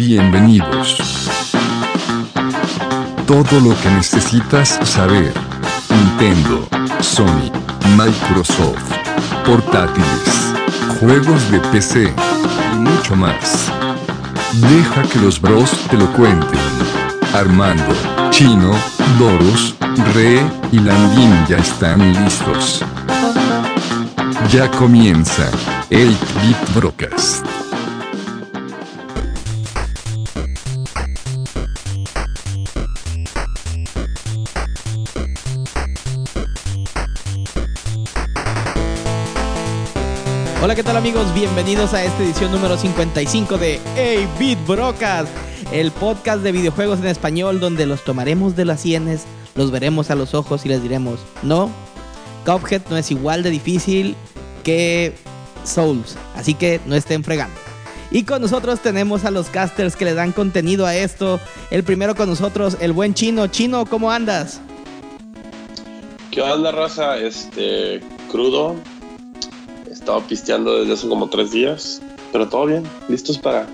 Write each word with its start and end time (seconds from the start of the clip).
Bienvenidos. 0.00 1.28
Todo 3.26 3.60
lo 3.60 3.78
que 3.82 3.90
necesitas 3.90 4.80
saber. 4.82 5.30
Nintendo, 5.90 6.66
Sony, 7.00 7.52
Microsoft, 7.98 8.94
portátiles, 9.44 10.54
juegos 10.98 11.52
de 11.52 11.60
PC 11.70 12.14
y 12.72 12.76
mucho 12.76 13.14
más. 13.14 13.70
Deja 14.54 15.02
que 15.02 15.18
los 15.18 15.38
bros 15.38 15.70
te 15.90 15.98
lo 15.98 16.10
cuenten. 16.14 16.60
Armando, 17.34 17.94
Chino, 18.30 18.72
Doros, 19.18 19.74
Re 20.14 20.40
y 20.72 20.78
Landín 20.78 21.46
ya 21.46 21.58
están 21.58 22.00
listos. 22.24 22.82
Ya 24.50 24.66
comienza 24.70 25.50
el 25.90 26.08
Bit 26.08 26.74
Broadcast. 26.74 27.39
Hola, 40.70 40.76
¿qué 40.76 40.84
tal 40.84 40.96
amigos? 40.98 41.34
Bienvenidos 41.34 41.94
a 41.94 42.04
esta 42.04 42.22
edición 42.22 42.52
número 42.52 42.76
55 42.76 43.58
de 43.58 43.80
A 43.96 44.38
Beat 44.38 44.64
Brocas, 44.68 45.28
el 45.72 45.90
podcast 45.90 46.44
de 46.44 46.52
videojuegos 46.52 47.00
en 47.00 47.08
español 47.08 47.58
donde 47.58 47.86
los 47.86 48.04
tomaremos 48.04 48.54
de 48.54 48.64
las 48.64 48.82
sienes, 48.82 49.24
los 49.56 49.72
veremos 49.72 50.12
a 50.12 50.14
los 50.14 50.32
ojos 50.32 50.64
y 50.64 50.68
les 50.68 50.80
diremos, 50.80 51.18
no, 51.42 51.72
Cuphead 52.46 52.82
no 52.88 52.96
es 52.96 53.10
igual 53.10 53.42
de 53.42 53.50
difícil 53.50 54.14
que 54.62 55.12
Souls, 55.64 56.16
así 56.36 56.54
que 56.54 56.80
no 56.86 56.94
estén 56.94 57.24
fregando. 57.24 57.56
Y 58.12 58.22
con 58.22 58.40
nosotros 58.40 58.78
tenemos 58.78 59.24
a 59.24 59.32
los 59.32 59.48
casters 59.48 59.96
que 59.96 60.04
le 60.04 60.14
dan 60.14 60.30
contenido 60.30 60.86
a 60.86 60.94
esto. 60.94 61.40
El 61.72 61.82
primero 61.82 62.14
con 62.14 62.28
nosotros, 62.28 62.76
el 62.78 62.92
buen 62.92 63.14
Chino. 63.14 63.48
Chino, 63.48 63.86
¿cómo 63.86 64.12
andas? 64.12 64.60
¿Qué 66.30 66.40
onda, 66.40 66.70
raza? 66.70 67.18
Este, 67.18 68.00
crudo. 68.30 68.76
He 70.00 70.02
estado 70.02 70.22
pisteando 70.22 70.80
desde 70.80 70.94
hace 70.94 71.08
como 71.08 71.28
tres 71.28 71.50
días, 71.50 72.00
pero 72.32 72.48
todo 72.48 72.64
bien, 72.64 72.84
listos 73.10 73.36
para, 73.36 73.66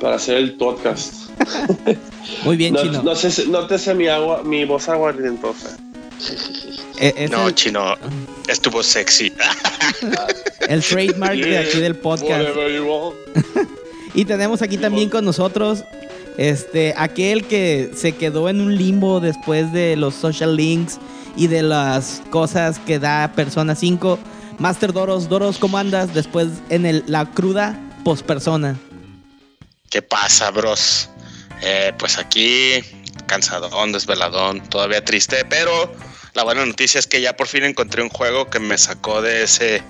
para 0.00 0.16
hacer 0.16 0.38
el 0.38 0.54
podcast. 0.54 1.28
Muy 2.44 2.56
bien, 2.56 2.72
no, 2.72 2.80
Chino. 2.80 3.02
No, 3.02 3.14
sé, 3.14 3.46
no 3.46 3.66
te 3.66 3.78
sé 3.78 3.94
mi, 3.94 4.08
agua, 4.08 4.42
mi 4.42 4.64
voz 4.64 4.88
aguardientosa. 4.88 5.76
Eh, 6.98 7.12
es 7.14 7.30
No, 7.30 7.46
el, 7.46 7.54
chino, 7.54 7.94
estuvo 8.48 8.82
sexy. 8.82 9.30
el 10.66 10.82
trademark 10.82 11.38
de 11.38 11.58
aquí 11.58 11.78
del 11.78 11.96
podcast. 11.96 12.48
Y 14.14 14.24
tenemos 14.24 14.62
aquí 14.62 14.78
también 14.78 15.10
con 15.10 15.26
nosotros 15.26 15.84
este 16.38 16.94
aquel 16.96 17.44
que 17.44 17.90
se 17.94 18.12
quedó 18.12 18.48
en 18.48 18.62
un 18.62 18.74
limbo 18.74 19.20
después 19.20 19.74
de 19.74 19.94
los 19.94 20.14
social 20.14 20.56
links 20.56 20.98
y 21.36 21.48
de 21.48 21.62
las 21.62 22.22
cosas 22.30 22.78
que 22.78 22.98
da 22.98 23.30
Persona 23.36 23.74
5. 23.74 24.18
Master 24.58 24.92
Doros, 24.92 25.28
Doros, 25.28 25.58
¿cómo 25.58 25.78
andas 25.78 26.14
después 26.14 26.48
en 26.68 26.84
el, 26.84 27.04
la 27.06 27.30
cruda 27.30 27.78
post 28.04 28.26
persona? 28.26 28.76
¿Qué 29.88 30.02
pasa, 30.02 30.50
bros? 30.50 31.08
Eh, 31.62 31.92
pues 31.98 32.18
aquí, 32.18 32.74
cansadón, 33.26 33.92
desveladón, 33.92 34.60
todavía 34.68 35.04
triste, 35.04 35.44
pero 35.44 35.92
la 36.34 36.42
buena 36.42 36.66
noticia 36.66 36.98
es 36.98 37.06
que 37.06 37.20
ya 37.20 37.36
por 37.36 37.46
fin 37.46 37.64
encontré 37.64 38.02
un 38.02 38.08
juego 38.08 38.50
que 38.50 38.58
me 38.58 38.76
sacó 38.76 39.22
de 39.22 39.44
ese 39.44 39.82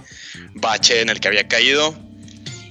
bache 0.54 1.00
en 1.00 1.08
el 1.08 1.18
que 1.20 1.28
había 1.28 1.48
caído. 1.48 1.94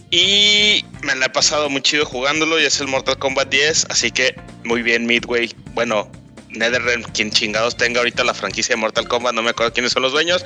Y 0.10 0.86
me 1.02 1.16
la 1.16 1.26
he 1.26 1.30
pasado 1.30 1.70
muy 1.70 1.82
chido 1.82 2.06
jugándolo 2.06 2.60
y 2.60 2.66
es 2.66 2.80
el 2.80 2.88
Mortal 2.88 3.18
Kombat 3.18 3.50
10, 3.50 3.88
así 3.90 4.12
que 4.12 4.40
muy 4.64 4.82
bien 4.84 5.06
Midway. 5.06 5.54
Bueno, 5.74 6.10
NetherRealm, 6.58 7.04
quien 7.04 7.32
chingados 7.32 7.78
tenga 7.78 8.00
ahorita 8.00 8.24
la 8.24 8.34
franquicia 8.34 8.76
de 8.76 8.82
Mortal 8.82 9.08
Kombat, 9.08 9.34
no 9.34 9.42
me 9.42 9.52
acuerdo 9.52 9.74
quiénes 9.74 9.92
son 9.92 10.04
los 10.04 10.12
dueños, 10.12 10.46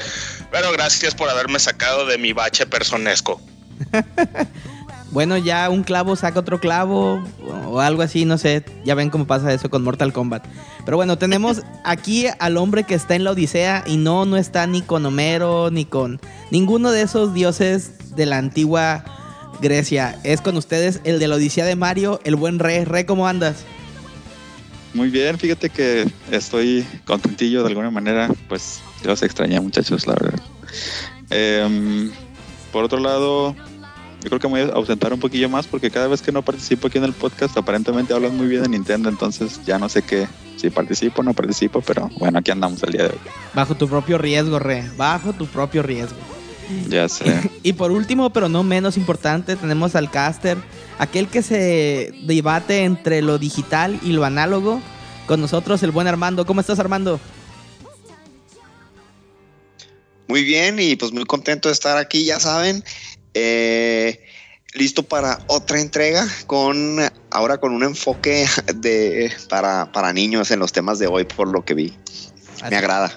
pero 0.52 0.72
gracias 0.72 1.16
por 1.16 1.30
haberme 1.30 1.60
sacado 1.60 2.06
de 2.06 2.18
mi 2.18 2.34
bache 2.34 2.66
personesco. 2.66 3.42
Bueno, 5.12 5.38
ya 5.38 5.70
un 5.70 5.84
clavo 5.84 6.16
saca 6.16 6.40
otro 6.40 6.62
clavo 6.62 7.22
o 7.68 7.82
algo 7.82 8.02
así, 8.02 8.24
no 8.24 8.38
sé. 8.38 8.64
Ya 8.86 8.96
ven 8.96 9.10
cómo 9.10 9.28
pasa 9.28 9.54
eso 9.54 9.70
con 9.70 9.84
Mortal 9.84 10.14
Kombat. 10.14 10.46
Pero 10.86 10.96
bueno, 10.96 11.18
tenemos 11.18 11.64
aquí 11.84 12.28
al 12.40 12.56
hombre 12.56 12.86
que 12.86 12.96
está 12.96 13.16
en 13.16 13.26
la 13.26 13.32
Odisea 13.32 13.84
y 13.86 13.98
no, 13.98 14.26
no 14.26 14.38
está 14.38 14.66
ni 14.68 14.82
con 14.82 15.06
Homero 15.06 15.70
ni 15.70 15.84
con 15.84 16.22
ninguno 16.50 16.92
de 16.92 17.02
esos 17.02 17.34
dioses 17.34 18.16
de 18.16 18.26
la 18.26 18.38
antigua 18.38 19.04
Grecia. 19.62 20.18
Es 20.24 20.40
con 20.40 20.56
ustedes 20.56 21.02
el 21.04 21.20
de 21.20 21.28
la 21.28 21.36
Odisea 21.36 21.66
de 21.66 21.76
Mario, 21.76 22.22
el 22.24 22.38
buen 22.38 22.58
Re. 22.58 22.86
Re, 22.86 23.06
¿cómo 23.06 23.28
andas? 23.28 23.66
Muy 24.94 25.10
bien, 25.10 25.38
fíjate 25.38 25.70
que 25.70 26.06
estoy 26.32 26.86
contentillo 27.06 27.62
de 27.64 27.70
alguna 27.70 27.92
manera, 27.92 28.30
pues 28.50 28.82
yo 29.02 29.08
los 29.08 29.24
extrañé 29.24 29.60
muchachos, 29.60 30.06
la 30.06 30.16
verdad. 30.16 30.40
Em, 31.30 32.12
por 32.74 32.84
otro 32.84 33.00
lado, 33.00 33.56
yo 34.22 34.30
creo 34.30 34.40
que 34.40 34.48
me 34.50 34.64
voy 34.64 34.72
a 34.72 34.76
ausentar 34.76 35.14
un 35.14 35.20
poquillo 35.20 35.48
más 35.48 35.66
porque 35.66 35.90
cada 35.90 36.08
vez 36.08 36.22
que 36.22 36.32
no 36.32 36.42
participo 36.42 36.88
aquí 36.88 36.98
en 36.98 37.06
el 37.06 37.14
podcast 37.14 37.58
aparentemente 37.58 38.14
hablan 38.14 38.36
muy 38.36 38.48
bien 38.48 38.64
de 38.64 38.70
Nintendo, 38.70 39.08
entonces 39.08 39.62
ya 39.66 39.80
no 39.80 39.88
sé 39.88 40.02
qué, 40.02 40.28
si 40.58 40.70
participo 40.70 41.22
o 41.22 41.24
no 41.24 41.34
participo, 41.34 41.82
pero 41.82 42.10
bueno, 42.20 42.40
aquí 42.40 42.52
andamos 42.52 42.84
el 42.84 42.92
día 42.92 43.04
de 43.04 43.10
hoy. 43.10 43.20
Bajo 43.54 43.76
tu 43.76 43.88
propio 43.88 44.18
riesgo, 44.18 44.60
Re. 44.60 44.90
Bajo 44.98 45.32
tu 45.34 45.48
propio 45.48 45.84
riesgo. 45.84 46.18
Ya 46.88 47.08
sé. 47.10 47.50
Y 47.64 47.74
por 47.74 47.92
último, 47.92 48.32
pero 48.32 48.50
no 48.50 48.64
menos 48.64 48.98
importante, 48.98 49.56
tenemos 49.56 49.96
al 49.96 50.10
caster, 50.10 50.58
aquel 50.98 51.28
que 51.28 51.44
se 51.44 52.12
debate 52.24 52.84
entre 52.84 53.22
lo 53.22 53.38
digital 53.38 54.00
y 54.04 54.14
lo 54.14 54.26
análogo. 54.26 54.82
Con 55.28 55.40
nosotros, 55.40 55.82
el 55.84 55.92
buen 55.92 56.08
Armando. 56.08 56.46
¿Cómo 56.46 56.62
estás, 56.62 56.80
Armando? 56.80 57.20
Muy 60.28 60.44
bien 60.44 60.80
y 60.80 60.96
pues 60.96 61.12
muy 61.12 61.26
contento 61.26 61.70
de 61.70 61.74
estar 61.74 61.98
aquí, 61.98 62.26
ya 62.26 62.40
saben. 62.40 62.84
Eh, 63.34 64.24
listo 64.74 65.04
para 65.04 65.40
otra 65.48 65.80
entrega 65.80 66.26
con 66.48 67.00
ahora 67.30 67.60
con 67.60 67.74
un 67.74 67.84
enfoque 67.84 68.46
de 68.76 69.32
para, 69.50 69.92
para 69.92 70.14
niños 70.14 70.52
en 70.52 70.60
los 70.60 70.72
temas 70.72 71.00
de 71.00 71.08
hoy 71.08 71.26
por 71.26 71.48
lo 71.48 71.64
que 71.66 71.74
vi. 71.74 71.94
Me 72.70 72.78
agrada. 72.78 73.12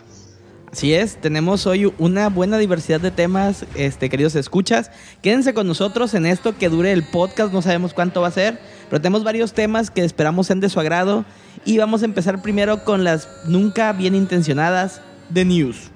Así 0.75 0.93
es, 0.93 1.19
tenemos 1.19 1.69
hoy 1.69 1.93
una 1.99 2.29
buena 2.29 2.59
diversidad 2.59 3.01
de 3.01 3.13
temas, 3.13 3.65
este, 3.77 4.11
queridos 4.11 4.35
escuchas. 4.35 4.91
Quédense 5.23 5.55
con 5.55 5.69
nosotros 5.69 6.15
en 6.15 6.27
esto 6.27 6.59
que 6.59 6.69
dure 6.69 6.91
el 6.91 7.05
podcast, 7.05 7.53
no 7.53 7.63
sabemos 7.63 7.95
cuánto 7.95 8.23
va 8.23 8.27
a 8.27 8.33
ser, 8.33 8.59
pero 8.91 9.01
tenemos 9.01 9.23
varios 9.23 9.53
temas 9.53 9.93
que 9.93 10.03
esperamos 10.03 10.49
sean 10.49 10.59
de 10.59 10.69
su 10.69 10.81
agrado. 10.81 11.25
Y 11.65 11.79
vamos 11.79 12.03
a 12.03 12.07
empezar 12.07 12.43
primero 12.43 12.83
con 12.83 13.05
las 13.05 13.29
nunca 13.47 13.93
bien 13.93 14.17
intencionadas 14.17 15.01
de 15.31 15.45
news. 15.45 15.94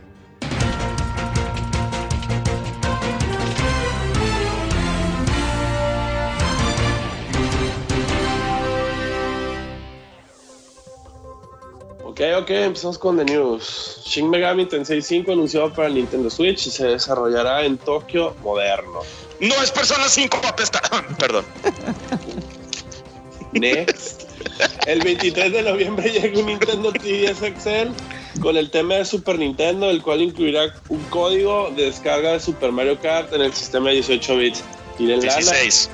Ok, 12.18 12.24
ok, 12.42 12.50
empezamos 12.50 12.98
con 12.98 13.16
The 13.16 13.24
News. 13.26 14.02
Shin 14.04 14.28
Megami 14.28 14.66
Tensei 14.66 15.00
5 15.00 15.30
anunciado 15.30 15.72
para 15.72 15.86
el 15.86 15.94
Nintendo 15.94 16.28
Switch 16.28 16.66
y 16.66 16.70
se 16.70 16.84
desarrollará 16.88 17.64
en 17.64 17.78
Tokio 17.78 18.34
moderno. 18.42 19.02
No 19.38 19.54
es 19.62 19.70
Persona 19.70 20.08
5, 20.08 20.40
apesta. 20.44 20.82
Perdón. 21.20 21.44
Next. 23.52 24.24
El 24.88 25.00
23 25.02 25.52
de 25.52 25.62
noviembre 25.62 26.10
llega 26.12 26.40
un 26.40 26.46
Nintendo 26.46 26.92
3DS 26.92 27.56
XL 27.56 28.40
con 28.40 28.56
el 28.56 28.68
tema 28.68 28.96
de 28.96 29.04
Super 29.04 29.38
Nintendo, 29.38 29.88
el 29.88 30.02
cual 30.02 30.20
incluirá 30.20 30.74
un 30.88 31.00
código 31.10 31.70
de 31.76 31.84
descarga 31.84 32.32
de 32.32 32.40
Super 32.40 32.72
Mario 32.72 32.98
Kart 33.00 33.32
en 33.32 33.42
el 33.42 33.54
sistema 33.54 33.90
de 33.90 33.94
18 33.94 34.36
bits. 34.36 34.64
Lana. 34.98 35.22
16. 35.22 35.88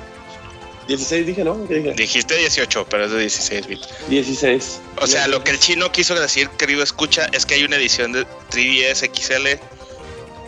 16 0.89 1.27
dije, 1.27 1.45
¿no? 1.45 1.67
¿Qué 1.67 1.75
dije? 1.77 1.93
Dijiste 1.95 2.37
18, 2.37 2.87
pero 2.91 3.05
es 3.07 3.11
de 3.11 3.21
16 3.21 3.67
bits. 3.67 3.89
16. 4.09 4.81
O 5.01 5.07
sea, 5.07 5.27
lo 5.29 5.43
que 5.43 5.51
el 5.53 5.59
chino 5.59 5.91
quiso 5.93 6.15
decir, 6.15 6.49
querido 6.51 6.83
escucha, 6.83 7.27
es 7.33 7.47
que 7.47 7.55
hay 7.55 7.65
una 7.65 7.77
edición 7.77 8.13
de 8.13 8.27
3DS 8.51 9.11
XL 9.15 9.61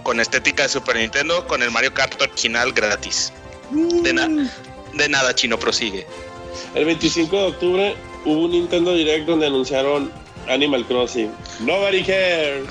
con 0.03 0.21
estética 0.21 0.65
de 0.65 0.69
Super 0.69 0.97
Nintendo 0.97 1.47
con 1.47 1.63
el 1.63 1.71
Mario 1.71 1.93
Kart 1.95 2.21
original 2.21 2.73
gratis. 2.73 3.33
De, 3.71 4.13
na- 4.13 4.29
de 4.95 5.09
nada, 5.09 5.35
chino, 5.35 5.59
prosigue. 5.59 6.07
El 6.75 6.85
25 6.85 7.37
de 7.37 7.43
octubre 7.43 7.97
hubo 8.25 8.43
un 8.45 8.51
Nintendo 8.53 8.93
Direct 8.95 9.27
donde 9.27 9.47
anunciaron 9.47 10.13
Animal 10.49 10.87
Crossing. 10.87 11.31
Nobody 11.61 12.05
cares. 12.05 12.67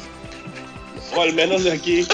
O 1.13 1.21
al 1.21 1.33
menos 1.33 1.63
de 1.63 1.71
aquí. 1.73 2.07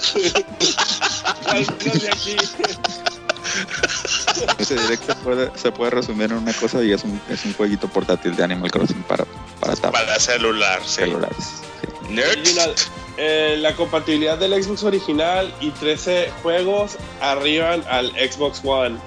o 1.45 1.49
al 1.49 1.65
menos 1.83 2.01
de 2.01 2.09
aquí. 2.09 2.35
Ese 4.57 4.75
directo 4.75 5.13
se 5.13 5.19
puede, 5.19 5.51
se 5.57 5.71
puede 5.71 5.91
resumir 5.91 6.31
en 6.31 6.37
una 6.37 6.53
cosa 6.53 6.83
y 6.83 6.91
es 6.91 7.03
un, 7.03 7.19
es 7.29 7.45
un 7.45 7.53
jueguito 7.53 7.87
portátil 7.87 8.35
de 8.35 8.43
Animal 8.43 8.71
Crossing 8.71 9.03
para, 9.03 9.25
para 9.59 9.75
Para 9.75 10.19
celular, 10.19 10.81
sí. 10.85 11.01
celulares. 11.01 11.37
sí. 11.81 12.13
Next. 12.13 12.89
eh, 13.17 13.55
la 13.59 13.75
compatibilidad 13.75 14.37
del 14.37 14.61
Xbox 14.61 14.83
original 14.83 15.53
y 15.61 15.71
13 15.71 16.29
juegos 16.41 16.97
arriban 17.21 17.83
al 17.89 18.11
Xbox 18.11 18.61
One. 18.63 18.97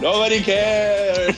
Nobody 0.00 0.42
cares. 0.42 1.36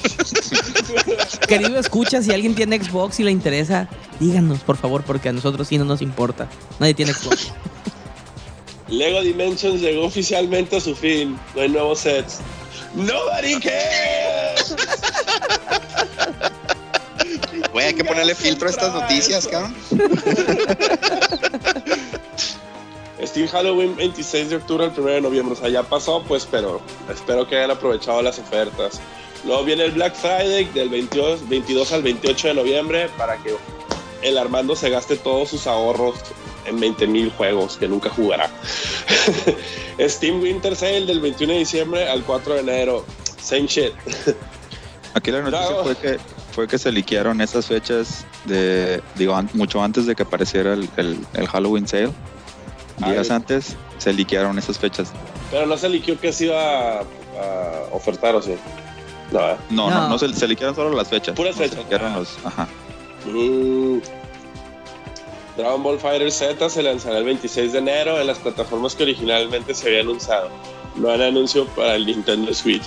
Querido 1.47 1.79
escucha, 1.79 2.21
si 2.23 2.33
alguien 2.33 2.57
tiene 2.57 2.83
Xbox 2.83 3.21
y 3.21 3.25
le 3.25 3.31
interesa, 3.31 3.89
díganos, 4.19 4.61
por 4.61 4.77
favor, 4.77 5.05
porque 5.05 5.29
a 5.29 5.33
nosotros 5.33 5.69
sí 5.69 5.79
no 5.79 5.85
nos 5.85 6.03
importa. 6.03 6.49
Nadie 6.81 6.95
tiene 6.95 7.13
Xbox. 7.15 7.53
Lego 8.89 9.21
Dimensions 9.21 9.81
llegó 9.81 10.07
oficialmente 10.07 10.77
a 10.77 10.81
su 10.81 10.97
fin. 10.97 11.39
No 11.55 11.61
hay 11.63 11.69
nuevos 11.69 12.01
sets. 12.01 12.39
Nobody 12.95 13.61
cares. 13.61 14.75
Güey, 17.73 17.87
hay 17.87 17.95
que 17.95 18.05
ponerle 18.05 18.35
filtro 18.35 18.69
a 18.69 18.71
estas 18.71 18.95
noticias, 18.95 19.47
cabrón. 19.47 19.75
Steam 23.25 23.49
Halloween 23.49 23.97
26 23.97 24.51
de 24.51 24.57
octubre 24.57 24.85
al 24.85 24.93
1 24.97 25.11
de 25.11 25.21
noviembre. 25.21 25.55
O 25.55 25.57
sea, 25.57 25.69
ya 25.69 25.83
pasó, 25.83 26.23
pues, 26.23 26.47
pero 26.51 26.81
espero 27.13 27.47
que 27.47 27.57
hayan 27.57 27.73
aprovechado 27.73 28.23
las 28.23 28.39
ofertas. 28.39 29.01
Luego 29.45 29.65
viene 29.65 29.85
el 29.85 29.93
Black 29.93 30.15
Friday 30.15 30.65
del 30.67 30.89
22, 30.89 31.49
22 31.49 31.93
al 31.93 32.03
28 32.03 32.49
de 32.49 32.55
noviembre 32.55 33.09
para 33.17 33.37
que 33.39 33.55
el 34.23 34.39
Armando 34.39 34.75
se 34.75 34.91
gaste 34.91 35.17
todos 35.17 35.49
sus 35.51 35.67
ahorros 35.67 36.17
en 36.69 36.79
20 36.81 37.07
mil 37.07 37.31
juegos 37.33 37.77
que 37.77 37.89
nunca 37.89 38.11
jugará. 38.11 38.49
Steam 40.01 40.41
Winter 40.41 40.77
Sale 40.77 41.07
del 41.07 41.21
21 41.21 41.53
de 41.53 41.59
diciembre 41.61 42.09
al 42.09 42.23
4 42.23 42.55
de 42.55 42.61
enero. 42.61 43.05
Same 43.43 43.67
shit. 43.67 43.93
Aquí 45.15 45.31
la 45.31 45.41
noticia 45.43 45.67
Bravo. 45.67 45.85
fue 45.85 45.97
que 45.97 46.19
fue 46.53 46.69
que 46.69 46.79
se 46.79 46.93
liquearon 46.93 47.41
esas 47.41 47.67
fechas 47.67 48.25
de 48.45 49.03
digo 49.17 49.35
an- 49.35 49.49
mucho 49.55 49.83
antes 49.83 50.07
de 50.07 50.15
que 50.15 50.23
apareciera 50.25 50.75
el, 50.75 50.89
el- 50.97 51.19
el 51.35 51.47
Halloween 51.49 51.87
sale. 51.89 52.11
Días 52.99 53.31
Ay. 53.31 53.37
antes 53.37 53.77
se 53.99 54.13
liquearon 54.13 54.59
esas 54.59 54.79
fechas. 54.79 55.11
Pero 55.51 55.67
no 55.67 55.77
se 55.77 55.89
liquió 55.89 56.19
que 56.21 56.33
se 56.33 56.47
iba 56.47 56.99
a, 56.99 57.01
a 57.01 57.05
ofertar 57.93 58.35
o 58.35 58.43
sí. 58.43 58.55
No, 59.33 59.41
¿eh? 59.41 59.57
No, 59.71 59.89
no, 59.91 60.01
No. 60.03 60.09
no, 60.11 60.19
se, 60.19 60.33
se 60.35 60.47
liquearon 60.49 60.75
solo 60.75 60.95
las 60.97 61.09
fechas. 61.09 61.35
Puras 61.37 61.57
No 61.57 61.63
se 61.63 61.69
fechas. 61.69 61.85
liquearon 61.85 62.13
Ah. 62.13 62.19
los- 62.19 62.37
ajá. 62.45 62.69
Mm. 63.27 63.99
Dragon 65.59 65.83
Ball 65.83 65.99
Fighter 65.99 66.31
Z 66.31 66.71
se 66.71 66.85
lanzará 66.85 67.19
el 67.19 67.25
26 67.25 67.73
de 67.73 67.79
enero 67.81 68.21
en 68.21 68.29
las 68.29 68.39
plataformas 68.39 68.95
que 68.95 69.03
originalmente 69.03 69.75
se 69.75 69.89
habían 69.89 70.03
anunciado. 70.03 70.51
No 70.95 71.11
hay 71.11 71.21
anuncio 71.21 71.67
para 71.67 71.97
el 71.97 72.07
Nintendo 72.07 72.55
Switch. 72.55 72.85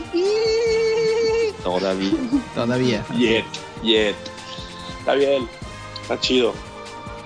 Todavía. 1.61 2.11
Todavía. 2.55 3.05
Yet, 3.17 3.43
yet. 3.83 4.15
Está 4.99 5.15
bien, 5.15 5.49
está 6.01 6.17
chido. 6.21 6.53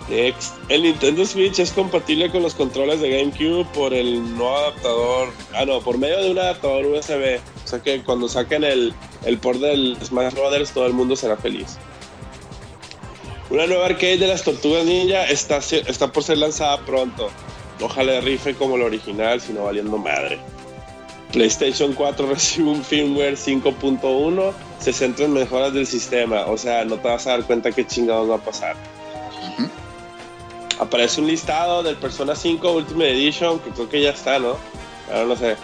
Next. 0.09 0.55
El 0.69 0.81
Nintendo 0.81 1.23
Switch 1.23 1.59
es 1.59 1.71
compatible 1.71 2.31
con 2.31 2.41
los 2.41 2.55
controles 2.55 2.99
de 2.99 3.11
GameCube 3.11 3.65
por 3.65 3.93
el 3.93 4.23
nuevo 4.35 4.57
adaptador. 4.57 5.29
Ah, 5.53 5.65
no, 5.65 5.79
por 5.79 5.99
medio 5.99 6.23
de 6.23 6.31
un 6.31 6.39
adaptador 6.39 6.87
USB. 6.87 7.39
O 7.63 7.67
sea 7.67 7.83
que 7.83 8.01
cuando 8.01 8.27
saquen 8.27 8.63
el, 8.63 8.95
el 9.25 9.37
port 9.37 9.59
del 9.59 9.95
Smash 10.03 10.33
Brothers, 10.33 10.71
todo 10.71 10.87
el 10.87 10.93
mundo 10.93 11.15
será 11.15 11.37
feliz. 11.37 11.77
Una 13.49 13.67
nueva 13.67 13.85
arcade 13.85 14.17
de 14.17 14.27
las 14.27 14.43
Tortugas 14.43 14.85
Ninja 14.85 15.25
está, 15.25 15.59
por 16.11 16.23
ser 16.23 16.39
lanzada 16.39 16.79
pronto. 16.79 17.29
Ojalá 17.79 18.19
rife 18.21 18.55
como 18.55 18.75
el 18.75 18.81
original, 18.81 19.39
sino 19.39 19.65
valiendo 19.65 19.97
madre. 19.97 20.39
PlayStation 21.31 21.93
4 21.93 22.27
recibe 22.29 22.69
un 22.69 22.83
firmware 22.83 23.35
5.1, 23.35 24.51
se 24.79 24.91
centra 24.91 25.25
en 25.25 25.33
mejoras 25.33 25.73
del 25.73 25.85
sistema, 25.85 26.45
o 26.45 26.57
sea, 26.57 26.85
no 26.85 26.95
te 26.97 27.07
vas 27.07 27.27
a 27.27 27.31
dar 27.31 27.43
cuenta 27.43 27.71
qué 27.71 27.85
chingados 27.85 28.29
va 28.29 28.35
a 28.35 28.39
pasar. 28.39 28.75
Aparece 30.79 31.21
un 31.21 31.27
listado 31.27 31.83
del 31.83 31.97
Persona 31.97 32.35
5 32.35 32.71
Ultimate 32.71 33.11
Edition, 33.11 33.59
que 33.59 33.69
creo 33.69 33.89
que 33.89 34.01
ya 34.01 34.09
está, 34.09 34.39
¿no? 34.39 34.57
Ahora 35.11 35.25
no 35.25 35.35
sé. 35.35 35.55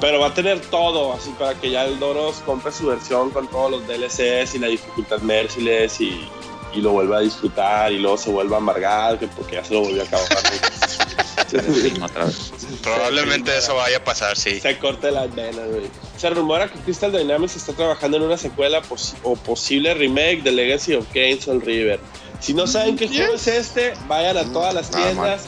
Pero 0.00 0.20
va 0.20 0.28
a 0.28 0.34
tener 0.34 0.60
todo, 0.60 1.12
así 1.12 1.30
para 1.38 1.54
que 1.54 1.70
ya 1.70 1.84
el 1.86 1.98
Doros 1.98 2.36
compre 2.46 2.70
su 2.70 2.86
versión 2.86 3.30
con 3.30 3.48
todos 3.48 3.70
los 3.70 3.86
DLCs 3.86 4.54
y 4.54 4.58
la 4.58 4.68
dificultad 4.68 5.18
merciless 5.20 6.00
y, 6.00 6.28
y 6.76 6.80
lo 6.82 6.90
vuelva 6.92 7.18
a 7.18 7.20
disfrutar 7.20 7.90
y 7.92 7.98
luego 7.98 8.16
se 8.18 8.30
vuelva 8.30 8.56
a 8.56 8.60
amargar, 8.60 9.18
que 9.18 9.26
porque 9.28 9.56
ya 9.56 9.64
se 9.64 9.74
lo 9.74 9.80
volvió 9.80 10.02
a 10.02 10.04
acabar. 10.04 10.26
Otra 12.02 12.24
vez. 12.24 12.52
Probablemente 12.82 13.56
eso 13.56 13.74
vaya 13.76 13.98
a 13.98 14.04
pasar, 14.04 14.36
sí. 14.36 14.60
Se 14.60 14.78
corta 14.78 15.10
las 15.10 15.32
venas, 15.34 15.66
güey. 15.68 15.86
Se 16.16 16.30
rumora 16.30 16.68
que 16.68 16.78
Crystal 16.80 17.12
Dynamics 17.12 17.56
está 17.56 17.72
trabajando 17.72 18.16
en 18.16 18.24
una 18.24 18.36
secuela 18.36 18.82
pos- 18.82 19.14
o 19.22 19.36
posible 19.36 19.94
remake 19.94 20.42
de 20.42 20.52
Legacy 20.52 20.94
of 20.94 21.06
Kain 21.12 21.40
Soul 21.40 21.60
River. 21.62 22.00
Si 22.40 22.52
no 22.54 22.66
saben 22.66 22.96
qué 22.96 23.08
juego 23.08 23.34
es 23.34 23.46
este, 23.46 23.94
vayan 24.08 24.36
a 24.36 24.44
todas 24.52 24.74
las 24.74 24.90
tiendas 24.90 25.44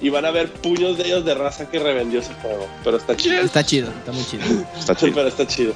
y 0.00 0.08
van 0.10 0.24
a 0.24 0.30
ver 0.30 0.52
puños 0.52 0.98
de 0.98 1.06
ellos 1.06 1.24
de 1.24 1.34
raza 1.34 1.68
que 1.70 1.78
revendió 1.78 2.20
ese 2.20 2.34
juego. 2.34 2.68
Pero 2.84 2.96
está 2.98 3.16
chido. 3.16 3.40
Está 3.40 3.64
chido, 3.64 3.88
está 3.90 4.12
muy 4.12 4.24
chido. 4.24 4.44
Está 4.78 4.94
chido. 4.94 5.14
Pero 5.14 5.28
está 5.28 5.46
chido. 5.46 5.74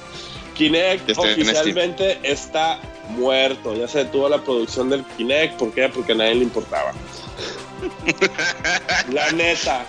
Kinect 0.55 1.11
Steam. 1.11 1.19
oficialmente 1.33 2.19
está 2.23 2.81
muerto. 3.09 3.75
Ya 3.75 3.89
se 3.89 3.99
detuvo 3.99 4.29
la 4.29 4.39
producción 4.39 4.89
del 4.91 5.05
Kinect. 5.17 5.59
¿Por 5.59 5.73
qué? 5.73 5.89
Porque 5.89 6.13
a 6.13 6.17
nadie 6.17 6.35
le 6.37 6.43
importaba. 6.45 6.93
La 9.13 9.31
neta. 9.33 9.85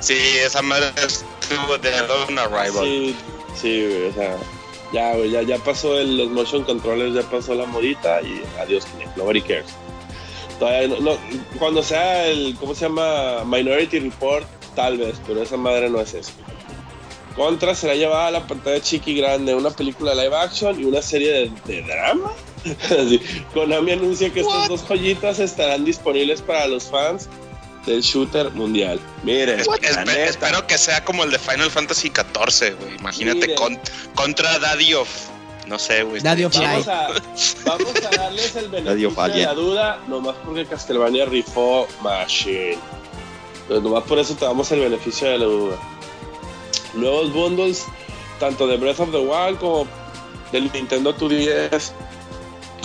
Sí, 0.00 0.16
esa 0.44 0.62
madre 0.62 0.88
estuvo 0.96 1.78
de 1.78 1.90
un 2.28 2.38
arrival. 2.38 2.84
Sí, 2.84 3.16
sí, 3.60 3.86
güey, 3.86 4.08
o 4.10 4.12
sea, 4.12 4.36
ya, 4.92 5.14
güey, 5.14 5.30
ya, 5.30 5.42
ya 5.42 5.58
pasó 5.58 5.98
el- 5.98 6.16
los 6.18 6.30
motion 6.30 6.64
controllers, 6.64 7.14
ya 7.14 7.22
pasó 7.30 7.54
la 7.54 7.66
modita 7.66 8.20
y 8.22 8.42
adiós 8.60 8.84
Kinect, 8.86 9.16
nobody 9.16 9.40
cares. 9.42 9.66
Todavía 10.58 10.88
no, 10.88 11.00
no, 11.00 11.18
cuando 11.58 11.82
sea 11.82 12.26
el, 12.26 12.56
¿cómo 12.58 12.74
se 12.74 12.86
llama? 12.86 13.44
Minority 13.44 13.98
Report, 14.00 14.46
tal 14.74 14.98
vez, 14.98 15.16
pero 15.26 15.42
esa 15.42 15.56
madre 15.56 15.88
no 15.90 16.00
es 16.00 16.14
eso. 16.14 16.32
Contra 17.36 17.74
será 17.74 17.94
llevada 17.94 18.28
a 18.28 18.30
la 18.30 18.46
pantalla 18.46 18.80
chiqui 18.80 19.14
grande, 19.14 19.54
una 19.54 19.70
película 19.70 20.14
live 20.14 20.34
action 20.34 20.80
y 20.80 20.84
una 20.84 21.02
serie 21.02 21.30
de, 21.32 21.50
de 21.66 21.82
drama. 21.82 22.32
Así, 22.84 23.20
Konami 23.52 23.92
anuncia 23.92 24.32
que 24.32 24.40
estas 24.40 24.68
dos 24.68 24.82
joyitas 24.88 25.38
estarán 25.38 25.84
disponibles 25.84 26.40
para 26.42 26.66
los 26.66 26.84
fans 26.84 27.28
del 27.84 28.00
shooter 28.00 28.50
mundial. 28.52 28.98
Miren, 29.22 29.60
Es- 29.60 29.66
la 29.68 29.76
espe- 29.76 30.06
neta. 30.06 30.24
espero 30.24 30.66
que 30.66 30.78
sea 30.78 31.04
como 31.04 31.24
el 31.24 31.30
de 31.30 31.38
Final 31.38 31.70
Fantasy 31.70 32.08
XIV, 32.10 32.74
güey. 32.80 32.96
Imagínate 32.96 33.38
Mire. 33.40 33.54
con- 33.54 33.78
contra 34.14 34.58
Daddy 34.58 34.94
of. 34.94 35.08
No 35.66 35.78
sé, 35.78 36.04
güey. 36.04 36.22
Daddy 36.22 36.44
of 36.44 36.56
Vamos 36.56 36.88
a, 36.88 37.08
vamos 37.66 37.92
a 37.96 38.16
darles 38.16 38.56
el 38.56 38.68
beneficio 38.70 39.10
de 39.26 39.42
la 39.42 39.54
duda, 39.54 40.00
nomás 40.08 40.36
porque 40.44 40.64
Castlevania 40.64 41.26
rifó 41.26 41.86
Machine. 42.02 42.78
Entonces, 43.62 43.82
nomás 43.84 44.04
por 44.04 44.18
eso 44.18 44.34
te 44.34 44.44
damos 44.44 44.70
el 44.72 44.80
beneficio 44.80 45.28
de 45.28 45.38
la 45.38 45.44
duda. 45.44 45.76
Nuevos 46.96 47.32
bundles, 47.32 47.86
tanto 48.40 48.66
de 48.66 48.76
Breath 48.76 49.00
of 49.00 49.10
the 49.10 49.18
Wild 49.18 49.58
como 49.58 49.86
del 50.52 50.70
Nintendo 50.72 51.14
2DS. 51.14 51.92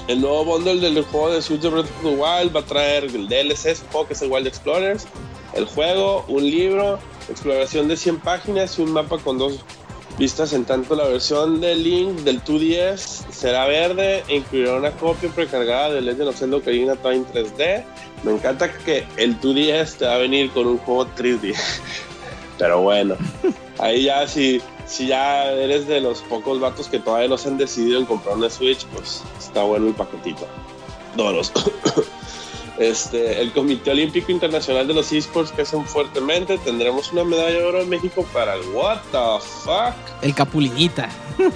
El 0.08 0.22
nuevo 0.22 0.44
bundle 0.44 0.80
del 0.80 1.04
juego 1.04 1.32
de 1.32 1.42
Switch 1.42 1.62
de 1.62 1.70
Breath 1.70 1.86
of 1.86 2.02
the 2.02 2.10
Wild 2.10 2.56
va 2.56 2.60
a 2.60 2.66
traer 2.66 3.06
el 3.06 3.28
DLC, 3.28 3.76
supongo 3.76 4.08
que 4.08 4.14
es 4.14 4.22
el 4.22 4.32
Wild 4.32 4.48
Explorers, 4.48 5.08
el 5.54 5.66
juego, 5.66 6.26
un 6.28 6.44
libro, 6.44 7.00
exploración 7.30 7.88
de 7.88 7.98
100 7.98 8.20
páginas 8.20 8.78
y 8.78 8.82
un 8.82 8.92
mapa 8.92 9.18
con 9.20 9.38
dos 9.38 9.60
vistas 10.18 10.54
en 10.54 10.66
tanto 10.66 10.96
la 10.96 11.06
versión 11.06 11.62
de 11.62 11.76
Link 11.76 12.20
del 12.20 12.44
2DS 12.44 13.32
será 13.32 13.66
verde 13.66 14.24
e 14.28 14.36
incluirá 14.36 14.76
una 14.76 14.92
copia 14.92 15.30
precargada 15.30 15.94
de 15.94 16.02
Legend 16.02 16.30
of 16.30 16.38
Zelda 16.38 16.58
Ocarina 16.58 16.94
of 16.94 17.02
Time 17.02 17.26
3D. 17.34 17.84
Me 18.24 18.34
encanta 18.34 18.72
que 18.72 19.06
el 19.18 19.40
2DS 19.40 19.98
te 19.98 20.06
va 20.06 20.16
a 20.16 20.18
venir 20.18 20.52
con 20.52 20.68
un 20.68 20.78
juego 20.80 21.08
3D. 21.16 21.56
Pero 22.58 22.82
bueno, 22.82 23.16
ahí 23.82 24.04
ya 24.06 24.26
si, 24.28 24.62
si 24.88 25.08
ya 25.08 25.52
eres 25.52 25.88
de 25.88 26.00
los 26.00 26.20
pocos 26.22 26.60
vatos 26.60 26.88
que 26.88 27.00
todavía 27.00 27.28
no 27.28 27.38
se 27.38 27.50
han 27.50 27.58
decidido 27.58 28.00
en 28.00 28.06
comprar 28.06 28.38
una 28.38 28.50
Switch, 28.50 28.86
pues 28.96 29.24
está 29.40 29.64
bueno 29.64 29.88
el 29.88 29.94
paquetito. 29.94 30.48
Doros. 31.18 31.52
Este, 32.78 33.40
el 33.40 33.52
Comité 33.52 33.92
Olímpico 33.92 34.32
Internacional 34.32 34.88
de 34.88 34.96
los 34.96 35.12
Esports 35.12 35.52
crecen 35.52 35.86
fuertemente. 35.86 36.58
Tendremos 36.58 37.12
una 37.12 37.24
medalla 37.24 37.60
de 37.60 37.64
oro 37.64 37.82
en 37.82 37.90
México 37.90 38.26
para 38.34 38.56
el 38.56 38.68
What 38.70 38.98
the 39.12 39.46
fuck. 39.64 39.94
El 40.24 40.34
Capulinita. 40.34 41.08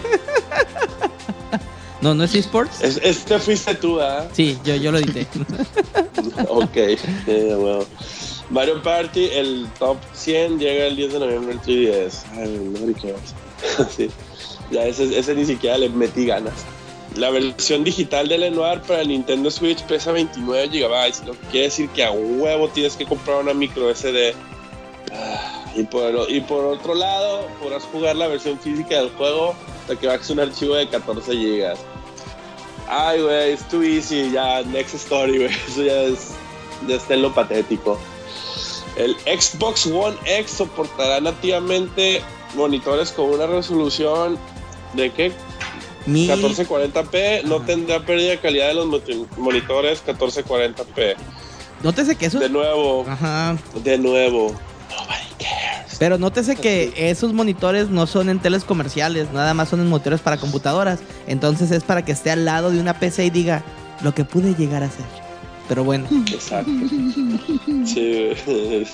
no, 2.01 2.13
no 2.13 2.23
es 2.25 2.35
esports. 2.35 2.81
Es- 2.81 2.99
este 3.01 3.39
fuiste 3.39 3.73
tú, 3.75 3.99
¿ah? 3.99 4.27
Sí, 4.33 4.59
yo, 4.63 4.75
yo 4.75 4.91
lo 4.91 4.99
edité. 4.99 5.25
ok, 6.47 6.75
eh, 7.27 7.55
bueno. 7.57 7.85
Mario 8.49 8.81
Party, 8.81 9.25
el 9.31 9.67
top 9.79 9.97
100 10.13 10.59
llega 10.59 10.85
el 10.85 10.95
10 10.95 11.13
de 11.13 11.19
noviembre 11.19 11.53
el 11.53 11.61
3DS. 11.61 12.23
Ay, 12.33 12.71
no 12.79 12.85
me 12.85 12.93
sí. 13.89 14.09
Ya 14.71 14.85
ese, 14.85 15.17
ese 15.17 15.35
ni 15.35 15.45
siquiera 15.45 15.77
le 15.77 15.89
metí 15.89 16.25
ganas. 16.25 16.53
La 17.15 17.29
versión 17.29 17.83
digital 17.83 18.27
de 18.27 18.37
Lenoir 18.37 18.81
para 18.81 19.01
el 19.01 19.07
Nintendo 19.07 19.49
Switch 19.49 19.81
pesa 19.83 20.11
29 20.11 20.67
GB, 20.67 21.25
lo 21.25 21.33
que 21.33 21.47
quiere 21.49 21.65
decir 21.67 21.89
que 21.89 22.03
a 22.03 22.11
huevo 22.11 22.67
tienes 22.69 22.95
que 22.95 23.05
comprar 23.05 23.41
una 23.41 23.53
micro 23.53 23.93
SD. 23.93 24.33
Ah, 25.13 25.63
Y 25.75 25.83
por, 25.83 26.29
y 26.29 26.41
por 26.41 26.65
otro 26.65 26.93
lado, 26.93 27.47
podrás 27.61 27.83
jugar 27.83 28.15
la 28.15 28.27
versión 28.27 28.59
física 28.59 28.97
del 28.97 29.09
juego 29.11 29.55
hasta 29.81 29.95
que 29.95 30.07
bajes 30.07 30.29
un 30.29 30.39
archivo 30.39 30.75
de 30.75 30.89
14 30.89 31.33
GB. 31.33 31.73
Ay, 32.87 33.21
güey, 33.21 33.51
es 33.51 33.67
too 33.69 33.81
easy, 33.81 34.31
ya, 34.31 34.61
next 34.63 34.95
story, 34.95 35.37
güey. 35.37 35.51
Eso 35.67 35.83
ya 35.83 36.01
es, 36.03 36.31
ya 36.87 36.95
está 36.95 37.13
en 37.13 37.21
lo 37.21 37.33
patético. 37.33 37.97
El 38.95 39.15
Xbox 39.39 39.85
One 39.87 40.15
X 40.25 40.51
soportará 40.51 41.19
nativamente 41.19 42.21
monitores 42.55 43.11
con 43.11 43.29
una 43.31 43.45
resolución 43.45 44.37
de 44.93 45.11
qué? 45.11 45.31
Mil- 46.05 46.29
1440p, 46.31 47.43
no 47.43 47.61
tendrá 47.61 47.99
pérdida 48.05 48.29
de 48.31 48.39
calidad 48.39 48.67
de 48.67 48.75
los 48.75 48.87
monitores 49.37 50.03
1440p. 50.05 51.15
Nótese 51.83 52.15
que 52.15 52.27
eso. 52.27 52.39
De 52.39 52.47
nuevo, 52.49 53.05
Ajá. 53.07 53.57
de 53.83 53.97
nuevo. 53.97 54.55
Nobody 54.89 55.25
cares. 55.39 55.95
Pero 55.99 56.17
nótese 56.17 56.55
que 56.55 56.93
esos 56.95 57.33
monitores 57.33 57.89
no 57.89 58.07
son 58.07 58.29
en 58.29 58.39
teles 58.39 58.63
comerciales, 58.63 59.31
nada 59.33 59.53
más 59.53 59.69
son 59.69 59.81
en 59.81 59.89
monitores 59.89 60.21
para 60.21 60.37
computadoras. 60.37 60.99
Entonces 61.27 61.71
es 61.71 61.83
para 61.83 62.05
que 62.05 62.11
esté 62.13 62.31
al 62.31 62.45
lado 62.45 62.69
de 62.71 62.79
una 62.79 62.97
PC 62.99 63.25
y 63.25 63.29
diga 63.29 63.63
lo 64.01 64.13
que 64.13 64.23
pude 64.25 64.53
llegar 64.55 64.83
a 64.83 64.89
ser. 64.89 65.05
Pero 65.67 65.83
bueno, 65.83 66.07
Exacto. 66.31 66.71
Sí. 67.85 68.33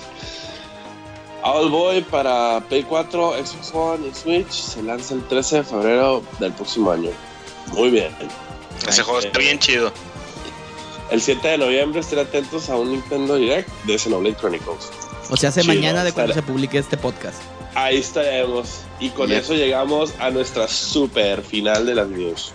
All 1.42 1.70
Boy 1.70 2.02
para 2.02 2.60
Play 2.68 2.84
4, 2.84 3.32
Xbox 3.44 3.74
One 3.74 4.08
y 4.08 4.14
Switch 4.14 4.52
se 4.52 4.82
lanza 4.82 5.14
el 5.14 5.26
13 5.26 5.56
de 5.56 5.64
febrero 5.64 6.22
del 6.38 6.52
próximo 6.52 6.92
año. 6.92 7.10
Muy 7.72 7.90
bien. 7.90 8.12
Ese 8.88 9.02
juego 9.02 9.18
está 9.20 9.38
bien 9.38 9.58
chido. 9.58 9.92
El 11.10 11.20
7 11.20 11.46
de 11.46 11.58
noviembre 11.58 12.00
estén 12.00 12.20
atentos 12.20 12.70
a 12.70 12.76
un 12.76 12.92
Nintendo 12.92 13.36
Direct 13.36 13.68
de 13.84 13.98
Xenoblade 13.98 14.36
Chronicles. 14.36 14.90
o 15.28 15.36
sea, 15.36 15.50
hace 15.50 15.62
Chido, 15.62 15.74
mañana 15.74 16.04
de 16.04 16.12
cuando 16.12 16.32
se 16.32 16.42
publique 16.42 16.78
este 16.78 16.96
podcast. 16.96 17.42
Ahí 17.74 17.98
estaremos. 17.98 18.82
Y 19.00 19.10
con 19.10 19.32
eso 19.32 19.54
llegamos 19.54 20.14
a 20.20 20.30
nuestra 20.30 20.68
super 20.68 21.42
final 21.42 21.86
de 21.86 21.96
las 21.96 22.08
news. 22.08 22.52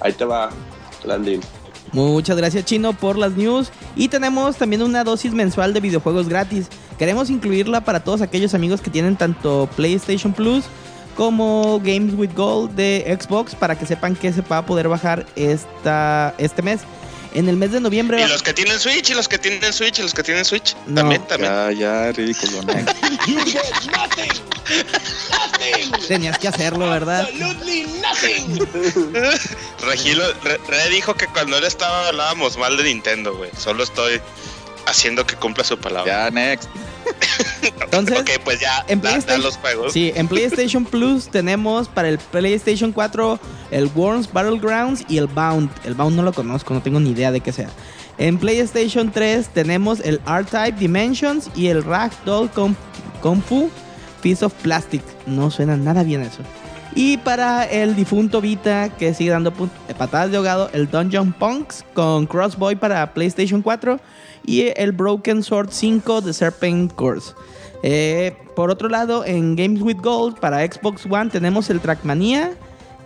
Ahí 0.00 0.12
te 0.14 0.24
va, 0.24 0.50
Landin. 1.04 1.40
Muchas 1.92 2.38
gracias 2.38 2.64
Chino 2.64 2.94
por 2.94 3.18
las 3.18 3.32
news 3.32 3.70
y 3.96 4.08
tenemos 4.08 4.56
también 4.56 4.82
una 4.82 5.04
dosis 5.04 5.32
mensual 5.32 5.74
de 5.74 5.80
videojuegos 5.80 6.28
gratis. 6.28 6.68
Queremos 6.98 7.28
incluirla 7.28 7.82
para 7.82 8.00
todos 8.00 8.22
aquellos 8.22 8.54
amigos 8.54 8.80
que 8.80 8.90
tienen 8.90 9.16
tanto 9.16 9.68
PlayStation 9.76 10.32
Plus 10.32 10.64
como 11.16 11.80
Games 11.80 12.14
with 12.14 12.30
Gold 12.34 12.74
de 12.74 13.18
Xbox 13.20 13.54
para 13.54 13.78
que 13.78 13.84
sepan 13.84 14.16
que 14.16 14.32
se 14.32 14.40
va 14.40 14.58
a 14.58 14.66
poder 14.66 14.88
bajar 14.88 15.26
esta, 15.36 16.34
este 16.38 16.62
mes. 16.62 16.80
En 17.34 17.48
el 17.48 17.56
mes 17.56 17.72
de 17.72 17.80
noviembre... 17.80 18.22
Y 18.22 18.28
los 18.28 18.42
que 18.42 18.52
tienen 18.52 18.78
Switch, 18.78 19.10
y 19.10 19.14
los 19.14 19.28
que 19.28 19.38
tienen 19.38 19.72
Switch, 19.72 19.98
y 19.98 20.02
los 20.02 20.12
que 20.12 20.22
tienen 20.22 20.44
Switch. 20.44 20.76
No. 20.86 21.00
También, 21.00 21.26
también. 21.26 21.52
Ya, 21.52 21.72
ya, 21.72 22.12
ridículo, 22.12 22.62
¿no? 22.62 22.72
You 23.26 23.40
get 23.44 23.62
nothing. 23.90 24.32
Nothing. 25.30 26.08
Tenías 26.08 26.38
que 26.38 26.48
hacerlo, 26.48 26.90
¿verdad? 26.90 27.20
Absolutely 27.20 27.86
nothing. 28.02 28.68
Regilo, 29.86 30.24
Re, 30.42 30.58
Re 30.68 30.88
dijo 30.90 31.14
que 31.14 31.26
cuando 31.28 31.56
él 31.56 31.64
estaba 31.64 32.08
hablábamos 32.08 32.56
mal 32.58 32.76
de 32.76 32.84
Nintendo, 32.84 33.34
güey. 33.34 33.50
Solo 33.56 33.82
estoy 33.84 34.20
haciendo 34.86 35.26
que 35.26 35.36
cumpla 35.36 35.64
su 35.64 35.78
palabra. 35.78 36.24
ya, 36.24 36.30
next. 36.30 36.68
Entonces, 37.80 38.22
pues 38.44 38.60
ya, 38.60 38.84
en 38.88 39.00
da- 39.00 39.10
da 39.10 39.16
PlayStation- 39.18 39.42
los 39.42 39.56
juegos. 39.56 39.92
Sí, 39.92 40.12
en 40.14 40.28
PlayStation 40.28 40.84
Plus 40.84 41.28
tenemos 41.28 41.88
para 41.88 42.08
el 42.08 42.18
PlayStation 42.18 42.92
4 42.92 43.38
el 43.70 43.86
Worms 43.94 44.32
Battlegrounds 44.32 45.04
y 45.08 45.18
el 45.18 45.26
Bound. 45.26 45.70
El 45.84 45.94
Bound 45.94 46.16
no 46.16 46.22
lo 46.22 46.32
conozco, 46.32 46.74
no 46.74 46.82
tengo 46.82 47.00
ni 47.00 47.10
idea 47.10 47.30
de 47.32 47.40
qué 47.40 47.52
sea. 47.52 47.68
En 48.18 48.38
PlayStation 48.38 49.10
3 49.10 49.48
tenemos 49.48 50.00
el 50.00 50.20
R-Type 50.26 50.78
Dimensions 50.78 51.50
y 51.54 51.68
el 51.68 51.82
Ragdoll 51.82 52.50
Kung, 52.50 52.74
Kung 53.22 53.42
Fu 53.42 53.70
Piece 54.20 54.44
of 54.44 54.52
Plastic. 54.62 55.02
No 55.26 55.50
suena 55.50 55.76
nada 55.76 56.02
bien 56.02 56.22
eso. 56.22 56.38
Y 56.94 57.16
para 57.16 57.64
el 57.64 57.96
difunto 57.96 58.42
Vita 58.42 58.90
que 58.90 59.14
sigue 59.14 59.30
dando 59.30 59.52
patadas 59.96 60.30
de 60.30 60.36
ahogado, 60.36 60.68
el 60.74 60.90
Dungeon 60.90 61.32
Punks 61.32 61.84
con 61.94 62.26
Crossboy 62.26 62.76
para 62.76 63.14
PlayStation 63.14 63.62
4 63.62 63.98
y 64.44 64.72
el 64.76 64.92
Broken 64.92 65.42
Sword 65.42 65.70
5 65.70 66.20
de 66.20 66.32
Serpent 66.32 66.92
Course. 66.94 67.34
Eh, 67.82 68.36
por 68.54 68.70
otro 68.70 68.88
lado, 68.88 69.24
en 69.24 69.56
Games 69.56 69.82
with 69.82 69.98
Gold 70.02 70.38
para 70.38 70.64
Xbox 70.64 71.06
One 71.06 71.30
tenemos 71.30 71.68
el 71.70 71.80
Trackmania 71.80 72.52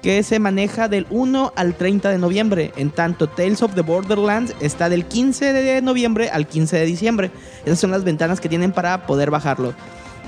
que 0.02 0.22
se 0.22 0.38
maneja 0.38 0.88
del 0.88 1.06
1 1.10 1.52
al 1.56 1.74
30 1.74 2.10
de 2.10 2.18
noviembre. 2.18 2.72
En 2.76 2.90
tanto, 2.90 3.28
Tales 3.28 3.62
of 3.62 3.74
the 3.74 3.80
Borderlands 3.80 4.54
está 4.60 4.88
del 4.88 5.04
15 5.04 5.52
de 5.52 5.82
noviembre 5.82 6.28
al 6.30 6.46
15 6.46 6.76
de 6.76 6.86
diciembre. 6.86 7.30
Esas 7.64 7.80
son 7.80 7.90
las 7.90 8.04
ventanas 8.04 8.40
que 8.40 8.48
tienen 8.48 8.72
para 8.72 9.06
poder 9.06 9.30
bajarlo. 9.30 9.74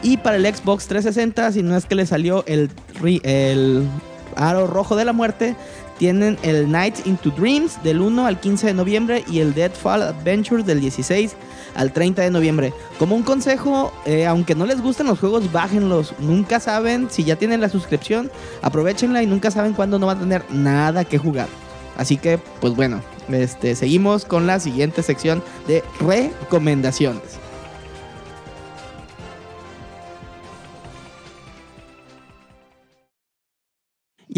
Y 0.02 0.16
para 0.16 0.36
el 0.36 0.46
Xbox 0.46 0.86
360, 0.86 1.52
si 1.52 1.62
no 1.62 1.76
es 1.76 1.86
que 1.86 1.94
le 1.94 2.06
salió 2.06 2.44
el, 2.46 2.70
el 3.22 3.86
aro 4.36 4.66
rojo 4.66 4.96
de 4.96 5.04
la 5.04 5.12
muerte, 5.12 5.56
tienen 5.98 6.38
el 6.42 6.70
Night 6.70 7.06
into 7.06 7.30
Dreams 7.30 7.82
del 7.82 8.00
1 8.00 8.26
al 8.26 8.40
15 8.40 8.68
de 8.68 8.74
noviembre 8.74 9.24
y 9.28 9.40
el 9.40 9.54
Deadfall 9.54 10.02
Adventures 10.02 10.64
del 10.64 10.80
16 10.80 11.36
al 11.74 11.92
30 11.92 12.22
de 12.22 12.30
noviembre. 12.30 12.72
Como 12.98 13.14
un 13.14 13.22
consejo, 13.22 13.92
eh, 14.06 14.26
aunque 14.26 14.54
no 14.54 14.66
les 14.66 14.80
gusten 14.80 15.06
los 15.06 15.18
juegos, 15.18 15.52
bájenlos. 15.52 16.14
Nunca 16.18 16.60
saben 16.60 17.08
si 17.10 17.24
ya 17.24 17.36
tienen 17.36 17.60
la 17.60 17.68
suscripción, 17.68 18.30
aprovechenla 18.62 19.22
y 19.22 19.26
nunca 19.26 19.50
saben 19.50 19.74
cuándo 19.74 19.98
no 19.98 20.06
van 20.06 20.18
a 20.18 20.20
tener 20.20 20.44
nada 20.50 21.04
que 21.04 21.18
jugar. 21.18 21.48
Así 21.96 22.16
que, 22.16 22.38
pues 22.60 22.74
bueno, 22.74 23.02
este, 23.28 23.74
seguimos 23.74 24.24
con 24.24 24.46
la 24.46 24.60
siguiente 24.60 25.02
sección 25.02 25.42
de 25.66 25.82
recomendaciones. 26.00 27.37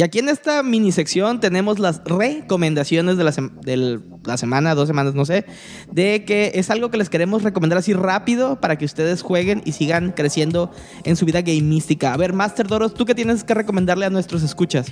Y 0.01 0.03
aquí 0.03 0.19
en 0.21 0.31
esta 0.31 0.63
mini 0.63 0.93
sección 0.93 1.41
tenemos 1.41 1.79
las 1.79 2.01
recomendaciones 2.07 3.19
de 3.19 3.25
la, 3.25 3.35
del- 3.61 4.01
la 4.25 4.39
semana, 4.39 4.75
dos 4.75 4.89
semanas, 4.89 5.15
no 5.15 5.27
sé, 5.27 5.45
de 5.93 6.25
que 6.25 6.53
es 6.55 6.71
algo 6.71 6.91
que 6.91 6.97
les 6.97 7.11
queremos 7.11 7.43
recomendar 7.43 7.77
así 7.79 7.93
rápido 7.93 8.59
para 8.63 8.79
que 8.79 8.87
ustedes 8.87 9.21
jueguen 9.21 9.61
y 9.67 9.73
sigan 9.73 10.13
creciendo 10.13 10.71
en 11.05 11.17
su 11.17 11.27
vida 11.27 11.43
gamística. 11.43 12.15
A 12.15 12.17
ver, 12.17 12.33
Master 12.33 12.67
Doros, 12.67 12.95
¿tú 12.95 13.05
qué 13.05 13.15
tienes 13.15 13.45
que 13.45 13.53
recomendarle 13.53 14.07
a 14.07 14.11
nuestros 14.11 14.43
escuchas? 14.43 14.87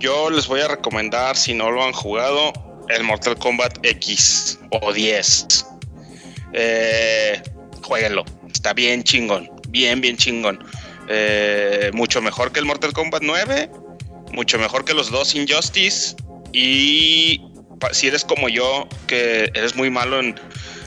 Yo 0.00 0.30
les 0.30 0.48
voy 0.48 0.62
a 0.62 0.66
recomendar, 0.66 1.36
si 1.36 1.54
no 1.54 1.70
lo 1.70 1.84
han 1.84 1.92
jugado, 1.92 2.52
el 2.88 3.04
Mortal 3.04 3.36
Kombat 3.38 3.78
X 3.86 4.58
o 4.82 4.92
10. 4.92 5.64
Eh, 6.54 7.40
jueguenlo. 7.84 8.24
Está 8.52 8.72
bien 8.72 9.04
chingón. 9.04 9.48
Bien, 9.68 10.00
bien 10.00 10.16
chingón. 10.16 10.58
Eh, 11.08 11.90
mucho 11.92 12.20
mejor 12.20 12.52
que 12.52 12.60
el 12.60 12.66
Mortal 12.66 12.92
Kombat 12.92 13.22
9. 13.22 13.70
Mucho 14.32 14.58
mejor 14.58 14.84
que 14.84 14.94
los 14.94 15.10
dos 15.10 15.34
Injustice. 15.34 16.16
Y 16.52 17.40
si 17.92 18.08
eres 18.08 18.24
como 18.24 18.48
yo, 18.48 18.88
que 19.06 19.50
eres 19.54 19.76
muy 19.76 19.90
malo 19.90 20.20
en 20.20 20.34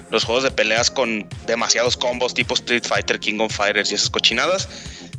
los 0.10 0.24
juegos 0.24 0.44
de 0.44 0.52
peleas 0.52 0.90
con 0.90 1.28
demasiados 1.46 1.96
combos 1.96 2.34
tipo 2.34 2.56
Street 2.56 2.84
Fighter, 2.84 3.20
King 3.20 3.40
of 3.40 3.54
Fighters 3.54 3.92
y 3.92 3.96
esas 3.96 4.10
cochinadas, 4.10 4.68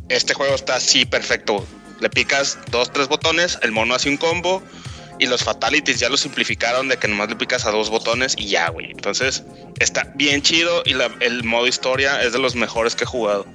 este 0.08 0.34
juego 0.34 0.54
está 0.54 0.76
así 0.76 1.04
perfecto. 1.04 1.64
Le 2.00 2.10
picas 2.10 2.58
dos, 2.70 2.92
tres 2.92 3.08
botones, 3.08 3.58
el 3.62 3.72
mono 3.72 3.94
hace 3.94 4.08
un 4.08 4.16
combo 4.16 4.62
y 5.18 5.26
los 5.26 5.44
fatalities 5.44 6.00
ya 6.00 6.08
lo 6.08 6.16
simplificaron 6.16 6.88
de 6.88 6.96
que 6.96 7.06
nomás 7.06 7.28
le 7.28 7.36
picas 7.36 7.66
a 7.66 7.70
dos 7.70 7.90
botones 7.90 8.34
y 8.36 8.48
ya, 8.48 8.70
güey. 8.70 8.90
Entonces 8.90 9.44
está 9.78 10.10
bien 10.14 10.42
chido 10.42 10.82
y 10.86 10.94
el 11.20 11.44
modo 11.44 11.66
historia 11.66 12.22
es 12.22 12.32
de 12.32 12.38
los 12.38 12.54
mejores 12.54 12.96
que 12.96 13.04
he 13.04 13.06
jugado. 13.06 13.46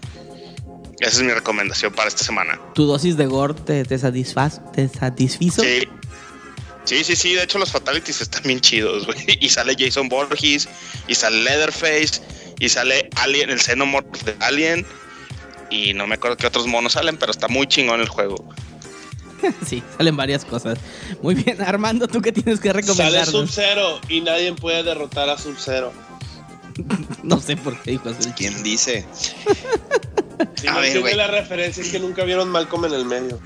Esa 1.00 1.18
es 1.18 1.24
mi 1.24 1.32
recomendación 1.32 1.92
para 1.94 2.08
esta 2.08 2.24
semana. 2.24 2.60
¿Tu 2.74 2.86
dosis 2.86 3.18
de 3.18 3.26
gore 3.26 3.54
te, 3.54 3.84
te, 3.84 3.98
satisfaz- 4.00 4.72
te 4.72 4.88
satisfizo? 4.88 5.62
Sí. 5.64 5.88
Sí, 6.86 7.04
sí, 7.04 7.16
sí. 7.16 7.34
De 7.34 7.44
hecho, 7.44 7.58
los 7.58 7.72
fatalities 7.72 8.22
están 8.22 8.44
bien 8.44 8.60
chidos, 8.62 9.06
güey. 9.06 9.18
Y 9.42 9.50
sale 9.50 9.76
Jason 9.78 10.08
Borges, 10.08 10.70
y 11.08 11.16
sale 11.16 11.44
Leatherface, 11.44 12.22
y 12.60 12.70
sale 12.70 13.10
Alien, 13.16 13.50
el 13.50 13.60
Xenomorph 13.60 14.24
de 14.24 14.36
Alien. 14.40 14.86
Y 15.72 15.94
no 15.96 16.06
me 16.08 16.16
acuerdo 16.16 16.38
qué 16.38 16.46
otros 16.48 16.68
monos 16.68 16.94
salen, 16.94 17.18
pero 17.18 17.32
está 17.32 17.48
muy 17.48 17.68
chingón 17.68 18.02
el 18.02 18.08
juego. 18.10 18.36
Sí, 19.66 19.84
salen 19.98 20.16
varias 20.16 20.44
cosas. 20.46 20.80
Muy 21.22 21.36
bien, 21.36 21.62
Armando, 21.62 22.08
¿tú 22.08 22.20
qué 22.22 22.32
tienes 22.32 22.60
que 22.60 22.70
Sale 22.70 22.82
recomendarnos? 22.82 23.32
Sub-Zero 23.32 24.00
y 24.10 24.22
nadie 24.22 24.54
puede 24.54 24.82
derrotar 24.82 25.30
a 25.30 25.38
Sub-Zero. 25.38 25.92
No 27.24 27.40
sé 27.40 27.58
por 27.58 27.78
qué 27.82 27.92
dijo 27.92 28.10
eso. 28.10 28.30
¿Quién 28.36 28.62
dice? 28.64 29.06
Si 30.56 30.68
A 30.68 30.72
no 30.74 30.80
ver, 30.80 30.86
entiende 30.88 31.00
güey. 31.00 31.16
la 31.16 31.28
referencia 31.28 31.82
es 31.84 31.90
que 31.90 32.00
nunca 32.00 32.24
vieron 32.24 32.50
Malcolm 32.50 32.86
en 32.86 32.94
el 32.94 33.06
medio. 33.06 33.40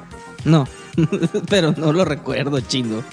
No, 0.45 0.67
pero 1.49 1.73
no 1.77 1.91
lo 1.93 2.05
recuerdo, 2.05 2.59
chino. 2.61 3.03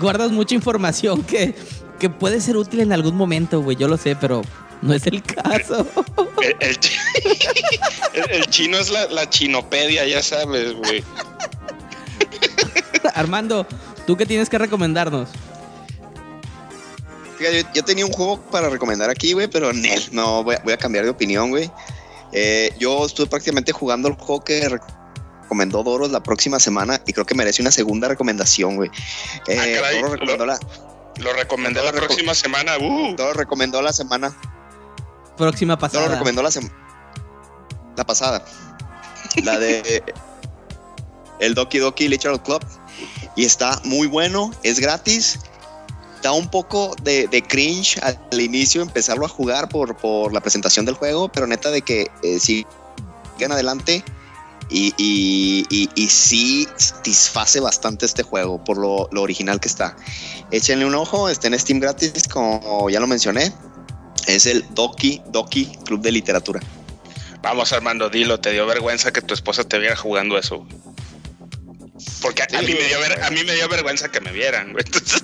Guardas 0.00 0.30
mucha 0.32 0.54
información 0.54 1.22
que, 1.22 1.54
que 1.98 2.10
puede 2.10 2.40
ser 2.40 2.56
útil 2.56 2.80
en 2.80 2.92
algún 2.92 3.16
momento, 3.16 3.60
güey. 3.62 3.76
Yo 3.76 3.86
lo 3.86 3.96
sé, 3.96 4.16
pero 4.16 4.42
no 4.82 4.92
es 4.94 5.06
el 5.06 5.22
caso. 5.22 5.86
El, 6.42 6.56
el 6.60 6.78
chi- 6.80 6.96
el- 8.14 8.30
el 8.30 8.46
chino 8.46 8.78
es 8.78 8.90
la, 8.90 9.06
la 9.08 9.28
chinopedia, 9.30 10.06
ya 10.06 10.22
sabes, 10.22 10.72
güey. 10.74 11.04
Armando, 13.14 13.66
¿tú 14.06 14.16
qué 14.16 14.26
tienes 14.26 14.48
que 14.48 14.58
recomendarnos? 14.58 15.28
Fíjate, 17.40 17.62
yo, 17.62 17.68
yo 17.72 17.84
tenía 17.84 18.04
un 18.04 18.12
juego 18.12 18.38
para 18.50 18.68
recomendar 18.68 19.08
aquí, 19.08 19.32
güey, 19.32 19.48
pero 19.48 19.72
Nel, 19.72 20.08
no, 20.12 20.44
voy 20.44 20.56
a, 20.56 20.58
voy 20.62 20.74
a 20.74 20.76
cambiar 20.76 21.04
de 21.04 21.10
opinión, 21.10 21.48
güey. 21.48 21.70
Eh, 22.32 22.70
yo 22.78 23.06
estuve 23.06 23.26
prácticamente 23.28 23.72
jugando 23.72 24.08
el 24.08 24.14
juego 24.14 24.44
que 24.44 24.68
rec- 24.68 24.82
recomendó 25.42 25.82
Doros 25.82 26.10
la 26.10 26.22
próxima 26.22 26.60
semana 26.60 27.00
y 27.06 27.12
creo 27.14 27.24
que 27.24 27.34
merece 27.34 27.62
una 27.62 27.70
segunda 27.70 28.08
recomendación, 28.08 28.76
güey. 28.76 28.90
Eh, 29.48 29.56
Ah, 29.58 29.80
caray, 29.80 29.96
Doros 30.02 30.12
recomendó 30.12 30.44
la, 30.46 30.58
Lo 31.16 31.32
la 31.32 31.44
Lo 31.92 31.98
reco- 31.98 32.06
próxima 32.06 32.34
semana. 32.34 32.76
Uh. 32.78 33.16
Doros 33.16 33.36
recomendó 33.36 33.80
la 33.82 33.92
semana, 33.94 34.36
Próxima 35.38 35.76
Doros 35.76 35.90
pasada. 35.90 36.08
recomendó 36.12 36.42
la 36.42 36.50
semana, 36.50 36.74
la 37.96 38.04
pasada, 38.04 38.44
la 39.42 39.58
de 39.58 40.04
el 41.40 41.54
Doki 41.54 41.78
Doki 41.78 42.06
Literal 42.08 42.42
Club. 42.42 42.62
y 43.34 43.44
está 43.46 43.80
muy 43.84 44.06
bueno, 44.06 44.50
es 44.62 44.78
gratis. 44.78 45.38
Da 46.22 46.32
un 46.32 46.50
poco 46.50 46.94
de, 47.02 47.44
cringe 47.48 47.98
al, 48.02 48.40
inicio 48.40 48.82
empezarlo 48.82 49.24
a 49.24 49.28
jugar 49.28 49.68
por, 49.68 49.96
por 49.96 50.32
la 50.32 50.40
presentación 50.40 50.84
del 50.84 50.94
juego, 50.94 51.30
pero 51.30 51.46
neta 51.46 51.70
de 51.70 51.82
que 51.82 52.10
eh, 52.22 52.38
sigan 52.38 53.52
adelante 53.52 54.04
y, 54.68 54.94
y, 54.98 55.66
y, 55.70 55.88
y 55.94 56.08
sí 56.08 56.68
satisface 56.76 57.60
bastante 57.60 58.06
este 58.06 58.22
juego 58.22 58.62
por 58.62 58.78
lo, 58.78 59.08
lo 59.12 59.22
original 59.22 59.60
que 59.60 59.68
está. 59.68 59.96
Échenle 60.50 60.84
un 60.84 60.94
ojo, 60.94 61.28
está 61.28 61.48
en 61.48 61.58
Steam 61.58 61.80
gratis, 61.80 62.28
como 62.28 62.88
ya 62.90 63.00
lo 63.00 63.06
mencioné. 63.06 63.52
Es 64.26 64.46
el 64.46 64.64
Doki 64.74 65.22
Doki 65.28 65.66
Club 65.84 66.02
de 66.02 66.12
Literatura. 66.12 66.60
Vamos, 67.42 67.72
Armando, 67.72 68.10
dilo, 68.10 68.38
te 68.38 68.52
dio 68.52 68.66
vergüenza 68.66 69.12
que 69.12 69.22
tu 69.22 69.32
esposa 69.32 69.64
te 69.64 69.78
viera 69.78 69.96
jugando 69.96 70.36
eso. 70.38 70.66
Porque 72.22 72.42
a, 72.42 72.46
a 72.58 72.62
mí 72.62 72.72
me 72.74 72.86
dio 72.86 73.00
ver- 73.00 73.22
a 73.22 73.30
mí 73.30 73.44
me 73.44 73.54
dio 73.54 73.68
vergüenza 73.68 74.10
que 74.10 74.20
me 74.20 74.32
vieran, 74.32 74.72
güey. 74.72 74.84
Entonces, 74.86 75.22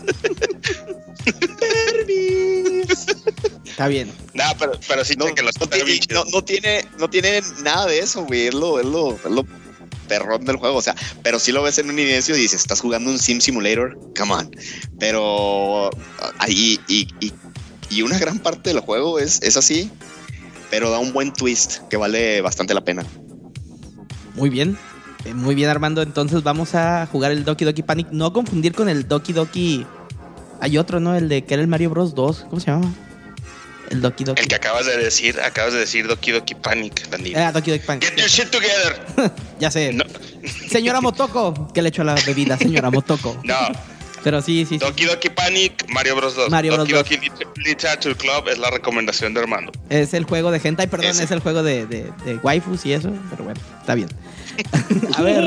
Está 3.64 3.88
bien. 3.88 4.10
no, 4.34 4.44
pero, 4.58 4.72
pero 4.88 5.04
sí 5.04 5.14
No, 5.16 5.34
que 5.34 5.42
los 5.42 5.58
no 5.60 5.66
tiene, 5.68 6.00
no, 6.12 6.24
no 6.24 6.42
tiene, 6.44 6.84
no 6.98 7.10
tiene 7.10 7.42
nada 7.62 7.86
de 7.86 7.98
eso, 7.98 8.24
güey. 8.24 8.46
Es 8.48 8.54
lo, 8.54 8.80
es 8.80 8.86
lo, 8.86 9.14
es 9.16 9.24
lo 9.30 9.44
perrón 10.08 10.44
del 10.44 10.56
juego. 10.56 10.76
O 10.78 10.82
sea, 10.82 10.94
pero 11.22 11.38
si 11.38 11.52
lo 11.52 11.62
ves 11.62 11.78
en 11.78 11.90
un 11.90 11.98
inicio 11.98 12.36
y 12.36 12.40
dices, 12.40 12.60
estás 12.60 12.80
jugando 12.80 13.10
un 13.10 13.18
Sim 13.18 13.40
Simulator, 13.40 13.98
come 14.16 14.32
on. 14.32 14.50
Pero 14.98 15.90
ahí, 16.38 16.80
y, 16.88 17.08
y, 17.20 17.32
y 17.90 18.02
una 18.02 18.18
gran 18.18 18.38
parte 18.38 18.70
del 18.70 18.80
juego 18.80 19.18
es, 19.18 19.42
es 19.42 19.56
así, 19.56 19.90
pero 20.70 20.90
da 20.90 20.98
un 20.98 21.12
buen 21.12 21.32
twist 21.32 21.78
que 21.90 21.96
vale 21.96 22.40
bastante 22.40 22.72
la 22.74 22.84
pena. 22.84 23.04
Muy 24.34 24.48
bien. 24.50 24.78
Eh, 25.24 25.34
Muy 25.34 25.54
bien, 25.54 25.68
Armando. 25.70 26.02
Entonces 26.02 26.42
vamos 26.42 26.74
a 26.74 27.06
jugar 27.10 27.32
el 27.32 27.44
Doki 27.44 27.64
Doki 27.64 27.82
Panic. 27.82 28.08
No 28.10 28.32
confundir 28.32 28.74
con 28.74 28.88
el 28.88 29.08
Doki 29.08 29.32
Doki. 29.32 29.86
Hay 30.60 30.78
otro, 30.78 31.00
¿no? 31.00 31.14
El 31.16 31.28
de 31.28 31.44
que 31.44 31.54
era 31.54 31.62
el 31.62 31.68
Mario 31.68 31.90
Bros 31.90 32.14
2. 32.14 32.46
¿Cómo 32.48 32.60
se 32.60 32.70
llama? 32.70 32.92
El 33.90 34.00
Doki 34.00 34.24
Doki. 34.24 34.42
El 34.42 34.48
que 34.48 34.54
acabas 34.56 34.86
de 34.86 34.96
decir, 34.96 35.40
acabas 35.40 35.72
de 35.72 35.80
decir 35.80 36.06
Doki 36.08 36.32
Doki 36.32 36.54
Panic, 36.54 37.08
Dani. 37.08 37.34
Ah, 37.34 37.52
Doki 37.52 37.70
Doki 37.72 37.84
Panic. 37.86 38.02
Get 38.08 38.18
your 38.18 38.28
shit 38.28 38.50
together. 38.50 39.32
Ya 39.58 39.70
sé. 39.70 39.92
No, 39.92 40.04
Señora 40.70 41.00
Motoko. 41.00 41.68
¿Qué 41.72 41.80
le 41.82 41.88
echó 41.88 42.02
a 42.02 42.04
la 42.04 42.14
bebida, 42.26 42.58
señora 42.58 42.90
Motoko? 42.92 43.36
no. 43.44 43.54
Pero 44.26 44.42
sí, 44.42 44.66
sí, 44.66 44.74
sí. 44.74 44.78
Doki 44.78 45.04
Doki 45.04 45.28
Panic, 45.30 45.86
Mario 45.88 46.16
Bros 46.16 46.34
2. 46.34 46.50
Mario 46.50 46.72
Bros. 46.72 46.88
Doki 46.88 47.14
Doki 47.14 47.16
Lit- 47.28 47.46
Literature 47.64 48.16
Club 48.16 48.48
es 48.50 48.58
la 48.58 48.70
recomendación 48.70 49.32
de 49.34 49.40
Armando. 49.40 49.70
Es 49.88 50.14
el 50.14 50.24
juego 50.24 50.50
de 50.50 50.58
hentai, 50.64 50.88
perdón, 50.88 51.10
Ese. 51.10 51.22
es 51.22 51.30
el 51.30 51.38
juego 51.38 51.62
de, 51.62 51.86
de, 51.86 52.10
de 52.24 52.34
waifus 52.42 52.84
y 52.86 52.92
eso. 52.92 53.12
Pero 53.30 53.44
bueno, 53.44 53.60
está 53.78 53.94
bien. 53.94 54.08
a 55.16 55.22
ver, 55.22 55.44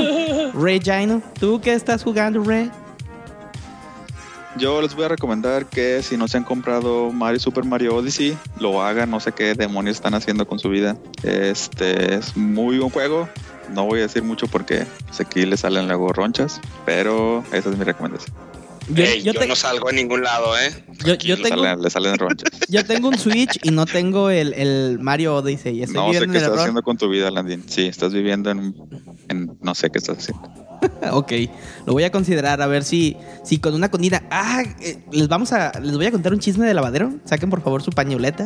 Ray 0.54 0.80
Gino, 0.80 1.22
¿tú 1.42 1.60
qué 1.60 1.74
estás 1.74 2.04
jugando, 2.06 2.42
Ray? 2.42 2.72
Yo 4.56 4.82
les 4.82 4.96
voy 4.96 5.04
a 5.04 5.08
recomendar 5.10 5.66
que 5.66 6.02
si 6.02 6.16
no 6.16 6.30
se 6.30 6.38
han 6.38 6.46
comprado 6.46 7.12
Mario 7.12 7.42
Super 7.42 7.66
Mario 7.66 7.96
Odyssey, 7.98 8.38
lo 8.60 8.82
hagan. 8.82 9.12
No 9.12 9.20
sé 9.20 9.34
qué 9.34 9.56
demonios 9.56 9.98
están 9.98 10.14
haciendo 10.14 10.48
con 10.48 10.58
su 10.58 10.70
vida. 10.70 10.96
Este 11.24 12.16
es 12.16 12.38
muy 12.38 12.78
buen 12.80 12.92
juego. 12.92 13.28
No 13.74 13.84
voy 13.86 14.00
a 14.00 14.04
decir 14.04 14.24
mucho 14.24 14.48
porque 14.48 14.86
pues, 15.08 15.20
aquí 15.20 15.46
le 15.46 15.58
salen 15.58 15.88
luego 15.88 16.14
ronchas, 16.14 16.62
pero 16.86 17.44
esa 17.52 17.70
es 17.70 17.78
mi 17.78 17.84
recomendación. 17.84 18.34
Yo, 18.90 19.04
Ey, 19.04 19.22
yo 19.22 19.34
yo 19.34 19.40
te- 19.40 19.48
no 19.48 19.56
salgo 19.56 19.90
a 19.90 19.92
ningún 19.92 20.24
lado, 20.24 20.58
¿eh? 20.58 20.72
yo- 21.06 21.14
yo 21.16 21.36
Le 21.36 21.44
tengo, 21.44 21.64
salen, 21.64 21.82
le 21.82 21.90
salen 21.90 22.16
yo 22.70 22.86
tengo 22.86 23.10
un 23.10 23.18
Switch 23.18 23.60
y 23.64 23.72
no 23.72 23.86
tengo 23.86 24.30
el, 24.30 24.54
el 24.54 24.98
Mario 25.00 25.36
Odyssey. 25.36 25.84
Estoy 25.84 25.96
No 25.96 26.12
sé 26.14 26.20
qué 26.20 26.26
estás 26.26 26.44
error. 26.44 26.60
haciendo 26.60 26.82
con 26.82 26.98
tu 26.98 27.08
vida, 27.10 27.30
Landin. 27.30 27.64
Sí, 27.68 27.84
estás 27.86 28.14
viviendo 28.14 28.50
en, 28.50 28.76
en 29.28 29.58
no 29.62 29.76
sé 29.76 29.90
qué 29.90 30.00
estás 30.00 30.18
haciendo. 30.18 30.50
Ok, 31.12 31.34
lo 31.86 31.92
voy 31.92 32.06
a 32.06 32.12
considerar 32.12 32.62
a 32.62 32.68
ver 32.68 32.86
si, 32.86 33.18
si 33.44 33.58
con 33.58 33.74
una 33.74 33.92
condina. 33.92 34.24
Ah, 34.32 34.64
eh, 34.80 35.04
les 35.12 35.28
vamos 35.28 35.52
a, 35.52 35.74
les 35.82 35.94
voy 35.98 36.06
a 36.06 36.12
contar 36.12 36.32
un 36.34 36.40
chisme 36.40 36.66
de 36.66 36.74
lavadero. 36.74 37.12
Saquen 37.26 37.50
por 37.50 37.62
favor 37.62 37.82
su 37.84 37.92
pañoleta. 37.92 38.46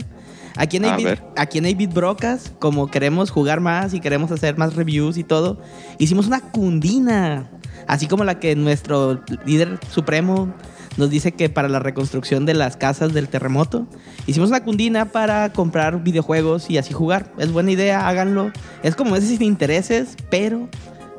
Aquí 0.56 0.77
en 0.77 0.86
A 0.86 0.95
8-Bit 0.97 1.06
ver. 1.06 1.23
aquí 1.38 1.60
en 1.60 1.65
8-Bit 1.65 1.93
Brocas, 1.93 2.51
como 2.58 2.89
queremos 2.89 3.29
jugar 3.29 3.60
más 3.60 3.93
y 3.93 3.99
queremos 3.99 4.32
hacer 4.32 4.58
más 4.58 4.75
reviews 4.75 5.17
y 5.17 5.23
todo, 5.23 5.62
hicimos 5.99 6.25
una 6.25 6.41
cundina. 6.41 7.51
Así 7.87 8.07
como 8.07 8.23
la 8.23 8.39
que 8.39 8.55
nuestro 8.55 9.21
líder 9.45 9.79
supremo 9.89 10.53
nos 10.97 11.09
dice 11.09 11.31
que 11.31 11.49
para 11.49 11.69
la 11.69 11.79
reconstrucción 11.79 12.45
de 12.45 12.53
las 12.53 12.77
casas 12.77 13.13
del 13.13 13.27
terremoto. 13.27 13.87
Hicimos 14.27 14.49
una 14.49 14.63
cundina 14.63 15.05
para 15.05 15.51
comprar 15.51 16.03
videojuegos 16.03 16.69
y 16.69 16.77
así 16.77 16.93
jugar. 16.93 17.31
Es 17.37 17.51
buena 17.51 17.71
idea, 17.71 18.07
háganlo. 18.07 18.51
Es 18.83 18.95
como 18.95 19.15
ese 19.15 19.27
sin 19.27 19.41
intereses, 19.41 20.15
pero 20.29 20.69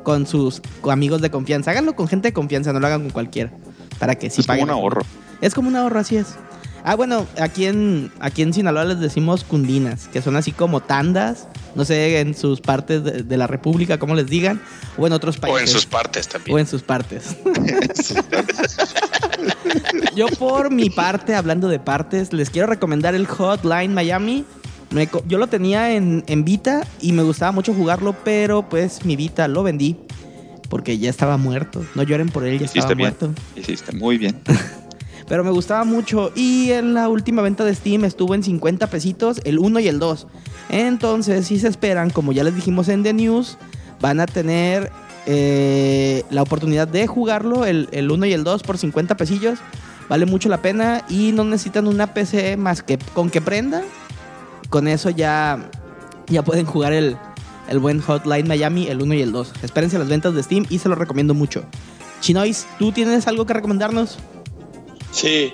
con 0.03 0.27
sus 0.27 0.61
amigos 0.89 1.21
de 1.21 1.29
confianza. 1.31 1.71
Háganlo 1.71 1.95
con 1.95 2.07
gente 2.07 2.29
de 2.29 2.33
confianza, 2.33 2.71
no 2.71 2.79
lo 2.79 2.87
hagan 2.87 3.01
con 3.01 3.11
cualquiera. 3.11 3.51
Para 3.99 4.15
que 4.15 4.29
sí 4.29 4.41
es 4.41 4.47
como 4.47 4.59
paguen. 4.59 4.65
un 4.65 4.69
ahorro. 4.71 5.01
Es 5.41 5.53
como 5.53 5.69
un 5.69 5.75
ahorro, 5.75 5.99
así 5.99 6.17
es. 6.17 6.35
Ah, 6.87 6.93
bueno, 6.95 7.25
aquí 7.41 7.65
en, 7.65 8.11
aquí 8.19 8.43
en 8.43 8.53
Sinaloa 8.53 8.85
les 8.85 8.99
decimos 8.99 9.43
cundinas, 9.43 10.07
que 10.07 10.21
son 10.21 10.35
así 10.35 10.51
como 10.51 10.81
tandas, 10.81 11.47
no 11.73 11.83
sé, 11.83 12.19
en 12.19 12.35
sus 12.35 12.61
partes 12.61 13.03
de, 13.03 13.23
de 13.23 13.37
la 13.37 13.47
República, 13.47 13.97
como 13.97 14.13
les 14.13 14.27
digan, 14.27 14.61
o 14.95 15.07
en 15.07 15.13
otros 15.13 15.37
países. 15.37 15.57
O 15.57 15.61
en 15.61 15.67
sus 15.67 15.85
partes 15.87 16.27
O 16.27 16.29
también. 16.29 16.59
en 16.59 16.67
sus 16.67 16.83
partes. 16.83 17.35
Yo 20.15 20.27
por 20.39 20.71
mi 20.71 20.89
parte, 20.89 21.35
hablando 21.35 21.67
de 21.67 21.79
partes, 21.79 22.31
les 22.33 22.49
quiero 22.49 22.67
recomendar 22.67 23.15
el 23.15 23.25
Hotline 23.27 23.93
Miami. 23.93 24.45
Me 24.91 25.09
yo 25.27 25.37
lo 25.39 25.47
tenía 25.47 25.93
en, 25.95 26.23
en 26.27 26.45
Vita 26.45 26.85
y 27.01 27.11
me 27.13 27.23
gustaba 27.23 27.51
mucho 27.51 27.73
jugarlo, 27.73 28.15
pero 28.23 28.69
pues 28.69 29.03
mi 29.05 29.15
Vita 29.15 29.47
lo 29.47 29.63
vendí 29.63 29.97
porque 30.69 30.97
ya 30.97 31.09
estaba 31.09 31.37
muerto. 31.37 31.83
No 31.95 32.03
lloren 32.03 32.29
por 32.29 32.45
él, 32.45 32.59
ya 32.59 32.65
Hiciste 32.65 32.79
estaba 32.79 32.93
bien. 32.95 33.15
muerto. 33.19 33.41
Hiciste 33.55 33.91
muy 33.93 34.17
bien. 34.17 34.39
Pero 35.27 35.43
me 35.43 35.51
gustaba 35.51 35.83
mucho. 35.83 36.31
Y 36.35 36.71
en 36.71 36.93
la 36.93 37.09
última 37.09 37.41
venta 37.41 37.63
de 37.63 37.73
Steam 37.73 38.05
estuvo 38.05 38.35
en 38.35 38.43
50 38.43 38.87
pesitos 38.87 39.41
el 39.43 39.59
1 39.59 39.79
y 39.79 39.87
el 39.87 39.99
2. 39.99 40.27
Entonces, 40.69 41.47
si 41.47 41.59
se 41.59 41.67
esperan, 41.67 42.09
como 42.09 42.31
ya 42.31 42.43
les 42.43 42.55
dijimos 42.55 42.89
en 42.89 43.03
The 43.03 43.13
News, 43.13 43.57
van 44.01 44.19
a 44.19 44.25
tener 44.25 44.91
eh, 45.25 46.23
la 46.29 46.43
oportunidad 46.43 46.87
de 46.87 47.07
jugarlo, 47.07 47.65
el, 47.65 47.89
el 47.91 48.11
1 48.11 48.25
y 48.27 48.33
el 48.33 48.43
2 48.43 48.63
por 48.63 48.77
50 48.77 49.17
pesillos. 49.17 49.59
Vale 50.07 50.27
mucho 50.27 50.49
la 50.49 50.61
pena 50.61 51.03
y 51.09 51.31
no 51.31 51.43
necesitan 51.43 51.87
una 51.87 52.13
PC 52.13 52.57
más 52.57 52.83
que 52.83 52.99
con 53.13 53.29
que 53.29 53.41
prenda. 53.41 53.83
Con 54.69 54.87
eso 54.87 55.09
ya, 55.09 55.69
ya 56.27 56.43
pueden 56.43 56.65
jugar 56.65 56.93
el, 56.93 57.17
el 57.67 57.79
buen 57.79 58.01
Hotline 58.01 58.47
Miami, 58.47 58.87
el 58.87 59.01
1 59.01 59.13
y 59.15 59.21
el 59.21 59.31
2. 59.31 59.53
Espérense 59.63 59.97
las 59.97 60.07
ventas 60.07 60.35
de 60.35 60.43
Steam 60.43 60.65
y 60.69 60.77
se 60.77 60.89
los 60.89 60.97
recomiendo 60.97 61.33
mucho. 61.33 61.63
Chinois, 62.21 62.67
¿tú 62.77 62.91
tienes 62.91 63.27
algo 63.27 63.45
que 63.45 63.53
recomendarnos? 63.53 64.19
Sí. 65.15 65.53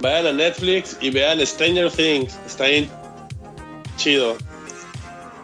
Vayan 0.00 0.26
a 0.26 0.32
Netflix 0.32 0.96
y 1.00 1.10
vean 1.10 1.44
Stranger 1.44 1.90
Things. 1.90 2.38
Está 2.46 2.66
bien 2.66 2.88
chido. 3.96 4.36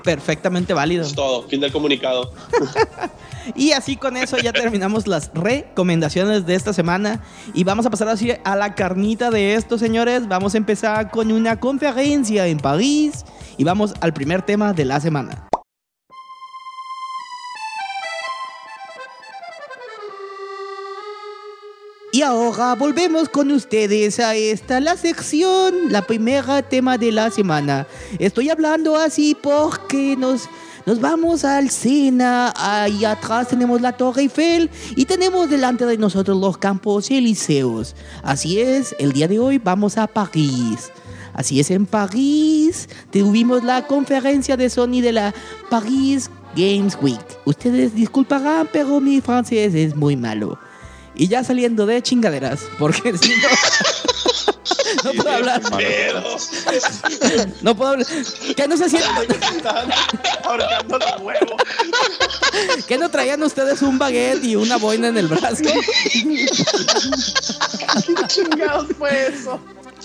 Perfectamente 0.04 0.72
válido. 0.72 1.02
Es 1.02 1.14
todo. 1.14 1.42
Fin 1.48 1.60
del 1.60 1.72
comunicado. 1.72 2.32
Y 3.56 3.72
así 3.72 3.96
con 3.96 4.18
eso 4.18 4.36
ya 4.36 4.52
terminamos 4.52 5.06
las 5.06 5.32
recomendaciones 5.34 6.44
de 6.46 6.54
esta 6.54 6.72
semana. 6.72 7.22
Y 7.54 7.64
vamos 7.64 7.86
a 7.86 7.90
pasar 7.90 8.08
así 8.08 8.32
a 8.44 8.54
la 8.54 8.74
carnita 8.74 9.30
de 9.30 9.54
esto, 9.54 9.78
señores. 9.78 10.28
Vamos 10.28 10.54
a 10.54 10.58
empezar 10.58 11.10
con 11.10 11.32
una 11.32 11.58
conferencia 11.58 12.46
en 12.46 12.58
París. 12.58 13.24
Y 13.56 13.64
vamos 13.64 13.94
al 14.02 14.12
primer 14.12 14.42
tema 14.42 14.72
de 14.74 14.84
la 14.84 15.00
semana. 15.00 15.49
Y 22.12 22.22
ahora 22.22 22.74
volvemos 22.74 23.28
con 23.28 23.52
ustedes 23.52 24.18
a 24.18 24.34
esta, 24.34 24.80
la 24.80 24.96
sección, 24.96 25.92
la 25.92 26.02
primera 26.02 26.60
tema 26.60 26.98
de 26.98 27.12
la 27.12 27.30
semana. 27.30 27.86
Estoy 28.18 28.50
hablando 28.50 28.96
así 28.96 29.36
porque 29.40 30.16
nos, 30.16 30.48
nos 30.86 31.00
vamos 31.00 31.44
al 31.44 31.70
Sena, 31.70 32.52
ahí 32.56 33.04
atrás 33.04 33.46
tenemos 33.46 33.80
la 33.80 33.96
Torre 33.96 34.22
Eiffel 34.22 34.70
y 34.96 35.04
tenemos 35.04 35.48
delante 35.48 35.86
de 35.86 35.98
nosotros 35.98 36.36
los 36.36 36.58
campos 36.58 37.08
elíseos. 37.12 37.94
Así 38.24 38.60
es, 38.60 38.92
el 38.98 39.12
día 39.12 39.28
de 39.28 39.38
hoy 39.38 39.58
vamos 39.58 39.96
a 39.96 40.08
París. 40.08 40.90
Así 41.32 41.60
es, 41.60 41.70
en 41.70 41.86
París 41.86 42.88
tuvimos 43.12 43.62
la 43.62 43.86
conferencia 43.86 44.56
de 44.56 44.68
Sony 44.68 45.00
de 45.00 45.12
la 45.12 45.34
Paris 45.70 46.28
Games 46.56 46.98
Week. 47.00 47.20
Ustedes 47.44 47.94
disculparán, 47.94 48.68
pero 48.72 48.98
mi 48.98 49.20
francés 49.20 49.76
es 49.76 49.94
muy 49.94 50.16
malo. 50.16 50.58
Y 51.14 51.28
ya 51.28 51.44
saliendo 51.44 51.86
de 51.86 52.02
chingaderas, 52.02 52.60
porque 52.78 53.16
si 53.22 53.30
no, 53.30 53.48
no 55.04 55.12
puedo 55.12 55.30
hablar. 55.30 55.62
No 57.62 57.76
puedo 57.76 57.90
hablar. 57.90 58.06
¿Qué 58.56 58.68
no 58.68 58.76
se 58.76 58.88
sienten? 58.88 59.40
Ahorcando 60.44 60.98
los 60.98 61.20
huevos. 61.20 61.62
¿Qué 62.86 62.98
no 62.98 63.10
traían 63.10 63.42
ustedes 63.42 63.82
un 63.82 63.98
baguette 63.98 64.44
y 64.44 64.56
una 64.56 64.76
boina 64.76 65.08
en 65.08 65.16
el 65.18 65.26
brazo? 65.28 65.56
¿Qué 66.12 66.48
chingados 68.28 68.86
fue 68.98 69.28
eso? 69.28 69.60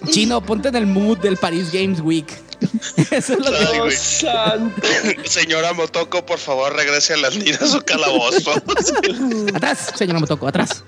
Chino, 0.10 0.42
ponte 0.42 0.70
en 0.70 0.76
el 0.76 0.86
mood 0.86 1.18
del 1.20 1.38
Paris 1.38 1.72
Games 1.72 2.02
Week. 2.02 2.28
Eso 3.12 3.34
es 3.34 3.40
lo 3.40 3.84
Ay, 3.86 3.92
santo. 3.92 4.82
Señora 5.26 5.74
Motoko, 5.74 6.26
por 6.26 6.40
favor, 6.40 6.74
regrese 6.76 7.14
a 7.14 7.18
las 7.18 7.36
a 7.36 7.68
su 7.68 7.82
calabozo. 7.82 8.52
Atrás, 9.54 9.92
señora 9.96 10.20
Motoko, 10.20 10.48
atrás. 10.48 10.84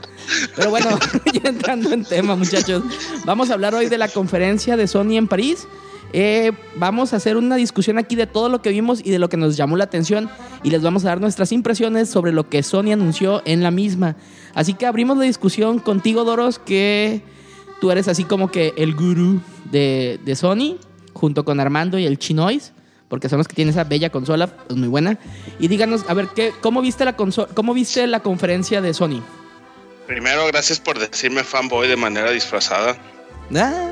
Pero 0.56 0.70
bueno, 0.70 1.00
ya 1.34 1.50
entrando 1.50 1.92
en 1.92 2.04
tema, 2.04 2.36
muchachos. 2.36 2.84
Vamos 3.26 3.50
a 3.50 3.54
hablar 3.54 3.76
hoy 3.76 3.88
de 3.88 3.98
la 3.98 4.08
conferencia 4.08 4.76
de 4.78 4.88
Sony 4.88 5.18
en 5.18 5.28
París. 5.28 5.68
Eh, 6.14 6.52
vamos 6.76 7.14
a 7.14 7.18
hacer 7.18 7.38
una 7.38 7.56
discusión 7.56 7.98
aquí 7.98 8.16
de 8.16 8.28
todo 8.28 8.50
lo 8.50 8.62
que 8.62 8.70
vimos 8.70 9.02
y 9.04 9.12
de 9.12 9.20
lo 9.20 9.30
que 9.30 9.38
nos 9.38 9.58
llamó 9.58 9.78
la 9.78 9.86
atención. 9.86 10.30
Y 10.64 10.70
les 10.70 10.82
vamos 10.82 11.06
a 11.06 11.10
dar 11.10 11.22
nuestras 11.22 11.52
impresiones 11.52 12.10
sobre 12.10 12.32
lo 12.32 12.50
que 12.50 12.64
Sony 12.64 12.92
anunció 12.94 13.42
en 13.46 13.64
la 13.64 13.72
misma. 13.72 14.16
Así 14.54 14.74
que 14.74 14.86
abrimos 14.86 15.18
la 15.18 15.26
discusión 15.26 15.80
contigo, 15.80 16.24
Doros, 16.24 16.60
que 16.60 17.22
tú 17.80 17.92
eres 17.92 18.08
así 18.08 18.24
como 18.24 18.52
que 18.52 18.74
el 18.78 18.96
gurú 18.96 19.42
de, 19.72 20.20
de 20.24 20.36
Sony, 20.36 20.78
junto 21.18 21.44
con 21.46 21.60
Armando 21.60 21.98
y 22.00 22.06
el 22.06 22.18
Chinois. 22.20 22.72
Porque 23.10 23.30
son 23.30 23.38
los 23.38 23.48
que 23.48 23.56
tienen 23.56 23.72
esa 23.74 23.86
bella 23.86 24.10
consola, 24.10 24.50
es 24.70 24.76
muy 24.76 24.90
buena. 24.90 25.18
Y 25.60 25.70
díganos, 25.70 26.04
a 26.10 26.14
ver, 26.14 26.28
¿qué, 26.36 26.52
¿cómo, 26.60 26.82
viste 26.82 27.06
la 27.06 27.16
¿cómo 27.16 27.74
viste 27.74 28.06
la 28.06 28.20
conferencia 28.20 28.82
de 28.82 28.94
Sony? 28.94 29.22
Primero, 30.08 30.46
gracias 30.48 30.80
por 30.82 31.00
decirme 31.00 31.44
fanboy 31.46 31.88
de 31.88 31.96
manera 31.96 32.32
disfrazada. 32.32 32.98
Ah, 33.56 33.90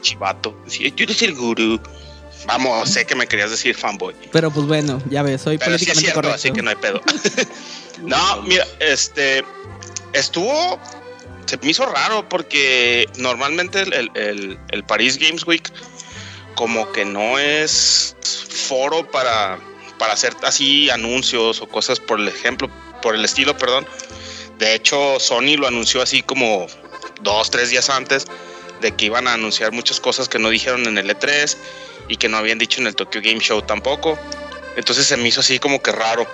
Chivato. 0.00 0.56
Sí, 0.66 0.90
tú 0.90 1.04
eres 1.04 1.22
el 1.22 1.34
gurú. 1.34 1.80
Vamos, 2.46 2.88
sé 2.90 3.04
que 3.04 3.14
me 3.14 3.26
querías 3.26 3.50
decir 3.50 3.74
fanboy. 3.76 4.14
pero 4.32 4.50
pues 4.50 4.66
bueno, 4.66 5.02
ya 5.10 5.22
ves, 5.22 5.42
soy 5.42 5.58
Pero 5.58 5.76
sí 5.78 5.84
es 5.90 5.90
políticamente 5.96 6.00
cierto, 6.00 6.14
correcto. 6.20 6.36
así 6.36 6.50
que 6.52 6.62
no 6.62 6.70
hay 6.70 6.76
pedo. 6.76 7.00
no, 8.02 8.42
mira, 8.42 8.64
este. 8.80 9.44
Estuvo. 10.12 10.78
Se 11.46 11.56
me 11.58 11.70
hizo 11.70 11.86
raro 11.86 12.28
porque 12.28 13.06
normalmente 13.16 13.80
el, 13.82 13.92
el, 13.92 14.10
el- 14.14 14.58
el 14.70 14.84
Paris 14.84 15.18
Games 15.18 15.46
Week, 15.46 15.68
como 16.58 16.90
que 16.90 17.04
no 17.04 17.38
es 17.38 18.16
foro 18.66 19.08
para, 19.08 19.60
para 19.96 20.14
hacer 20.14 20.34
así 20.42 20.90
anuncios 20.90 21.60
o 21.60 21.68
cosas 21.68 22.00
por 22.00 22.18
el 22.18 22.26
ejemplo, 22.26 22.68
por 23.00 23.14
el 23.14 23.24
estilo, 23.24 23.56
perdón. 23.56 23.86
De 24.58 24.74
hecho, 24.74 25.20
Sony 25.20 25.56
lo 25.56 25.68
anunció 25.68 26.02
así 26.02 26.20
como 26.20 26.66
dos, 27.20 27.50
tres 27.52 27.70
días 27.70 27.88
antes 27.90 28.26
de 28.80 28.90
que 28.90 29.04
iban 29.04 29.28
a 29.28 29.34
anunciar 29.34 29.70
muchas 29.70 30.00
cosas 30.00 30.28
que 30.28 30.40
no 30.40 30.50
dijeron 30.50 30.84
en 30.88 30.98
el 30.98 31.08
E3 31.08 31.56
y 32.08 32.16
que 32.16 32.28
no 32.28 32.38
habían 32.38 32.58
dicho 32.58 32.80
en 32.80 32.88
el 32.88 32.96
Tokyo 32.96 33.20
Game 33.22 33.38
Show 33.38 33.62
tampoco. 33.62 34.18
Entonces 34.74 35.06
se 35.06 35.16
me 35.16 35.28
hizo 35.28 35.38
así 35.38 35.60
como 35.60 35.80
que 35.80 35.92
raro 35.92 36.26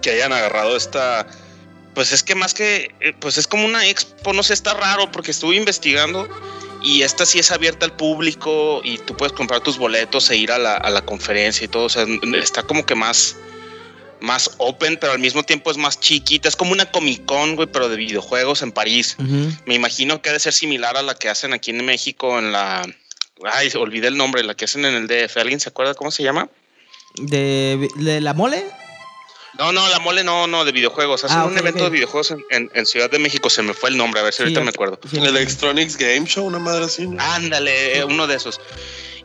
que 0.00 0.10
hayan 0.10 0.32
agarrado 0.32 0.76
esta. 0.76 1.26
Pues 1.92 2.12
es 2.12 2.22
que 2.22 2.36
más 2.36 2.54
que. 2.54 2.94
eh, 3.00 3.14
Pues 3.18 3.36
es 3.36 3.48
como 3.48 3.64
una 3.64 3.84
expo, 3.84 4.32
no 4.32 4.44
sé, 4.44 4.54
está 4.54 4.74
raro 4.74 5.10
porque 5.10 5.32
estuve 5.32 5.56
investigando 5.56 6.28
y 6.86 7.02
esta 7.02 7.26
sí 7.26 7.40
es 7.40 7.50
abierta 7.50 7.84
al 7.84 7.96
público 7.96 8.80
y 8.84 8.98
tú 8.98 9.16
puedes 9.16 9.32
comprar 9.32 9.60
tus 9.60 9.76
boletos 9.76 10.30
e 10.30 10.36
ir 10.36 10.52
a 10.52 10.58
la, 10.58 10.76
a 10.76 10.88
la 10.88 11.04
conferencia 11.04 11.64
y 11.64 11.68
todo. 11.68 11.86
O 11.86 11.88
sea, 11.88 12.06
está 12.34 12.62
como 12.62 12.86
que 12.86 12.94
más. 12.94 13.36
Más 14.18 14.52
open, 14.56 14.96
pero 14.98 15.12
al 15.12 15.18
mismo 15.18 15.42
tiempo 15.42 15.70
es 15.70 15.76
más 15.76 16.00
chiquita. 16.00 16.48
Es 16.48 16.56
como 16.56 16.72
una 16.72 16.90
Comic 16.90 17.26
Con, 17.26 17.54
güey, 17.54 17.68
pero 17.70 17.90
de 17.90 17.96
videojuegos 17.96 18.62
en 18.62 18.72
París. 18.72 19.16
Me 19.66 19.74
imagino 19.74 20.22
que 20.22 20.30
ha 20.30 20.32
de 20.32 20.40
ser 20.40 20.54
similar 20.54 20.96
a 20.96 21.02
la 21.02 21.14
que 21.16 21.28
hacen 21.28 21.52
aquí 21.52 21.72
en 21.72 21.84
México 21.84 22.38
en 22.38 22.50
la. 22.50 22.88
Ay, 23.44 23.70
olvidé 23.76 24.08
el 24.08 24.16
nombre, 24.16 24.42
la 24.42 24.54
que 24.54 24.64
hacen 24.64 24.86
en 24.86 24.94
el 24.94 25.06
DF. 25.06 25.36
¿Alguien 25.36 25.60
se 25.60 25.68
acuerda 25.68 25.92
cómo 25.92 26.10
se 26.10 26.22
llama? 26.22 26.48
¿De, 27.16 27.90
de 27.96 28.20
la 28.22 28.32
mole? 28.32 28.64
No, 29.58 29.72
no, 29.72 29.88
la 29.88 29.98
mole 30.00 30.22
no, 30.24 30.46
no, 30.46 30.64
de 30.64 30.72
videojuegos. 30.72 31.24
Hacen 31.24 31.38
Ah, 31.38 31.44
un 31.46 31.52
ok, 31.52 31.58
evento 31.58 31.84
de 31.84 31.90
videojuegos 31.90 32.30
en, 32.32 32.44
en- 32.50 32.70
en 32.74 32.86
Ciudad 32.86 33.10
de 33.10 33.18
México. 33.18 33.48
Se 33.50 33.62
me 33.62 33.72
fue 33.74 33.90
el 33.90 33.96
nombre, 33.96 34.20
a 34.20 34.24
ver 34.24 34.32
si 34.34 34.42
ahorita 34.42 34.60
Sí, 34.60 34.64
me 34.64 34.70
acuerdo. 34.70 34.98
sí, 35.10 35.16
El 35.18 35.24
Electronics 35.26 35.96
Game 35.96 36.26
Show, 36.26 36.44
una 36.46 36.58
madre 36.58 36.84
así. 36.84 37.06
¿no? 37.06 37.16
Ándale, 37.22 37.98
eh, 37.98 38.04
uno 38.04 38.26
de 38.26 38.36
esos. 38.36 38.60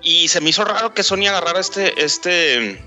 Y 0.01 0.27
se 0.29 0.41
me 0.41 0.49
hizo 0.49 0.63
raro 0.65 0.93
que 0.93 1.03
Sony 1.03 1.27
agarrara 1.27 1.59
este, 1.59 1.93
este, 2.03 2.81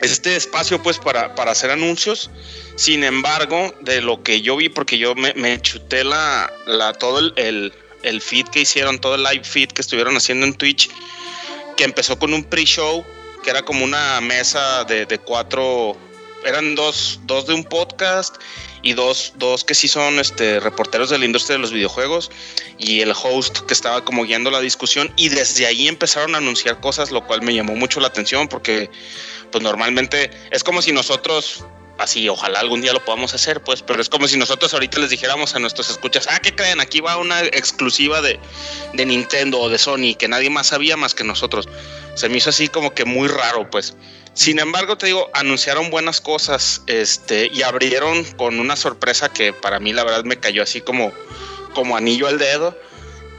este 0.00 0.36
espacio 0.36 0.82
pues 0.82 0.98
para, 0.98 1.34
para 1.34 1.50
hacer 1.52 1.70
anuncios. 1.70 2.30
Sin 2.76 3.04
embargo, 3.04 3.74
de 3.80 4.00
lo 4.00 4.22
que 4.22 4.40
yo 4.40 4.56
vi, 4.56 4.68
porque 4.68 4.98
yo 4.98 5.14
me, 5.14 5.32
me 5.34 5.60
chuté 5.60 6.04
la, 6.04 6.52
la, 6.66 6.92
todo 6.92 7.18
el, 7.20 7.32
el, 7.36 7.72
el 8.02 8.20
feed 8.20 8.46
que 8.48 8.60
hicieron, 8.60 8.98
todo 9.00 9.14
el 9.16 9.22
live 9.22 9.44
feed 9.44 9.68
que 9.70 9.80
estuvieron 9.82 10.16
haciendo 10.16 10.46
en 10.46 10.54
Twitch, 10.54 10.88
que 11.76 11.84
empezó 11.84 12.18
con 12.18 12.32
un 12.34 12.44
pre-show, 12.44 13.04
que 13.42 13.50
era 13.50 13.62
como 13.62 13.84
una 13.84 14.20
mesa 14.20 14.84
de, 14.84 15.04
de 15.06 15.18
cuatro, 15.18 15.96
eran 16.44 16.74
dos, 16.74 17.20
dos 17.24 17.46
de 17.46 17.54
un 17.54 17.64
podcast 17.64 18.36
y 18.82 18.92
dos, 18.92 19.32
dos 19.36 19.64
que 19.64 19.74
sí 19.74 19.88
son 19.88 20.18
este, 20.18 20.60
reporteros 20.60 21.10
de 21.10 21.18
la 21.18 21.24
industria 21.24 21.56
de 21.56 21.62
los 21.62 21.72
videojuegos 21.72 22.30
y 22.78 23.00
el 23.00 23.12
host 23.12 23.60
que 23.60 23.74
estaba 23.74 24.04
como 24.04 24.24
guiando 24.24 24.50
la 24.50 24.60
discusión 24.60 25.12
y 25.16 25.30
desde 25.30 25.66
ahí 25.66 25.88
empezaron 25.88 26.34
a 26.34 26.38
anunciar 26.38 26.80
cosas, 26.80 27.10
lo 27.10 27.26
cual 27.26 27.42
me 27.42 27.54
llamó 27.54 27.74
mucho 27.74 28.00
la 28.00 28.08
atención 28.08 28.48
porque 28.48 28.90
pues 29.50 29.62
normalmente 29.62 30.30
es 30.50 30.62
como 30.64 30.82
si 30.82 30.92
nosotros 30.92 31.64
así, 31.98 32.28
ojalá 32.28 32.60
algún 32.60 32.80
día 32.80 32.92
lo 32.92 33.04
podamos 33.04 33.34
hacer, 33.34 33.62
pues, 33.62 33.82
pero 33.82 34.00
es 34.00 34.08
como 34.08 34.26
si 34.28 34.36
nosotros 34.36 34.74
ahorita 34.74 34.98
les 34.98 35.10
dijéramos 35.10 35.54
a 35.54 35.58
nuestros 35.58 35.90
escuchas, 35.90 36.26
ah, 36.30 36.40
¿qué 36.40 36.54
creen? 36.54 36.80
Aquí 36.80 37.00
va 37.00 37.16
una 37.16 37.40
exclusiva 37.42 38.20
de, 38.20 38.38
de 38.92 39.06
Nintendo 39.06 39.60
o 39.60 39.68
de 39.68 39.78
Sony 39.78 40.14
que 40.18 40.28
nadie 40.28 40.50
más 40.50 40.68
sabía 40.68 40.96
más 40.96 41.14
que 41.14 41.24
nosotros. 41.24 41.68
Se 42.14 42.28
me 42.28 42.38
hizo 42.38 42.50
así 42.50 42.68
como 42.68 42.94
que 42.94 43.04
muy 43.04 43.28
raro, 43.28 43.70
pues. 43.70 43.96
Sin 44.34 44.58
embargo, 44.58 44.98
te 44.98 45.06
digo, 45.06 45.30
anunciaron 45.32 45.90
buenas 45.90 46.20
cosas, 46.20 46.82
este, 46.86 47.50
y 47.54 47.62
abrieron 47.62 48.24
con 48.36 48.58
una 48.58 48.74
sorpresa 48.76 49.32
que 49.32 49.52
para 49.52 49.78
mí 49.78 49.92
la 49.92 50.02
verdad 50.04 50.24
me 50.24 50.38
cayó 50.38 50.62
así 50.62 50.80
como, 50.80 51.12
como 51.72 51.96
anillo 51.96 52.26
al 52.26 52.38
dedo, 52.38 52.76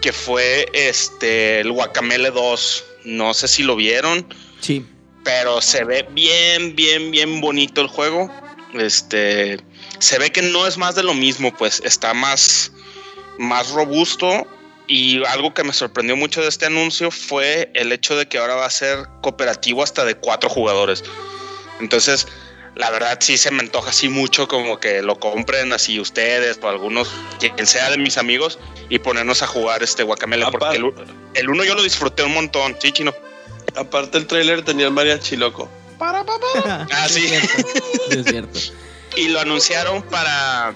que 0.02 0.14
fue 0.14 0.70
este 0.74 1.60
el 1.60 1.72
Guacamele 1.72 2.32
2. 2.32 2.84
No 3.06 3.34
sé 3.34 3.48
si 3.48 3.64
lo 3.64 3.76
vieron, 3.76 4.26
Sí. 4.62 4.86
pero 5.24 5.62
se 5.62 5.84
ve 5.84 6.08
bien, 6.12 6.76
bien, 6.76 7.12
bien 7.12 7.42
bonito 7.42 7.82
el 7.82 7.88
juego. 7.88 8.32
Este, 8.74 9.60
se 10.00 10.18
ve 10.18 10.32
que 10.32 10.42
no 10.42 10.66
es 10.66 10.78
más 10.78 10.96
de 10.96 11.04
lo 11.04 11.14
mismo, 11.14 11.56
pues 11.56 11.82
está 11.86 12.14
más, 12.14 12.72
más 13.38 13.70
robusto. 13.72 14.48
Y 14.88 15.24
algo 15.26 15.54
que 15.54 15.64
me 15.64 15.74
sorprendió 15.74 16.16
mucho 16.16 16.42
de 16.42 16.48
este 16.50 16.66
anuncio 16.68 17.10
fue 17.12 17.72
el 17.74 17.92
hecho 17.92 18.16
de 18.16 18.28
que 18.28 18.38
ahora 18.38 18.56
va 18.56 18.66
a 18.66 18.70
ser 18.70 19.08
cooperativo 19.22 19.82
hasta 19.84 20.06
de 20.06 20.16
cuatro 20.16 20.50
jugadores. 20.50 21.04
Entonces, 21.80 22.28
la 22.76 22.92
verdad 22.92 23.18
sí 23.22 23.38
se 23.38 23.50
me 23.52 23.62
antoja 23.62 23.90
así 23.90 24.10
mucho 24.10 24.48
como 24.48 24.80
que 24.80 25.02
lo 25.02 25.20
compren 25.20 25.74
así 25.74 26.00
ustedes 26.00 26.60
o 26.62 26.70
algunos, 26.70 27.10
quien 27.40 27.66
sea 27.66 27.90
de 27.90 27.98
mis 27.98 28.18
amigos, 28.18 28.60
y 28.90 29.00
ponernos 29.00 29.42
a 29.42 29.48
jugar 29.48 29.82
este 29.82 30.04
Guacamele. 30.04 30.46
Porque 30.52 30.78
el, 31.34 31.50
uno 31.50 31.64
yo 31.64 31.74
lo 31.74 31.82
disfruté 31.82 32.24
un 32.24 32.34
montón, 32.34 32.78
sí, 32.80 32.92
chino. 32.92 33.14
Aparte 33.76 34.18
el 34.20 34.28
trailer 34.28 34.64
tenía 34.64 34.86
el 34.86 34.92
mariachi 34.94 35.36
loco. 35.36 35.70
Ah, 36.92 37.08
sí. 37.10 37.26
Es 37.26 37.42
cierto. 37.50 37.74
Sí, 38.12 38.20
es 38.20 38.26
cierto. 38.26 38.60
y 39.18 39.30
lo 39.30 39.40
anunciaron 39.40 40.04
para 40.04 40.74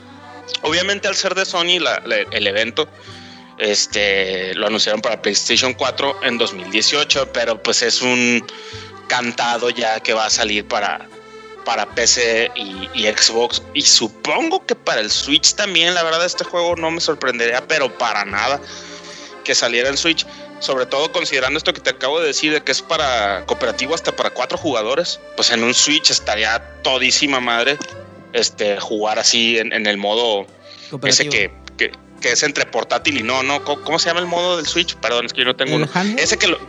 obviamente 0.64 1.08
al 1.08 1.16
ser 1.16 1.36
de 1.36 1.46
Sony 1.46 1.80
la- 1.80 2.02
la- 2.06 2.18
el 2.32 2.48
evento 2.48 2.90
este 3.60 4.56
lo 4.56 4.68
anunciaron 4.68 5.02
para 5.02 5.22
PlayStation 5.22 5.74
4 5.74 6.24
en 6.24 6.38
2018 6.38 7.32
pero 7.34 7.62
pues 7.62 7.82
es 7.82 8.02
un 8.02 8.46
cantado 9.08 9.70
ya 9.70 10.00
que 10.00 10.14
va 10.14 10.26
a 10.26 10.30
salir 10.30 10.66
para 10.66 11.08
para 11.66 11.86
PC 11.86 12.52
y, 12.56 12.90
y 12.96 13.06
Xbox. 13.06 13.62
Y 13.76 13.84
supongo 13.84 14.66
que 14.66 14.74
para 14.74 15.02
el 15.02 15.12
Switch 15.12 15.54
también. 15.54 15.94
La 15.94 16.02
verdad 16.02 16.26
este 16.26 16.44
juego 16.44 16.76
no 16.76 16.90
me 16.90 17.00
sorprendería 17.00 17.68
pero 17.68 17.96
para 17.96 18.26
nada 18.26 18.60
que 19.44 19.54
saliera 19.54 19.90
en 19.90 19.98
Switch. 19.98 20.26
Sobre 20.60 20.86
todo 20.86 21.12
considerando 21.12 21.58
esto 21.58 21.72
que 21.72 21.80
te 21.80 21.92
acabo 21.92 22.20
de 22.20 22.28
decir 22.28 22.54
de 22.54 22.62
que 22.62 22.72
es 22.72 22.82
para 22.82 23.46
cooperativo 23.46 23.94
hasta 23.94 24.16
para 24.16 24.30
cuatro 24.32 24.58
jugadores 24.58 25.20
pues 25.36 25.52
en 25.52 25.64
un 25.64 25.74
Switch 25.74 26.10
estaría 26.10 26.60
todísima 26.82 27.40
madre 27.40 27.78
este 28.34 28.80
jugar 28.80 29.20
así 29.20 29.58
en, 29.58 29.72
en 29.72 29.86
el 29.86 29.98
modo 29.98 30.48
ese 31.04 31.30
que, 31.30 31.52
que 32.20 32.32
es 32.32 32.44
entre 32.44 32.66
portátil 32.66 33.18
y 33.18 33.24
no, 33.24 33.44
no, 33.44 33.64
¿cómo, 33.64 34.00
se 34.00 34.10
llama 34.10 34.20
el 34.20 34.28
modo 34.28 34.58
del 34.58 34.68
Switch? 34.68 34.96
Perdón, 34.96 35.26
es 35.26 35.34
que 35.34 35.42
yo 35.42 35.46
no 35.46 35.56
tengo 35.56 35.76
¿El 35.76 35.84
uno. 35.84 35.92
handheld? 35.94 36.20
Ese 36.20 36.38
que 36.38 36.48
lo, 36.48 36.60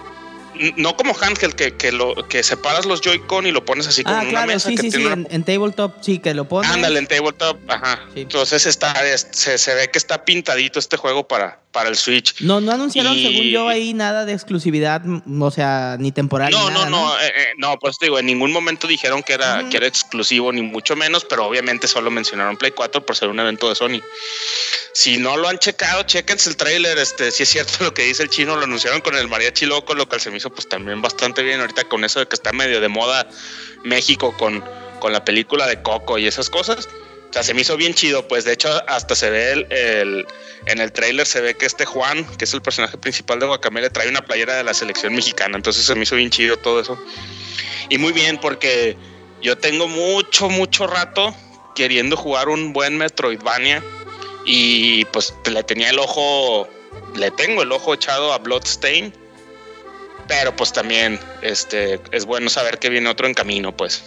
no 0.77 0.97
como 0.97 1.15
handheld, 1.21 1.55
que, 1.55 1.77
que 1.77 1.93
lo 1.93 2.15
que 2.29 2.43
separas 2.43 2.85
los 2.87 3.01
Joy-Con 3.01 3.47
y 3.47 3.53
lo 3.53 3.65
pones 3.65 3.87
así 3.87 4.03
como 4.05 4.17
Ah, 4.17 4.25
una 4.29 4.47
mesa 4.47 4.69
sí, 4.69 4.75
que 4.77 4.83
sí, 4.83 4.91
sí. 4.91 4.97
tiene 4.99 5.13
En, 5.13 5.19
una- 5.21 5.29
en 5.31 5.45
tabletop, 5.45 5.95
sí, 6.03 6.19
que 6.19 6.35
lo 6.35 6.47
pones. 6.49 6.71
Ándale, 6.71 6.99
en 6.99 7.07
tabletop, 7.07 7.59
ajá. 7.69 8.01
Sí. 8.15 8.21
Entonces 8.23 8.67
está, 8.67 8.93
es- 9.07 9.29
se, 9.31 9.59
se 9.59 9.75
ve 9.75 9.91
que 9.91 9.99
está 9.99 10.25
pintadito 10.25 10.79
este 10.79 10.97
juego 10.97 11.27
para, 11.29 11.61
para 11.73 11.89
el 11.89 11.97
Switch. 11.97 12.41
No, 12.41 12.61
no 12.61 12.73
anunciaron, 12.73 13.17
Y- 13.17 13.23
según 13.27 13.47
yo, 13.51 13.69
ahí 13.69 13.95
nada 13.95 14.25
de 14.25 14.33
exclusividad, 14.33 15.03
m- 15.05 15.23
o 15.41 15.51
sea, 15.51 15.97
ni 15.99 16.13
temporal. 16.13 16.51
No, 16.53 16.69
ni 16.69 16.75
no, 16.75 16.79
nada, 16.81 16.91
no, 16.91 17.21
eh, 17.21 17.27
eh, 17.37 17.47
no, 17.59 17.79
pues 17.79 17.99
te 17.99 18.07
digo, 18.07 18.19
en 18.19 18.27
ningún 18.27 18.53
momento 18.53 18.87
dijeron 18.87 19.23
que 19.23 19.33
era, 19.35 19.69
que 19.71 19.77
era 19.77 19.87
exclusivo, 19.87 20.53
ni 20.53 20.63
mucho 20.63 20.97
menos, 20.97 21.25
pero 21.25 21.47
obviamente 21.47 21.89
solo 21.89 22.11
mencionaron 22.11 22.57
Play 22.57 22.73
4 22.73 23.05
por 23.07 23.17
ser 23.17 23.29
un 23.29 23.41
evento 23.41 23.69
de 23.69 23.75
Sony. 23.75 24.01
Si 24.93 25.19
no 25.19 25.37
lo 25.37 25.49
han 25.49 25.59
checado, 25.59 26.03
chequense 26.03 26.51
el 26.51 26.57
tráiler, 26.57 26.99
este, 26.99 27.31
si 27.31 27.45
es 27.45 27.49
cierto 27.49 27.73
lo 27.85 27.95
que 27.95 28.03
dice 28.03 28.23
el 28.25 28.29
chino, 28.31 28.57
lo 28.57 28.65
anunciaron 28.65 29.01
con 29.01 29.15
el 29.17 29.29
mariachi 29.29 29.67
loco, 29.67 29.95
lo 29.95 30.07
se 30.21 30.31
me 30.31 30.40
hizo 30.41 30.51
pues 30.51 30.69
también 30.69 31.03
bastante 31.03 31.43
bien 31.43 31.61
ahorita 31.61 31.85
con 31.85 32.05
eso 32.05 32.21
de 32.21 32.27
que 32.27 32.35
está 32.35 32.53
medio 32.53 32.81
de 32.81 32.89
moda 32.89 33.29
México 33.85 34.35
con, 34.39 34.65
con 34.99 35.13
la 35.13 35.25
película 35.25 35.67
de 35.67 35.81
Coco 35.83 36.19
y 36.19 36.27
esas 36.27 36.49
cosas. 36.51 36.89
O 37.29 37.33
sea, 37.33 37.43
se 37.45 37.55
me 37.55 37.61
hizo 37.61 37.77
bien 37.77 37.95
chido, 37.95 38.27
pues 38.27 38.45
de 38.45 38.53
hecho 38.55 38.69
hasta 38.89 39.15
se 39.15 39.31
ve 39.31 39.53
el, 39.53 39.67
el- 39.73 40.27
en 40.67 40.81
el 40.81 40.93
trailer 40.93 41.27
se 41.27 41.41
ve 41.41 41.55
que 41.55 41.65
este 41.65 41.85
Juan, 41.87 42.25
que 42.37 42.45
es 42.45 42.53
el 42.53 42.61
personaje 42.61 42.99
principal 42.99 43.39
de 43.39 43.47
Guacamele, 43.47 43.89
trae 43.89 44.09
una 44.09 44.21
playera 44.23 44.57
de 44.57 44.65
la 44.65 44.75
selección 44.75 45.15
mexicana, 45.15 45.57
entonces 45.57 45.85
se 45.87 45.95
me 45.95 46.03
hizo 46.03 46.17
bien 46.17 46.31
chido 46.31 46.57
todo 46.59 46.81
eso. 46.81 46.99
Y 47.89 47.97
muy 47.99 48.13
bien 48.13 48.37
porque 48.39 48.97
yo 49.43 49.57
tengo 49.57 49.89
mucho, 49.89 50.49
mucho 50.51 50.87
rato 50.87 51.35
queriendo 51.75 52.17
jugar 52.17 52.49
un 52.49 52.73
buen 52.75 52.99
Metroidvania 52.99 53.83
y 54.45 55.05
pues 55.07 55.33
le 55.51 55.63
tenía 55.63 55.91
el 55.91 55.99
ojo, 55.99 56.69
le 57.15 57.31
tengo 57.31 57.63
el 57.63 57.73
ojo 57.73 57.95
echado 57.95 58.33
a 58.35 58.39
Bloodstain, 58.39 59.15
pero 60.31 60.55
pues 60.55 60.73
también 60.73 61.19
este, 61.43 62.01
es 62.13 62.25
bueno 62.25 62.49
saber 62.49 62.79
que 62.79 62.89
viene 62.89 63.09
otro 63.11 63.27
en 63.27 63.35
camino, 63.35 63.77
pues. 63.77 64.03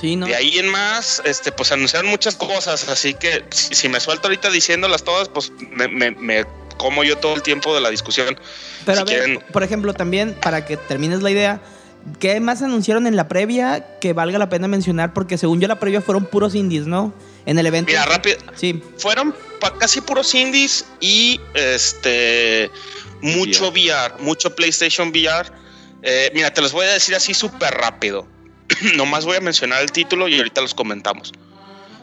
Sí, 0.00 0.14
¿no? 0.14 0.26
De 0.26 0.36
ahí 0.36 0.58
en 0.60 0.68
más, 0.68 1.20
este, 1.24 1.50
pues 1.50 1.72
anunciaron 1.72 2.08
muchas 2.08 2.36
cosas, 2.36 2.88
así 2.88 3.14
que 3.14 3.44
si, 3.50 3.74
si 3.74 3.88
me 3.88 3.98
suelto 3.98 4.28
ahorita 4.28 4.48
diciéndolas 4.48 5.02
todas, 5.02 5.28
pues 5.28 5.50
me, 5.72 5.88
me- 5.88 6.12
me 6.12 6.44
como 6.76 7.02
yo 7.02 7.18
todo 7.18 7.34
el 7.34 7.42
tiempo 7.42 7.74
de 7.74 7.80
la 7.80 7.90
discusión. 7.90 8.38
Pero 8.86 8.96
si 8.98 9.02
a 9.02 9.04
ver, 9.04 9.24
quieren- 9.24 9.44
por 9.52 9.64
ejemplo, 9.64 9.92
también 9.94 10.34
para 10.40 10.64
que 10.64 10.76
termines 10.76 11.20
la 11.22 11.32
idea, 11.32 11.60
¿qué 12.20 12.38
más 12.38 12.62
anunciaron 12.62 13.08
en 13.08 13.16
la 13.16 13.26
previa 13.26 13.98
que 14.00 14.12
valga 14.12 14.38
la 14.38 14.48
pena 14.48 14.68
mencionar? 14.68 15.12
Porque 15.12 15.36
según 15.36 15.60
yo 15.60 15.66
la 15.66 15.80
previa 15.80 16.00
fueron 16.00 16.26
puros 16.26 16.54
indies, 16.54 16.86
¿no? 16.86 17.12
En 17.44 17.58
el 17.58 17.66
evento. 17.66 17.90
Mira, 17.90 18.04
rápido, 18.06 18.36
Sí, 18.54 18.80
fueron 18.98 19.34
casi 19.80 20.00
puros 20.00 20.32
indies 20.36 20.84
y 21.00 21.40
este 21.54 22.70
mucho 23.22 23.70
VR, 23.70 24.14
mucho 24.20 24.54
PlayStation 24.54 25.08
VR. 25.08 25.50
Eh, 26.02 26.30
mira, 26.34 26.52
te 26.52 26.60
los 26.60 26.72
voy 26.72 26.86
a 26.86 26.92
decir 26.92 27.14
así 27.14 27.34
súper 27.34 27.74
rápido. 27.74 28.26
Nomás 28.96 29.24
voy 29.24 29.36
a 29.36 29.40
mencionar 29.40 29.82
el 29.82 29.90
título 29.90 30.28
y 30.28 30.36
ahorita 30.36 30.60
los 30.60 30.74
comentamos. 30.74 31.32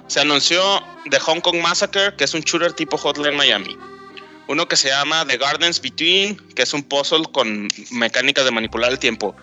Se 0.07 0.19
anunció 0.19 0.61
The 1.09 1.19
Hong 1.19 1.41
Kong 1.41 1.57
Massacre, 1.61 2.15
que 2.15 2.25
es 2.25 2.33
un 2.33 2.41
shooter 2.41 2.73
tipo 2.73 2.97
Hotline 2.97 3.35
Miami. 3.35 3.77
Uno 4.47 4.67
que 4.67 4.75
se 4.75 4.89
llama 4.89 5.25
The 5.25 5.37
Gardens 5.37 5.81
Between, 5.81 6.37
que 6.55 6.61
es 6.61 6.73
un 6.73 6.83
puzzle 6.83 7.23
con 7.31 7.67
mecánicas 7.91 8.45
de 8.45 8.51
manipular 8.51 8.91
el 8.91 8.99
tiempo. 8.99 9.35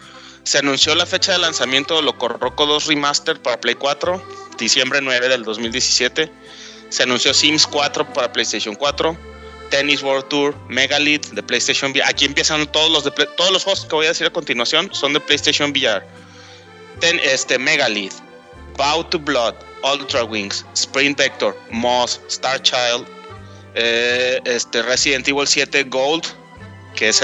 Se 0.45 0.59
anunció 0.59 0.95
la 0.95 1.07
fecha 1.07 1.33
de 1.33 1.39
lanzamiento 1.39 1.97
de 1.97 2.03
Loco 2.03 2.29
Roco 2.29 2.67
2 2.67 2.87
Remaster 2.87 3.41
para 3.41 3.61
Play 3.61 3.75
4, 3.75 4.23
diciembre 4.59 5.01
9 5.01 5.29
del 5.29 5.43
2017. 5.43 6.31
Se 6.89 7.03
anunció 7.03 7.35
Sims 7.35 7.67
4 7.67 8.13
para 8.13 8.33
PlayStation 8.33 8.75
4, 8.75 9.17
Tennis 9.73 10.03
World 10.03 10.29
Tour, 10.29 10.55
Megalith 10.69 11.29
de 11.31 11.43
PlayStation 11.43 11.93
VR. 11.93 12.05
Aquí 12.05 12.27
empiezan 12.27 12.71
todos 12.71 12.91
los 12.91 13.05
de 13.05 13.11
todos 13.11 13.51
los 13.51 13.65
juegos 13.65 13.87
que 13.87 13.95
voy 13.95 14.05
a 14.05 14.11
decir 14.11 14.27
a 14.27 14.31
continuación 14.31 14.91
son 14.93 15.15
de 15.15 15.21
PlayStation 15.21 15.71
VR. 15.71 16.05
Ten, 17.01 17.19
este 17.25 17.59
Megalith, 17.59 18.13
Bow 18.77 19.03
to 19.05 19.19
Blood, 19.19 19.55
Ultra 19.83 20.25
Wings, 20.25 20.67
Sprint 20.75 21.17
Vector, 21.17 21.59
Moss, 21.71 22.21
Star 22.29 22.61
Child, 22.61 23.07
eh, 23.75 24.41
este 24.45 24.83
Resident 24.83 25.27
Evil 25.27 25.47
7 25.47 25.85
Gold, 25.85 26.27
que 26.95 27.09
es 27.09 27.23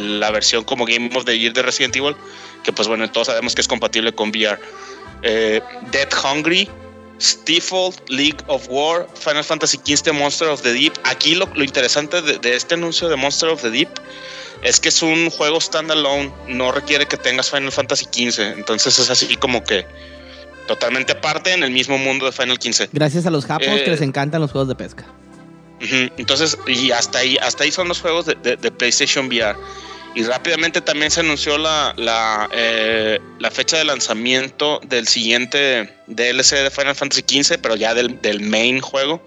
la 0.00 0.30
versión 0.30 0.64
como 0.64 0.86
Game 0.86 1.10
of 1.14 1.26
the 1.26 1.38
Year 1.38 1.52
de 1.52 1.62
Resident 1.62 1.94
Evil, 1.96 2.16
que 2.62 2.72
pues 2.72 2.88
bueno, 2.88 3.10
todos 3.10 3.26
sabemos 3.26 3.54
que 3.54 3.60
es 3.60 3.68
compatible 3.68 4.10
con 4.10 4.30
VR. 4.30 4.58
Eh, 5.22 5.60
Dead 5.92 6.08
Hungry, 6.24 6.66
Stifle, 7.20 7.90
League 8.08 8.38
of 8.48 8.66
War, 8.68 9.06
Final 9.14 9.44
Fantasy 9.44 9.78
XV 9.84 10.12
Monster 10.12 10.48
of 10.48 10.62
the 10.62 10.72
Deep. 10.72 10.92
Aquí 11.04 11.34
lo, 11.34 11.46
lo 11.54 11.64
interesante 11.64 12.20
de, 12.22 12.38
de 12.38 12.56
este 12.56 12.74
anuncio 12.74 13.08
de 13.08 13.16
Monster 13.16 13.48
of 13.50 13.62
the 13.62 13.70
Deep 13.70 13.88
es 14.62 14.80
que 14.80 14.88
es 14.88 15.02
un 15.02 15.30
juego 15.30 15.60
standalone, 15.60 16.32
no 16.48 16.72
requiere 16.72 17.06
que 17.06 17.16
tengas 17.16 17.50
Final 17.50 17.70
Fantasy 17.70 18.06
XV, 18.06 18.40
entonces 18.56 18.98
es 18.98 19.10
así 19.10 19.36
como 19.36 19.62
que 19.62 19.86
totalmente 20.66 21.12
aparte 21.12 21.52
en 21.52 21.62
el 21.62 21.70
mismo 21.70 21.98
mundo 21.98 22.24
de 22.24 22.32
Final 22.32 22.58
XV. 22.60 22.88
gracias 22.92 23.26
a 23.26 23.30
los 23.30 23.44
japos 23.44 23.66
Eh, 23.68 23.82
que 23.84 23.90
les 23.90 24.00
encantan 24.00 24.40
los 24.40 24.50
juegos 24.52 24.68
de 24.68 24.74
pesca. 24.74 25.04
Entonces, 25.80 26.56
y 26.66 26.92
hasta 26.92 27.18
ahí, 27.18 27.36
hasta 27.42 27.64
ahí 27.64 27.70
son 27.70 27.88
los 27.88 28.00
juegos 28.00 28.24
de, 28.24 28.36
de- 28.36 28.56
de 28.56 28.70
PlayStation 28.70 29.26
VR. 29.26 29.54
Y 30.14 30.22
rápidamente 30.22 30.80
también 30.80 31.10
se 31.10 31.20
anunció 31.20 31.58
la, 31.58 31.92
la, 31.96 32.48
eh, 32.52 33.18
fecha 33.50 33.78
de 33.78 33.84
lanzamiento 33.84 34.80
del 34.84 35.08
siguiente 35.08 35.92
DLC 36.06 36.62
de 36.62 36.70
Final 36.70 36.94
Fantasy 36.94 37.22
XV, 37.42 37.58
pero 37.60 37.74
ya 37.74 37.94
del, 37.94 38.20
del 38.22 38.40
main 38.40 38.80
juego, 38.80 39.26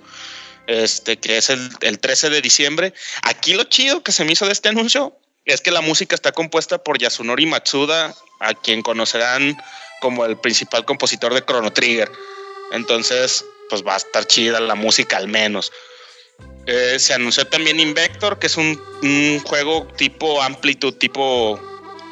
este, 0.67 1.17
que 1.17 1.37
es 1.37 1.49
el, 1.49 1.69
el 1.81 1.99
13 1.99 2.29
de 2.29 2.41
diciembre. 2.41 2.93
Aquí 3.23 3.53
lo 3.53 3.65
chido 3.65 4.01
que 4.01 4.13
se 4.13 4.23
me 4.23 4.31
hizo 4.31 4.45
de 4.45 4.53
este 4.53 4.69
anuncio 4.69 5.13
es 5.43 5.59
que 5.59 5.71
la 5.71 5.81
música 5.81 6.15
está 6.15 6.31
compuesta 6.31 6.77
por 6.77 6.97
Yasunori 6.97 7.45
Matsuda, 7.45 8.15
a 8.39 8.53
quien 8.53 8.81
conocerán 8.81 9.57
como 9.99 10.25
el 10.25 10.37
principal 10.37 10.85
compositor 10.85 11.33
de 11.33 11.43
Chrono 11.43 11.73
Trigger. 11.73 12.09
Entonces, 12.71 13.43
pues 13.69 13.83
va 13.85 13.95
a 13.95 13.97
estar 13.97 14.25
chida 14.25 14.59
la 14.59 14.75
música 14.75 15.17
al 15.17 15.27
menos. 15.27 15.71
Eh, 16.67 16.99
se 16.99 17.13
anunció 17.13 17.47
también 17.47 17.79
Invector, 17.79 18.39
que 18.39 18.47
es 18.47 18.57
un, 18.57 18.79
un 19.01 19.39
juego 19.45 19.87
tipo 19.95 20.41
Amplitude, 20.41 20.97
tipo 20.97 21.57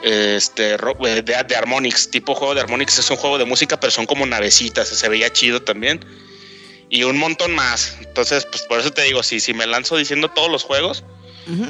eh, 0.02 0.36
este, 0.38 0.76
eh, 0.76 1.22
de, 1.22 1.44
de 1.44 1.56
Harmonix, 1.56 2.10
tipo 2.10 2.34
juego 2.34 2.56
de 2.56 2.62
Harmonix. 2.62 2.98
Es 2.98 3.12
un 3.12 3.18
juego 3.18 3.38
de 3.38 3.44
música, 3.44 3.78
pero 3.78 3.92
son 3.92 4.06
como 4.06 4.26
navecitas, 4.26 4.88
se 4.88 5.10
veía 5.10 5.32
chido 5.32 5.62
también. 5.62 6.00
Y 6.90 7.04
un 7.04 7.18
montón 7.18 7.54
más. 7.54 7.98
Entonces, 8.00 8.46
pues 8.46 8.64
por 8.64 8.80
eso 8.80 8.92
te 8.92 9.02
digo, 9.02 9.24
si, 9.24 9.42
si 9.42 9.54
me 9.54 9.68
lanzo 9.68 9.98
diciendo 9.98 10.30
todos 10.30 10.50
los 10.50 10.64
juegos, 10.64 11.04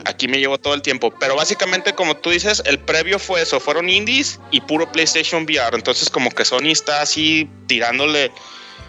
aquí 0.06 0.28
me 0.28 0.38
llevo 0.38 0.60
todo 0.60 0.76
el 0.76 0.84
tiempo. 0.84 1.12
Pero 1.20 1.36
básicamente, 1.36 1.96
como 1.96 2.16
tú 2.18 2.30
dices, 2.30 2.62
el 2.66 2.78
previo 2.78 3.18
fue 3.18 3.42
eso, 3.42 3.60
fueron 3.60 3.90
indies 3.90 4.40
y 4.52 4.62
puro 4.62 4.92
PlayStation 4.92 5.44
VR. 5.44 5.76
Entonces, 5.76 6.12
como 6.12 6.30
que 6.30 6.46
Sony 6.46 6.70
está 6.70 7.02
así 7.02 7.50
tirándole, 7.66 8.32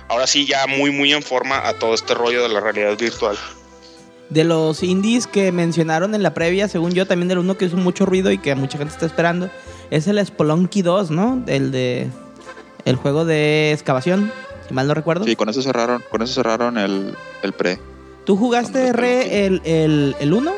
ahora 0.08 0.26
sí 0.26 0.44
ya 0.44 0.66
muy, 0.66 0.90
muy 0.90 1.14
en 1.14 1.22
forma 1.22 1.66
a 1.66 1.72
todo 1.78 1.94
este 1.94 2.12
rollo 2.12 2.42
de 2.42 2.50
la 2.50 2.60
realidad 2.60 2.98
virtual. 2.98 3.38
De 4.30 4.44
los 4.44 4.82
indies 4.82 5.26
que 5.26 5.52
mencionaron 5.52 6.14
en 6.14 6.22
la 6.22 6.34
previa, 6.34 6.68
según 6.68 6.92
yo, 6.92 7.06
también 7.06 7.28
del 7.28 7.38
uno 7.38 7.56
que 7.56 7.66
hizo 7.66 7.76
mucho 7.76 8.06
ruido 8.06 8.32
y 8.32 8.38
que 8.38 8.54
mucha 8.54 8.76
gente 8.76 8.92
está 8.92 9.06
esperando, 9.06 9.50
es 9.90 10.08
el 10.08 10.24
Spelunky 10.24 10.82
2, 10.82 11.10
¿no? 11.10 11.42
El 11.46 11.70
de. 11.70 12.08
El 12.84 12.96
juego 12.96 13.24
de 13.24 13.72
excavación, 13.72 14.32
si 14.68 14.74
mal 14.74 14.86
no 14.86 14.94
recuerdo. 14.94 15.24
Sí, 15.24 15.34
con 15.34 15.48
eso 15.48 15.62
cerraron, 15.62 16.02
con 16.08 16.22
eso 16.22 16.34
cerraron 16.34 16.78
el, 16.78 17.14
el 17.42 17.52
pre. 17.52 17.80
¿Tú 18.24 18.36
jugaste, 18.36 18.92
Re, 18.92 19.46
el, 19.46 19.60
el, 19.64 20.16
el 20.18 20.32
1? 20.32 20.52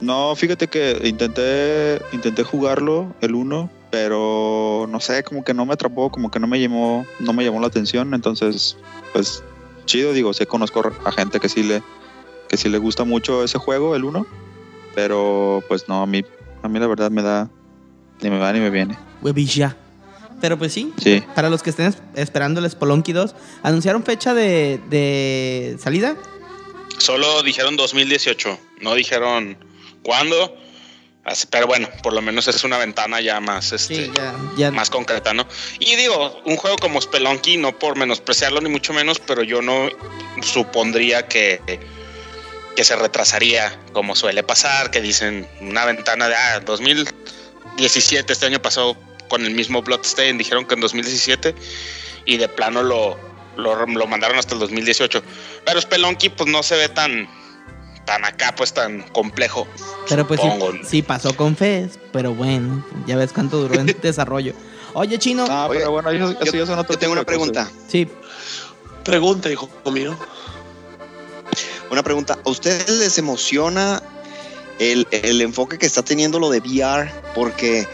No, 0.00 0.34
fíjate 0.36 0.68
que 0.68 1.00
intenté, 1.04 2.00
intenté 2.12 2.42
jugarlo, 2.42 3.14
el 3.20 3.34
1, 3.34 3.70
pero 3.90 4.86
no 4.88 5.00
sé, 5.00 5.22
como 5.22 5.44
que 5.44 5.54
no 5.54 5.66
me 5.66 5.74
atrapó, 5.74 6.10
como 6.10 6.30
que 6.30 6.40
no 6.40 6.46
me 6.46 6.60
llamó, 6.60 7.06
no 7.20 7.32
me 7.32 7.44
llamó 7.44 7.60
la 7.60 7.68
atención, 7.68 8.12
entonces, 8.12 8.76
pues, 9.12 9.42
chido, 9.86 10.12
digo, 10.12 10.32
sí 10.32 10.46
conozco 10.46 10.92
a 11.04 11.12
gente 11.12 11.40
que 11.40 11.48
sí 11.48 11.62
le, 11.62 11.82
que 12.54 12.62
sí 12.62 12.68
le 12.68 12.78
gusta 12.78 13.02
mucho 13.02 13.42
ese 13.42 13.58
juego, 13.58 13.96
el 13.96 14.04
1, 14.04 14.24
pero 14.94 15.60
pues 15.66 15.88
no, 15.88 16.02
a 16.02 16.06
mí, 16.06 16.22
a 16.62 16.68
mí 16.68 16.78
la 16.78 16.86
verdad 16.86 17.10
me 17.10 17.20
da, 17.20 17.50
ni 18.20 18.30
me 18.30 18.38
va 18.38 18.52
ni 18.52 18.60
me 18.60 18.70
viene. 18.70 18.96
Huevilla. 19.22 19.76
Pero 20.40 20.56
pues 20.56 20.72
sí, 20.72 20.92
Sí, 21.02 21.20
para 21.34 21.50
los 21.50 21.62
que 21.64 21.70
estén 21.70 21.86
es- 21.86 21.98
esperando 22.14 22.60
el 22.60 22.70
Spelunky 22.70 23.12
2, 23.12 23.34
¿anunciaron 23.64 24.04
fecha 24.04 24.34
de, 24.34 24.78
de 24.88 25.76
salida? 25.80 26.16
Solo 26.98 27.42
dijeron 27.42 27.76
2018, 27.76 28.56
no 28.82 28.94
dijeron 28.94 29.56
cuándo. 30.04 30.54
Así- 31.24 31.46
Pero 31.50 31.66
bueno, 31.66 31.88
por 32.02 32.12
lo 32.12 32.20
menos 32.22 32.46
es 32.46 32.62
una 32.62 32.76
ventana 32.78 33.20
ya 33.20 33.40
más, 33.40 33.72
este, 33.72 34.10
ya. 34.14 34.34
ya 34.56 34.70
más 34.70 34.90
concreta, 34.90 35.32
¿no? 35.34 35.44
Y 35.80 35.96
digo, 35.96 36.40
un 36.44 36.56
juego 36.56 36.76
como 36.76 37.00
Spelunky, 37.00 37.56
no 37.56 37.76
por 37.78 37.96
menospreciarlo 37.96 38.60
ni 38.60 38.68
mucho 38.68 38.92
menos, 38.92 39.18
pero 39.18 39.42
yo 39.42 39.60
no 39.62 39.88
supondría 40.42 41.26
que, 41.26 41.60
que 42.76 42.84
se 42.84 42.96
retrasaría, 42.96 43.78
como 43.92 44.14
suele 44.16 44.42
pasar, 44.42 44.90
que 44.90 45.00
dicen 45.00 45.46
una 45.60 45.84
ventana 45.84 46.28
de 46.28 46.34
ah, 46.34 46.60
2017, 46.60 48.32
este 48.32 48.46
año 48.46 48.60
pasó 48.60 48.96
con 49.28 49.44
el 49.44 49.54
mismo 49.54 49.82
Bloodstain, 49.82 50.38
dijeron 50.38 50.64
que 50.66 50.74
en 50.74 50.80
2017 50.80 51.54
y 52.24 52.36
de 52.36 52.48
plano 52.48 52.82
lo, 52.82 53.18
lo, 53.56 53.86
lo 53.86 54.06
mandaron 54.06 54.38
hasta 54.38 54.54
el 54.54 54.60
2018. 54.60 55.22
Pero 55.64 55.80
Spelunky 55.80 56.28
pues 56.30 56.50
no 56.50 56.62
se 56.62 56.76
ve 56.76 56.88
tan, 56.88 57.28
tan 58.06 58.24
acá, 58.24 58.54
pues 58.56 58.72
tan 58.74 59.02
complejo. 59.10 59.66
Pero 60.08 60.26
pues 60.26 60.40
sí, 60.40 60.48
sí 60.84 61.02
pasó 61.02 61.34
con 61.36 61.56
Fez, 61.56 61.98
pero 62.12 62.34
bueno, 62.34 62.84
ya 63.06 63.16
ves 63.16 63.32
cuánto 63.32 63.58
duró 63.58 63.74
en 63.80 63.86
desarrollo. 64.02 64.52
Oye, 64.94 65.18
Chino, 65.18 65.44
Ah, 65.48 65.66
pero 65.70 65.90
bueno, 65.90 66.10
eso, 66.10 66.30
eso 66.40 66.52
yo- 66.56 66.84
tengo 66.98 67.12
una 67.12 67.24
pregunta. 67.24 67.70
sí, 67.88 68.08
Pregunta, 69.04 69.50
hijo 69.50 69.68
mío. 69.92 70.16
Una 71.90 72.02
pregunta. 72.02 72.38
¿A 72.44 72.50
ustedes 72.50 72.88
les 72.88 73.18
emociona 73.18 74.02
el, 74.78 75.06
el 75.10 75.40
enfoque 75.42 75.78
que 75.78 75.86
está 75.86 76.02
teniendo 76.02 76.38
lo 76.38 76.50
de 76.50 76.58
VR? 76.60 77.10
Porque, 77.34 77.86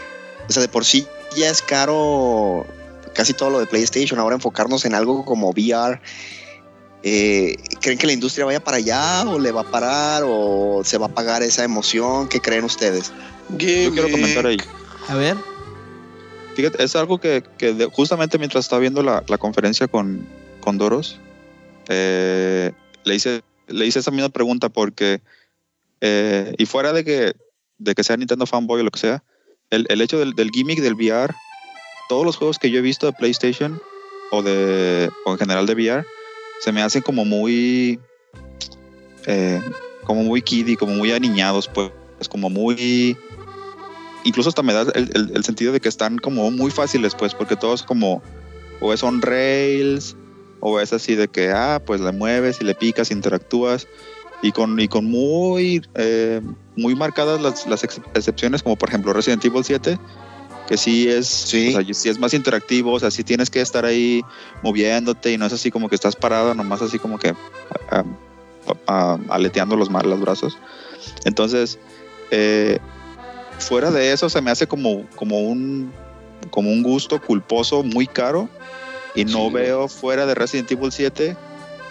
o 0.47 0.51
sea, 0.51 0.61
de 0.61 0.67
por 0.69 0.85
sí 0.85 1.07
ya 1.35 1.49
es 1.49 1.61
caro 1.61 2.65
casi 3.13 3.33
todo 3.33 3.49
lo 3.49 3.59
de 3.59 3.65
PlayStation. 3.67 4.19
Ahora 4.19 4.35
enfocarnos 4.35 4.85
en 4.85 4.95
algo 4.95 5.23
como 5.25 5.49
VR. 5.51 5.99
eh, 7.03 7.55
¿Creen 7.81 7.97
que 7.97 8.07
la 8.07 8.13
industria 8.13 8.45
vaya 8.45 8.63
para 8.63 8.77
allá 8.77 9.23
o 9.27 9.39
le 9.39 9.51
va 9.51 9.61
a 9.61 9.71
parar 9.71 10.23
o 10.25 10.81
se 10.83 10.97
va 10.97 11.07
a 11.07 11.09
pagar 11.13 11.43
esa 11.43 11.63
emoción? 11.63 12.27
¿Qué 12.29 12.39
creen 12.41 12.63
ustedes? 12.63 13.11
Yo 13.49 13.91
quiero 13.91 14.09
comentar 14.09 14.45
ahí. 14.47 14.57
a 15.07 15.15
ver. 15.15 15.35
Fíjate, 16.55 16.83
es 16.83 16.95
algo 16.95 17.19
que, 17.19 17.43
que 17.57 17.73
de- 17.73 17.85
justamente 17.85 18.37
mientras 18.37 18.65
estaba 18.65 18.79
viendo 18.79 19.01
la, 19.03 19.23
la 19.27 19.37
conferencia 19.37 19.87
con, 19.87 20.27
Condoros, 20.59 21.17
eh, 21.87 22.71
le, 23.03 23.15
hice, 23.15 23.41
le 23.71 23.85
hice 23.85 23.99
esa 23.99 24.11
misma 24.11 24.29
pregunta 24.29 24.69
porque, 24.69 25.21
eh, 26.01 26.53
y 26.57 26.65
fuera 26.65 26.93
de 26.93 27.03
que, 27.03 27.33
de 27.77 27.95
que 27.95 28.03
sea 28.03 28.17
Nintendo 28.17 28.45
fanboy 28.45 28.81
o 28.81 28.83
lo 28.83 28.91
que 28.91 28.99
sea, 28.99 29.23
el, 29.69 29.85
el 29.89 30.01
hecho 30.01 30.19
del, 30.19 30.33
del 30.33 30.49
gimmick 30.51 30.79
del 30.81 30.95
VR, 30.95 31.33
todos 32.09 32.25
los 32.25 32.35
juegos 32.37 32.59
que 32.59 32.69
yo 32.69 32.79
he 32.79 32.81
visto 32.81 33.05
de 33.05 33.13
PlayStation 33.13 33.79
o, 34.31 34.41
de, 34.43 35.09
o 35.25 35.31
en 35.33 35.37
general 35.37 35.65
de 35.65 35.73
VR, 35.73 36.03
se 36.59 36.71
me 36.71 36.81
hacen 36.81 37.01
como 37.01 37.25
muy, 37.25 37.99
eh, 39.27 39.61
como 40.05 40.23
muy 40.23 40.41
kiddie, 40.41 40.75
como 40.77 40.93
muy 40.93 41.11
aniñados, 41.11 41.67
pues, 41.69 41.91
como 42.29 42.49
muy 42.49 43.15
incluso 44.23 44.49
hasta 44.49 44.61
me 44.61 44.73
da 44.73 44.81
el, 44.93 45.09
el- 45.15 45.31
el 45.35 45.43
sentido 45.43 45.71
de 45.73 45.79
que 45.79 45.89
están 45.89 46.17
como 46.19 46.51
muy 46.51 46.69
fáciles, 46.69 47.15
pues, 47.15 47.33
porque 47.33 47.55
todos 47.55 47.81
como, 47.83 48.21
o 48.79 48.93
es 48.93 49.01
on 49.03 49.21
rails, 49.21 50.15
o 50.61 50.79
es 50.79 50.93
así 50.93 51.15
de 51.15 51.27
que, 51.27 51.51
ah, 51.51 51.81
pues 51.85 51.99
le 51.99 52.11
mueves 52.13 52.61
y 52.61 52.63
le 52.63 52.73
picas, 52.75 53.11
interactúas, 53.11 53.87
y 54.41 54.51
con, 54.53 54.79
y 54.79 54.87
con 54.87 55.05
muy, 55.05 55.81
eh, 55.95 56.41
muy 56.75 56.95
marcadas 56.95 57.41
las, 57.41 57.67
las 57.67 57.83
ex- 57.83 58.01
excepciones, 58.15 58.63
como 58.63 58.75
por 58.77 58.89
ejemplo 58.89 59.11
Resident 59.13 59.43
Evil 59.45 59.63
7, 59.63 59.99
que 60.67 60.77
sí 60.77 61.07
es, 61.09 61.27
Sí. 61.27 61.75
o 61.75 61.81
sea, 61.83 61.93
sí 61.93 62.09
es 62.09 62.17
más 62.17 62.33
interactivo, 62.33 62.93
o 62.93 62.99
sea, 62.99 63.11
sí 63.11 63.23
tienes 63.23 63.49
que 63.49 63.61
estar 63.61 63.83
ahí 63.85 64.21
moviéndote 64.63 65.31
y 65.33 65.37
no 65.37 65.45
es 65.45 65.53
así 65.53 65.69
como 65.69 65.89
que 65.89 65.95
estás 65.95 66.15
parado, 66.15 66.53
nomás 66.55 66.81
así 66.81 66.97
como 66.97 67.19
que 67.19 67.33
ah, 67.91 68.03
ah, 68.87 69.17
aleteando 69.29 69.75
los, 69.75 69.89
los 69.91 70.19
brazos. 70.21 70.57
Entonces, 71.25 71.77
eh, 72.31 72.79
fuera 73.59 73.91
de 73.91 74.11
eso 74.13 74.29
se 74.29 74.41
me 74.41 74.49
hace 74.51 74.65
como, 74.67 75.05
como 75.15 75.39
un 75.39 75.91
como 76.49 76.71
un 76.71 76.81
gusto 76.81 77.21
culposo 77.21 77.83
muy 77.83 78.07
caro 78.07 78.49
y 79.15 79.25
no 79.25 79.47
Sí. 79.47 79.53
veo 79.53 79.87
fuera 79.87 80.25
de 80.25 80.35
Resident 80.35 80.71
Evil 80.71 80.91
7 80.91 81.35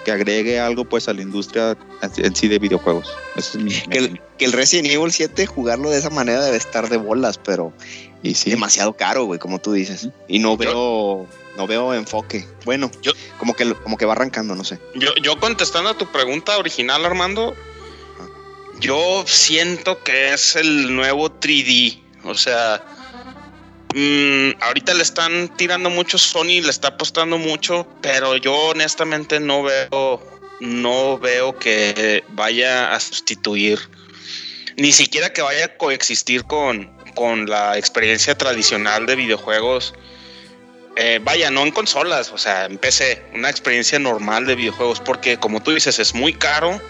que 0.04 0.12
agregue 0.12 0.58
algo 0.58 0.84
pues 0.86 1.08
a 1.08 1.12
la 1.12 1.20
industria 1.20 1.76
en, 2.16 2.34
sí 2.34 2.48
de 2.48 2.58
videojuegos. 2.58 3.12
Ese 3.36 3.58
es 3.58 3.64
mi, 3.64 3.70
Que 3.72 3.98
el, 3.98 4.20
que 4.38 4.44
el 4.46 4.52
Resident 4.52 4.88
Evil 4.88 5.12
7 5.12 5.44
jugarlo 5.46 5.90
de 5.90 5.98
esa 5.98 6.08
manera 6.10 6.42
debe 6.42 6.56
estar 6.56 6.88
de 6.88 6.96
bolas, 6.96 7.36
pero 7.38 7.72
y 8.22 8.34
sí, 8.34 8.48
demasiado 8.50 8.94
caro, 8.94 9.24
güey, 9.24 9.38
como 9.38 9.58
tú 9.60 9.72
dices. 9.72 10.08
Y 10.26 10.38
no 10.38 10.56
veo, 10.56 11.26
no 11.58 11.66
veo 11.66 11.92
enfoque. 11.94 12.46
Bueno, 12.64 12.90
Yo- 13.02 13.12
como 13.38 13.52
que 13.54 13.74
como 13.74 13.98
que 13.98 14.06
va 14.06 14.12
arrancando, 14.12 14.54
no 14.54 14.64
sé. 14.64 14.78
Yo, 14.94 15.14
yo 15.22 15.38
contestando 15.38 15.90
a 15.90 15.98
tu 15.98 16.06
pregunta 16.06 16.56
original, 16.56 17.04
Armando, 17.04 17.54
yo 18.80 19.24
siento 19.26 20.02
que 20.02 20.32
es 20.32 20.56
el 20.56 20.94
nuevo 20.96 21.28
3D. 21.30 22.00
O 22.24 22.34
sea, 22.34 22.82
mm, 23.94 24.62
ahorita 24.62 24.94
le 24.94 25.02
están 25.02 25.54
tirando 25.56 25.90
mucho, 25.90 26.18
Sony 26.18 26.60
le 26.62 26.70
está 26.70 26.88
apostando 26.88 27.38
mucho, 27.38 27.86
pero 28.00 28.36
yo 28.36 28.54
honestamente 28.54 29.40
no 29.40 29.62
veo, 29.62 30.22
no 30.60 31.18
veo 31.18 31.58
que 31.58 32.24
vaya 32.28 32.94
a 32.94 33.00
sustituir, 33.00 33.78
ni 34.76 34.92
siquiera 34.92 35.32
que 35.32 35.42
vaya 35.42 35.66
a 35.66 35.76
coexistir 35.76 36.44
con, 36.44 36.90
con 37.14 37.46
la 37.46 37.76
experiencia 37.76 38.36
tradicional 38.36 39.06
de 39.06 39.16
videojuegos. 39.16 39.94
Eh, 40.96 41.20
vaya, 41.22 41.50
no 41.50 41.62
en 41.62 41.70
consolas, 41.70 42.32
o 42.32 42.38
sea, 42.38 42.64
en 42.66 42.76
PC, 42.76 43.22
una 43.34 43.48
experiencia 43.48 43.98
normal 43.98 44.46
de 44.46 44.56
videojuegos, 44.56 45.00
porque 45.00 45.36
como 45.36 45.62
tú 45.62 45.72
dices, 45.72 45.98
es 45.98 46.14
muy 46.14 46.32
caro 46.32 46.80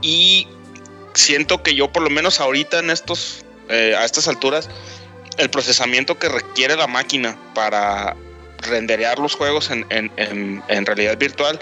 y 0.00 0.46
siento 1.14 1.62
que 1.62 1.74
yo 1.74 1.92
por 1.92 2.02
lo 2.02 2.10
menos 2.10 2.40
ahorita 2.40 2.78
en 2.78 2.90
estos, 2.90 3.44
eh, 3.68 3.94
a 3.96 4.04
estas 4.04 4.28
alturas, 4.28 4.68
el 5.38 5.50
procesamiento 5.50 6.18
que 6.18 6.28
requiere 6.28 6.76
la 6.76 6.86
máquina 6.86 7.36
para 7.54 8.16
renderear 8.58 9.18
los 9.18 9.34
juegos 9.34 9.70
en, 9.70 9.86
en- 9.90 10.10
en- 10.68 10.86
realidad 10.86 11.18
virtual 11.18 11.60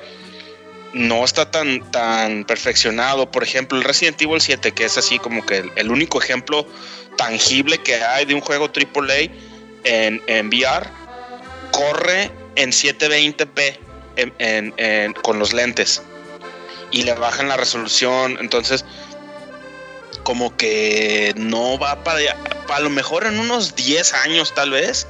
no 0.92 1.24
está 1.24 1.50
tan, 1.50 1.88
tan 1.92 2.44
perfeccionado. 2.44 3.30
Por 3.30 3.42
ejemplo, 3.44 3.78
el 3.78 3.85
Resident 3.85 4.20
Evil 4.20 4.40
7, 4.40 4.72
que 4.72 4.85
es 4.85 4.98
así 4.98 5.18
como 5.18 5.46
que 5.46 5.70
el, 5.76 5.90
único 5.90 6.20
ejemplo 6.20 6.66
tangible 7.16 7.78
que 7.78 7.94
hay 8.02 8.24
de 8.24 8.35
un 8.35 8.40
juego 8.40 8.66
AAA 8.66 9.30
en, 9.85 10.20
en 10.26 10.48
VR, 10.48 10.87
corre 11.70 12.30
en 12.56 12.70
720p 12.70 13.78
en- 14.16 14.35
en- 14.38 14.74
en- 14.78 15.12
con 15.14 15.38
los 15.38 15.52
lentes 15.52 16.02
y 16.90 17.04
le 17.04 17.14
bajan 17.14 17.48
la 17.48 17.56
resolución. 17.56 18.37
Entonces, 18.40 18.85
como 20.22 20.56
que 20.56 21.33
no 21.37 21.78
va 21.78 22.02
para 22.04 22.18
allá. 22.18 22.37
A 22.68 22.80
lo 22.80 22.90
mejor 22.90 23.24
en 23.26 23.38
unos 23.38 23.74
10 23.74 24.14
años, 24.14 24.54
tal 24.54 24.70
vez, 24.70 25.06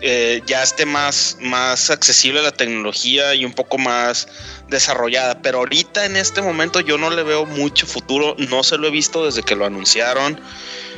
eh, 0.00 0.42
ya 0.46 0.62
esté 0.62 0.84
más, 0.86 1.36
más 1.40 1.90
accesible 1.90 2.42
la 2.42 2.50
tecnología 2.52 3.34
y 3.34 3.44
un 3.44 3.52
poco 3.52 3.78
más 3.78 4.28
desarrollada. 4.68 5.40
Pero 5.42 5.58
ahorita, 5.58 6.04
en 6.06 6.16
este 6.16 6.42
momento, 6.42 6.80
yo 6.80 6.98
no 6.98 7.10
le 7.10 7.22
veo 7.22 7.46
mucho 7.46 7.86
futuro. 7.86 8.34
No 8.38 8.62
se 8.64 8.78
lo 8.78 8.88
he 8.88 8.90
visto 8.90 9.24
desde 9.24 9.42
que 9.42 9.54
lo 9.56 9.64
anunciaron. 9.64 10.40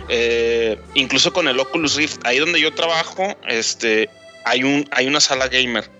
Eh, 0.08 0.78
incluso 0.94 1.32
con 1.32 1.48
el 1.48 1.58
Oculus 1.58 1.94
Rift, 1.96 2.20
ahí 2.24 2.38
donde 2.38 2.60
yo 2.60 2.74
trabajo, 2.74 3.36
este, 3.48 4.10
hay, 4.44 4.62
un, 4.62 4.86
hay 4.90 5.06
una 5.06 5.20
sala 5.20 5.48
gamer. 5.48 5.90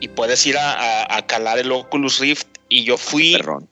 Y 0.00 0.08
puedes 0.08 0.44
ir 0.46 0.58
a, 0.58 1.16
a- 1.16 1.26
calar 1.26 1.58
el 1.58 1.70
Oculus 1.70 2.18
Rift. 2.18 2.46
Y 2.68 2.84
yo 2.84 2.96
fui 2.96 3.32
Perrón. 3.36 3.68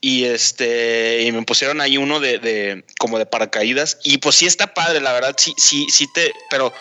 Y 0.00 0.24
este 0.24 1.22
y 1.22 1.32
me 1.32 1.42
pusieron 1.42 1.80
ahí 1.80 1.96
uno 1.98 2.20
de, 2.20 2.38
de 2.38 2.84
como 2.98 3.18
de 3.18 3.26
paracaídas. 3.26 3.98
Y 4.04 4.18
pues 4.18 4.36
sí 4.36 4.46
está 4.46 4.74
padre 4.74 5.00
la 5.00 5.12
verdad 5.12 5.34
sí 5.36 5.54
sí 5.56 5.88
sí 5.90 6.06
te 6.06 6.32
pero 6.50 6.72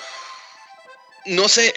no 1.26 1.48
sé 1.50 1.74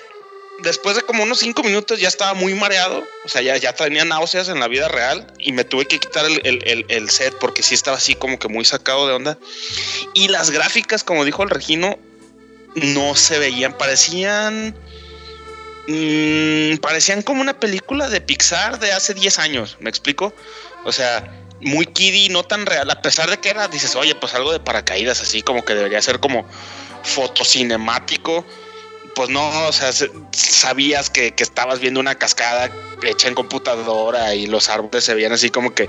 después 0.62 0.94
de 0.96 1.02
como 1.02 1.22
unos 1.22 1.38
cinco 1.38 1.62
minutos 1.62 1.98
ya 1.98 2.08
estaba 2.08 2.34
muy 2.34 2.52
mareado 2.54 3.02
o 3.24 3.28
sea 3.28 3.40
ya, 3.40 3.56
ya 3.56 3.72
tenía 3.72 4.04
náuseas 4.04 4.48
en 4.48 4.60
la 4.60 4.68
vida 4.68 4.88
real 4.88 5.26
y 5.38 5.52
me 5.52 5.64
tuve 5.64 5.86
que 5.86 5.98
quitar 5.98 6.26
el, 6.26 6.40
el- 6.44 6.84
el- 6.88 7.10
set 7.10 7.34
porque 7.40 7.62
sí 7.62 7.74
estaba 7.74 7.96
así 7.96 8.14
como 8.14 8.38
que 8.38 8.48
muy 8.48 8.64
sacado 8.64 9.06
de 9.08 9.14
onda. 9.14 9.38
Y 10.14 10.28
las 10.28 10.50
gráficas 10.50 11.02
como 11.02 11.24
dijo 11.24 11.42
el 11.42 11.50
Regino 11.50 11.98
no 12.74 13.16
se 13.16 13.38
veían 13.38 13.72
parecían 13.78 14.74
mm, 15.88 16.76
parecían 16.76 17.22
como 17.22 17.40
una 17.40 17.58
película 17.58 18.08
de 18.08 18.20
Pixar 18.20 18.78
de 18.78 18.92
hace 18.92 19.14
10 19.14 19.38
años 19.38 19.76
me 19.80 19.90
explico 19.90 20.32
o 20.84 20.92
sea, 20.92 21.24
muy 21.60 21.86
kiddie, 21.86 22.28
no 22.30 22.42
tan 22.42 22.66
real. 22.66 22.90
A 22.90 23.02
pesar 23.02 23.28
de 23.28 23.38
que 23.38 23.50
era, 23.50 23.68
dices, 23.68 23.94
oye, 23.96 24.14
pues 24.14 24.34
algo 24.34 24.52
de 24.52 24.60
paracaídas, 24.60 25.20
así 25.20 25.42
como 25.42 25.64
que 25.64 25.74
debería 25.74 26.00
ser 26.00 26.20
como 26.20 26.46
fotocinemático. 27.02 28.44
Pues 29.14 29.28
no, 29.28 29.66
o 29.68 29.72
sea, 29.72 29.92
se- 29.92 30.10
sabías 30.32 31.10
que, 31.10 31.32
que 31.32 31.42
estabas 31.42 31.80
viendo 31.80 32.00
una 32.00 32.14
cascada 32.14 32.70
hecha 33.02 33.28
en 33.28 33.34
computadora 33.34 34.34
y 34.34 34.46
los 34.46 34.68
árboles 34.68 35.04
se 35.04 35.14
veían 35.14 35.32
así 35.32 35.50
como 35.50 35.74
que 35.74 35.88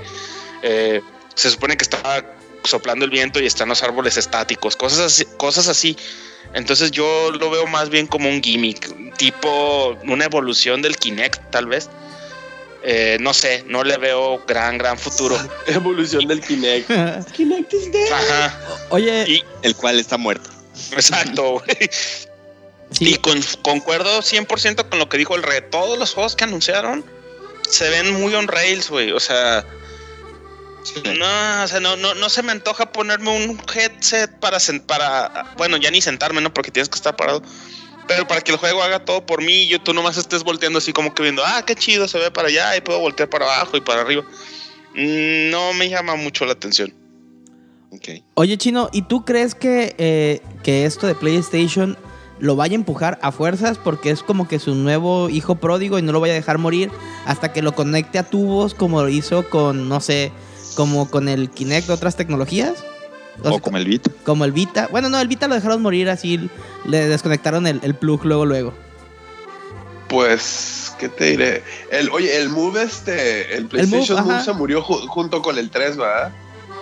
eh, 0.62 1.02
se 1.34 1.50
supone 1.50 1.76
que 1.76 1.84
estaba 1.84 2.24
soplando 2.64 3.04
el 3.04 3.10
viento 3.10 3.40
y 3.40 3.46
están 3.46 3.68
los 3.68 3.82
árboles 3.82 4.16
estáticos, 4.16 4.76
cosas 4.76 5.00
así, 5.00 5.24
cosas 5.36 5.68
así. 5.68 5.96
Entonces 6.54 6.90
yo 6.90 7.30
lo 7.30 7.50
veo 7.50 7.66
más 7.66 7.88
bien 7.90 8.06
como 8.06 8.28
un 8.28 8.42
gimmick, 8.42 9.16
tipo 9.16 9.96
una 10.04 10.24
evolución 10.24 10.82
del 10.82 10.96
Kinect, 10.96 11.50
tal 11.50 11.66
vez. 11.66 11.88
Eh, 12.84 13.16
no 13.20 13.32
sé, 13.32 13.64
no 13.68 13.84
le 13.84 13.96
veo 13.96 14.42
gran, 14.46 14.76
gran 14.78 14.98
futuro. 14.98 15.38
Evolución 15.66 16.26
del 16.26 16.40
Kinect. 16.40 16.90
Kinect 17.32 17.72
is 17.72 17.92
dead. 17.92 18.12
Ajá, 18.12 18.58
Oye, 18.90 19.24
y 19.28 19.44
El 19.62 19.76
cual 19.76 20.00
está 20.00 20.16
muerto. 20.18 20.50
exacto. 20.90 21.52
güey. 21.60 21.90
sí, 22.90 23.10
Y 23.10 23.14
con- 23.16 23.40
concuerdo 23.62 24.20
100% 24.20 24.88
con 24.88 24.98
lo 24.98 25.08
que 25.08 25.16
dijo 25.18 25.36
el 25.36 25.42
Red. 25.44 25.64
Todos 25.70 25.98
los 25.98 26.12
juegos 26.12 26.34
que 26.34 26.44
anunciaron 26.44 27.04
se 27.68 27.88
ven 27.88 28.12
muy 28.20 28.34
on 28.34 28.48
rails, 28.48 28.90
güey. 28.90 29.12
O 29.12 29.20
sea, 29.20 29.64
no, 31.04 31.62
o 31.64 31.68
sea, 31.68 31.78
no, 31.80 31.96
no, 31.96 32.14
no 32.14 32.28
se 32.28 32.42
me 32.42 32.50
antoja 32.52 32.90
ponerme 32.90 33.30
un 33.30 33.62
headset 33.72 34.30
para, 34.40 34.58
para, 34.86 35.54
bueno, 35.56 35.76
ya 35.76 35.90
ni 35.92 36.02
sentarme, 36.02 36.40
¿no? 36.40 36.52
Porque 36.52 36.70
tienes 36.72 36.88
que 36.88 36.96
estar 36.96 37.14
parado. 37.14 37.42
Pero 38.08 38.26
para 38.26 38.40
que 38.40 38.52
el 38.52 38.58
juego 38.58 38.82
haga 38.82 39.04
todo 39.04 39.24
por 39.24 39.42
mí 39.42 39.66
yo 39.68 39.80
tú 39.80 39.94
nomás 39.94 40.16
estés 40.16 40.42
volteando 40.42 40.78
así 40.78 40.92
como 40.92 41.14
que 41.14 41.22
viendo, 41.22 41.42
ah, 41.44 41.62
qué 41.64 41.74
chido, 41.74 42.08
se 42.08 42.18
ve 42.18 42.30
para 42.30 42.48
allá 42.48 42.76
y 42.76 42.80
puedo 42.80 42.98
voltear 42.98 43.28
para 43.28 43.44
abajo 43.44 43.76
y 43.76 43.80
para 43.80 44.02
arriba. 44.02 44.22
Mm, 44.94 45.50
No 45.50 45.72
me 45.74 45.88
llama 45.88 46.16
mucho 46.16 46.44
la 46.44 46.52
atención. 46.52 46.92
Oye, 48.34 48.56
Chino, 48.56 48.88
¿y 48.92 49.02
tú 49.02 49.24
crees 49.24 49.54
que, 49.54 49.94
eh, 49.98 50.40
que 50.62 50.86
esto 50.86 51.06
de 51.06 51.14
PlayStation 51.14 51.98
lo 52.38 52.56
vaya 52.56 52.72
a 52.72 52.76
empujar 52.76 53.18
a 53.22 53.30
fuerzas 53.32 53.78
porque 53.78 54.10
es 54.10 54.22
como 54.22 54.48
que 54.48 54.58
su 54.58 54.74
nuevo 54.74 55.28
hijo 55.28 55.56
pródigo 55.56 55.98
y 55.98 56.02
no 56.02 56.12
lo 56.12 56.18
vaya 56.18 56.32
a 56.32 56.36
dejar 56.36 56.58
morir 56.58 56.90
hasta 57.26 57.52
que 57.52 57.62
lo 57.62 57.74
conecte 57.74 58.18
a 58.18 58.24
tubos 58.24 58.74
como 58.74 59.02
lo 59.02 59.08
hizo 59.08 59.48
con, 59.48 59.88
no 59.88 60.00
sé, 60.00 60.32
como 60.74 61.10
con 61.10 61.28
el 61.28 61.50
Kinect 61.50 61.90
otras 61.90 62.16
tecnologías? 62.16 62.82
O 63.42 63.50
sea, 63.50 63.60
como 63.60 63.76
el 63.78 63.84
beat. 63.86 64.08
como 64.24 64.44
el 64.44 64.52
Vita. 64.52 64.88
Bueno, 64.90 65.08
no, 65.08 65.18
el 65.20 65.28
Vita 65.28 65.48
lo 65.48 65.54
dejaron 65.54 65.80
morir 65.82 66.08
así, 66.10 66.48
le 66.84 67.06
desconectaron 67.08 67.66
el, 67.66 67.80
el 67.82 67.94
plug 67.94 68.24
luego, 68.24 68.44
luego. 68.46 68.74
Pues, 70.08 70.94
¿qué 70.98 71.08
te 71.08 71.24
diré? 71.30 71.62
El, 71.90 72.10
oye, 72.10 72.36
el 72.36 72.50
Move, 72.50 72.82
este, 72.82 73.56
el 73.56 73.66
PlayStation 73.66 74.22
Move, 74.24 74.42
se 74.44 74.52
murió 74.52 74.82
ju- 74.84 75.06
junto 75.08 75.40
con 75.40 75.56
el 75.58 75.70
3, 75.70 75.96
¿verdad? 75.96 76.32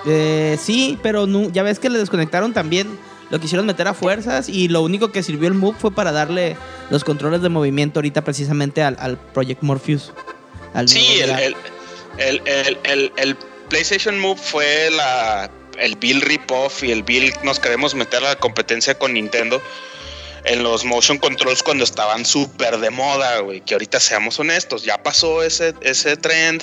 Eh, 0.06 0.58
sí, 0.60 0.98
pero 1.02 1.26
no, 1.26 1.48
ya 1.50 1.62
ves 1.62 1.78
que 1.78 1.90
le 1.90 1.98
desconectaron 1.98 2.52
también 2.52 2.88
lo 3.30 3.38
quisieron 3.38 3.64
meter 3.64 3.86
a 3.86 3.94
fuerzas 3.94 4.48
y 4.48 4.66
lo 4.66 4.82
único 4.82 5.12
que 5.12 5.22
sirvió 5.22 5.46
el 5.46 5.54
Move 5.54 5.76
fue 5.78 5.92
para 5.92 6.10
darle 6.10 6.56
los 6.90 7.04
controles 7.04 7.42
de 7.42 7.48
movimiento 7.48 8.00
ahorita 8.00 8.24
precisamente 8.24 8.82
al, 8.82 8.96
al 8.98 9.18
Project 9.18 9.62
Morpheus. 9.62 10.12
al 10.74 10.88
Sí, 10.88 11.20
el, 11.20 11.54
el, 12.18 12.42
el- 12.82 13.12
el 13.16 13.36
PlayStation 13.68 14.18
Move 14.18 14.36
fue 14.42 14.90
la, 14.90 15.48
el 15.80 15.96
Bill 15.96 16.20
Rip-Off 16.20 16.82
y 16.84 16.92
el 16.92 17.02
Bill 17.02 17.32
nos 17.42 17.58
queremos 17.58 17.94
meter 17.94 18.24
a 18.24 18.28
la 18.30 18.36
competencia 18.36 18.98
con 18.98 19.14
Nintendo 19.14 19.60
en 20.44 20.62
los 20.62 20.84
motion 20.84 21.18
controls 21.18 21.62
cuando 21.62 21.84
estaban 21.84 22.24
súper 22.24 22.78
de 22.78 22.90
moda, 22.90 23.40
güey. 23.40 23.60
Que 23.60 23.74
ahorita 23.74 24.00
seamos 24.00 24.38
honestos, 24.38 24.84
ya 24.84 25.02
pasó 25.02 25.42
ese, 25.42 25.74
ese 25.82 26.16
trend. 26.16 26.62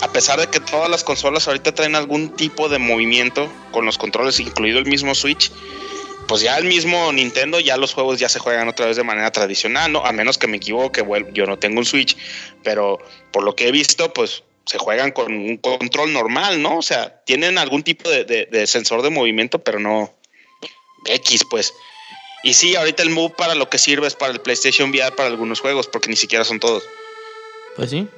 A 0.00 0.12
pesar 0.12 0.40
de 0.40 0.48
que 0.48 0.58
todas 0.58 0.90
las 0.90 1.04
consolas 1.04 1.46
ahorita 1.46 1.74
traen 1.74 1.94
algún 1.94 2.34
tipo 2.34 2.68
de 2.68 2.78
movimiento 2.78 3.50
con 3.70 3.86
los 3.86 3.98
controles, 3.98 4.40
incluido 4.40 4.80
el 4.80 4.86
mismo 4.86 5.14
Switch, 5.14 5.52
pues 6.26 6.40
ya 6.42 6.56
el 6.56 6.64
mismo 6.64 7.12
Nintendo, 7.12 7.60
ya 7.60 7.76
los 7.76 7.94
juegos 7.94 8.18
ya 8.18 8.28
se 8.28 8.40
juegan 8.40 8.68
otra 8.68 8.86
vez 8.86 8.96
de 8.96 9.04
manera 9.04 9.30
tradicional, 9.30 9.92
¿no? 9.92 10.04
A 10.04 10.12
menos 10.12 10.38
que 10.38 10.48
me 10.48 10.56
equivoque, 10.56 11.02
bueno, 11.02 11.28
yo 11.32 11.46
no 11.46 11.58
tengo 11.58 11.78
un 11.78 11.84
Switch, 11.84 12.16
pero 12.64 12.98
por 13.30 13.44
lo 13.44 13.54
que 13.54 13.68
he 13.68 13.72
visto, 13.72 14.12
pues 14.12 14.42
se 14.66 14.78
juegan 14.78 15.10
con 15.12 15.32
un 15.32 15.56
control 15.58 16.12
normal, 16.12 16.62
¿no? 16.62 16.78
O 16.78 16.82
sea, 16.82 17.22
tienen 17.24 17.58
algún 17.58 17.82
tipo 17.82 18.08
de, 18.08 18.66
sensor 18.66 19.02
de 19.02 19.10
movimiento, 19.10 19.58
pero 19.58 19.78
no 19.78 20.12
X, 21.06 21.44
pues. 21.50 21.72
Y 22.44 22.54
sí, 22.54 22.74
ahorita 22.76 23.02
el 23.02 23.10
Move 23.10 23.34
para 23.36 23.54
lo 23.54 23.68
que 23.68 23.78
sirve 23.78 24.06
es 24.06 24.14
para 24.16 24.32
el 24.32 24.40
PlayStation 24.40 24.90
VR 24.90 25.14
para 25.14 25.28
algunos 25.28 25.60
juegos, 25.60 25.86
porque 25.86 26.08
ni 26.08 26.16
siquiera 26.16 26.44
son 26.44 26.58
todos. 26.60 26.82
Pues 27.76 27.90
sí. 27.90 28.08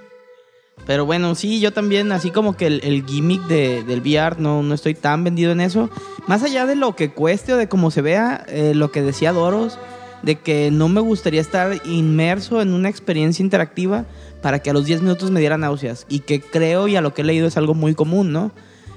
Pero 0.86 1.06
bueno, 1.06 1.34
sí, 1.34 1.60
yo 1.60 1.72
también, 1.72 2.10
así 2.10 2.30
como 2.30 2.56
que 2.56 2.66
el, 2.66 2.80
el 2.84 3.06
gimmick 3.06 3.42
de- 3.42 3.84
del 3.84 4.00
VR, 4.00 4.36
no, 4.40 4.62
no 4.62 4.74
estoy 4.74 4.94
tan 4.94 5.22
vendido 5.24 5.52
en 5.52 5.60
eso. 5.60 5.88
Más 6.26 6.42
allá 6.42 6.66
de 6.66 6.74
lo 6.74 6.96
que 6.96 7.10
cueste 7.12 7.52
o 7.52 7.56
de 7.56 7.68
cómo 7.68 7.90
se 7.90 8.02
vea, 8.02 8.44
eh, 8.48 8.72
lo 8.74 8.90
que 8.90 9.02
decía 9.02 9.32
Doros, 9.32 9.78
de 10.24 10.36
que 10.40 10.70
no 10.70 10.88
me 10.88 11.00
gustaría 11.00 11.40
estar 11.40 11.80
inmerso 11.84 12.60
en 12.62 12.72
una 12.72 12.88
experiencia 12.88 13.42
interactiva 13.42 14.04
para 14.42 14.60
que 14.60 14.70
a 14.70 14.72
los 14.72 14.86
10 14.86 15.02
minutos 15.02 15.30
me 15.30 15.40
diera 15.40 15.58
náuseas. 15.58 16.06
Y 16.08 16.20
que 16.20 16.40
creo 16.40 16.88
y 16.88 16.96
a 16.96 17.00
lo 17.00 17.12
que 17.14 17.22
he 17.22 17.24
leído 17.24 17.46
es 17.46 17.56
algo 17.56 17.74
muy 17.74 17.94
común, 17.94 18.32
¿no? 18.32 18.52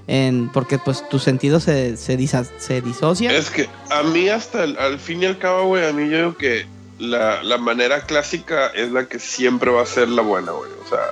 En, 0.07 0.49
porque 0.53 0.77
pues 0.79 1.07
tus 1.09 1.23
sentidos 1.23 1.63
se, 1.63 1.97
se, 1.97 2.15
disa- 2.17 2.45
se 2.59 2.81
disocian. 2.81 3.35
Es 3.35 3.49
que 3.49 3.67
a 3.89 4.03
mí 4.03 4.29
hasta 4.29 4.63
el- 4.63 4.77
al 4.77 4.99
fin 4.99 5.21
y 5.23 5.25
al 5.25 5.37
cabo, 5.37 5.65
güey, 5.67 5.85
a 5.85 5.91
mí 5.93 6.09
yo 6.09 6.17
digo 6.17 6.37
que 6.37 6.65
la, 6.99 7.43
la 7.43 7.57
manera 7.57 8.01
clásica 8.05 8.67
es 8.67 8.91
la 8.91 9.07
que 9.07 9.19
siempre 9.19 9.69
va 9.69 9.81
a 9.81 9.85
ser 9.85 10.07
la 10.09 10.21
buena, 10.21 10.51
güey. 10.53 10.71
O 10.85 10.87
sea, 10.89 11.11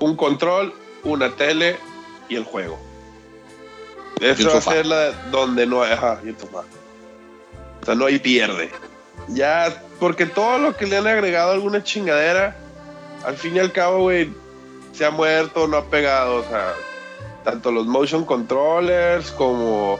un 0.00 0.16
control, 0.16 0.74
una 1.02 1.34
tele 1.34 1.76
y 2.28 2.36
el 2.36 2.44
juego. 2.44 2.78
Esa 4.20 4.48
va 4.50 4.58
a 4.58 4.60
ser 4.74 4.86
la 4.86 5.12
donde 5.30 5.66
no 5.66 5.82
hay, 5.82 5.92
ajá, 5.92 6.20
y 6.24 6.28
el 6.28 6.38
sofá. 6.38 6.62
O 7.80 7.84
sea, 7.86 7.94
no 7.94 8.04
hay 8.04 8.18
pierde. 8.18 8.68
Ya, 9.28 9.82
porque 9.98 10.26
todo 10.26 10.58
lo 10.58 10.76
que 10.76 10.86
le 10.86 10.96
han 10.96 11.06
agregado 11.06 11.52
alguna 11.52 11.82
chingadera, 11.84 12.56
al 13.24 13.36
fin 13.36 13.56
y 13.56 13.58
al 13.60 13.72
cabo, 13.72 14.00
güey, 14.02 14.32
se 14.92 15.04
ha 15.04 15.10
muerto, 15.10 15.68
no 15.68 15.76
ha 15.76 15.84
pegado. 15.84 16.36
O 16.36 16.44
sea, 16.44 16.74
tanto 17.44 17.70
los 17.70 17.86
motion 17.86 18.24
controllers 18.24 19.30
como 19.32 19.98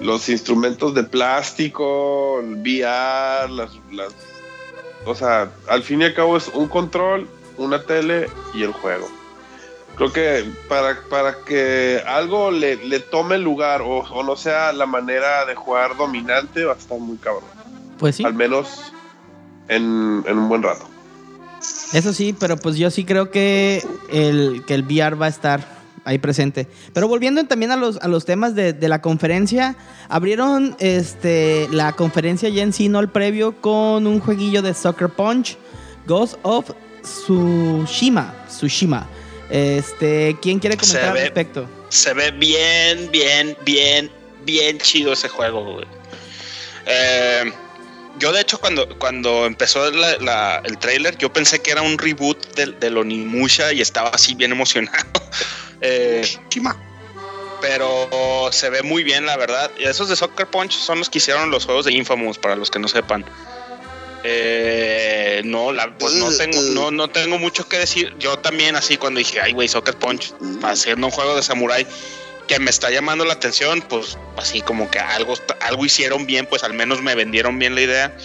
los 0.00 0.28
instrumentos 0.28 0.94
de 0.94 1.04
plástico, 1.04 2.40
el 2.40 2.56
VR, 2.56 3.50
las, 3.50 3.70
las- 3.92 4.14
o 5.04 5.14
sea, 5.14 5.50
al 5.68 5.82
fin 5.82 6.02
y 6.02 6.04
al 6.04 6.14
cabo 6.14 6.36
es 6.36 6.48
un 6.48 6.68
control, 6.68 7.28
una 7.56 7.82
tele 7.82 8.28
y 8.54 8.62
el 8.62 8.72
juego. 8.72 9.08
Creo 9.96 10.12
que 10.12 10.44
para, 10.68 11.00
para 11.08 11.38
que 11.44 12.02
algo 12.06 12.50
le, 12.52 12.76
le 12.76 13.00
tome 13.00 13.38
lugar 13.38 13.80
o, 13.82 13.98
o 14.00 14.22
no 14.22 14.36
sea 14.36 14.72
la 14.72 14.86
manera 14.86 15.44
de 15.46 15.54
jugar 15.56 15.96
dominante, 15.96 16.64
va 16.64 16.74
a 16.74 16.76
estar 16.76 16.98
muy 16.98 17.16
cabrón. 17.16 17.57
Pues 17.98 18.16
sí. 18.16 18.24
Al 18.24 18.34
menos 18.34 18.92
en, 19.68 20.24
en 20.26 20.38
un 20.38 20.48
buen 20.48 20.62
rato. 20.62 20.88
Eso 21.92 22.12
sí, 22.12 22.34
pero 22.38 22.56
pues 22.56 22.76
yo 22.76 22.90
sí 22.90 23.04
creo 23.04 23.30
que 23.30 23.82
el, 24.10 24.62
que 24.66 24.74
el 24.74 24.82
VR 24.84 25.16
va 25.20 25.26
a 25.26 25.30
estar 25.30 25.78
ahí 26.04 26.18
presente. 26.18 26.66
Pero 26.94 27.08
volviendo 27.08 27.44
también 27.44 27.70
a 27.72 27.76
los, 27.76 27.98
a 27.98 28.08
los 28.08 28.24
temas 28.24 28.54
de, 28.54 28.72
de 28.72 28.88
la 28.88 29.02
conferencia, 29.02 29.74
abrieron 30.08 30.76
este, 30.78 31.68
la 31.72 31.92
conferencia 31.92 32.48
ya 32.48 32.62
en 32.62 32.72
sí, 32.72 32.88
no 32.88 33.00
el 33.00 33.08
previo, 33.08 33.60
con 33.60 34.06
un 34.06 34.20
jueguillo 34.20 34.62
de 34.62 34.72
Soccer 34.74 35.08
Punch, 35.10 35.58
Ghost 36.06 36.36
of 36.42 36.70
Tsushima. 37.02 38.34
Tsushima. 38.48 39.06
Este, 39.50 40.36
¿Quién 40.40 40.58
quiere 40.60 40.76
Se 40.76 40.80
comentar 40.80 41.08
al 41.08 41.14
ve- 41.14 41.20
respecto? 41.24 41.66
Se 41.88 42.12
ve 42.14 42.30
bien, 42.30 43.10
bien, 43.10 43.56
bien, 43.64 44.10
bien 44.44 44.78
chido 44.78 45.12
ese 45.12 45.28
juego, 45.28 45.64
güey. 45.74 45.86
Eh, 46.86 47.52
yo, 48.18 48.32
de 48.32 48.40
hecho, 48.40 48.58
cuando, 48.60 48.88
cuando 48.98 49.46
empezó 49.46 49.90
la- 49.90 50.16
la- 50.18 50.62
el 50.64 50.78
trailer, 50.78 51.16
yo 51.18 51.32
pensé 51.32 51.60
que 51.60 51.70
era 51.70 51.82
un 51.82 51.98
reboot 51.98 52.54
del 52.54 52.78
del 52.80 52.96
Onimusha 52.98 53.72
y 53.72 53.80
estaba 53.80 54.10
así 54.10 54.34
bien 54.34 54.52
emocionado. 54.52 54.98
Eh, 55.80 56.26
pero 57.60 58.48
se 58.52 58.68
ve 58.68 58.82
muy 58.82 59.04
bien, 59.04 59.26
la 59.26 59.36
verdad. 59.36 59.70
Y 59.78 59.84
esos 59.84 60.08
de 60.08 60.16
Soccer 60.16 60.46
Punch 60.48 60.72
son 60.72 60.98
los 60.98 61.08
que 61.08 61.18
hicieron 61.18 61.50
los 61.50 61.64
juegos 61.66 61.84
de 61.84 61.92
Infamous, 61.92 62.36
para 62.38 62.56
los 62.56 62.68
que 62.70 62.78
no 62.80 62.88
sepan. 62.88 63.24
Eh, 64.24 65.42
no, 65.44 65.72
la- 65.72 65.96
pues 65.96 66.14
no, 66.14 66.30
tengo, 66.36 66.60
no, 66.60 66.90
no 66.90 67.08
tengo 67.08 67.38
mucho 67.38 67.68
que 67.68 67.78
decir. 67.78 68.14
Yo 68.18 68.38
también, 68.38 68.74
así, 68.76 68.96
cuando 68.96 69.18
dije, 69.18 69.40
ay, 69.40 69.52
güey, 69.52 69.68
Soccer 69.68 69.94
Punch, 69.96 70.32
haciendo 70.62 71.06
un 71.06 71.12
juego 71.12 71.36
de 71.36 71.42
Samurai 71.42 71.86
que 72.48 72.58
me 72.58 72.70
está 72.70 72.90
llamando 72.90 73.24
la 73.24 73.34
atención, 73.34 73.82
pues 73.82 74.18
así 74.36 74.60
como 74.62 74.90
que 74.90 74.98
algo, 74.98 75.34
algo 75.60 75.84
hicieron 75.84 76.26
bien, 76.26 76.46
pues 76.46 76.64
al 76.64 76.72
menos 76.72 77.00
me 77.02 77.14
vendieron 77.14 77.58
bien 77.58 77.74
la 77.76 77.82
idea. 77.82 78.16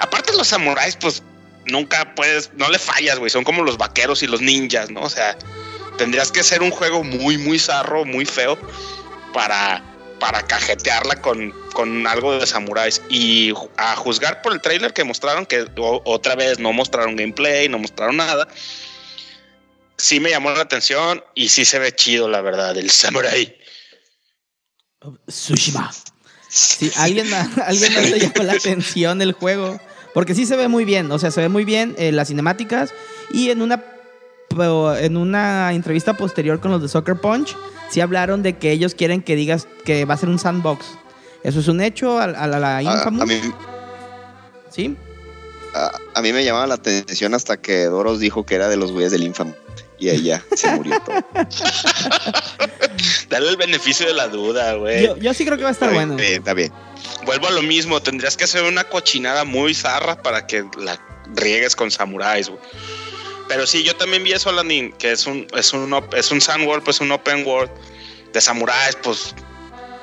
Aparte, 0.00 0.32
los 0.32 0.48
samuráis, 0.48 0.96
pues 0.96 1.22
nunca 1.66 2.14
puedes, 2.14 2.52
no 2.54 2.70
le 2.70 2.78
fallas, 2.78 3.18
güey, 3.18 3.30
son 3.30 3.44
como 3.44 3.62
los 3.62 3.76
vaqueros 3.76 4.22
y 4.22 4.26
los 4.26 4.40
ninjas, 4.40 4.90
¿no? 4.90 5.02
O 5.02 5.10
sea, 5.10 5.36
tendrías 5.98 6.32
que 6.32 6.42
ser 6.42 6.62
un 6.62 6.70
juego 6.70 7.02
muy, 7.02 7.36
muy 7.36 7.58
zarro, 7.58 8.04
muy 8.04 8.24
feo 8.24 8.56
para, 9.32 9.82
para 10.20 10.42
cajetearla 10.42 11.20
con, 11.20 11.50
con 11.72 12.06
algo 12.06 12.38
de 12.38 12.46
samuráis. 12.46 13.02
Y 13.08 13.52
a 13.76 13.96
juzgar 13.96 14.40
por 14.40 14.52
el 14.52 14.60
trailer 14.60 14.92
que 14.92 15.04
mostraron, 15.04 15.46
que 15.46 15.66
otra 15.76 16.36
vez 16.36 16.58
no 16.58 16.72
mostraron 16.72 17.16
gameplay, 17.16 17.68
no 17.68 17.78
mostraron 17.78 18.16
nada. 18.16 18.46
Sí 19.96 20.20
me 20.20 20.30
llamó 20.30 20.50
la 20.50 20.62
atención 20.62 21.24
y 21.34 21.48
sí 21.48 21.64
se 21.64 21.78
ve 21.78 21.92
chido, 21.92 22.28
la 22.28 22.40
verdad, 22.40 22.76
el 22.76 22.90
samurai. 22.90 23.63
Tsushima. 25.26 25.90
Sí, 26.48 26.90
alguien, 26.96 27.26
alguien 27.66 27.94
más 27.94 28.10
le 28.10 28.20
llamó 28.20 28.42
la 28.44 28.52
atención 28.52 29.20
el 29.22 29.32
juego. 29.32 29.80
Porque 30.12 30.34
sí 30.34 30.46
se 30.46 30.56
ve 30.56 30.68
muy 30.68 30.84
bien. 30.84 31.10
O 31.10 31.18
sea, 31.18 31.30
se 31.30 31.40
ve 31.40 31.48
muy 31.48 31.64
bien 31.64 31.94
eh, 31.98 32.12
las 32.12 32.28
cinemáticas. 32.28 32.92
Y 33.32 33.50
en 33.50 33.62
una, 33.62 33.82
en 35.00 35.16
una 35.16 35.72
entrevista 35.72 36.14
posterior 36.16 36.60
con 36.60 36.70
los 36.70 36.80
de 36.80 36.88
Soccer 36.88 37.16
Punch, 37.16 37.56
sí 37.90 38.00
hablaron 38.00 38.42
de 38.42 38.56
que 38.56 38.70
ellos 38.70 38.94
quieren 38.94 39.22
que 39.22 39.34
digas 39.34 39.66
que 39.84 40.04
va 40.04 40.14
a 40.14 40.16
ser 40.16 40.28
un 40.28 40.38
sandbox. 40.38 40.86
Eso 41.42 41.60
es 41.60 41.68
un 41.68 41.80
hecho 41.80 42.18
a, 42.18 42.24
a 42.24 42.46
la, 42.46 42.58
la 42.60 42.76
A, 42.76 42.82
Infamous. 42.82 43.22
a 43.22 43.26
mí, 43.26 43.40
¿Sí? 44.70 44.96
a, 45.74 45.90
a 46.14 46.22
mí 46.22 46.32
me 46.32 46.44
llamaba 46.44 46.66
la 46.68 46.74
atención 46.74 47.34
hasta 47.34 47.56
que 47.58 47.84
Doros 47.86 48.20
dijo 48.20 48.46
que 48.46 48.54
era 48.54 48.68
de 48.68 48.76
los 48.76 48.92
güeyes 48.92 49.10
del 49.12 49.24
Infamous. 49.24 49.56
Y 50.04 50.10
ahí 50.10 50.22
ya 50.22 50.44
se 50.54 50.70
murió 50.72 51.00
todo. 51.00 51.14
Dale 53.28 53.48
el 53.48 53.56
beneficio 53.56 54.06
de 54.06 54.12
la 54.14 54.28
duda, 54.28 54.74
güey. 54.74 55.04
Yo, 55.06 55.16
yo 55.16 55.32
sí 55.34 55.44
creo 55.44 55.56
que 55.56 55.62
va 55.64 55.70
a 55.70 55.72
estar 55.72 55.92
bueno. 55.92 56.18
eh, 56.18 56.34
está 56.36 56.54
bien. 56.54 56.72
Vuelvo 57.24 57.46
a 57.48 57.50
lo 57.50 57.62
mismo, 57.62 58.00
tendrías 58.02 58.36
que 58.36 58.44
hacer 58.44 58.62
una 58.64 58.84
cochinada 58.84 59.44
muy 59.44 59.74
zarra 59.74 60.22
para 60.22 60.46
que 60.46 60.64
la 60.78 60.98
riegues 61.34 61.74
con 61.74 61.90
samuráis, 61.90 62.48
güey. 62.48 62.60
Pero 63.48 63.66
sí, 63.66 63.82
yo 63.82 63.94
también 63.96 64.22
vi 64.24 64.32
eso, 64.32 64.50
Alanin, 64.50 64.92
que 64.92 65.12
es 65.12 65.26
un, 65.26 65.46
es 65.56 65.72
un, 65.72 65.94
es 66.16 66.30
un 66.30 66.40
sandworld, 66.40 66.82
pues 66.84 67.00
un 67.00 67.10
open 67.12 67.46
world 67.46 67.70
de 68.32 68.40
samuráis, 68.40 68.96
pues, 69.02 69.34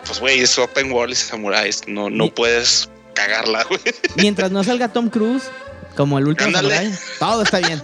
pues, 0.06 0.20
güey, 0.20 0.40
es 0.42 0.58
open 0.58 0.92
world 0.92 1.14
y 1.14 1.16
samuráis, 1.16 1.88
no, 1.88 2.10
no 2.10 2.26
Mi- 2.26 2.32
puedes 2.32 2.90
cagarla, 3.16 3.64
güey. 3.64 3.80
Mientras 4.16 4.52
no 4.52 4.64
salga 4.64 4.90
Tom 4.94 5.10
Cruise, 5.10 5.44
como 5.96 6.18
el 6.18 6.28
último 6.28 6.52
todo 7.20 7.44
está 7.44 7.60
bien. 7.60 7.82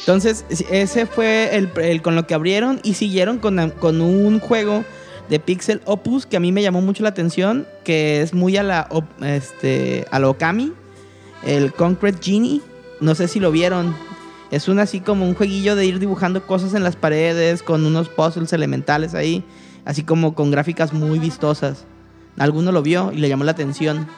Entonces, 0.00 0.44
ese 0.70 1.06
fue 1.06 1.56
el, 1.56 1.70
el 1.80 2.02
con 2.02 2.16
lo 2.16 2.26
que 2.26 2.34
abrieron 2.34 2.80
y 2.82 2.94
siguieron 2.94 3.38
con, 3.38 3.70
con 3.70 4.00
un 4.00 4.40
juego 4.40 4.84
de 5.28 5.38
Pixel 5.38 5.80
Opus 5.84 6.26
que 6.26 6.36
a 6.36 6.40
mí 6.40 6.52
me 6.52 6.62
llamó 6.62 6.80
mucho 6.80 7.02
la 7.02 7.10
atención, 7.10 7.66
que 7.84 8.20
es 8.20 8.34
muy 8.34 8.56
a 8.56 8.62
la, 8.62 8.88
este, 9.22 10.06
a 10.10 10.18
la 10.18 10.28
Okami, 10.28 10.72
el 11.44 11.72
Concrete 11.72 12.18
Genie. 12.20 12.60
No 13.00 13.14
sé 13.14 13.28
si 13.28 13.40
lo 13.40 13.50
vieron. 13.50 13.96
Es 14.50 14.68
un 14.68 14.78
así 14.78 15.00
como 15.00 15.26
un 15.26 15.34
jueguillo 15.34 15.76
de 15.76 15.86
ir 15.86 15.98
dibujando 15.98 16.46
cosas 16.46 16.74
en 16.74 16.82
las 16.82 16.96
paredes 16.96 17.62
con 17.62 17.86
unos 17.86 18.08
puzzles 18.08 18.52
elementales 18.52 19.14
ahí, 19.14 19.44
así 19.84 20.02
como 20.02 20.34
con 20.34 20.50
gráficas 20.50 20.92
muy 20.92 21.18
vistosas. 21.18 21.86
Alguno 22.38 22.72
lo 22.72 22.82
vio 22.82 23.12
y 23.12 23.18
le 23.18 23.28
llamó 23.28 23.44
la 23.44 23.52
atención. 23.52 24.08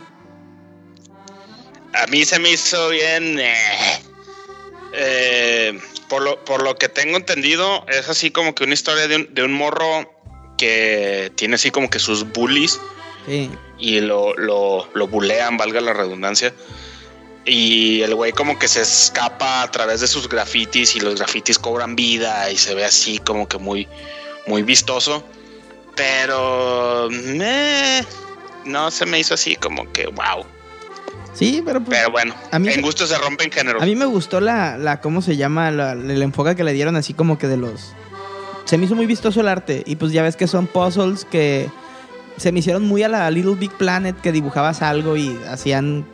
A 2.02 2.06
mí 2.08 2.24
se 2.24 2.38
me 2.38 2.50
hizo 2.50 2.88
bien. 2.90 3.38
eh, 3.40 4.00
eh, 4.92 5.78
por, 6.08 6.22
lo, 6.22 6.44
por 6.44 6.62
lo 6.62 6.76
que 6.76 6.88
tengo 6.88 7.16
entendido, 7.16 7.84
es 7.88 8.08
así 8.08 8.30
como 8.30 8.54
que 8.54 8.64
una 8.64 8.74
historia 8.74 9.08
de 9.08 9.16
un, 9.16 9.34
de 9.34 9.42
un 9.42 9.52
morro 9.52 10.10
que 10.56 11.32
tiene 11.34 11.56
así 11.56 11.70
como 11.70 11.90
que 11.90 11.98
sus 11.98 12.24
bullies 12.32 12.80
Sí. 13.26 13.50
y 13.78 14.00
lo, 14.00 14.34
lo, 14.36 14.86
lo 14.92 15.08
bulean, 15.08 15.56
valga 15.56 15.80
la 15.80 15.94
redundancia. 15.94 16.52
Y 17.46 18.02
el 18.02 18.14
güey 18.14 18.32
como 18.32 18.58
que 18.58 18.68
se 18.68 18.82
escapa 18.82 19.62
a 19.62 19.70
través 19.70 20.00
de 20.00 20.06
sus 20.06 20.28
grafitis 20.28 20.94
y 20.94 21.00
los 21.00 21.16
grafitis 21.16 21.58
cobran 21.58 21.96
vida 21.96 22.50
y 22.50 22.56
se 22.58 22.74
ve 22.74 22.84
así 22.84 23.18
como 23.18 23.48
que 23.48 23.58
muy, 23.58 23.88
muy 24.46 24.62
vistoso. 24.62 25.24
Pero 25.96 27.08
meh, 27.10 28.04
no 28.64 28.90
se 28.90 29.06
me 29.06 29.18
hizo 29.20 29.34
así 29.34 29.56
como 29.56 29.90
que 29.92 30.06
wow. 30.06 30.44
Sí, 31.34 31.62
pero 31.64 31.80
pues, 31.82 31.98
Pero 31.98 32.10
bueno, 32.12 32.34
a 32.52 32.58
mí- 32.58 32.68
en 32.68 32.80
gusto 32.80 33.06
se 33.06 33.18
rompen 33.18 33.50
géneros. 33.50 33.82
a 33.82 33.86
mí 33.86 33.94
me 33.96 34.04
gustó 34.06 34.40
la, 34.40 34.78
la 34.78 35.00
¿cómo 35.00 35.20
se 35.20 35.36
llama? 35.36 35.70
La- 35.70 35.92
el 35.92 36.22
enfoque 36.22 36.54
que 36.56 36.64
le 36.64 36.72
dieron 36.72 36.96
así 36.96 37.12
como 37.12 37.38
que 37.38 37.48
de 37.48 37.56
los... 37.56 37.92
Se 38.64 38.78
me 38.78 38.86
hizo 38.86 38.94
muy 38.94 39.06
vistoso 39.06 39.40
el 39.40 39.48
arte 39.48 39.82
y 39.84 39.96
pues 39.96 40.12
ya 40.12 40.22
ves 40.22 40.36
que 40.36 40.46
son 40.46 40.66
puzzles 40.66 41.24
que 41.26 41.68
se 42.36 42.50
me 42.52 42.60
hicieron 42.60 42.84
muy 42.86 43.02
a 43.02 43.08
la 43.08 43.30
Little 43.30 43.56
Big 43.56 43.72
Planet 43.72 44.18
que 44.20 44.32
dibujabas 44.32 44.80
algo 44.80 45.16
y 45.16 45.36
hacían 45.48 46.06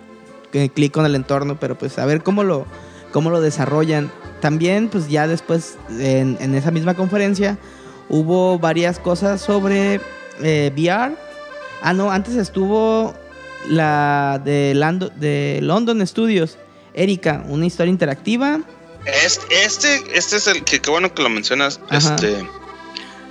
eh, 0.53 0.69
clic 0.71 0.93
con 0.93 1.07
el 1.07 1.15
entorno, 1.15 1.61
pero 1.61 1.77
pues 1.79 1.99
a 1.99 2.07
ver 2.07 2.23
cómo 2.23 2.43
lo, 2.43 2.67
cómo 3.13 3.31
lo 3.31 3.41
desarrollan. 3.41 4.11
También 4.41 4.89
pues 4.89 5.09
ya 5.09 5.29
después 5.29 5.77
en, 5.99 6.39
en 6.41 6.55
esa 6.55 6.71
misma 6.71 6.95
conferencia 6.95 7.57
hubo 8.09 8.59
varias 8.59 8.99
cosas 8.99 9.41
sobre 9.41 10.01
eh, 10.43 10.73
VR. 10.75 11.15
Ah, 11.83 11.93
no, 11.93 12.11
antes 12.11 12.35
estuvo 12.35 13.15
la 13.69 14.41
de, 14.45 14.75
Lando- 14.75 15.11
de 15.11 15.61
London 15.63 16.07
Studios, 16.07 16.59
Erika, 16.95 17.45
una 17.49 17.67
historia 17.67 17.91
interactiva. 17.91 18.61
Este, 19.07 19.65
este, 19.65 20.03
este 20.17 20.37
es 20.37 20.47
el 20.47 20.65
que 20.65 20.81
qué 20.81 20.91
bueno 20.91 21.15
que 21.15 21.23
lo 21.23 21.29
mencionas. 21.29 21.81
Ajá. 21.89 22.15
Este, 22.15 22.37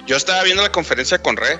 yo 0.07 0.15
estaba 0.17 0.43
viendo 0.43 0.63
la 0.63 0.71
conferencia 0.71 1.21
con 1.21 1.37
Re 1.37 1.59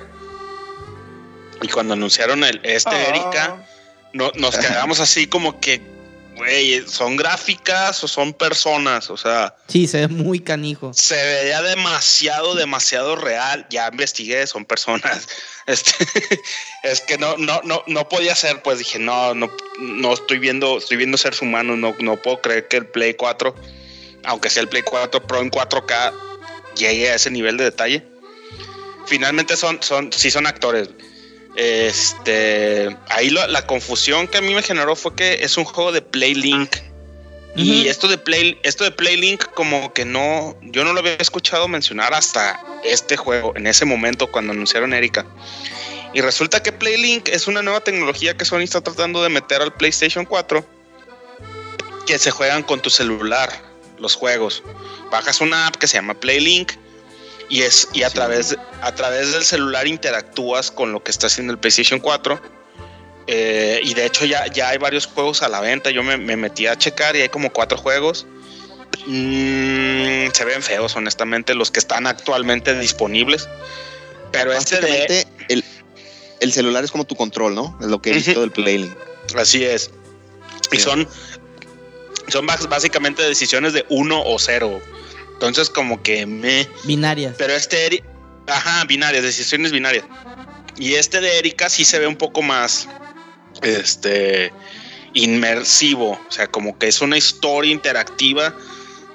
y 1.62 1.68
cuando 1.68 1.94
anunciaron 1.94 2.42
el 2.44 2.60
este 2.64 2.90
Ah. 2.90 3.08
Erika, 3.08 3.66
no, 4.12 4.30
nos 4.36 4.56
quedamos 4.58 5.00
así 5.00 5.26
como 5.26 5.60
que, 5.60 5.80
güey, 6.40 6.84
son 6.88 7.16
gráficas 7.16 8.02
o 8.02 8.08
son 8.08 8.32
personas, 8.32 9.08
o 9.10 9.16
sea, 9.16 9.54
Sí, 9.68 9.86
se 9.86 10.00
ve 10.00 10.08
muy 10.08 10.40
canijo. 10.40 10.92
se 10.92 11.14
veía 11.14 11.62
demasiado, 11.62 12.54
demasiado 12.54 13.14
real. 13.16 13.66
Ya 13.70 13.88
investigué, 13.88 14.46
son 14.46 14.64
personas. 14.64 15.28
Este, 15.66 15.92
es 16.82 17.00
que 17.02 17.16
no, 17.16 17.36
no, 17.36 17.60
no, 17.62 17.84
no 17.86 18.08
podía 18.08 18.34
ser, 18.34 18.60
pues 18.62 18.78
dije, 18.78 18.98
no, 18.98 19.34
no, 19.34 19.48
no 19.78 20.12
estoy 20.14 20.40
viendo, 20.40 20.78
estoy 20.78 20.96
viendo 20.96 21.16
seres 21.16 21.40
humanos, 21.42 21.78
no, 21.78 21.94
no 22.00 22.16
puedo 22.20 22.40
creer 22.40 22.66
que 22.66 22.78
el 22.78 22.86
Play 22.86 23.14
4, 23.14 23.54
aunque 24.24 24.50
sea 24.50 24.62
el 24.62 24.68
Play 24.68 24.82
4 24.82 25.24
Pro 25.28 25.40
en 25.40 25.50
4K, 25.52 26.12
llegue 26.76 27.10
a 27.10 27.14
ese 27.14 27.30
nivel 27.30 27.56
de 27.56 27.64
detalle. 27.64 28.04
Finalmente 29.06 29.56
son, 29.56 29.80
son, 29.80 30.12
sí 30.12 30.28
son 30.30 30.46
actores. 30.48 30.88
Este, 31.56 32.96
ahí 33.08 33.30
lo- 33.30 33.46
la 33.48 33.66
confusión 33.66 34.28
que 34.28 34.38
a 34.38 34.40
mí 34.40 34.54
me 34.54 34.62
generó 34.62 34.94
fue 34.96 35.14
que 35.14 35.44
es 35.44 35.56
un 35.56 35.64
juego 35.64 35.92
de 35.92 36.02
Playlink. 36.02 36.76
Y 37.56 37.80
Ujú. 37.80 37.88
esto 37.90 38.08
de 38.08 38.16
Play, 38.16 38.58
esto 38.62 38.84
de 38.84 38.92
Playlink, 38.92 39.44
como 39.54 39.92
que 39.92 40.04
no, 40.04 40.56
yo 40.62 40.84
no 40.84 40.92
lo 40.92 41.00
había 41.00 41.14
escuchado 41.14 41.66
mencionar 41.66 42.14
hasta 42.14 42.62
este 42.84 43.16
juego, 43.16 43.52
en 43.56 43.66
ese 43.66 43.84
momento 43.84 44.28
cuando 44.28 44.52
anunciaron 44.52 44.94
Erika. 44.94 45.26
Y 46.14 46.20
resulta 46.20 46.62
que 46.62 46.70
Playlink 46.70 47.28
es 47.28 47.48
una 47.48 47.60
nueva 47.62 47.80
tecnología 47.80 48.36
que 48.36 48.44
Sony 48.44 48.60
está 48.60 48.80
tratando 48.80 49.20
de 49.22 49.30
meter 49.30 49.62
al 49.62 49.72
PlayStation 49.74 50.24
4, 50.24 50.64
que 52.06 52.18
se 52.20 52.30
juegan 52.30 52.62
con 52.62 52.80
tu 52.80 52.88
celular, 52.90 53.50
los 53.98 54.14
juegos. 54.14 54.62
Bajas 55.10 55.40
una 55.40 55.66
app 55.66 55.76
que 55.76 55.88
se 55.88 55.96
llama 55.96 56.14
Playlink 56.14 56.72
y 57.50 57.62
es 57.62 57.88
y 57.92 58.02
a 58.04 58.08
Sí. 58.08 58.14
través 58.14 58.56
a 58.80 58.94
través 58.94 59.32
del 59.32 59.44
celular 59.44 59.86
interactúas 59.86 60.70
con 60.70 60.92
lo 60.92 61.02
que 61.04 61.10
está 61.10 61.26
haciendo 61.26 61.52
el 61.52 61.58
PlayStation 61.58 62.00
4 62.00 62.40
eh, 63.26 63.80
y 63.84 63.92
de 63.94 64.06
hecho 64.06 64.24
ya, 64.24 64.46
ya 64.46 64.70
hay 64.70 64.78
varios 64.78 65.06
juegos 65.06 65.42
a 65.42 65.48
la 65.48 65.60
venta. 65.60 65.90
Yo 65.90 66.02
me, 66.02 66.16
me 66.16 66.36
metí 66.36 66.66
a 66.66 66.76
checar 66.78 67.14
y 67.14 67.20
hay 67.20 67.28
como 67.28 67.52
cuatro 67.52 67.76
juegos. 67.78 68.26
Mm, 69.06 70.30
se 70.32 70.44
ven 70.44 70.62
feos, 70.62 70.96
honestamente, 70.96 71.54
los 71.54 71.70
que 71.70 71.78
están 71.78 72.06
actualmente 72.06 72.76
disponibles. 72.78 73.48
Pero 74.32 74.52
este 74.52 74.80
de... 74.80 75.26
El, 75.48 75.64
el 76.40 76.52
celular 76.52 76.82
es 76.84 76.90
como 76.90 77.04
tu 77.04 77.14
control, 77.16 77.54
¿no? 77.54 77.76
Es 77.80 77.86
lo 77.86 78.00
que 78.00 78.10
he 78.10 78.14
visto 78.14 78.32
Ujú. 78.32 78.40
del 78.40 78.50
Playlink. 78.50 78.96
Así 79.36 79.64
es. 79.64 79.90
Y 80.72 80.78
son, 80.78 81.08
son 82.28 82.46
básicamente 82.46 83.22
decisiones 83.22 83.72
de 83.72 83.84
uno 83.90 84.22
o 84.24 84.38
cero. 84.38 84.80
Entonces 85.40 85.70
como 85.70 86.02
que 86.02 86.26
me... 86.26 86.68
Binarias. 86.84 87.34
Pero 87.38 87.54
este... 87.54 87.90
Eri- 87.90 88.04
Ajá, 88.46 88.84
binarias, 88.84 89.22
decisiones 89.22 89.72
binarias. 89.72 90.04
Y 90.76 90.94
este 90.94 91.22
de 91.22 91.38
Erika 91.38 91.70
sí 91.70 91.84
se 91.84 91.98
ve 91.98 92.06
un 92.06 92.16
poco 92.16 92.42
más... 92.42 92.86
Este... 93.62 94.52
Inmersivo. 95.14 96.10
O 96.28 96.30
sea, 96.30 96.46
como 96.46 96.78
que 96.78 96.88
es 96.88 97.00
una 97.00 97.16
historia 97.16 97.72
interactiva 97.72 98.54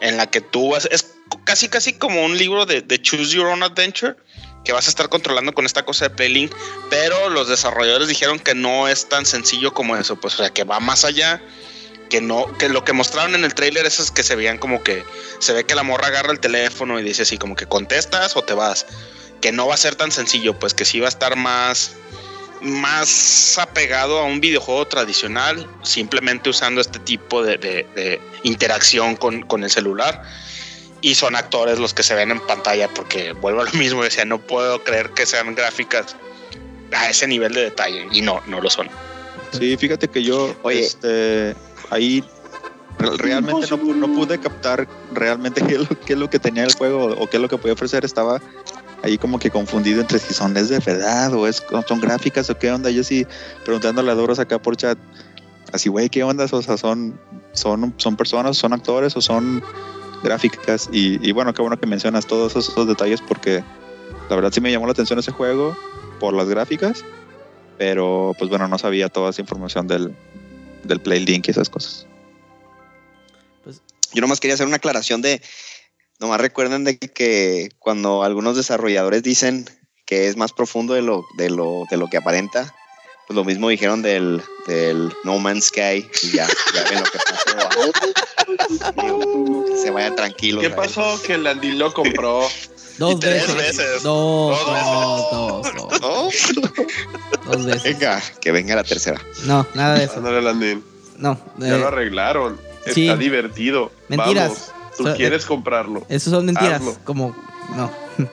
en 0.01 0.17
la 0.17 0.25
que 0.25 0.41
tú 0.41 0.71
vas... 0.71 0.87
Es 0.91 1.13
casi, 1.43 1.69
casi 1.69 1.93
como 1.93 2.25
un 2.25 2.37
libro 2.37 2.65
de, 2.65 2.81
de 2.81 2.99
Choose 2.99 3.35
Your 3.35 3.45
Own 3.45 3.61
Adventure 3.61 4.15
que 4.63 4.73
vas 4.73 4.87
a 4.87 4.89
estar 4.89 5.09
controlando 5.09 5.53
con 5.53 5.67
esta 5.67 5.85
cosa 5.85 6.09
de 6.09 6.15
Playlink, 6.15 6.51
pero 6.89 7.29
los 7.29 7.47
desarrolladores 7.47 8.07
dijeron 8.07 8.39
que 8.39 8.55
no 8.55 8.87
es 8.87 9.07
tan 9.07 9.23
sencillo 9.23 9.75
como 9.75 9.95
eso, 9.95 10.15
pues 10.15 10.33
o 10.33 10.37
sea, 10.37 10.49
que 10.49 10.63
va 10.63 10.79
más 10.79 11.05
allá, 11.05 11.39
que 12.09 12.21
no, 12.21 12.55
que 12.57 12.69
lo 12.69 12.83
que 12.83 12.93
mostraron 12.93 13.35
en 13.35 13.43
el 13.43 13.53
tráiler 13.55 13.85
es 13.85 14.11
que 14.11 14.23
se 14.23 14.35
veían 14.35 14.57
como 14.57 14.83
que 14.83 15.03
se 15.39 15.53
ve 15.53 15.63
que 15.65 15.75
la 15.75 15.83
morra 15.83 16.07
agarra 16.07 16.31
el 16.31 16.39
teléfono 16.39 16.99
y 16.99 17.03
dice 17.03 17.23
así 17.23 17.37
como 17.37 17.55
que 17.55 17.65
contestas 17.65 18.35
o 18.35 18.43
te 18.43 18.53
vas, 18.53 18.85
que 19.41 19.51
no 19.51 19.67
va 19.67 19.73
a 19.73 19.77
ser 19.77 19.95
tan 19.95 20.11
sencillo, 20.11 20.57
pues 20.59 20.73
que 20.73 20.85
sí 20.85 20.99
va 20.99 21.07
a 21.07 21.09
estar 21.09 21.35
más 21.35 21.95
más 22.61 23.57
apegado 23.59 24.17
a 24.19 24.23
un 24.23 24.39
videojuego 24.41 24.85
tradicional, 24.87 25.67
simplemente 25.83 26.49
usando 26.49 26.81
este 26.81 26.99
tipo 26.99 27.43
de, 27.43 27.57
de- 27.57 27.85
de 27.95 28.21
interacción 28.43 29.15
con, 29.15 29.41
con 29.43 29.63
el 29.63 29.69
celular 29.69 30.23
y 31.01 31.15
son 31.15 31.35
actores 31.35 31.77
los 31.79 31.93
que 31.93 32.01
se 32.01 32.15
ven 32.15 32.31
en 32.31 32.39
pantalla 32.39 32.87
porque 32.87 33.33
vuelvo 33.33 33.61
a 33.61 33.65
lo 33.65 33.71
mismo, 33.73 34.03
decía, 34.03 34.25
no 34.25 34.39
puedo 34.39 34.83
creer 34.83 35.11
que 35.11 35.25
sean 35.25 35.53
gráficas 35.53 36.15
a 36.93 37.09
ese 37.09 37.27
nivel 37.27 37.53
de 37.53 37.61
detalle 37.65 38.07
y 38.11 38.21
no, 38.21 38.41
no 38.47 38.61
lo 38.61 38.69
son. 38.69 38.89
Sí, 39.51 39.77
fíjate 39.77 40.07
que 40.07 40.23
yo, 40.23 40.55
Oye. 40.63 40.85
este, 40.85 41.55
ahí 41.95 42.23
re- 42.99 43.17
realmente 43.17 43.67
no, 43.69 43.93
no 43.93 44.13
pude 44.13 44.39
captar 44.39 44.87
realmente 45.13 45.61
qué 45.67 45.75
es, 45.75 45.89
lo, 45.89 45.99
qué 45.99 46.13
es 46.13 46.19
lo 46.19 46.29
que 46.29 46.39
tenía 46.39 46.63
el 46.63 46.73
juego 46.73 47.15
o 47.17 47.27
qué 47.27 47.37
es 47.37 47.41
lo 47.41 47.49
que 47.49 47.57
podía 47.57 47.73
ofrecer. 47.73 48.05
Estaba 48.05 48.41
ahí 49.03 49.17
como 49.17 49.39
que 49.39 49.49
confundido 49.49 50.01
entre 50.01 50.19
si 50.19 50.33
son 50.33 50.55
es 50.57 50.69
de 50.69 50.79
verdad 50.79 51.33
o 51.33 51.47
es, 51.47 51.63
son 51.87 51.99
gráficas 52.01 52.49
o 52.49 52.57
qué 52.57 52.71
onda. 52.71 52.89
Yo 52.89 53.03
sí 53.03 53.25
preguntándole 53.63 54.11
a 54.11 54.15
Doros 54.15 54.39
acá 54.39 54.59
por 54.59 54.75
chat, 54.77 54.97
así, 55.73 55.89
güey, 55.89 56.09
¿qué 56.09 56.23
onda? 56.23 56.45
O 56.51 56.61
sea, 56.61 56.77
son, 56.77 57.19
son, 57.53 57.93
son 57.97 58.15
personas, 58.15 58.57
son 58.57 58.73
actores 58.73 59.15
o 59.17 59.21
son 59.21 59.63
gráficas. 60.23 60.89
Y, 60.91 61.25
y 61.27 61.31
bueno, 61.31 61.53
qué 61.53 61.61
bueno 61.61 61.79
que 61.79 61.87
mencionas 61.87 62.25
todos 62.25 62.51
esos, 62.51 62.69
esos 62.69 62.87
detalles 62.87 63.21
porque 63.21 63.63
la 64.29 64.35
verdad 64.35 64.51
sí 64.51 64.61
me 64.61 64.71
llamó 64.71 64.85
la 64.85 64.93
atención 64.93 65.19
ese 65.19 65.31
juego 65.31 65.77
por 66.19 66.33
las 66.33 66.47
gráficas 66.47 67.03
pero 67.77 68.33
pues 68.39 68.49
bueno, 68.49 68.69
no 68.69 68.77
sabía 68.77 69.09
toda 69.09 69.31
esa 69.31 69.41
información 69.41 69.85
del, 69.85 70.15
del 70.87 71.01
Playlink 71.01 71.47
y 71.47 71.51
esas 71.51 71.69
cosas. 71.69 72.07
Yo 74.13 74.21
nomás 74.21 74.39
quería 74.39 74.55
hacer 74.55 74.67
una 74.67 74.77
aclaración 74.77 75.21
de, 75.21 75.41
nomás 76.19 76.39
recuerden 76.39 76.83
de 76.83 76.97
que 76.97 77.69
cuando 77.79 78.23
algunos 78.23 78.55
desarrolladores 78.55 79.23
dicen 79.23 79.65
que 80.05 80.27
es 80.27 80.37
más 80.37 80.53
profundo 80.53 80.93
de 80.93 81.01
lo, 81.01 81.25
de 81.37 81.49
lo, 81.49 81.83
de 81.89 81.97
lo 81.97 82.07
que 82.07 82.17
aparenta, 82.17 82.73
pues 83.27 83.35
lo 83.35 83.43
mismo 83.43 83.69
dijeron 83.69 84.01
del, 84.01 84.41
del 84.67 85.11
No 85.23 85.39
Man's 85.39 85.65
Sky 85.65 86.07
y 86.23 86.31
ya, 86.31 86.47
ya 86.73 86.83
ven 86.89 86.99
lo 86.99 87.05
que 87.05 87.19
pasó. 87.19 87.91
Que 88.95 89.77
se 89.81 89.89
vayan 89.89 90.15
tranquilos. 90.15 90.63
¿Qué 90.63 90.69
pasó? 90.69 91.19
Que 91.23 91.33
el 91.33 91.47
Andy 91.47 91.71
lo 91.71 91.91
compró. 91.93 92.47
Dos 92.97 93.13
Y 93.15 93.19
tres 93.19 93.47
veces. 93.55 93.77
veces. 93.77 94.03
Dos, 94.03 94.57
Dos 94.65 95.31
dos, 95.31 95.63
dos, 95.91 96.01
dos, 96.01 96.33
¿No? 97.45 97.51
dos 97.51 97.65
veces. 97.65 97.83
Venga, 97.83 98.21
que 98.41 98.51
venga 98.51 98.75
la 98.75 98.83
tercera. 98.83 99.19
No, 99.45 99.65
nada 99.73 99.95
de 99.95 100.05
eso. 100.05 100.21
No. 101.17 101.37
Ya 101.59 101.75
eh, 101.75 101.79
lo 101.79 101.87
arreglaron. 101.87 102.59
sí. 102.93 103.07
Está 103.07 103.17
divertido. 103.17 103.91
Mentiras. 104.09 104.49
Vamos, 104.49 104.71
tú 104.97 105.03
So- 105.05 105.15
quieres 105.15 105.45
comprarlo. 105.45 106.05
Esos 106.09 106.31
son 106.31 106.45
mentiras. 106.45 106.79
Hazlo. 106.81 106.95
Como. 107.03 107.35
No. 107.75 107.91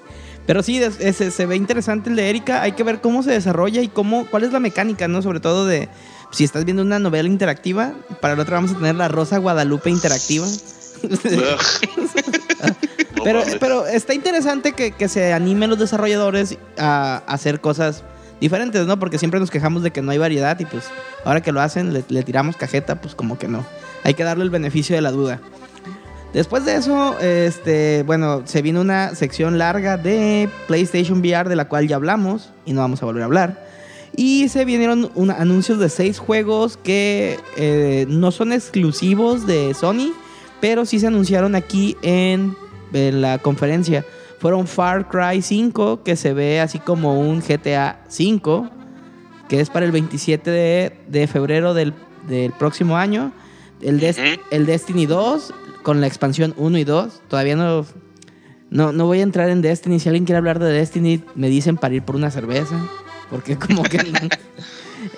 Pero 0.47 0.63
sí, 0.63 0.83
es- 0.83 1.01
es- 1.01 1.35
se 1.35 1.47
ve 1.47 1.57
interesante 1.57 2.11
el 2.11 2.17
de 2.17 2.29
Erika. 2.31 2.63
Hay 2.63 2.73
que 2.73 2.83
ver 2.83 3.01
cómo 3.01 3.23
se 3.23 3.31
desarrolla 3.31 3.81
y 3.83 3.89
cómo, 3.89 4.27
cuál 4.31 4.45
es 4.45 4.53
la 4.53 4.61
mecánica, 4.61 5.07
¿no? 5.09 5.23
Sobre 5.23 5.41
todo 5.41 5.67
de 5.67 5.89
si 6.33 6.45
estás 6.45 6.65
viendo 6.65 6.83
una 6.83 6.99
novela 6.99 7.29
interactiva. 7.29 7.93
Para 8.21 8.35
la 8.37 8.43
otra 8.43 8.57
vamos 8.57 8.73
a 8.73 8.75
tener 8.77 8.95
la 8.97 9.09
Rosa 9.09 9.39
Guadalupe 9.39 9.91
interactiva. 9.91 10.47
No 13.23 13.25
pero, 13.25 13.41
mames. 13.41 13.57
pero 13.61 13.87
está 13.87 14.15
interesante 14.15 14.73
que, 14.73 14.93
que 14.93 15.09
se 15.09 15.33
animen 15.33 15.71
los 15.71 15.79
desarrolladores 15.79 16.59
a, 16.79 17.23
a 17.27 17.33
hacer 17.33 17.61
cosas 17.61 18.05
diferentes, 18.41 18.87
¿no? 18.87 18.99
Porque 18.99 19.19
siempre 19.19 19.39
nos 19.41 19.51
quejamos 19.51 19.83
de 19.83 19.91
que 19.93 20.03
no 20.03 20.11
hay 20.11 20.19
variedad 20.19 20.59
y 20.61 20.65
pues 20.65 20.85
ahora 21.25 21.41
que 21.41 21.53
lo 21.53 21.61
hacen 21.61 21.93
le, 21.93 22.05
le 22.09 22.23
tiramos 22.23 22.57
cajeta, 22.57 23.01
pues 23.01 23.15
como 23.15 23.39
que 23.39 23.49
no. 23.49 23.65
Hay 24.05 24.15
que 24.15 24.25
darle 24.25 24.45
el 24.45 24.51
beneficio 24.51 24.97
de 24.97 25.03
la 25.03 25.13
duda. 25.13 25.41
Después 26.33 26.65
de 26.65 26.77
eso, 26.77 27.19
este, 27.21 28.03
bueno, 28.07 28.43
se 28.47 28.63
vino 28.63 28.81
una 28.81 29.15
sección 29.15 29.59
larga 29.59 29.99
de 29.99 30.49
PlayStation 30.67 31.21
VR 31.21 31.49
de 31.49 31.57
la 31.57 31.69
cual 31.69 31.87
ya 31.87 31.97
hablamos 31.97 32.51
y 32.65 32.73
no 32.73 32.81
vamos 32.81 33.03
a 33.03 33.07
volver 33.07 33.23
a 33.23 33.27
hablar. 33.27 33.67
Y 34.17 34.49
se 34.49 34.65
vinieron 34.65 35.11
un- 35.15 35.31
anuncios 35.31 35.79
de 35.79 35.89
seis 35.91 36.19
juegos 36.19 36.79
que 36.79 37.39
eh, 37.57 38.07
no 38.09 38.31
son 38.31 38.53
exclusivos 38.53 39.47
de 39.47 39.75
Sony, 39.75 40.13
pero 40.61 40.87
sí 40.87 41.01
se 41.01 41.07
anunciaron 41.07 41.55
aquí 41.55 41.97
en, 42.03 42.57
en 42.93 43.21
la 43.21 43.39
conferencia. 43.39 44.05
Fueron 44.39 44.67
Far 44.67 45.09
Cry 45.09 45.41
5, 45.43 46.03
que 46.03 46.17
se 46.17 46.33
ve 46.33 46.61
así 46.61 46.79
como 46.79 47.21
un 47.21 47.41
GTA 47.41 48.01
5, 48.09 48.71
que 49.49 49.61
es 49.61 49.71
para 49.71 49.87
el 49.87 49.93
27 49.93 50.51
de, 50.51 50.97
de 51.09 51.27
febrero 51.27 51.75
del, 51.75 51.95
del 52.29 52.53
próximo 52.53 52.97
año. 52.97 53.33
El, 53.81 54.01
Des- 54.01 54.19
el 54.51 54.67
Destiny 54.67 55.07
2 55.07 55.53
con 55.83 56.01
la 56.01 56.07
expansión 56.07 56.55
1 56.57 56.79
y 56.79 56.85
2. 56.85 57.23
Todavía 57.29 57.57
no, 57.57 57.85
no, 58.71 58.93
no 58.93 59.07
voy 59.07 59.21
a 59.21 59.23
entrar 59.23 59.49
en 59.51 59.63
Destiny. 59.63 60.01
Si 60.01 60.09
alguien 60.09 60.25
quiere 60.25 60.39
hablar 60.39 60.59
de 60.59 60.71
Destiny, 60.73 61.23
me 61.35 61.49
dicen 61.49 61.77
para 61.77 61.95
ir 61.95 62.03
por 62.03 62.17
una 62.17 62.31
cerveza. 62.31 62.77
Porque 63.31 63.57
como 63.57 63.83
que... 63.85 63.99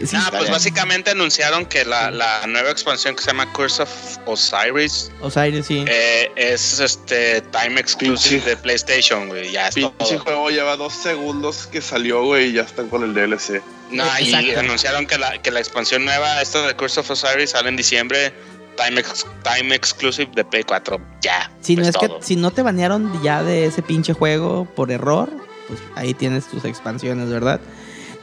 no. 0.00 0.06
Sí, 0.06 0.16
Ah, 0.18 0.26
pues 0.30 0.42
bien. 0.42 0.52
básicamente 0.52 1.10
anunciaron 1.10 1.66
que 1.66 1.84
la, 1.84 2.10
la 2.10 2.46
nueva 2.46 2.70
expansión 2.70 3.14
que 3.16 3.22
se 3.22 3.28
llama 3.30 3.52
Curse 3.52 3.82
of 3.82 3.90
Osiris 4.26 5.10
Osiris, 5.20 5.66
sí. 5.66 5.84
eh, 5.88 6.30
es 6.36 6.78
este 6.80 7.40
time 7.42 7.80
exclusive 7.80 8.40
Pinche- 8.40 8.44
de 8.44 8.56
PlayStation, 8.56 9.28
güey. 9.28 9.50
Ya 9.52 9.68
es 9.68 9.74
Pinche 9.74 9.92
todo. 9.98 10.18
juego 10.20 10.50
lleva 10.50 10.76
dos 10.76 10.92
segundos 10.94 11.66
que 11.66 11.80
salió, 11.80 12.24
güey, 12.24 12.50
y 12.50 12.52
ya 12.54 12.62
están 12.62 12.88
con 12.88 13.02
el 13.02 13.14
DLC. 13.14 13.62
No, 13.90 14.04
y 14.18 14.32
Exacto. 14.34 14.60
anunciaron 14.60 15.06
que 15.06 15.18
la, 15.18 15.40
que 15.40 15.50
la 15.50 15.60
expansión 15.60 16.04
nueva, 16.04 16.40
esta 16.42 16.66
de 16.66 16.74
Curse 16.74 17.00
of 17.00 17.10
Osiris, 17.10 17.50
sale 17.50 17.68
en 17.68 17.76
diciembre. 17.76 18.32
Time, 18.76 19.00
ex- 19.00 19.24
time 19.44 19.72
exclusive 19.74 20.30
de 20.34 20.44
Play 20.44 20.64
4. 20.64 21.00
Ya. 21.22 21.48
Si 21.60 21.76
no 21.76 21.82
pues 21.82 21.94
es 21.94 21.96
que 22.00 22.08
todo. 22.08 22.20
si 22.22 22.34
no 22.34 22.50
te 22.50 22.62
banearon 22.62 23.22
ya 23.22 23.44
de 23.44 23.66
ese 23.66 23.82
pinche 23.82 24.14
juego 24.14 24.64
por 24.64 24.90
error, 24.90 25.30
pues 25.68 25.78
ahí 25.94 26.12
tienes 26.12 26.46
tus 26.48 26.64
expansiones, 26.64 27.28
¿verdad? 27.30 27.60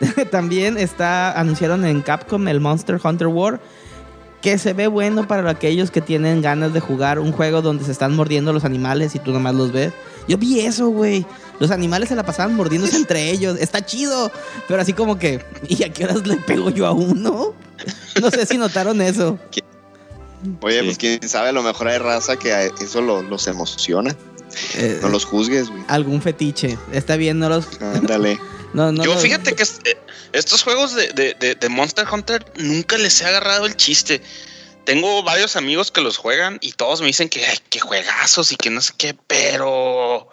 También 0.31 0.77
está 0.77 1.31
anunciaron 1.39 1.85
en 1.85 2.01
Capcom 2.01 2.47
el 2.47 2.59
Monster 2.59 2.99
Hunter 3.03 3.27
War 3.27 3.59
que 4.41 4.57
se 4.57 4.73
ve 4.73 4.87
bueno 4.87 5.27
para 5.27 5.47
aquellos 5.51 5.91
que 5.91 6.01
tienen 6.01 6.41
ganas 6.41 6.73
de 6.73 6.79
jugar 6.79 7.19
un 7.19 7.31
juego 7.31 7.61
donde 7.61 7.85
se 7.85 7.91
están 7.91 8.15
mordiendo 8.15 8.51
los 8.53 8.65
animales 8.65 9.13
y 9.13 9.19
tú 9.19 9.31
nomás 9.31 9.53
los 9.53 9.71
ves. 9.71 9.93
Yo 10.27 10.37
vi 10.39 10.61
eso, 10.61 10.89
güey. 10.89 11.27
Los 11.59 11.69
animales 11.69 12.09
se 12.09 12.15
la 12.15 12.23
pasaban 12.25 12.55
mordiéndose 12.55 12.95
entre 12.97 13.29
ellos. 13.29 13.55
Está 13.59 13.85
chido, 13.85 14.31
pero 14.67 14.81
así 14.81 14.93
como 14.93 15.19
que 15.19 15.45
¿y 15.67 15.83
a 15.83 15.93
qué 15.93 16.05
horas 16.05 16.25
le 16.25 16.37
pego 16.37 16.71
yo 16.71 16.87
a 16.87 16.91
uno? 16.91 17.53
No 18.19 18.31
sé 18.31 18.47
si 18.47 18.57
notaron 18.57 18.99
eso. 19.01 19.37
Oye, 20.61 20.79
Sí. 20.79 20.85
pues 20.85 20.97
quién 20.97 21.29
sabe, 21.29 21.49
a 21.49 21.51
lo 21.51 21.61
mejor 21.61 21.87
hay 21.89 21.99
raza 21.99 22.35
que 22.35 22.51
a 22.51 22.63
eso 22.63 22.99
lo- 23.01 23.21
los 23.21 23.45
emociona. 23.47 24.15
Eh, 24.75 24.97
No 25.03 25.09
los 25.09 25.23
juzgues, 25.23 25.69
güey. 25.69 25.83
algún 25.87 26.19
fetiche. 26.19 26.79
Está 26.91 27.15
bien, 27.15 27.37
no 27.37 27.47
los 27.47 27.79
Ándale. 27.79 28.39
no, 28.73 28.91
no 28.91 29.03
Yo 29.03 29.13
los- 29.13 29.21
fíjate 29.21 29.55
que 29.55 29.63
eh, 29.63 29.97
estos 30.33 30.63
juegos 30.63 30.93
de, 30.95 31.09
de- 31.09 31.33
de- 31.35 31.55
de 31.55 31.69
Monster 31.69 32.05
Hunter 32.11 32.45
nunca 32.57 32.97
les 32.97 33.21
he 33.21 33.25
agarrado 33.25 33.65
el 33.65 33.75
chiste. 33.75 34.21
Tengo 34.85 35.21
varios 35.23 35.55
amigos 35.55 35.91
que 35.91 36.01
los 36.01 36.17
juegan 36.17 36.57
y 36.61 36.71
todos 36.73 37.01
me 37.01 37.07
dicen 37.07 37.29
que 37.29 37.45
ay, 37.45 37.57
que 37.69 37.79
juegazos 37.79 38.51
y 38.51 38.55
que 38.55 38.69
no 38.69 38.81
sé 38.81 38.93
qué, 38.97 39.13
pero 39.27 40.27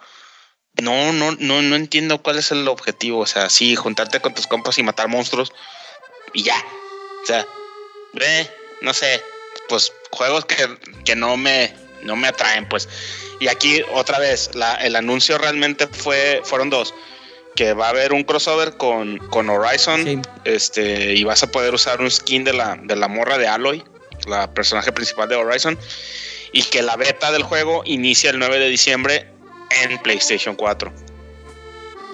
no, 0.81 1.13
no, 1.13 1.33
no, 1.39 1.61
no 1.63 1.77
entiendo 1.77 2.23
cuál 2.23 2.39
es 2.39 2.51
el 2.51 2.67
objetivo. 2.69 3.21
O 3.21 3.27
sea, 3.27 3.51
sí, 3.51 3.77
juntarte 3.77 4.21
con 4.21 4.35
tus 4.35 4.47
compas 4.47 4.79
y 4.79 4.83
matar 4.83 5.09
monstruos 5.09 5.53
y 6.33 6.45
ya. 6.45 6.57
O 7.23 7.27
sea, 7.27 7.47
eh, 8.21 8.51
no 8.81 8.95
sé, 8.95 9.23
pues 9.69 9.93
juegos 10.11 10.45
que, 10.47 10.79
que 11.05 11.15
no 11.15 11.37
me, 11.37 11.75
no 12.03 12.17
me 12.17 12.29
atraen, 12.29 12.67
pues. 12.69 12.89
Y 13.41 13.49
aquí 13.49 13.83
otra 13.93 14.19
vez, 14.19 14.51
la- 14.55 14.77
el 14.77 14.97
anuncio 14.97 15.37
realmente 15.37 15.87
fue, 15.89 16.41
fueron 16.45 16.71
dos. 16.71 16.95
Que 17.59 17.73
va 17.75 17.87
a 17.87 17.89
haber 17.91 18.13
un 18.13 18.23
crossover 18.23 18.77
con, 18.77 19.19
con 19.31 19.51
Horizon. 19.51 20.05
Sí. 20.05 20.21
Este, 20.45 21.15
y 21.17 21.25
vas 21.25 21.43
a 21.43 21.51
poder 21.51 21.75
usar 21.75 22.01
un 22.01 22.09
skin 22.09 22.45
de 22.45 22.53
la, 22.53 22.77
de 22.81 22.95
la 22.95 23.09
morra 23.09 23.37
de 23.37 23.49
Aloy, 23.49 23.83
la 24.29 24.55
personaje 24.55 24.93
principal 24.93 25.29
de 25.29 25.35
Horizon. 25.35 25.77
Y 26.53 26.63
que 26.63 26.83
la 26.83 26.95
beta 26.95 27.33
del 27.33 27.43
juego 27.43 27.83
inicia 27.85 28.31
el 28.31 28.39
9 28.39 28.61
de 28.61 28.69
diciembre 28.69 29.29
en 29.83 29.99
PlayStation 29.99 30.55
4. 30.55 30.93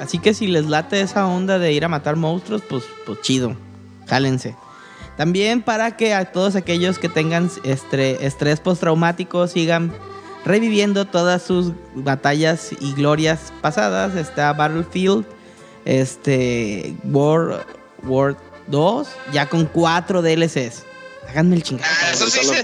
Así 0.00 0.18
que 0.18 0.32
si 0.32 0.46
les 0.46 0.64
late 0.64 1.02
esa 1.02 1.26
onda 1.26 1.58
de 1.58 1.72
ir 1.72 1.84
a 1.84 1.88
matar 1.88 2.16
monstruos, 2.16 2.62
pues, 2.66 2.84
pues 3.04 3.20
chido. 3.20 3.54
Jálense. 4.08 4.56
También 5.18 5.60
para 5.62 5.96
que 5.96 6.14
a 6.14 6.32
todos 6.32 6.56
aquellos 6.56 6.98
que 6.98 7.08
tengan 7.10 7.50
estre- 7.64 8.16
estrés 8.22 8.60
postraumático 8.60 9.46
sigan 9.46 9.92
reviviendo 10.44 11.04
todas 11.04 11.42
sus 11.42 11.72
batallas 11.94 12.70
y 12.80 12.94
glorias 12.94 13.52
pasadas. 13.60 14.16
Está 14.16 14.52
Battlefield, 14.54 15.24
este, 15.84 16.94
World, 17.04 17.62
World 18.04 18.36
2, 18.68 19.08
ya 19.32 19.48
con 19.48 19.66
cuatro 19.66 20.22
DLCs. 20.22 20.82
Háganme 21.28 21.56
el 21.56 21.62
chingado. 21.62 21.90
Ah, 22.02 22.10
eso 22.12 22.26
sí 22.28 22.40
se- 22.44 22.62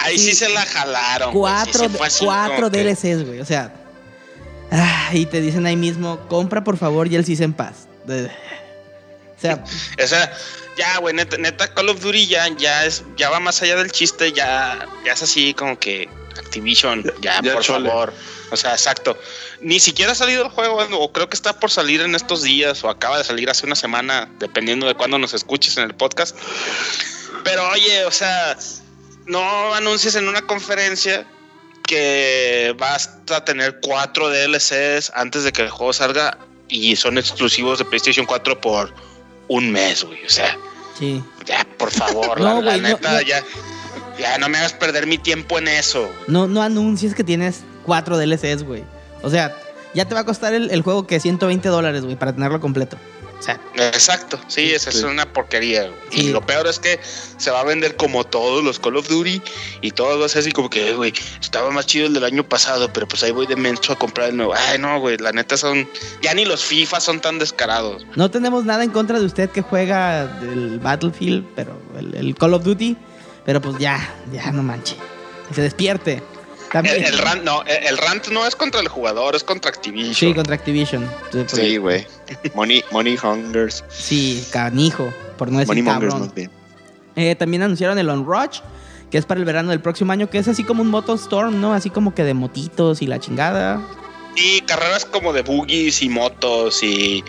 Ahí 0.00 0.18
sí, 0.18 0.34
se 0.34 0.48
la 0.48 0.62
jalaron. 0.62 1.32
güey. 1.32 1.52
Sí, 1.64 1.70
cuatro, 1.72 2.08
sí 2.10 2.24
cuatro 2.24 2.70
que- 2.70 2.78
DLCs, 2.84 3.24
güey. 3.26 3.40
O 3.40 3.44
sea, 3.44 3.72
ah, 4.70 5.10
y 5.12 5.26
te 5.26 5.40
dicen 5.40 5.64
ahí 5.66 5.76
mismo, 5.76 6.18
compra 6.28 6.64
por 6.64 6.76
favor 6.76 7.06
y 7.10 7.16
el 7.16 7.24
Season 7.24 7.52
Pass. 7.52 7.88
O 9.44 9.46
sea, 9.46 9.64
O 10.04 10.06
sea, 10.06 10.36
ya, 10.76 10.98
güey, 10.98 11.14
neta, 11.14 11.36
neta, 11.36 11.72
Call 11.72 11.88
of 11.88 12.00
Duty 12.00 12.26
ya, 12.26 12.48
ya 12.56 12.84
es, 12.84 13.04
ya 13.16 13.30
va 13.30 13.40
más 13.40 13.62
allá 13.62 13.76
del 13.76 13.92
chiste, 13.92 14.32
ya, 14.32 14.88
ya 15.04 15.12
es 15.12 15.22
así 15.22 15.54
como 15.54 15.78
que 15.78 16.08
Activision, 16.38 17.04
ya, 17.20 17.40
ya 17.42 17.52
por 17.52 17.62
chole. 17.62 17.88
favor. 17.88 18.12
O 18.50 18.56
sea, 18.56 18.72
exacto. 18.72 19.16
Ni 19.60 19.80
siquiera 19.80 20.12
ha 20.12 20.14
salido 20.14 20.44
el 20.44 20.50
juego, 20.50 20.78
o 20.98 21.12
creo 21.12 21.28
que 21.28 21.36
está 21.36 21.58
por 21.58 21.70
salir 21.70 22.00
en 22.00 22.14
estos 22.14 22.42
días, 22.42 22.82
o 22.84 22.90
acaba 22.90 23.18
de 23.18 23.24
salir 23.24 23.48
hace 23.48 23.66
una 23.66 23.76
semana, 23.76 24.28
dependiendo 24.38 24.86
de 24.86 24.94
cuándo 24.94 25.18
nos 25.18 25.32
escuches 25.34 25.76
en 25.76 25.84
el 25.84 25.94
podcast. 25.94 26.36
Pero 27.44 27.68
oye, 27.70 28.04
o 28.04 28.10
sea, 28.10 28.56
no 29.26 29.74
anuncies 29.74 30.14
en 30.16 30.28
una 30.28 30.42
conferencia 30.42 31.26
que 31.86 32.74
vas 32.78 33.10
a 33.30 33.44
tener 33.44 33.78
cuatro 33.80 34.30
DLCs 34.30 35.12
antes 35.14 35.44
de 35.44 35.52
que 35.52 35.62
el 35.62 35.70
juego 35.70 35.92
salga 35.92 36.38
y 36.68 36.96
son 36.96 37.18
exclusivos 37.18 37.78
de 37.78 37.84
PlayStation 37.84 38.26
4 38.26 38.60
por 38.60 38.92
un 39.48 39.70
mes, 39.70 40.04
güey. 40.04 40.24
O 40.24 40.28
sea, 40.30 40.56
sí. 40.98 41.22
ya, 41.44 41.66
por 41.78 41.90
favor, 41.90 42.38
No, 42.40 42.44
la, 42.44 42.54
la 42.54 42.60
güey, 42.62 42.80
no, 42.80 42.88
neta, 42.88 43.12
no. 43.12 43.20
ya. 43.22 43.42
Ya 44.18 44.38
no 44.38 44.48
me 44.48 44.58
hagas 44.58 44.72
perder 44.72 45.08
mi 45.08 45.18
tiempo 45.18 45.58
en 45.58 45.66
eso. 45.66 46.08
No, 46.28 46.46
no 46.46 46.62
anuncies 46.62 47.16
que 47.16 47.24
tienes 47.24 47.62
cuatro 47.84 48.16
DLCs, 48.16 48.62
güey. 48.62 48.84
O 49.22 49.30
sea, 49.30 49.52
ya 49.92 50.04
te 50.04 50.14
va 50.14 50.20
a 50.20 50.24
costar 50.24 50.54
el, 50.54 50.70
el 50.70 50.82
juego 50.82 51.04
que 51.06 51.18
120 51.18 51.68
dólares, 51.68 52.04
güey, 52.04 52.14
para 52.14 52.32
tenerlo 52.32 52.60
completo. 52.60 52.96
O 53.38 53.42
sea, 53.42 53.60
Exacto, 53.74 54.40
sí, 54.48 54.72
esa 54.72 54.88
es 54.90 55.02
una 55.02 55.30
porquería. 55.30 55.90
Sí. 56.10 56.28
Y 56.28 56.28
lo 56.30 56.40
peor 56.46 56.66
es 56.66 56.78
que 56.78 56.98
se 57.02 57.50
va 57.50 57.60
a 57.60 57.64
vender 57.64 57.96
como 57.96 58.24
todos 58.24 58.64
los 58.64 58.78
Call 58.78 58.96
of 58.96 59.08
Duty 59.08 59.42
y 59.82 59.90
todo 59.90 60.18
va 60.18 60.26
a 60.26 60.28
ser 60.30 60.40
así 60.40 60.52
como 60.52 60.70
que, 60.70 60.88
"Eh, 60.88 60.94
güey, 60.94 61.12
estaba 61.40 61.70
más 61.70 61.84
chido 61.86 62.06
el 62.06 62.14
del 62.14 62.24
año 62.24 62.48
pasado, 62.48 62.90
pero 62.92 63.06
pues 63.06 63.22
ahí 63.22 63.32
voy 63.32 63.46
de 63.46 63.56
menso 63.56 63.92
a 63.92 63.96
comprar 63.98 64.30
el 64.30 64.36
nuevo. 64.36 64.54
Ay, 64.54 64.78
no, 64.78 64.98
güey, 65.00 65.18
la 65.18 65.32
neta 65.32 65.56
son. 65.58 65.86
Ya 66.22 66.32
ni 66.32 66.44
los 66.46 66.64
FIFA 66.64 67.00
son 67.00 67.20
tan 67.20 67.38
descarados. 67.38 68.06
no 68.16 68.30
tenemos 68.30 68.64
nada 68.64 68.82
en 68.84 68.90
contra 68.90 69.18
de 69.20 69.26
usted 69.26 69.50
que 69.50 69.60
juega 69.60 70.22
el 70.40 70.78
Battlefield, 70.78 71.44
pero 71.54 71.78
el, 71.98 72.14
el 72.14 72.34
Call 72.36 72.54
of 72.54 72.64
Duty. 72.64 72.96
Pero 73.44 73.60
pues 73.60 73.76
ya, 73.78 74.14
ya 74.32 74.50
no 74.52 74.62
manche. 74.62 74.96
Que 75.48 75.54
se 75.54 75.60
despierte. 75.60 76.22
También. 76.74 76.96
El, 76.96 77.04
el 77.04 77.18
rant, 77.18 77.44
no, 77.44 77.62
el, 77.66 77.96
rant 77.96 78.26
no 78.30 78.44
es 78.44 78.56
contra 78.56 78.80
el 78.80 78.88
jugador, 78.88 79.36
es 79.36 79.44
contra 79.44 79.70
Activision. 79.70 80.12
Sí, 80.12 80.34
contra 80.34 80.56
Activision. 80.56 81.08
Sí, 81.46 81.76
güey. 81.76 82.04
Money, 82.56 82.82
money 82.90 83.16
hungers. 83.16 83.84
Sí, 83.88 84.44
canijo, 84.50 85.14
por 85.38 85.52
no 85.52 85.60
decir 85.60 85.68
Money 85.68 85.84
cabrón. 85.84 86.18
más 86.22 86.34
bien. 86.34 86.50
Eh, 87.14 87.36
también 87.36 87.62
anunciaron 87.62 87.96
el 87.96 88.10
On 88.10 88.26
Rush, 88.26 88.58
que 89.08 89.18
es 89.18 89.24
para 89.24 89.38
el 89.38 89.46
verano 89.46 89.70
del 89.70 89.80
próximo 89.80 90.10
año, 90.10 90.28
que 90.28 90.38
es 90.38 90.48
así 90.48 90.64
como 90.64 90.82
un 90.82 90.90
Moto 90.90 91.14
Storm, 91.14 91.60
¿no? 91.60 91.74
Así 91.74 91.90
como 91.90 92.12
que 92.12 92.24
de 92.24 92.34
motitos 92.34 93.02
y 93.02 93.06
la 93.06 93.20
chingada. 93.20 93.80
Y 94.34 94.62
carreras 94.62 95.04
como 95.04 95.32
de 95.32 95.42
boogies 95.42 96.02
y 96.02 96.08
motos 96.08 96.82
y. 96.82 97.22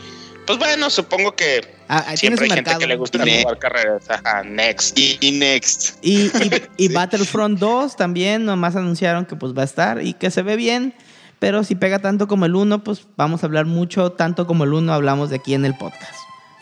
Pues 0.47 0.57
bueno, 0.57 0.89
supongo 0.89 1.35
que 1.35 1.74
Ah, 1.87 2.01
tiene 2.03 2.17
siempre 2.17 2.45
hay 2.45 2.51
gente 2.51 2.75
que 2.79 2.87
le 2.87 2.95
gusta 2.95 3.23
Ne- 3.23 3.41
jugar 3.43 3.59
carreras. 3.59 4.09
Ajá, 4.09 4.43
next. 4.43 4.97
Y, 4.97 5.17
y 5.21 5.31
next. 5.31 5.97
Y, 6.01 6.25
y- 6.27 6.61
y 6.77 6.87
Battlefront 6.93 7.59
2 7.59 7.95
también, 7.95 8.45
nomás 8.45 8.75
anunciaron 8.75 9.25
que 9.25 9.35
pues 9.35 9.53
va 9.53 9.61
a 9.61 9.65
estar 9.65 10.01
y 10.01 10.13
que 10.13 10.31
se 10.31 10.41
ve 10.41 10.55
bien, 10.55 10.93
pero 11.39 11.63
si 11.63 11.75
pega 11.75 11.99
tanto 11.99 12.27
como 12.27 12.45
el 12.45 12.55
1, 12.55 12.83
pues 12.83 13.01
vamos 13.17 13.43
a 13.43 13.45
hablar 13.45 13.65
mucho, 13.65 14.11
tanto 14.13 14.47
como 14.47 14.63
el 14.63 14.73
1 14.73 14.93
hablamos 14.93 15.29
de 15.29 15.35
aquí 15.37 15.53
en 15.53 15.65
el 15.65 15.75
podcast. 15.77 16.15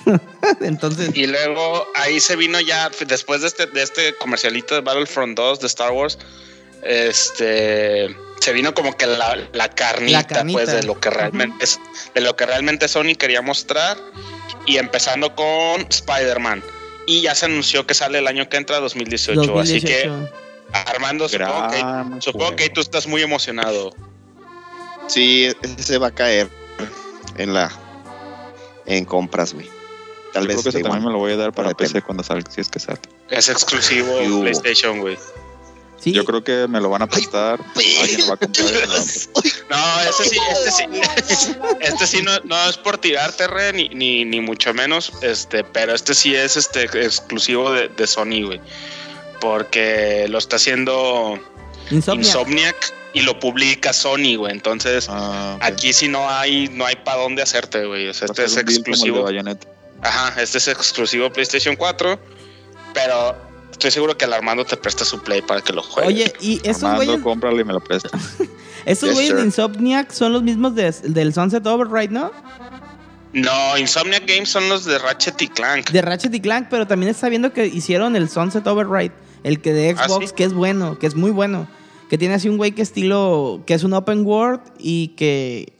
Entonces, 0.62 1.12
Y 1.16 1.28
luego 1.28 1.88
ahí 1.96 2.20
se 2.20 2.36
vino 2.36 2.60
ya, 2.60 2.92
después 3.08 3.40
de 3.42 3.48
este, 3.48 3.68
de 3.68 3.82
este 3.84 4.16
comercialito 4.18 4.76
de 4.76 4.82
Battlefront 4.82 5.38
2 5.38 5.60
de 5.62 5.68
Star 5.68 5.92
Wars, 5.94 6.18
este 6.82 8.16
se 8.40 8.52
vino 8.52 8.74
como 8.74 8.98
que 8.98 9.08
la, 9.08 9.38
la 9.54 9.70
carnita, 9.70 10.18
La 10.20 10.28
carnita. 10.28 10.60
pues 10.60 10.72
de 10.74 10.84
lo 10.84 11.00
que 11.00 11.10
realmente 11.10 11.64
es, 11.64 11.80
de 12.14 12.20
lo 12.20 12.36
que 12.36 12.46
realmente 12.46 12.90
Sony 12.90 13.16
quería 13.18 13.42
mostrar. 13.42 13.96
Y 14.66 14.78
empezando 14.78 15.36
con 15.36 15.86
Spider-Man. 15.90 16.64
Y 17.06 17.22
ya 17.22 17.36
se 17.36 17.46
anunció 17.46 17.86
que 17.86 17.94
sale 17.94 18.20
el 18.20 18.28
año 18.28 18.48
que 18.48 18.58
entra, 18.58 18.80
2018. 18.80 19.60
Así 19.60 19.82
que 19.82 20.08
2018. 20.08 20.44
Armando, 20.74 21.30
supongo 21.30 21.68
que, 21.70 22.22
supongo 22.22 22.56
que 22.56 22.70
tú 22.70 22.82
estás 22.82 23.06
muy 23.06 23.22
emocionado. 23.22 23.92
Sí, 25.08 25.52
ese 25.78 25.98
va 25.98 26.08
a 26.08 26.12
caer 26.12 26.50
en 27.38 27.54
la 27.54 27.72
en 28.86 29.06
compras, 29.06 29.54
güey. 29.54 29.70
Tal 30.34 30.44
Yo 30.44 30.48
vez 30.48 30.56
creo 30.58 30.64
que 30.64 30.70
ese 30.70 30.82
también 30.82 31.06
me 31.06 31.12
lo 31.12 31.20
voy 31.20 31.34
a 31.34 31.38
dar 31.38 31.54
para 31.54 31.70
Depende. 31.70 31.94
PC 31.94 32.06
cuando 32.06 32.24
salga, 32.24 32.50
si 32.50 32.62
es 32.62 32.70
que 32.70 32.80
sale. 32.80 33.00
Es 33.30 33.50
exclusivo. 33.50 34.18
PlayStation, 34.42 35.00
güey. 35.00 35.18
Sí, 36.04 36.12
Yo 36.12 36.26
creo 36.26 36.44
que 36.44 36.68
me 36.68 36.82
lo 36.82 36.90
van 36.90 37.02
a 37.02 37.08
prestar. 37.08 37.62
Alguien 38.02 38.22
lo 38.22 38.28
va 38.28 38.34
a 38.34 38.38
comprar. 38.38 38.72
prestar. 38.72 39.44
No, 39.70 40.02
este 40.10 40.24
sí, 40.26 40.38
este 40.52 40.72
sí, 40.72 41.52
este 41.80 42.08
sí 42.08 42.22
no, 42.22 42.38
no 42.44 42.70
es 42.70 42.78
por 42.78 42.98
tirarte, 42.98 43.48
re, 43.48 43.72
ni, 43.72 43.88
ni, 43.90 44.26
ni 44.26 44.42
mucho 44.42 44.74
menos, 44.74 45.14
este, 45.22 45.64
pero 45.64 45.96
este 45.96 46.14
sí 46.14 46.36
es 46.36 46.58
este 46.58 46.84
exclusivo 46.84 47.72
de, 47.72 47.88
de 47.88 48.06
Sony, 48.06 48.44
güey. 48.46 48.60
Porque 49.40 50.28
lo 50.30 50.40
está 50.40 50.58
haciendo 50.58 51.40
Insomnia. 51.90 52.28
Insomniac 52.28 52.94
y 53.14 53.22
lo 53.22 53.40
publica 53.40 53.94
Sony, 53.94 54.36
güey. 54.38 54.52
Entonces, 54.52 55.08
Ah, 55.10 55.58
aquí 55.62 55.94
sí 55.94 56.08
no 56.08 56.30
hay, 56.30 56.68
no 56.70 56.86
hay 56.86 56.96
para 56.98 57.22
dónde 57.22 57.42
hacerte, 57.44 57.86
güey. 57.86 58.10
O 58.10 58.14
sea, 58.14 58.26
este 58.26 58.44
es 58.46 58.58
exclusivo. 58.58 59.26
Ajá, 60.02 60.42
este 60.42 60.58
es 60.58 60.68
exclusivo 60.68 61.32
PlayStation 61.32 61.78
4, 61.78 62.20
pero 62.94 63.53
estoy 63.74 63.92
seguro 63.92 64.18
que 64.18 64.24
el 64.26 64.32
Armando 64.34 64.64
te 64.64 64.78
presta 64.78 65.04
su 65.04 65.22
play 65.22 65.42
para 65.42 65.60
que 65.62 65.74
lo 65.74 65.84
juegues. 65.84 66.08
Oye, 66.14 66.34
y 66.40 66.62
esos 66.64 66.84
Armando, 66.84 67.06
güeyes, 67.06 67.22
cómpralo 67.24 67.60
y 67.60 67.64
me 67.66 67.74
lo 67.74 67.82
presta. 67.82 68.10
esos 68.86 69.10
Yes, 69.10 69.14
güeyes 69.16 69.36
de. 69.36 69.44
Insomniac 69.44 70.12
son 70.12 70.32
los 70.34 70.42
mismos 70.44 70.74
de- 70.76 70.92
del 70.92 71.34
Sunset 71.34 71.66
Override, 71.68 72.10
¿no? 72.14 72.32
No, 73.34 73.78
Insomniac 73.78 74.28
Games 74.28 74.50
son 74.50 74.70
los 74.70 74.86
de 74.86 75.00
Ratchet 75.00 75.42
y 75.42 75.48
Clank. 75.48 75.90
De 75.90 76.02
Ratchet 76.02 76.34
y 76.36 76.40
Clank, 76.40 76.68
pero 76.70 76.86
también 76.86 77.10
está 77.10 77.30
viendo 77.30 77.52
que 77.52 77.66
hicieron 77.66 78.16
el 78.16 78.30
Sunset 78.30 78.66
Override, 78.68 79.12
el 79.44 79.60
que 79.60 79.74
de 79.74 79.96
¿Ah, 79.98 80.08
Xbox, 80.08 80.30
sí? 80.30 80.34
que 80.36 80.44
es 80.44 80.54
bueno, 80.54 81.00
que 81.00 81.08
es 81.08 81.16
muy 81.16 81.32
bueno. 81.32 81.68
Que 82.10 82.18
tiene 82.20 82.36
así 82.36 82.48
un 82.48 82.58
güey 82.58 82.74
que 82.74 82.84
estilo, 82.84 83.64
que 83.66 83.74
es 83.74 83.84
un 83.84 83.94
open 83.94 84.24
world 84.24 84.62
y 84.78 85.10
que, 85.10 85.74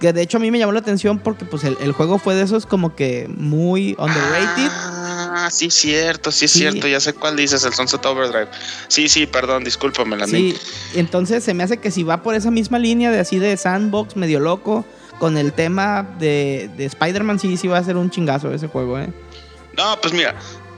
que 0.00 0.14
de 0.14 0.22
hecho 0.22 0.38
a 0.38 0.40
mí 0.40 0.50
me 0.50 0.58
llamó 0.58 0.72
la 0.72 0.78
atención 0.80 1.18
porque 1.18 1.44
pues 1.44 1.62
el, 1.64 1.76
el 1.82 1.92
juego 1.92 2.18
fue 2.18 2.34
de 2.34 2.42
esos 2.42 2.64
como 2.64 2.96
que 2.96 3.28
muy 3.36 3.94
underrated. 3.98 4.68
Ah, 4.70 5.17
sí, 5.50 5.70
cierto, 5.70 6.30
sí, 6.32 6.44
es 6.46 6.52
Sí. 6.52 6.58
cierto. 6.60 6.86
Ya 6.88 7.00
sé 7.00 7.12
cuál 7.14 7.36
dices, 7.36 7.64
el 7.64 7.74
Sunset 7.74 8.04
Overdrive. 8.04 8.48
Sí, 8.88 9.08
sí, 9.08 9.26
perdón, 9.26 9.64
discúlpame, 9.64 10.16
la 10.16 10.26
Sí, 10.26 10.56
entonces 10.94 11.44
se 11.44 11.54
me 11.54 11.62
hace 11.62 11.78
que 11.78 11.90
si 11.90 12.02
va 12.02 12.22
por 12.22 12.34
esa 12.34 12.50
misma 12.50 12.78
línea 12.78 13.10
de 13.10 13.20
así 13.20 13.38
de 13.38 13.56
sandbox 13.56 14.16
medio 14.16 14.40
loco, 14.40 14.84
con 15.18 15.36
el 15.36 15.52
tema 15.52 16.02
de, 16.18 16.70
de 16.76 16.84
Spider-Man, 16.84 17.40
sí, 17.40 17.56
sí 17.56 17.66
va 17.68 17.78
a 17.78 17.84
ser 17.84 17.96
un 17.96 18.10
chingazo 18.10 18.52
ese 18.52 18.68
juego, 18.68 18.98
¿eh? 18.98 19.08
No, 19.76 20.00
pues 20.00 20.12
mira, 20.14 20.34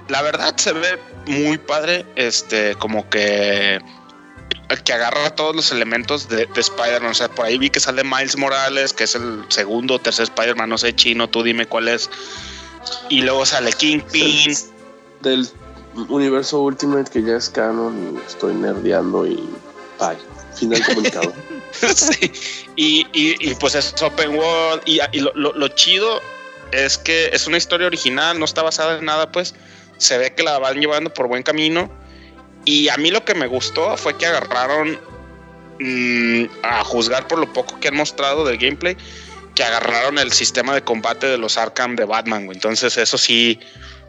la 0.09 0.23
verdad 0.23 0.55
se 0.57 0.73
ve 0.73 0.99
muy 1.27 1.59
padre, 1.59 2.07
este, 2.17 2.75
como 2.77 3.09
que 3.09 3.81
que 4.85 4.93
agarra 4.93 5.31
todos 5.31 5.55
los 5.55 5.73
elementos 5.73 6.29
de, 6.29 6.47
de 6.47 6.61
Spider-Man. 6.61 7.11
O 7.11 7.15
sea, 7.15 7.29
por 7.29 7.45
ahí 7.47 7.59
vi 7.59 7.71
que 7.71 7.81
sale 7.81 8.05
Miles 8.05 8.37
Morales, 8.37 8.93
que 8.93 9.05
es 9.05 9.15
el 9.15 9.45
segundo 9.49 9.95
o 9.95 9.99
tercer 9.99 10.25
Spider-Man, 10.25 10.69
no 10.69 10.79
sé, 10.79 10.95
chino, 10.95 11.29
tú 11.29 11.43
dime 11.43 11.67
cuál 11.67 11.89
es. 11.89 12.09
Y 13.09 13.23
luego 13.23 13.45
sale 13.47 13.73
Kingpin. 13.73 14.55
Del 15.21 15.47
universo 16.09 16.61
Ultimate 16.63 17.11
que 17.11 17.23
ya 17.23 17.37
es 17.37 17.49
canon 17.51 18.15
y 18.15 18.27
estoy 18.27 18.55
nerdeando 18.55 19.27
y 19.27 19.37
bye. 19.99 20.17
Final 20.57 20.85
comunicado. 20.87 21.33
Sí. 21.95 22.33
Y, 22.75 23.07
y- 23.13 23.37
y, 23.51 23.55
pues 23.55 23.75
es 23.77 23.95
open 24.03 24.35
world. 24.35 24.83
Y, 24.87 24.99
y 25.13 25.21
lo, 25.21 25.31
lo- 25.35 25.53
lo 25.53 25.69
chido 25.69 26.21
es 26.73 26.99
que 26.99 27.29
es 27.33 27.47
una 27.47 27.57
historia 27.59 27.87
original, 27.87 28.39
no 28.39 28.45
está 28.45 28.63
basada 28.63 28.99
en 28.99 29.05
nada, 29.05 29.31
pues. 29.31 29.55
Se 29.99 30.19
ve 30.19 30.35
que 30.35 30.43
la 30.43 30.59
van 30.59 30.81
llevando 30.81 31.15
por 31.15 31.29
buen 31.29 31.43
camino. 31.45 31.89
Y 32.65 32.89
a 32.89 32.97
mí 32.97 33.11
lo 33.13 33.25
que 33.25 33.35
me 33.35 33.47
gustó 33.47 33.97
fue 33.97 34.17
que 34.19 34.27
agarraron, 34.27 34.99
mm, 35.79 36.45
a 36.65 36.83
juzgar 36.85 37.29
por 37.29 37.39
lo 37.39 37.51
poco 37.53 37.79
que 37.81 37.89
han 37.89 37.97
mostrado 37.97 38.45
del 38.45 38.59
gameplay, 38.59 38.97
que 39.61 39.65
agarraron 39.67 40.17
el 40.19 40.33
sistema 40.33 40.73
de 40.73 40.81
combate 40.83 41.27
de 41.27 41.37
los 41.37 41.59
Arkham 41.59 41.95
de 41.95 42.07
Batman, 42.07 42.47
güey. 42.47 42.57
Entonces 42.57 42.97
eso 42.97 43.19
sí, 43.19 43.61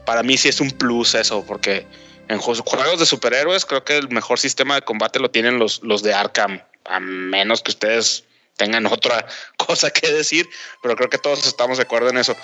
para 0.06 0.22
mí 0.22 0.38
sí 0.38 0.48
es 0.48 0.62
un 0.62 0.70
plus 0.70 1.14
eso, 1.14 1.44
porque 1.46 1.84
en 2.28 2.38
ju- 2.40 2.62
juegos 2.64 2.98
de 2.98 3.04
superhéroes 3.04 3.66
creo 3.66 3.84
que 3.84 3.98
el 3.98 4.08
mejor 4.08 4.38
sistema 4.38 4.76
de 4.76 4.80
combate 4.82 5.18
lo 5.18 5.30
tienen 5.30 5.58
los, 5.58 5.82
los 5.82 6.02
de 6.02 6.14
Arkham, 6.14 6.62
a 6.86 7.00
menos 7.00 7.60
que 7.60 7.70
ustedes 7.70 8.24
tengan 8.56 8.86
otra 8.96 9.26
cosa 9.58 9.90
que 9.90 10.10
decir, 10.10 10.48
pero 10.82 10.96
creo 10.96 11.10
que 11.10 11.18
todos 11.18 11.46
estamos 11.46 11.76
de 11.76 11.82
acuerdo 11.82 12.08
en 12.08 12.16
eso. 12.16 12.34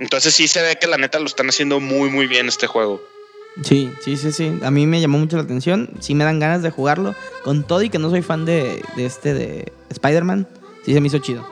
Entonces 0.00 0.34
sí 0.34 0.48
se 0.48 0.60
ve 0.60 0.76
que 0.80 0.88
la 0.88 0.96
neta 0.98 1.20
lo 1.20 1.26
están 1.26 1.48
haciendo 1.48 1.78
muy 1.78 2.10
muy 2.10 2.26
bien 2.26 2.48
este 2.48 2.66
juego. 2.66 3.00
Sí, 3.62 3.88
sí, 4.04 4.16
sí, 4.16 4.32
sí. 4.32 4.52
A 4.64 4.72
mí 4.72 4.84
me 4.88 5.00
llamó 5.00 5.18
mucho 5.18 5.36
la 5.36 5.44
atención. 5.44 5.90
Sí 6.00 6.16
me 6.16 6.24
dan 6.24 6.40
ganas 6.40 6.62
de 6.64 6.70
jugarlo. 6.70 7.14
Con 7.44 7.62
todo 7.64 7.82
y 7.82 7.88
que 7.90 7.98
no 8.00 8.10
soy 8.10 8.22
fan 8.22 8.44
de, 8.44 8.82
de 8.96 9.06
este 9.06 9.32
de 9.34 9.72
Spider-Man. 9.90 10.48
Sí 10.84 10.92
se 10.92 11.00
me 11.00 11.06
hizo 11.06 11.18
chido. 11.18 11.48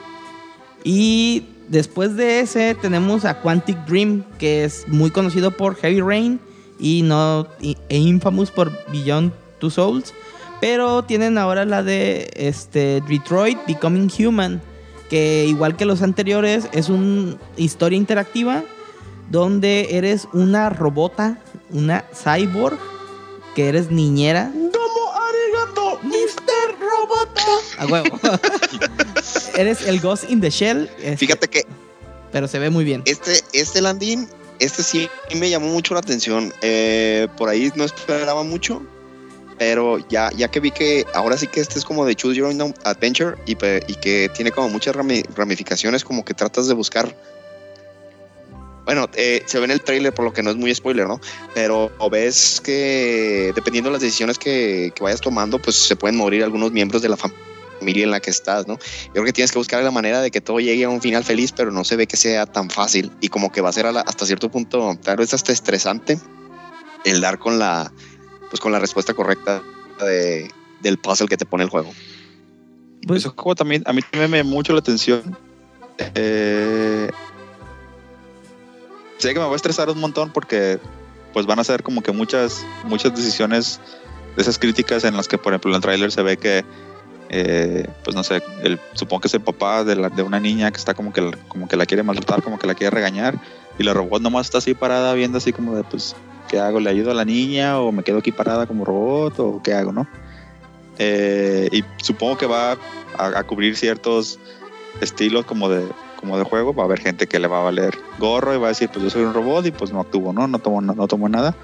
Y 0.89 1.43
después 1.67 2.15
de 2.15 2.39
ese 2.39 2.77
tenemos 2.77 3.25
a 3.25 3.41
Quantic 3.43 3.77
Dream, 3.87 4.23
que 4.39 4.63
es 4.63 4.87
muy 4.87 5.11
conocido 5.11 5.51
por 5.51 5.75
Heavy 5.75 6.01
Rain 6.01 6.39
y 6.79 7.03
no 7.03 7.49
y- 7.61 7.77
e 7.89 7.99
infamous 7.99 8.53
por 8.53 8.71
Beyond 8.93 9.33
Two 9.59 9.71
Souls. 9.71 10.15
Pero 10.61 11.03
tienen 11.03 11.39
ahora 11.39 11.65
la 11.65 11.83
de 11.83 12.31
este 12.37 13.03
Detroit 13.09 13.59
Becoming 13.67 14.09
Human, 14.17 14.63
que 15.11 15.45
igual 15.49 15.77
que 15.77 15.87
los 15.87 16.03
anteriores 16.03 16.69
es 16.73 16.89
una 16.89 17.37
historia 17.57 17.97
interactiva 17.97 18.63
donde 19.29 19.97
eres 19.97 20.29
una 20.33 20.71
robota, 20.71 21.41
una 21.71 22.05
cyborg, 22.15 22.79
que 23.57 23.69
eres 23.69 23.91
niñera. 23.91 24.53
¿Cómo 24.53 25.13
arigato? 25.13 25.99
Mr. 26.69 26.79
Robota. 26.81 27.43
A 27.79 27.87
huevo. 27.87 28.21
eres 29.57 29.83
el 29.87 30.01
Ghost 30.01 30.31
in 30.31 30.41
the 30.41 30.51
Shell. 30.51 30.91
este, 30.99 31.17
Fíjate 31.17 31.49
que 31.49 31.63
Pero 32.33 32.49
se 32.49 32.59
ve 32.59 32.71
muy 32.71 32.85
bien. 32.85 33.03
este, 33.07 33.41
este 33.53 33.81
landing, 33.81 34.27
este 34.59 34.83
sí 34.83 35.09
me 35.35 35.49
llamó 35.51 35.69
mucho 35.69 35.95
la 35.95 36.01
atención. 36.01 36.53
Eh, 36.63 37.29
por 37.37 37.49
ahí 37.49 37.73
no 37.77 37.85
esperaba 37.85 38.43
mucho, 38.43 38.83
pero 39.59 39.99
ya, 40.09 40.31
ya 40.37 40.49
que 40.49 40.61
vi 40.61 40.71
que 40.71 41.07
ahora 41.15 41.37
sí 41.37 41.47
que 41.47 41.61
este 41.61 41.79
es 41.79 41.85
como 41.85 42.05
de 42.05 42.15
Choose 42.15 42.37
Your 42.37 42.49
Own 42.51 42.75
Adventure 42.85 43.37
y, 43.47 43.55
que 43.57 44.31
tiene 44.35 44.51
como 44.53 44.69
muchas 44.69 44.95
rami- 44.95 45.25
ramificaciones, 45.35 46.05
como 46.05 46.25
que 46.25 46.35
tratas 46.35 46.67
de 46.69 46.75
buscar. 46.75 47.15
Bueno, 48.87 49.09
eh, 49.15 49.43
se 49.47 49.59
ve 49.59 49.65
en 49.65 49.73
el 49.73 49.83
trailer, 49.83 50.15
por 50.15 50.25
lo 50.25 50.33
que 50.33 50.43
no 50.45 50.51
es 50.51 50.57
muy 50.57 50.73
spoiler, 50.75 51.07
¿no? 51.09 51.21
Pero 51.55 51.91
ves 52.11 52.61
que 52.65 53.53
dependiendo 53.55 53.91
de 53.91 53.95
las 53.95 54.01
decisiones 54.03 54.39
que, 54.39 54.93
que 54.95 55.03
vayas 55.03 55.21
tomando, 55.21 55.59
pues 55.59 55.75
se 55.77 55.97
pueden 55.97 56.17
morir 56.17 56.45
algunos 56.45 56.71
miembros 56.71 57.03
de 57.03 57.09
la 57.09 57.17
fam- 57.17 57.33
familia 57.81 58.05
en 58.05 58.13
la 58.13 58.21
que 58.21 58.31
estás, 58.31 58.67
¿no? 58.69 58.79
Yo 59.07 59.13
creo 59.13 59.25
que 59.25 59.33
tienes 59.33 59.51
que 59.51 59.59
buscar 59.59 59.83
la 59.83 59.91
manera 59.91 60.21
de 60.21 60.31
que 60.31 60.41
todo 60.41 60.61
llegue 60.61 60.85
a 60.85 60.89
un 60.89 61.03
final 61.03 61.25
feliz, 61.25 61.51
pero 61.53 61.73
no 61.73 61.85
se 61.85 61.97
ve 61.97 62.07
que 62.07 62.17
sea 62.17 62.47
tan 62.47 62.71
fácil 62.71 63.11
y 63.21 63.29
como 63.29 63.51
que 63.51 63.61
va 63.61 63.71
a 63.71 63.73
ser 63.73 63.87
a 63.87 63.93
la- 63.93 64.03
hasta 64.03 64.25
cierto 64.25 64.49
punto, 64.51 64.97
tal 65.03 65.17
vez 65.17 65.35
hasta 65.35 65.53
estresante 65.53 66.19
el 67.05 67.21
dar 67.21 67.39
con 67.39 67.59
la, 67.59 67.93
pues 68.49 68.61
con 68.61 68.71
la 68.71 68.79
respuesta 68.79 69.15
correcta 69.15 69.63
de- 69.99 70.49
del 70.81 70.97
puzzle 70.99 71.27
que 71.27 71.37
te 71.37 71.45
pone 71.45 71.65
el 71.65 71.71
juego. 71.71 71.93
Pues, 73.05 73.21
Ese 73.21 73.31
juego 73.31 73.57
también, 73.57 73.83
a 73.85 73.93
mí 73.93 74.01
también 74.03 74.31
me 74.31 74.39
llamó 74.39 74.51
mucho 74.51 74.73
la 74.73 74.79
atención. 74.79 75.37
Eh, 76.15 77.11
sé 79.19 79.33
que 79.35 79.41
me 79.41 79.45
voy 79.47 79.55
a 79.55 79.57
estresar 79.57 79.89
un 79.91 79.99
montón 80.01 80.31
porque 80.31 80.79
pues 81.33 81.47
van 81.47 81.59
a 81.59 81.65
ser 81.65 81.83
como 81.83 82.03
que 82.03 82.13
muchas, 82.13 82.65
muchas 82.85 83.15
decisiones 83.15 83.81
de 84.37 84.43
esas 84.43 84.59
críticas 84.59 85.05
en 85.05 85.17
las 85.17 85.29
que, 85.29 85.39
por 85.39 85.53
ejemplo, 85.53 85.71
en 85.71 85.77
el 85.77 85.83
tráiler 85.83 86.11
se 86.13 86.23
ve 86.23 86.37
que, 86.37 86.65
eh, 87.29 87.87
pues 88.05 88.15
no 88.15 88.23
sé, 88.25 88.43
el, 88.63 88.79
supongo 88.95 89.21
que 89.23 89.29
es 89.29 89.35
el 89.35 89.41
papá 89.41 89.85
de, 89.85 89.97
la- 89.97 90.09
de 90.11 90.23
una 90.23 90.41
niña 90.41 90.71
que 90.71 90.79
está 90.79 90.95
como 90.95 91.13
que, 91.13 91.31
como 91.49 91.69
que 91.69 91.77
la 91.77 91.85
quiere 91.87 92.03
maltratar, 92.03 92.43
como 92.43 92.59
que 92.59 92.67
la 92.67 92.75
quiere 92.75 92.95
regañar, 92.95 93.39
y 93.79 93.83
la 93.83 93.93
robot 93.93 94.23
nomás 94.23 94.47
está 94.47 94.59
así 94.59 94.75
parada 94.75 95.13
viendo 95.15 95.39
así 95.39 95.53
como 95.53 95.75
de, 95.75 95.85
pues, 95.85 96.15
¿qué 96.49 96.59
hago? 96.59 96.81
¿Le 96.81 96.89
ayudo 96.91 97.11
a 97.11 97.15
la 97.15 97.25
niña 97.25 97.79
o 97.81 97.93
me 97.93 98.03
quedo 98.03 98.19
aquí 98.19 98.33
parada 98.33 98.67
como 98.67 98.85
robot 98.85 99.39
o 99.41 99.61
qué 99.63 99.75
hago, 99.75 99.93
no? 99.93 100.07
Eh, 100.99 101.69
y 101.73 101.85
supongo 102.03 102.39
que 102.39 102.47
va 102.47 102.73
a, 103.19 103.39
a 103.39 103.43
cubrir 103.45 103.77
ciertos 103.77 104.39
estilos 105.01 105.45
como 105.45 105.69
de 105.69 105.85
como 106.17 106.39
de 106.39 106.45
juego 106.45 106.75
va 106.75 106.83
a 106.83 106.87
haber 106.87 107.01
gente 107.01 107.27
que 107.27 107.39
le 107.39 107.47
va 107.47 107.61
a 107.61 107.65
valer 107.65 107.97
gorro 108.19 108.55
y 108.55 108.59
va 108.59 108.67
a 108.67 108.69
decir 108.71 108.89
pues 108.89 109.05
yo 109.05 109.11
soy 109.11 109.23
un 109.23 109.35
robot 109.35 109.67
y 109.67 109.71
pues 109.71 109.93
no 109.93 110.01
actúo 110.01 110.33
no 110.33 110.47
no 110.49 110.59
tomo 110.59 110.81
no, 110.81 110.95
no 110.95 111.07
tomo 111.07 111.29
nada 111.29 111.55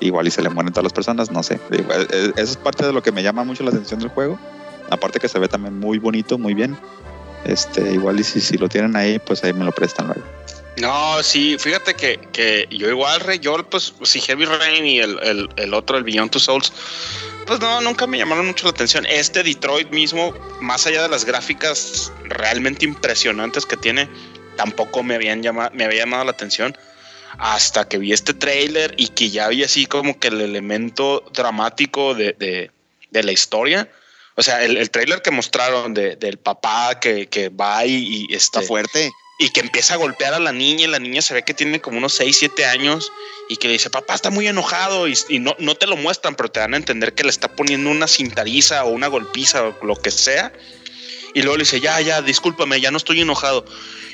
igual 0.00 0.26
y 0.26 0.30
se 0.30 0.42
le 0.42 0.48
mueren 0.48 0.72
todas 0.72 0.84
las 0.84 0.92
personas 0.92 1.30
no 1.30 1.42
sé. 1.42 1.58
Digo, 1.70 1.92
eh, 1.92 2.06
eh, 2.10 2.32
eso 2.36 2.52
es 2.52 2.56
parte 2.56 2.86
de 2.86 2.92
lo 2.92 3.02
que 3.02 3.12
me 3.12 3.22
llama 3.22 3.44
mucho 3.44 3.64
la 3.64 3.70
atención 3.70 4.00
del 4.00 4.10
juego. 4.10 4.38
Aparte 4.90 5.18
que 5.18 5.28
se 5.28 5.38
ve 5.38 5.48
también 5.48 5.78
muy 5.78 5.98
bonito 5.98 6.38
muy 6.38 6.54
bien. 6.54 6.78
Este 7.44 7.92
igual 7.92 8.18
y 8.20 8.24
si, 8.24 8.40
si 8.40 8.56
lo 8.58 8.68
tienen 8.68 8.96
ahí 8.96 9.18
pues 9.18 9.42
ahí 9.44 9.52
me 9.52 9.64
lo 9.64 9.72
prestan 9.72 10.06
luego. 10.06 10.22
No, 10.80 11.22
sí, 11.22 11.56
fíjate 11.58 11.94
que, 11.94 12.20
que 12.32 12.68
yo 12.70 12.88
igual, 12.88 13.20
Rey, 13.20 13.40
yo 13.40 13.56
pues 13.68 13.94
si 14.02 14.20
Heavy 14.20 14.44
Rain 14.44 14.86
y 14.86 15.00
el, 15.00 15.18
el, 15.24 15.48
el 15.56 15.74
otro, 15.74 15.96
el 15.96 16.04
Beyond 16.04 16.30
Two 16.30 16.38
Souls, 16.38 16.72
pues 17.48 17.60
no, 17.60 17.80
nunca 17.80 18.06
me 18.06 18.18
llamaron 18.18 18.46
mucho 18.46 18.66
la 18.66 18.70
atención. 18.70 19.06
Este 19.06 19.42
Detroit 19.42 19.90
mismo, 19.90 20.34
más 20.60 20.86
allá 20.86 21.02
de 21.02 21.08
las 21.08 21.24
gráficas 21.24 22.12
realmente 22.24 22.84
impresionantes 22.84 23.64
que 23.64 23.76
tiene, 23.78 24.06
tampoco 24.56 25.02
me 25.02 25.14
habían 25.14 25.42
llamado, 25.42 25.70
me 25.72 25.84
había 25.84 26.00
llamado 26.00 26.24
la 26.24 26.30
atención. 26.32 26.76
hasta 27.38 27.86
que 27.86 27.98
vi 27.98 28.12
este 28.12 28.34
trailer 28.34 28.94
y 28.96 29.08
que 29.08 29.30
ya 29.30 29.46
había 29.46 29.66
así 29.66 29.86
como 29.86 30.18
que 30.18 30.28
el 30.28 30.40
elemento 30.40 31.24
dramático 31.32 32.14
de, 32.14 32.32
de, 32.32 33.22
la 33.22 33.32
historia. 33.32 33.88
O 34.34 34.42
sea, 34.42 34.64
el, 34.64 34.76
el 34.76 34.90
trailer 34.90 35.22
que 35.22 35.30
mostraron 35.30 35.94
de, 35.94 36.16
del 36.16 36.38
papá 36.38 36.98
que, 37.00 37.28
que 37.28 37.48
va 37.48 37.84
y, 37.86 38.26
y 38.28 38.34
Está 38.34 38.60
este, 38.60 38.68
fuerte. 38.68 39.10
Y 39.38 39.50
que 39.50 39.60
empieza 39.60 39.94
a 39.94 39.96
golpear 39.96 40.34
a 40.34 40.40
la 40.40 40.52
niña 40.52 40.84
y 40.84 40.88
la 40.88 40.98
niña 40.98 41.22
se 41.22 41.32
ve 41.32 41.44
que 41.44 41.54
tiene 41.54 41.80
como 41.80 41.98
unos 41.98 42.12
6, 42.14 42.36
7 42.36 42.66
años 42.66 43.12
y 43.48 43.56
que 43.56 43.68
le 43.68 43.74
dice, 43.74 43.88
papá 43.88 44.14
está 44.14 44.30
muy 44.30 44.48
enojado 44.48 45.06
y, 45.06 45.38
no, 45.38 45.54
no 45.60 45.76
te 45.76 45.86
lo 45.86 45.96
muestran, 45.96 46.34
pero 46.34 46.50
te 46.50 46.58
dan 46.58 46.74
a 46.74 46.76
entender 46.76 47.14
que 47.14 47.22
le 47.22 47.30
está 47.30 47.48
poniendo 47.48 47.88
una 47.88 48.08
cintariza 48.08 48.84
o 48.84 48.90
una 48.90 49.06
golpiza 49.06 49.62
o 49.62 49.86
lo 49.86 49.94
que 49.94 50.10
sea. 50.10 50.52
Y 51.34 51.42
luego 51.42 51.56
le 51.56 51.62
dice, 51.62 51.80
ya, 51.80 52.00
ya, 52.00 52.20
discúlpame, 52.20 52.80
ya 52.80 52.90
no 52.90 52.96
estoy 52.96 53.20
enojado. 53.20 53.64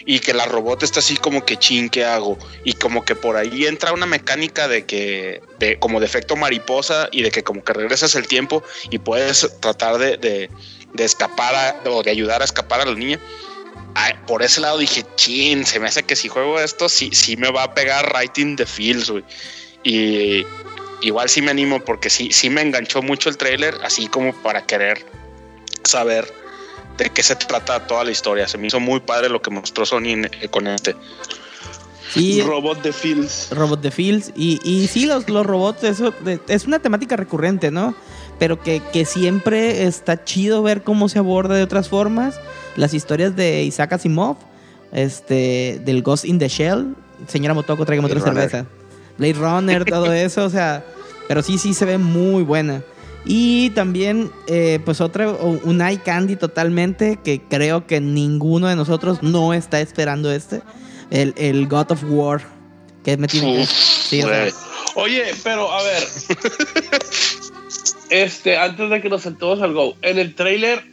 Y 0.05 0.19
que 0.19 0.35
la 0.35 0.45
robot 0.45 0.83
está 0.83 1.01
así 1.01 1.17
como 1.17 1.47
que 1.47 1.57
chin, 1.57 1.89
¿qué 1.89 2.05
hago? 2.05 2.39
Y 2.65 2.75
como 2.75 3.05
que 3.07 3.15
por 3.15 3.37
ahí 3.37 3.65
entra 3.65 3.93
una 3.93 4.05
mecánica 4.05 4.69
de 4.69 4.85
que, 4.85 5.41
de, 5.59 5.79
como 5.79 6.01
de 6.01 6.07
efecto 6.07 6.37
mariposa 6.37 7.09
y 7.11 7.23
de 7.23 7.31
que 7.31 7.43
como 7.43 7.65
que 7.65 7.73
regresas 7.73 8.15
el 8.15 8.27
tiempo 8.27 8.63
y 8.91 8.99
puedes 8.99 9.59
tratar 9.61 9.97
de, 9.97 10.19
de, 10.19 10.51
escapar 11.05 11.81
o 11.87 12.03
de 12.03 12.11
ayudar 12.11 12.43
a 12.43 12.45
escapar 12.45 12.83
a 12.83 12.85
la 12.85 12.95
niña. 12.95 13.19
Ay, 13.95 14.15
por 14.27 14.43
ese 14.43 14.61
lado 14.61 14.79
dije, 14.79 15.05
chin, 15.17 15.65
se 15.65 15.79
me 15.79 15.87
hace 15.89 16.03
que 16.03 16.17
si 16.17 16.29
juego 16.29 16.59
esto, 16.59 16.89
sí, 16.89 17.11
sí 17.13 17.37
me 17.37 17.51
va 17.51 17.63
a 17.65 17.75
pegar 17.75 18.13
in 18.37 18.57
the 18.57 18.67
feels, 18.67 19.11
güey. 19.11 19.25
Y 19.85 20.45
igual 21.03 21.29
sí 21.29 21.41
me 21.43 21.51
animo 21.53 21.81
porque 21.81 22.11
sí, 22.11 22.31
sí 22.33 22.51
me 22.51 22.63
enganchó 22.63 23.03
mucho 23.03 23.29
el 23.29 23.37
trailer, 23.37 23.77
así 23.85 24.09
como 24.09 24.33
para 24.43 24.67
querer 24.67 25.05
saber 25.85 26.33
de 26.97 27.11
qué 27.11 27.23
se 27.23 27.37
trata 27.37 27.87
toda 27.87 28.05
la 28.05 28.11
historia. 28.11 28.49
Se 28.49 28.59
me 28.59 28.67
hizo 28.67 28.81
muy 28.81 29.01
padre 29.01 29.29
lo 29.29 29.41
que 29.43 29.51
mostró 29.51 29.87
Sony 29.87 30.25
eh, 30.41 30.49
con 30.51 30.67
este. 30.67 30.97
Sí, 32.13 32.41
Robot 32.43 32.83
de 32.83 32.93
Fields. 32.93 33.49
Robot 33.51 33.81
de 33.81 33.91
Fields. 33.91 34.33
Y, 34.37 34.61
y 34.63 34.87
sí, 34.89 35.07
los, 35.07 35.29
los 35.29 35.45
robots, 35.45 35.83
eso 35.85 36.13
de- 36.21 36.41
es 36.49 36.65
una 36.67 36.79
temática 36.79 37.17
recurrente, 37.17 37.71
¿no? 37.71 37.95
Pero 38.39 38.61
que, 38.63 38.83
que 38.93 39.05
siempre 39.05 39.85
está 39.85 40.25
chido 40.25 40.63
ver 40.63 40.83
cómo 40.83 41.09
se 41.09 41.19
aborda 41.19 41.55
de 41.55 41.63
otras 41.63 41.89
formas. 41.89 42.41
Las 42.77 42.95
historias 42.95 43.37
de 43.37 43.63
Isaac 43.63 43.93
Asimov, 43.93 44.37
este, 44.93 45.81
del 45.85 46.03
Ghost 46.03 46.25
in 46.25 46.39
the 46.39 46.49
Shell. 46.49 46.95
Señora 47.29 47.55
Motoko, 47.55 47.85
tráigame 47.85 48.07
otra 48.09 48.21
cerveza. 48.21 48.67
Blade 49.19 49.35
Runner, 49.35 49.85
todo 49.85 50.13
eso, 50.13 50.45
o 50.45 50.51
sea. 50.51 50.85
Pero 51.29 51.43
sí, 51.43 51.59
sí 51.59 51.75
se 51.75 51.85
ve 51.85 51.99
muy 51.99 52.43
buena. 52.43 52.83
Y 53.25 53.71
también, 53.71 54.31
eh, 54.47 54.81
pues 54.85 55.01
otra, 55.01 55.31
un 55.31 55.81
eye 55.81 55.99
candy 55.99 56.37
totalmente, 56.37 57.19
que 57.25 57.41
creo 57.41 57.87
que 57.87 58.01
ninguno 58.01 58.69
de 58.69 58.77
nosotros 58.77 59.23
no 59.23 59.55
está 59.55 59.81
esperando 59.81 60.31
este. 60.31 60.61
El, 61.11 61.35
el 61.39 61.67
God 61.67 61.93
of 61.93 62.05
War. 62.09 62.43
Que 63.03 63.17
me 63.17 63.29
tiene 63.29 63.67
sí. 63.67 64.23
Oye, 64.95 65.25
pero 65.43 65.71
a 65.71 65.83
ver. 65.83 66.03
este, 68.23 68.57
antes 68.57 68.89
de 68.91 69.01
que 69.01 69.09
nos 69.09 69.23
sentemos 69.23 69.61
al 69.61 69.73
Go, 69.73 69.97
en 70.03 70.19
el 70.19 70.35
trailer, 70.35 70.85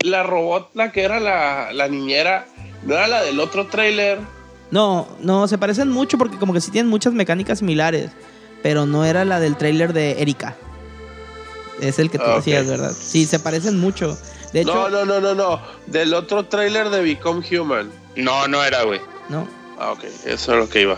la 0.00 0.22
robot, 0.22 0.70
la 0.74 0.90
que 0.90 1.02
era 1.02 1.20
la, 1.20 1.72
la 1.72 1.88
niñera, 1.88 2.46
no 2.84 2.94
era 2.94 3.08
la 3.08 3.22
del 3.22 3.40
otro 3.40 3.66
trailer. 3.66 4.18
No, 4.70 5.06
no, 5.20 5.46
se 5.48 5.58
parecen 5.58 5.90
mucho 5.90 6.16
porque 6.16 6.38
como 6.38 6.54
que 6.54 6.62
sí 6.62 6.70
tienen 6.70 6.88
muchas 6.88 7.12
mecánicas 7.12 7.58
similares. 7.58 8.10
Pero 8.62 8.86
no 8.86 9.04
era 9.04 9.24
la 9.24 9.38
del 9.38 9.56
trailer 9.56 9.92
de 9.92 10.22
Erika. 10.22 10.56
Es 11.80 11.98
el 11.98 12.10
que 12.10 12.18
tú 12.18 12.30
decías, 12.36 12.66
¿verdad? 12.66 12.92
Sí, 12.98 13.26
se 13.26 13.38
parecen 13.38 13.78
mucho. 13.78 14.16
De 14.52 14.60
hecho, 14.60 14.88
no, 14.88 14.88
no, 14.88 15.04
no, 15.04 15.20
no, 15.20 15.34
no. 15.34 15.60
Del 15.88 16.14
otro 16.14 16.46
trailer 16.46 16.88
de 16.90 17.02
Become 17.02 17.44
Human. 17.50 17.90
No, 18.16 18.46
no 18.48 18.64
era, 18.64 18.84
güey. 18.84 19.00
no. 19.28 19.46
Ah, 19.78 19.90
ok, 19.92 20.04
eso 20.26 20.52
es 20.52 20.58
lo 20.58 20.68
que 20.68 20.82
iba. 20.82 20.96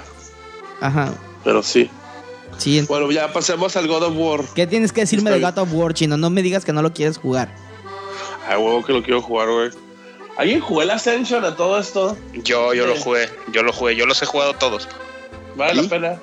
Ajá. 0.81 1.13
Pero 1.43 1.63
sí. 1.63 1.91
Sí. 2.59 2.85
Bueno, 2.89 3.11
ya 3.11 3.33
pasemos 3.33 3.77
al 3.77 3.89
God 3.89 4.05
of 4.05 4.15
War. 4.17 4.41
¿Qué 4.55 4.67
tienes 4.67 4.93
que 4.93 5.03
decirme 5.03 5.31
de 5.31 5.41
God 5.41 5.59
of 5.59 5.69
War, 5.73 5.95
chino? 5.95 6.17
No 6.17 6.31
me 6.31 6.43
digas 6.43 6.65
que 6.65 6.73
no 6.73 6.83
lo 6.83 6.93
quieres 6.93 7.19
jugar. 7.19 7.49
Ay, 8.49 8.57
huevo 8.57 8.85
que 8.85 8.93
lo 8.93 9.03
quiero 9.03 9.23
jugar, 9.23 9.49
güey. 9.49 9.71
¿Alguien 10.37 10.61
jugó 10.61 10.83
el 10.83 10.91
Ascension 10.91 11.45
a 11.45 11.57
todo 11.57 11.79
esto? 11.79 12.17
Yo, 12.33 12.75
yo 12.75 12.87
lo 12.87 12.97
jugué, 12.97 13.31
yo 13.53 13.63
lo 13.63 13.73
jugué, 13.73 13.97
yo 13.97 14.07
los 14.07 14.21
he 14.23 14.27
jugado 14.27 14.55
todos. 14.55 14.89
¿Vale 15.57 15.83
la 15.83 15.89
pena? 15.89 16.21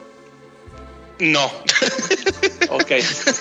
No, 1.19 1.45
Ok. 2.71 2.91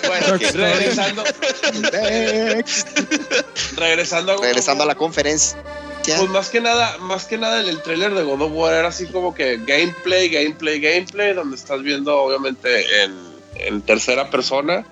Bueno, 0.07 0.37
regresando, 0.53 1.23
regresando, 3.77 4.41
Regresando 4.41 4.83
a 4.83 4.85
la 4.85 4.95
conferencia. 4.95 5.57
Pues 6.05 6.29
más 6.29 6.49
que 6.49 6.61
nada, 6.61 6.97
más 6.99 7.25
que 7.25 7.37
nada 7.37 7.61
en 7.61 7.69
el 7.69 7.81
trailer 7.81 8.13
de 8.13 8.23
God 8.23 8.41
of 8.41 8.51
War 8.53 8.73
era 8.73 8.87
así 8.87 9.05
como 9.07 9.33
que 9.33 9.57
gameplay, 9.57 10.29
gameplay, 10.29 10.79
gameplay, 10.79 11.33
donde 11.33 11.55
estás 11.55 11.83
viendo 11.83 12.17
obviamente 12.17 13.03
en, 13.03 13.13
en 13.55 13.81
tercera 13.81 14.29
persona, 14.29 14.85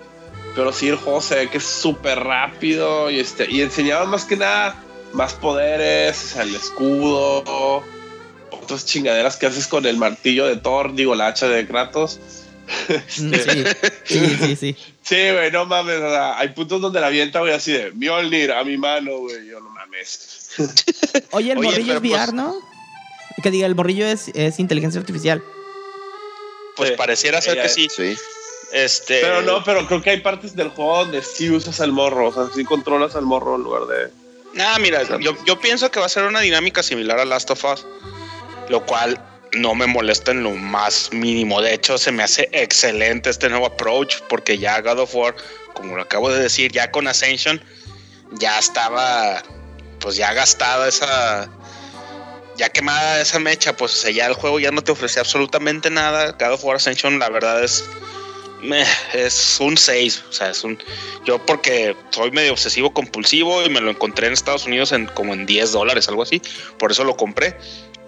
pero 0.54 0.72
sí 0.72 0.88
el 0.88 0.96
juego 0.96 1.20
se 1.20 1.36
ve 1.36 1.48
que 1.48 1.58
es 1.58 1.64
súper 1.64 2.20
rápido 2.20 3.10
y 3.10 3.20
este 3.20 3.50
y 3.50 3.62
enseñaba 3.62 4.06
más 4.06 4.24
que 4.24 4.36
nada 4.36 4.76
más 5.12 5.34
poderes, 5.34 6.24
o 6.24 6.28
sea, 6.28 6.42
el 6.42 6.54
escudo, 6.54 7.82
otras 8.50 8.86
chingaderas 8.86 9.36
que 9.36 9.46
haces 9.46 9.66
con 9.66 9.86
el 9.86 9.96
martillo 9.96 10.46
de 10.46 10.56
Thor, 10.56 10.94
digo 10.94 11.14
la 11.14 11.28
hacha 11.28 11.48
de 11.48 11.66
Kratos. 11.66 12.20
Sí, 13.08 13.32
sí, 14.04 14.36
sí, 14.38 14.56
sí. 14.56 14.76
Sí, 15.02 15.16
güey, 15.32 15.50
no 15.50 15.66
mames, 15.66 15.96
o 15.96 16.08
sea, 16.08 16.38
hay 16.38 16.50
puntos 16.50 16.80
donde 16.80 17.00
la 17.00 17.08
avienta, 17.08 17.40
güey, 17.40 17.52
así 17.52 17.72
de 17.72 17.90
Mjolnir 17.90 18.52
a 18.52 18.62
mi 18.62 18.76
mano, 18.76 19.18
güey, 19.18 19.46
yo 19.48 19.58
no 19.58 19.70
mames. 19.70 20.39
Oye, 21.32 21.52
el 21.52 21.58
Oye, 21.58 21.68
morrillo 21.68 21.94
es 21.94 22.00
pero 22.00 22.00
pues- 22.00 22.12
VR, 22.12 22.32
¿no? 22.32 22.54
Que 23.42 23.50
diga, 23.50 23.66
el 23.66 23.74
morrillo 23.74 24.06
es, 24.06 24.28
es 24.34 24.58
inteligencia 24.58 25.00
artificial. 25.00 25.42
pues 26.76 26.90
Sí, 26.90 26.96
pareciera 26.96 27.40
ser 27.40 27.54
que 27.60 27.66
es. 27.66 27.74
sí. 27.74 27.88
Sí. 27.94 28.16
Este, 28.72 29.20
Pero 29.20 29.42
no, 29.42 29.64
pero 29.64 29.84
creo 29.88 30.00
que 30.00 30.10
hay 30.10 30.20
partes 30.20 30.54
del 30.54 30.68
juego 30.68 30.98
donde 30.98 31.22
sí 31.22 31.50
usas 31.50 31.80
al 31.80 31.90
morro, 31.90 32.28
o 32.28 32.32
sea, 32.32 32.54
sí 32.54 32.64
controlas 32.64 33.16
al 33.16 33.22
morro 33.26 33.56
en 33.56 33.62
lugar 33.62 33.82
de. 33.86 34.10
Nah, 34.54 34.78
mira, 34.78 35.02
yo, 35.18 35.32
yo 35.44 35.60
pienso 35.60 35.90
que 35.90 35.98
va 35.98 36.06
a 36.06 36.08
ser 36.08 36.24
una 36.24 36.40
dinámica 36.40 36.82
similar 36.82 37.18
a 37.18 37.24
Last 37.24 37.50
of 37.50 37.64
Us, 37.64 37.84
lo 38.68 38.84
cual 38.86 39.20
no 39.54 39.74
me 39.74 39.86
molesta 39.88 40.30
en 40.30 40.44
lo 40.44 40.50
más 40.52 41.12
mínimo. 41.12 41.60
De 41.60 41.74
hecho, 41.74 41.98
se 41.98 42.12
me 42.12 42.22
hace 42.22 42.48
excelente 42.52 43.30
este 43.30 43.48
nuevo 43.48 43.66
approach, 43.66 44.18
porque 44.28 44.56
ya 44.58 44.80
God 44.80 45.00
of 45.00 45.14
War, 45.16 45.34
como 45.74 45.96
lo 45.96 46.02
acabo 46.02 46.30
de 46.30 46.40
decir, 46.40 46.70
ya 46.70 46.92
con 46.92 47.08
Ascension, 47.08 47.60
ya 48.38 48.56
estaba, 48.58 49.42
pues 50.00 50.16
ya 50.16 50.32
gastada 50.32 50.88
esa, 50.88 51.48
ya 52.56 52.68
quemada 52.68 53.20
esa 53.20 53.38
mecha, 53.38 53.76
pues 53.76 54.02
ya 54.12 54.26
el 54.26 54.34
juego 54.34 54.58
ya 54.58 54.70
no 54.70 54.82
te 54.82 54.92
ofrecía 54.92 55.22
absolutamente 55.22 55.90
nada. 55.90 56.32
God 56.32 56.54
of 56.54 56.64
War 56.64 56.76
Ascension, 56.76 57.18
la 57.18 57.28
verdad 57.28 57.62
es, 57.62 57.84
es 59.14 59.56
un 59.60 59.76
6, 59.76 60.24
o 60.28 60.32
sea, 60.32 60.50
es 60.50 60.64
un, 60.64 60.78
yo 61.24 61.44
porque 61.46 61.96
soy 62.10 62.30
medio 62.30 62.52
obsesivo 62.52 62.92
compulsivo 62.92 63.64
y 63.64 63.70
me 63.70 63.80
lo 63.80 63.90
encontré 63.90 64.26
en 64.26 64.32
Estados 64.32 64.66
Unidos 64.66 64.92
en 64.92 65.06
como 65.06 65.32
en 65.32 65.46
10 65.46 65.72
dólares, 65.72 66.08
algo 66.08 66.22
así. 66.22 66.42
Por 66.78 66.90
eso 66.90 67.04
lo 67.04 67.16
compré 67.16 67.56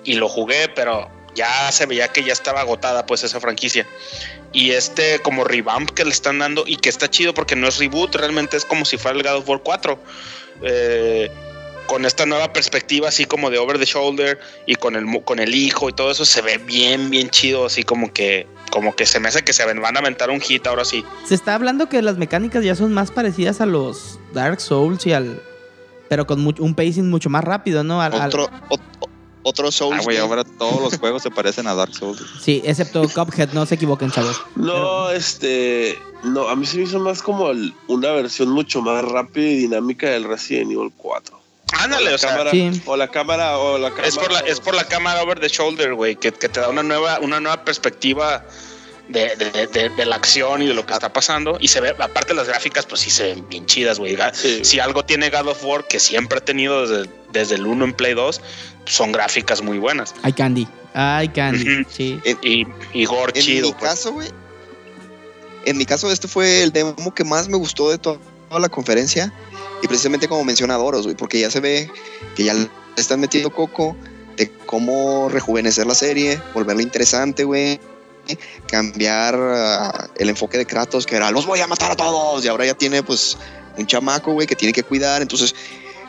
y 0.04 0.14
lo 0.14 0.28
jugué, 0.28 0.68
pero 0.68 1.10
ya 1.34 1.70
se 1.72 1.86
veía 1.86 2.08
que 2.08 2.24
ya 2.24 2.32
estaba 2.32 2.60
agotada 2.60 3.06
pues 3.06 3.24
esa 3.24 3.40
franquicia. 3.40 3.86
Y 4.52 4.72
este 4.72 5.18
como 5.20 5.44
revamp 5.44 5.90
que 5.90 6.04
le 6.04 6.10
están 6.10 6.38
dando 6.38 6.64
y 6.66 6.76
que 6.76 6.88
está 6.88 7.08
chido 7.08 7.32
porque 7.32 7.56
no 7.56 7.68
es 7.68 7.78
reboot, 7.78 8.14
realmente 8.14 8.56
es 8.56 8.64
como 8.64 8.84
si 8.84 8.98
fuera 8.98 9.16
el 9.16 9.22
God 9.22 9.36
of 9.36 9.48
War 9.48 9.60
4. 9.62 9.98
Eh, 10.64 11.30
con 11.86 12.04
esta 12.06 12.26
nueva 12.26 12.52
perspectiva 12.52 13.08
así 13.08 13.24
como 13.24 13.50
de 13.50 13.58
over 13.58 13.78
the 13.78 13.84
shoulder 13.84 14.38
y 14.66 14.74
con 14.76 14.96
el 14.96 15.04
mu- 15.04 15.22
con 15.22 15.38
el 15.38 15.54
hijo 15.54 15.88
y 15.88 15.92
todo 15.92 16.10
eso 16.10 16.24
se 16.24 16.40
ve 16.42 16.58
bien 16.58 17.10
bien 17.10 17.28
chido 17.30 17.66
así 17.66 17.82
como 17.82 18.12
que 18.12 18.46
como 18.70 18.94
que 18.96 19.04
se 19.06 19.20
me 19.20 19.28
hace 19.28 19.42
que 19.42 19.52
se 19.52 19.64
van 19.66 19.96
a 19.96 20.00
aventar 20.00 20.30
un 20.30 20.40
hit 20.40 20.66
ahora 20.66 20.84
sí 20.84 21.04
Se 21.26 21.34
está 21.34 21.54
hablando 21.54 21.88
que 21.88 22.00
las 22.02 22.16
mecánicas 22.18 22.64
ya 22.64 22.74
son 22.74 22.92
más 22.92 23.10
parecidas 23.10 23.60
a 23.60 23.66
los 23.66 24.18
Dark 24.32 24.60
Souls 24.60 25.04
y 25.06 25.12
al. 25.12 25.40
Pero 26.08 26.26
con 26.26 26.40
mucho- 26.40 26.62
un 26.62 26.74
pacing 26.74 27.08
mucho 27.10 27.30
más 27.30 27.42
rápido, 27.44 27.84
¿no? 27.84 28.00
Al- 28.02 28.12
al- 28.14 28.28
Otro, 28.28 28.48
ot- 28.68 28.80
otro 29.42 29.72
Souls. 29.72 29.98
Ah, 29.98 30.02
güey, 30.04 30.18
ahora 30.18 30.44
todos 30.44 30.80
los 30.80 30.98
juegos 30.98 31.22
se 31.22 31.30
parecen 31.30 31.66
a 31.66 31.74
Dark 31.74 31.94
Souls. 31.94 32.22
Sí, 32.42 32.62
excepto 32.64 33.02
Cuphead, 33.08 33.52
no 33.52 33.64
se 33.66 33.74
equivoquen, 33.76 34.10
chavos. 34.10 34.40
No, 34.56 35.10
este. 35.10 35.98
No, 36.22 36.48
a 36.48 36.54
mí 36.56 36.64
se 36.66 36.76
me 36.78 36.84
hizo 36.84 36.98
más 37.00 37.22
como 37.22 37.50
el- 37.50 37.74
una 37.88 38.10
versión 38.12 38.50
mucho 38.50 38.80
más 38.82 39.04
rápida 39.04 39.46
y 39.48 39.56
dinámica 39.56 40.08
del 40.10 40.24
Resident 40.24 40.70
Evil 40.72 40.92
4. 40.96 41.41
Ándale 41.80 42.10
la 42.10 42.14
o 42.16 42.18
sea 42.18 42.30
cámara, 42.30 42.50
Sí. 42.50 42.82
O 42.86 42.96
la 42.96 43.08
cámara, 43.08 43.58
o 43.58 43.78
la 43.78 43.90
cámara. 43.90 44.08
Es 44.08 44.16
por 44.18 44.32
la, 44.32 44.40
es 44.40 44.60
por 44.60 44.74
la 44.74 44.84
cámara 44.84 45.22
over 45.22 45.38
the 45.40 45.48
shoulder, 45.48 45.94
güey, 45.94 46.16
que, 46.16 46.32
que 46.32 46.48
te 46.48 46.60
da 46.60 46.68
una 46.68 46.82
nueva, 46.82 47.18
una 47.20 47.40
nueva 47.40 47.64
perspectiva 47.64 48.44
de, 49.08 49.34
de- 49.36 49.66
de- 49.66 49.88
de 49.90 50.04
la 50.06 50.16
acción 50.16 50.62
y 50.62 50.66
de 50.66 50.74
lo 50.74 50.86
que 50.86 50.92
está 50.94 51.12
pasando. 51.12 51.56
Y 51.60 51.68
se 51.68 51.80
ve, 51.80 51.94
aparte 51.98 52.34
las 52.34 52.46
gráficas, 52.48 52.86
pues 52.86 53.00
sí 53.02 53.10
se 53.10 53.24
ven 53.34 53.48
bien 53.48 53.66
chidas, 53.66 53.98
güey. 53.98 54.16
Sí. 54.32 54.64
Si 54.64 54.80
algo 54.80 55.04
tiene 55.04 55.28
God 55.30 55.48
of 55.48 55.64
War, 55.64 55.86
que 55.86 55.98
siempre 56.00 56.38
ha 56.38 56.44
tenido 56.44 56.86
desde, 56.86 57.10
desde 57.32 57.56
el 57.56 57.66
1 57.66 57.84
en 57.84 57.92
Play 57.94 58.14
2, 58.14 58.40
son 58.86 59.12
gráficas 59.12 59.60
muy 59.62 59.78
buenas. 59.78 60.14
Ay, 60.22 60.32
Candy. 60.32 60.66
Ay, 60.94 61.28
Candy. 61.28 61.84
Sí. 61.90 62.20
Y, 62.42 62.66
y 62.92 63.04
gore 63.04 63.32
En 63.34 63.44
chido, 63.44 63.68
mi 63.68 63.72
pues. 63.74 63.90
caso, 63.90 64.12
güey. 64.12 64.28
En 65.64 65.76
mi 65.76 65.86
caso, 65.86 66.10
este 66.10 66.26
fue 66.28 66.62
el 66.62 66.72
demo 66.72 67.14
que 67.14 67.24
más 67.24 67.48
me 67.48 67.56
gustó 67.56 67.90
de 67.90 67.98
to- 67.98 68.20
toda 68.48 68.60
la 68.60 68.68
conferencia. 68.68 69.32
Y 69.82 69.88
precisamente 69.88 70.28
como 70.28 70.44
menciona 70.44 70.74
Doros, 70.76 71.06
porque 71.18 71.40
ya 71.40 71.50
se 71.50 71.60
ve 71.60 71.90
que 72.36 72.44
ya 72.44 72.54
le 72.54 72.68
están 72.96 73.20
metiendo 73.20 73.50
coco 73.50 73.96
de 74.36 74.50
cómo 74.66 75.28
rejuvenecer 75.28 75.86
la 75.86 75.94
serie, 75.94 76.40
volverla 76.54 76.82
interesante, 76.82 77.44
güey. 77.44 77.80
cambiar 78.68 79.34
uh, 79.34 80.08
el 80.16 80.28
enfoque 80.28 80.58
de 80.58 80.66
Kratos, 80.66 81.06
que 81.06 81.16
era 81.16 81.30
los 81.30 81.46
voy 81.46 81.60
a 81.60 81.66
matar 81.66 81.92
a 81.92 81.96
todos, 81.96 82.44
y 82.44 82.48
ahora 82.48 82.64
ya 82.66 82.74
tiene 82.74 83.02
pues 83.02 83.36
un 83.76 83.86
chamaco, 83.86 84.32
güey, 84.32 84.46
que 84.46 84.56
tiene 84.56 84.72
que 84.72 84.82
cuidar. 84.82 85.22
Entonces, 85.22 85.54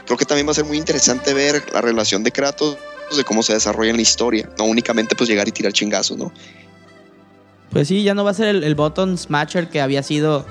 creo 0.05 0.17
que 0.17 0.25
también 0.25 0.47
va 0.47 0.51
a 0.51 0.55
ser 0.55 0.65
muy 0.65 0.77
interesante 0.77 1.33
ver 1.33 1.63
la 1.73 1.81
relación 1.81 2.23
de 2.23 2.31
Kratos, 2.31 2.77
de 3.15 3.23
cómo 3.23 3.43
se 3.43 3.53
desarrolla 3.53 3.91
en 3.91 3.97
la 3.97 4.01
historia, 4.01 4.49
no 4.57 4.65
únicamente 4.65 5.15
pues 5.15 5.29
llegar 5.29 5.47
y 5.47 5.51
tirar 5.51 5.71
chingazos, 5.71 6.17
¿no? 6.17 6.31
Pues 7.71 7.87
sí, 7.87 8.03
ya 8.03 8.13
no 8.13 8.23
va 8.23 8.31
a 8.31 8.33
ser 8.33 8.47
el, 8.47 8.63
el 8.63 8.75
button 8.75 9.17
smasher 9.17 9.69
que 9.69 9.81
había 9.81 10.03
sido 10.03 10.45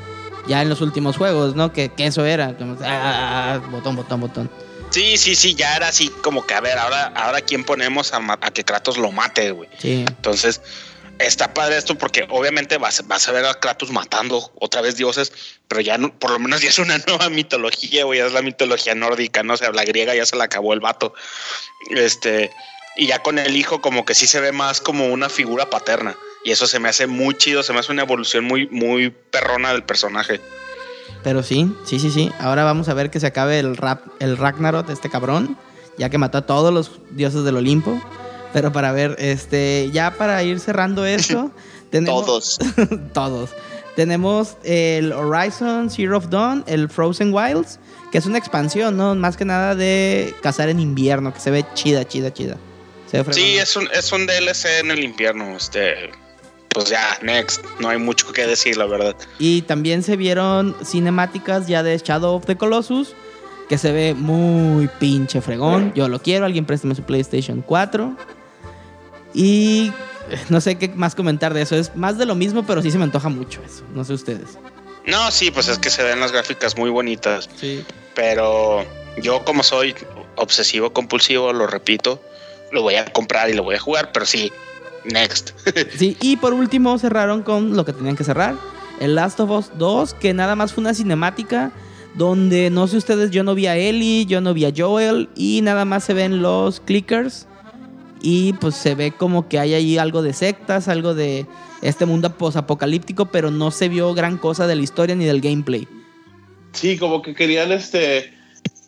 ya 0.47 0.62
en 0.62 0.68
los 0.68 0.80
últimos 0.80 1.16
juegos, 1.16 1.55
¿no? 1.55 1.72
Que, 1.72 1.88
que 1.90 2.07
eso 2.07 2.24
era, 2.24 2.57
como, 2.57 2.76
ah, 2.82 3.61
botón, 3.70 3.97
botón, 3.97 4.20
botón. 4.20 4.51
Sí, 4.90 5.16
sí, 5.16 5.34
sí, 5.34 5.55
ya 5.55 5.74
era 5.76 5.88
así 5.88 6.09
como 6.22 6.47
que, 6.47 6.53
a 6.53 6.61
ver, 6.61 6.78
ahora, 6.78 7.12
ahora 7.16 7.40
quién 7.40 7.64
ponemos 7.64 8.12
a, 8.12 8.36
que 8.53 8.62
Kratos 8.62 8.99
lo 8.99 9.11
mate, 9.11 9.51
güey. 9.51 9.70
Sí. 9.78 10.05
Entonces, 10.07 10.61
está 11.18 11.55
padre 11.55 11.78
esto 11.78 11.97
porque 11.97 12.26
obviamente 12.28 12.76
vas, 12.76 13.07
vas 13.07 13.26
a 13.26 13.32
ver 13.32 13.47
a 13.47 13.55
Kratos 13.55 13.90
matando 13.90 14.53
otra 14.57 14.82
vez 14.82 14.97
dioses, 14.97 15.32
pero 15.66 15.80
ya 15.80 15.97
no, 15.97 16.12
por 16.18 16.30
lo 16.30 16.38
menos 16.38 16.61
ya 16.61 16.68
es 16.68 16.78
una 16.78 16.99
nueva 17.07 17.30
mitología, 17.30 18.05
güey, 18.05 18.18
ya 18.18 18.26
es 18.26 18.32
la 18.32 18.43
mitología 18.43 18.95
nórdica, 18.95 19.43
no 19.43 19.55
o 19.55 19.57
sea, 19.57 19.72
la 19.72 19.84
griega 19.84 20.14
ya 20.14 20.26
se 20.26 20.36
la 20.36 20.45
acabó 20.45 20.74
el 20.74 20.80
vato. 20.80 21.14
Este, 21.88 22.51
y 22.97 23.07
ya 23.07 23.20
con 23.20 23.38
el 23.38 23.57
hijo 23.57 23.80
como 23.80 24.05
que 24.05 24.14
sí 24.14 24.26
se 24.26 24.40
ve 24.40 24.53
más 24.53 24.82
como 24.82 25.07
una 25.07 25.30
figura 25.30 25.70
paterna. 25.70 26.16
Y 26.45 26.51
eso 26.51 26.66
se 26.66 26.80
me 26.80 26.88
hace 26.88 27.07
muy 27.07 27.34
chido, 27.34 27.62
se 27.62 27.72
me 27.72 27.78
hace 27.78 27.93
una 27.93 28.03
evolución 28.03 28.45
muy, 28.45 28.66
muy 28.68 29.11
perrona 29.11 29.72
del 29.72 29.84
personaje. 29.84 30.40
Pero 31.22 31.43
sí, 31.43 31.72
sí, 31.84 32.01
sí, 32.01 32.11
sí. 32.11 32.30
Ahora 32.40 32.64
vamos 32.64 32.88
a 32.88 32.95
ver 32.95 33.11
que 33.11 33.20
se 33.20 33.28
acabe 33.28 33.59
el 33.59 33.76
rap, 33.76 34.07
el 34.18 34.36
Ragnarok 34.36 34.90
este 34.90 35.09
cabrón, 35.09 35.57
ya 35.99 36.11
que 36.11 36.18
mató 36.18 36.38
a 36.38 36.47
todos 36.47 36.72
los 36.74 36.90
dioses 37.11 37.45
del 37.45 37.57
Olimpo. 37.57 38.01
Pero 38.53 38.72
para 38.72 38.93
ver, 38.93 39.16
este, 39.18 39.90
ya 39.93 40.12
para 40.12 40.43
ir 40.43 40.61
cerrando 40.61 41.07
esto, 41.07 41.53
tenemos 41.90 42.26
Todos. 42.26 42.59
todos. 43.14 43.51
Tenemos 43.95 44.57
el 44.64 45.12
Horizon 45.12 45.90
Zero 45.90 46.16
of 46.16 46.28
Dawn, 46.28 46.64
el 46.66 46.88
Frozen 46.88 47.32
Wilds, 47.32 47.78
que 48.11 48.18
es 48.18 48.26
una 48.26 48.38
expansión, 48.38 48.97
¿no? 48.97 49.14
Más 49.14 49.36
que 49.36 49.45
nada 49.45 49.74
de 49.74 50.34
cazar 50.43 50.70
en 50.70 50.80
invierno, 50.80 51.32
que 51.32 51.40
se 51.40 51.51
ve 51.51 51.64
chida, 51.74 52.07
chida, 52.07 52.32
chida. 52.32 52.57
Se 53.11 53.22
ve 53.22 53.32
Sí, 53.32 53.59
es 53.59 53.76
un, 53.76 53.88
es 53.93 54.11
un 54.12 54.26
DLC 54.26 54.80
en 54.80 54.90
el 54.90 55.05
invierno, 55.05 55.57
este, 55.57 56.11
pues 56.75 56.89
ya, 56.89 57.18
next, 57.23 57.64
no 57.81 57.89
hay 57.89 57.99
mucho 57.99 58.33
que 58.33 58.47
decir, 58.47 58.77
la 58.77 58.87
verdad. 58.87 59.16
Y 59.39 59.62
también 59.62 60.03
se 60.03 60.16
vieron 60.16 60.75
cinemáticas 60.85 61.66
ya 61.66 61.83
de 61.83 61.97
Shadow 61.99 62.35
of 62.37 62.47
the 62.47 62.57
Colossus, 62.57 63.14
que 63.68 63.79
se 63.79 63.93
ve 63.93 64.14
muy 64.14 64.89
pinche 64.99 65.41
fregón. 65.41 65.93
Yo 65.95 66.09
lo 66.09 66.20
quiero, 66.20 66.45
alguien 66.47 66.64
préstame 66.66 66.95
su 66.95 67.03
PlayStation 67.03 67.62
4. 67.62 68.16
Y 69.35 69.93
eh, 70.31 70.39
no 70.49 70.61
sé 70.61 70.77
qué 70.77 70.89
más 70.89 71.14
comentar 71.14 71.55
de 71.55 71.62
eso. 71.62 71.77
Es 71.77 71.95
más 71.97 72.18
de 72.18 72.27
lo 72.27 72.35
mismo, 72.35 72.64
pero 72.66 72.83
sí 72.83 72.91
se 72.91 72.99
me 72.99 73.05
antoja 73.05 73.29
mucho 73.29 73.61
eso. 73.64 73.83
No 73.95 74.05
sé 74.05 74.12
ustedes. 74.14 74.59
No, 75.07 75.31
sí, 75.31 75.51
pues 75.51 75.68
es 75.68 75.79
que 75.79 75.91
se 75.91 76.03
ven 76.03 76.20
las 76.20 76.33
gráficas 76.33 76.77
muy 76.77 76.91
bonitas, 76.91 77.49
Sí. 77.57 77.85
pero 78.14 78.85
yo 79.20 79.45
como 79.45 79.62
soy 79.64 79.95
obsesivo 80.37 80.93
compulsivo, 80.93 81.53
lo 81.53 81.66
repito, 81.66 82.23
lo 82.70 82.83
voy 82.83 82.95
a 82.95 83.07
comprar 83.07 83.51
y 83.51 83.55
lo 83.55 83.64
voy 83.64 83.75
a 83.75 83.81
jugar, 83.81 84.12
pero 84.12 84.27
sí, 84.27 84.53
next. 85.05 85.51
Sí, 85.97 86.17
y 86.21 86.37
por 86.37 86.55
último 86.55 86.99
cerraron 86.99 87.43
con 87.43 87.77
lo 87.77 87.85
que 87.85 87.93
tenían 87.93 88.17
que 88.17 88.25
cerrar. 88.25 88.57
El 89.01 89.15
Last 89.15 89.41
of 89.41 89.51
Us 89.51 89.71
2, 89.79 90.15
que 90.15 90.35
nada 90.35 90.55
más 90.57 90.73
fue 90.73 90.83
una 90.83 90.95
cinemática 90.95 91.73
donde 92.15 92.71
no 92.71 92.87
sé 92.87 92.99
ustedes, 92.99 93.31
yo 93.31 93.43
no 93.43 93.55
vi 93.55 93.67
a 93.67 93.77
Ellie, 93.77 94.27
yo 94.27 94.41
no 94.41 94.55
vi 94.55 94.67
a 94.67 94.73
Joel 94.77 95.29
y 95.35 95.61
nada 95.63 95.85
más 95.85 96.05
se 96.05 96.15
ven 96.15 96.43
los 96.43 96.81
clickers 96.81 97.47
y 98.21 98.53
pues 98.55 98.77
se 98.77 98.95
ve 98.95 99.13
como 99.13 99.49
que 99.49 99.59
hay 99.59 99.75
ahí 99.75 99.99
algo 99.99 100.23
de 100.23 100.33
sectas, 100.33 100.89
algo 100.89 101.15
de 101.15 101.47
este 101.81 102.07
mundo 102.07 102.37
posapocalíptico, 102.37 103.27
pero 103.27 103.51
no 103.51 103.71
se 103.71 103.89
vio 103.89 104.15
gran 104.15 104.39
cosa 104.39 104.67
de 104.67 104.77
la 104.77 104.83
historia 104.83 105.17
ni 105.17 105.25
del 105.25 105.41
gameplay. 105.41 105.89
Sí, 106.73 106.97
como 106.97 107.23
que 107.23 107.35
querían 107.35 107.73
este 107.73 108.19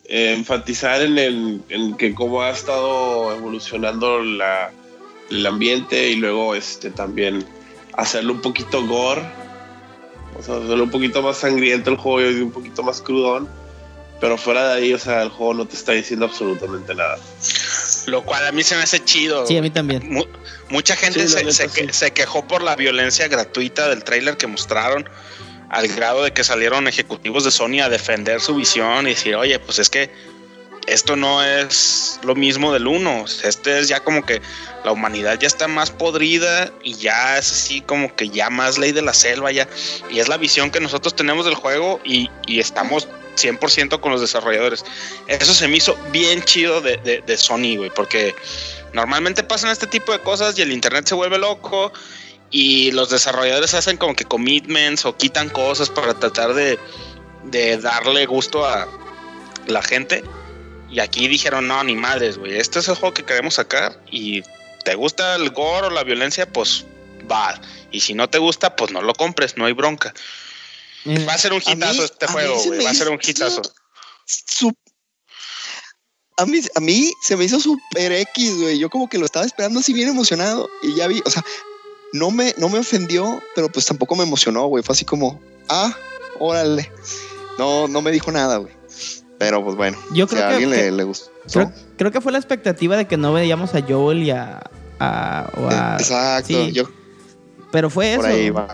eh, 0.05 0.33
enfatizar 0.33 1.01
en, 1.01 1.17
el, 1.17 1.61
en 1.69 1.95
que 1.95 2.13
cómo 2.13 2.41
ha 2.41 2.51
estado 2.51 3.35
evolucionando 3.35 4.23
la, 4.23 4.71
el 5.31 5.45
ambiente 5.45 6.09
y 6.09 6.15
luego 6.15 6.55
este 6.55 6.89
también 6.91 7.45
hacerlo 7.93 8.33
un 8.33 8.41
poquito 8.41 8.85
gore, 8.85 9.21
o 10.37 10.43
sea, 10.43 10.55
hacerlo 10.55 10.83
un 10.83 10.91
poquito 10.91 11.21
más 11.21 11.37
sangriento 11.37 11.89
el 11.89 11.97
juego 11.97 12.29
y 12.29 12.41
un 12.41 12.51
poquito 12.51 12.83
más 12.83 13.01
crudón, 13.01 13.47
pero 14.21 14.37
fuera 14.37 14.67
de 14.69 14.73
ahí, 14.81 14.93
o 14.93 14.99
sea, 14.99 15.23
el 15.23 15.29
juego 15.29 15.53
no 15.53 15.65
te 15.65 15.75
está 15.75 15.91
diciendo 15.93 16.25
absolutamente 16.25 16.93
nada. 16.95 17.17
Lo 18.07 18.23
cual 18.23 18.45
a 18.47 18.51
mí 18.51 18.63
se 18.63 18.75
me 18.75 18.83
hace 18.83 19.03
chido. 19.03 19.45
Sí, 19.47 19.57
a 19.57 19.61
mí 19.61 19.69
también. 19.71 20.07
Mu- 20.11 20.25
mucha 20.69 20.95
gente 20.95 21.21
Sí, 21.21 21.27
se, 21.29 21.37
neta, 21.43 21.51
se 21.51 21.67
que- 21.69 21.87
sí. 21.91 21.99
se 21.99 22.11
quejó 22.11 22.47
por 22.47 22.61
la 22.63 22.75
violencia 22.75 23.27
gratuita 23.27 23.89
del 23.89 24.03
tráiler 24.03 24.37
que 24.37 24.47
mostraron, 24.47 25.09
al 25.69 25.87
grado 25.87 26.23
de 26.23 26.31
que 26.31 26.43
salieron 26.43 26.87
ejecutivos 26.87 27.43
de 27.43 27.51
Sony 27.51 27.79
a 27.83 27.89
defender 27.89 28.39
su 28.39 28.55
visión 28.55 29.07
y 29.07 29.11
decir, 29.11 29.35
oye, 29.35 29.57
pues 29.59 29.79
es 29.79 29.89
que 29.89 30.11
esto 30.87 31.15
no 31.15 31.43
es 31.43 32.19
lo 32.23 32.35
mismo 32.35 32.71
del 32.71 32.87
uno. 32.87 33.25
Este 33.43 33.79
es 33.79 33.87
ya 33.87 34.01
como 34.01 34.25
que 34.25 34.41
la 34.83 34.91
humanidad 34.91 35.39
ya 35.39 35.47
está 35.47 35.67
más 35.67 35.91
podrida 35.91 36.71
y 36.83 36.93
ya 36.95 37.37
es 37.37 37.51
así 37.51 37.81
como 37.81 38.15
que 38.15 38.29
ya 38.29 38.49
más 38.49 38.77
ley 38.77 38.91
de 38.91 39.01
la 39.01 39.13
selva 39.13 39.51
ya. 39.51 39.67
Y 40.09 40.19
es 40.19 40.27
la 40.27 40.37
visión 40.37 40.71
que 40.71 40.79
nosotros 40.79 41.15
tenemos 41.15 41.45
del 41.45 41.55
juego 41.55 41.99
y, 42.03 42.29
y 42.47 42.59
estamos 42.59 43.07
100% 43.35 43.99
con 43.99 44.11
los 44.11 44.21
desarrolladores. 44.21 44.85
Eso 45.27 45.53
se 45.53 45.67
me 45.67 45.77
hizo 45.77 45.97
bien 46.11 46.43
chido 46.43 46.81
de, 46.81 46.97
de, 47.25 47.37
Sony, 47.37 47.77
güey, 47.77 47.89
porque 47.89 48.35
normalmente 48.93 49.43
pasan 49.43 49.71
este 49.71 49.87
tipo 49.87 50.11
de 50.11 50.19
cosas 50.19 50.57
y 50.57 50.61
el 50.61 50.71
internet 50.71 51.05
se 51.07 51.15
vuelve 51.15 51.37
loco 51.37 51.91
y 52.51 52.91
los 52.91 53.09
desarrolladores 53.09 53.73
hacen 53.73 53.97
como 53.97 54.15
que 54.15 54.23
commitments 54.25 55.05
o 55.05 55.17
quitan 55.17 55.49
cosas 55.49 55.89
para 55.89 56.13
tratar 56.13 56.53
de, 56.53 56.79
de 57.43 57.77
darle 57.77 58.25
gusto 58.25 58.65
a 58.65 58.87
la 59.67 59.81
gente. 59.81 60.23
Y 60.95 61.01
aquí 61.01 61.27
dijeron, 61.27 61.67
no, 61.67 61.83
ni 61.83 61.93
madres, 61.93 62.37
güey, 62.37 62.57
este 62.57 62.79
es 62.79 62.87
el 62.87 62.95
juego 62.95 63.13
que 63.13 63.25
queremos 63.25 63.55
sacar 63.55 64.01
y 64.09 64.43
te 64.85 64.95
gusta 64.95 65.35
el 65.35 65.49
gore 65.49 65.87
o 65.87 65.89
la 65.89 66.05
violencia, 66.05 66.47
pues 66.49 66.85
va. 67.29 67.59
Y 67.91 67.99
si 67.99 68.13
no 68.13 68.29
te 68.29 68.37
gusta, 68.37 68.77
pues 68.77 68.91
no 68.93 69.01
lo 69.01 69.13
compres, 69.13 69.57
no 69.57 69.65
hay 69.65 69.73
bronca. 69.73 70.13
Eh, 71.03 71.25
Va 71.25 71.33
a 71.33 71.37
ser 71.37 71.51
un 71.51 71.61
hitazo 71.61 71.95
mí- 71.99 72.05
este 72.05 72.27
juego, 72.27 72.63
güey. 72.63 72.81
Va 72.81 72.91
a 72.91 72.93
ser 72.93 73.09
un 73.09 73.19
hitazo. 73.21 73.61
Su- 74.25 74.73
A 76.37 76.45
mí, 76.45 76.61
a 76.75 76.79
mí 76.79 77.11
se 77.21 77.35
me 77.35 77.43
hizo 77.43 77.59
súper 77.59 78.13
X, 78.13 78.55
güey. 78.61 78.79
Yo 78.79 78.89
como 78.89 79.09
que 79.09 79.17
lo 79.17 79.25
estaba 79.25 79.45
esperando 79.45 79.81
así 79.81 79.91
bien 79.91 80.07
emocionado. 80.07 80.69
Y 80.81 80.95
ya 80.95 81.07
vi, 81.07 81.21
o 81.25 81.29
sea, 81.29 81.43
no 82.13 82.31
me, 82.31 82.53
no 82.57 82.69
me 82.69 82.79
ofendió, 82.79 83.43
pero 83.53 83.69
pues 83.69 83.85
tampoco 83.85 84.15
me 84.15 84.23
emocionó, 84.23 84.65
güey. 84.67 84.81
Fue 84.81 84.93
así 84.93 85.03
como, 85.03 85.41
ah, 85.67 85.93
órale. 86.39 86.89
No, 87.57 87.89
no 87.89 88.01
me 88.01 88.11
dijo 88.11 88.31
nada, 88.31 88.57
güey. 88.57 88.73
Pero 89.37 89.63
pues 89.63 89.75
bueno, 89.75 89.97
Yo 90.13 90.27
si 90.27 90.35
creo 90.35 90.45
a 90.45 90.49
que- 90.49 90.53
alguien 90.55 90.71
que- 90.71 90.77
le, 90.77 90.91
le 90.91 91.03
gustó. 91.03 91.29
creo, 91.51 91.71
creo 91.97 92.11
que 92.11 92.21
fue 92.21 92.31
la 92.31 92.37
expectativa 92.37 92.95
de 92.97 93.05
que 93.05 93.17
no 93.17 93.33
veíamos 93.33 93.73
a 93.75 93.81
Joel 93.81 94.23
y 94.23 94.31
a... 94.31 94.61
a- 94.99 95.49
o 95.57 95.67
a- 95.69 95.97
Exacto, 95.99 96.47
sí, 96.47 96.71
yo 96.71 96.83
pero 97.71 97.89
fue 97.89 98.13
eso. 98.13 98.21
por 98.21 98.29
ahí 98.29 98.49
va. 98.51 98.67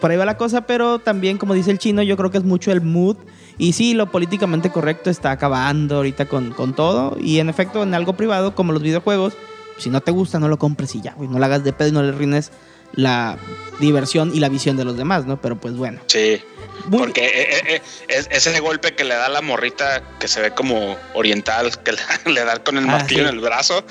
Por 0.00 0.10
ahí 0.10 0.16
va 0.16 0.24
la 0.24 0.38
cosa, 0.38 0.62
pero 0.62 0.98
también, 0.98 1.36
como 1.36 1.52
dice 1.52 1.70
el 1.70 1.78
chino, 1.78 2.02
yo 2.02 2.16
creo 2.16 2.30
que 2.30 2.38
es 2.38 2.44
mucho 2.44 2.72
el 2.72 2.80
mood. 2.80 3.16
Y 3.58 3.74
sí, 3.74 3.92
lo 3.92 4.10
políticamente 4.10 4.70
correcto 4.70 5.10
está 5.10 5.30
acabando 5.32 5.96
ahorita 5.96 6.24
con, 6.26 6.52
con 6.52 6.72
todo. 6.74 7.18
Y 7.20 7.38
en 7.40 7.50
efecto, 7.50 7.82
en 7.82 7.92
algo 7.92 8.14
privado, 8.14 8.54
como 8.54 8.72
los 8.72 8.80
videojuegos, 8.80 9.34
si 9.76 9.90
no 9.90 10.00
te 10.00 10.10
gusta, 10.10 10.38
no 10.38 10.48
lo 10.48 10.58
compres 10.58 10.94
y 10.94 11.02
ya, 11.02 11.12
güey. 11.12 11.28
No 11.28 11.38
la 11.38 11.46
hagas 11.46 11.64
de 11.64 11.74
pedo 11.74 11.88
y 11.88 11.92
no 11.92 12.02
le 12.02 12.12
rines 12.12 12.50
la 12.92 13.38
diversión 13.78 14.32
y 14.34 14.40
la 14.40 14.48
visión 14.48 14.76
de 14.76 14.84
los 14.84 14.96
demás, 14.96 15.26
¿no? 15.26 15.40
Pero 15.40 15.56
pues 15.58 15.74
bueno. 15.74 16.00
Sí. 16.06 16.42
Muy- 16.86 16.98
Porque 17.00 17.26
eh, 17.26 17.30
eh, 17.50 17.62
eh, 17.76 17.82
es, 18.08 18.28
ese 18.30 18.58
golpe 18.60 18.94
que 18.94 19.04
le 19.04 19.14
da 19.14 19.28
la 19.28 19.42
morrita 19.42 20.02
que 20.18 20.28
se 20.28 20.40
ve 20.40 20.52
como 20.52 20.96
oriental, 21.14 21.70
que 21.84 21.92
le, 21.92 22.32
le 22.32 22.44
da 22.44 22.62
con 22.62 22.78
el 22.78 22.84
Ah, 22.84 22.92
martillo 22.92 23.22
sí. 23.24 23.28
en 23.28 23.34
el 23.34 23.40
brazo. 23.40 23.84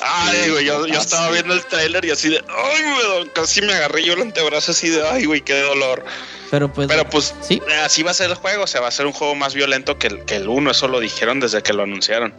Ay, 0.00 0.42
Sí, 0.44 0.50
güey, 0.50 0.64
yo, 0.64 0.86
yo 0.86 1.00
estaba 1.00 1.30
viendo 1.30 1.54
el 1.54 1.64
tráiler 1.64 2.04
y 2.04 2.10
así 2.10 2.28
de, 2.28 2.36
ay, 2.36 2.82
güey, 3.16 3.30
casi 3.32 3.62
me 3.62 3.72
agarré 3.72 4.04
yo 4.04 4.12
el 4.14 4.22
antebrazo 4.22 4.70
así 4.72 4.88
de, 4.88 5.06
ay, 5.08 5.24
güey, 5.24 5.40
qué 5.40 5.60
dolor. 5.60 6.04
Pero 6.50 6.72
pues. 6.72 6.86
Pero 6.88 7.08
pues 7.08 7.34
sí. 7.42 7.60
así 7.84 8.02
va 8.02 8.12
a 8.12 8.14
ser 8.14 8.30
el 8.30 8.36
juego, 8.36 8.64
o 8.64 8.66
sea, 8.66 8.80
va 8.80 8.88
a 8.88 8.92
ser 8.92 9.06
un 9.06 9.12
juego 9.12 9.34
más 9.34 9.54
violento 9.54 9.98
que 9.98 10.06
el, 10.06 10.24
que 10.24 10.36
el 10.36 10.48
uno, 10.48 10.70
eso 10.70 10.86
lo 10.88 11.00
dijeron 11.00 11.40
desde 11.40 11.62
que 11.62 11.72
lo 11.72 11.82
anunciaron. 11.82 12.32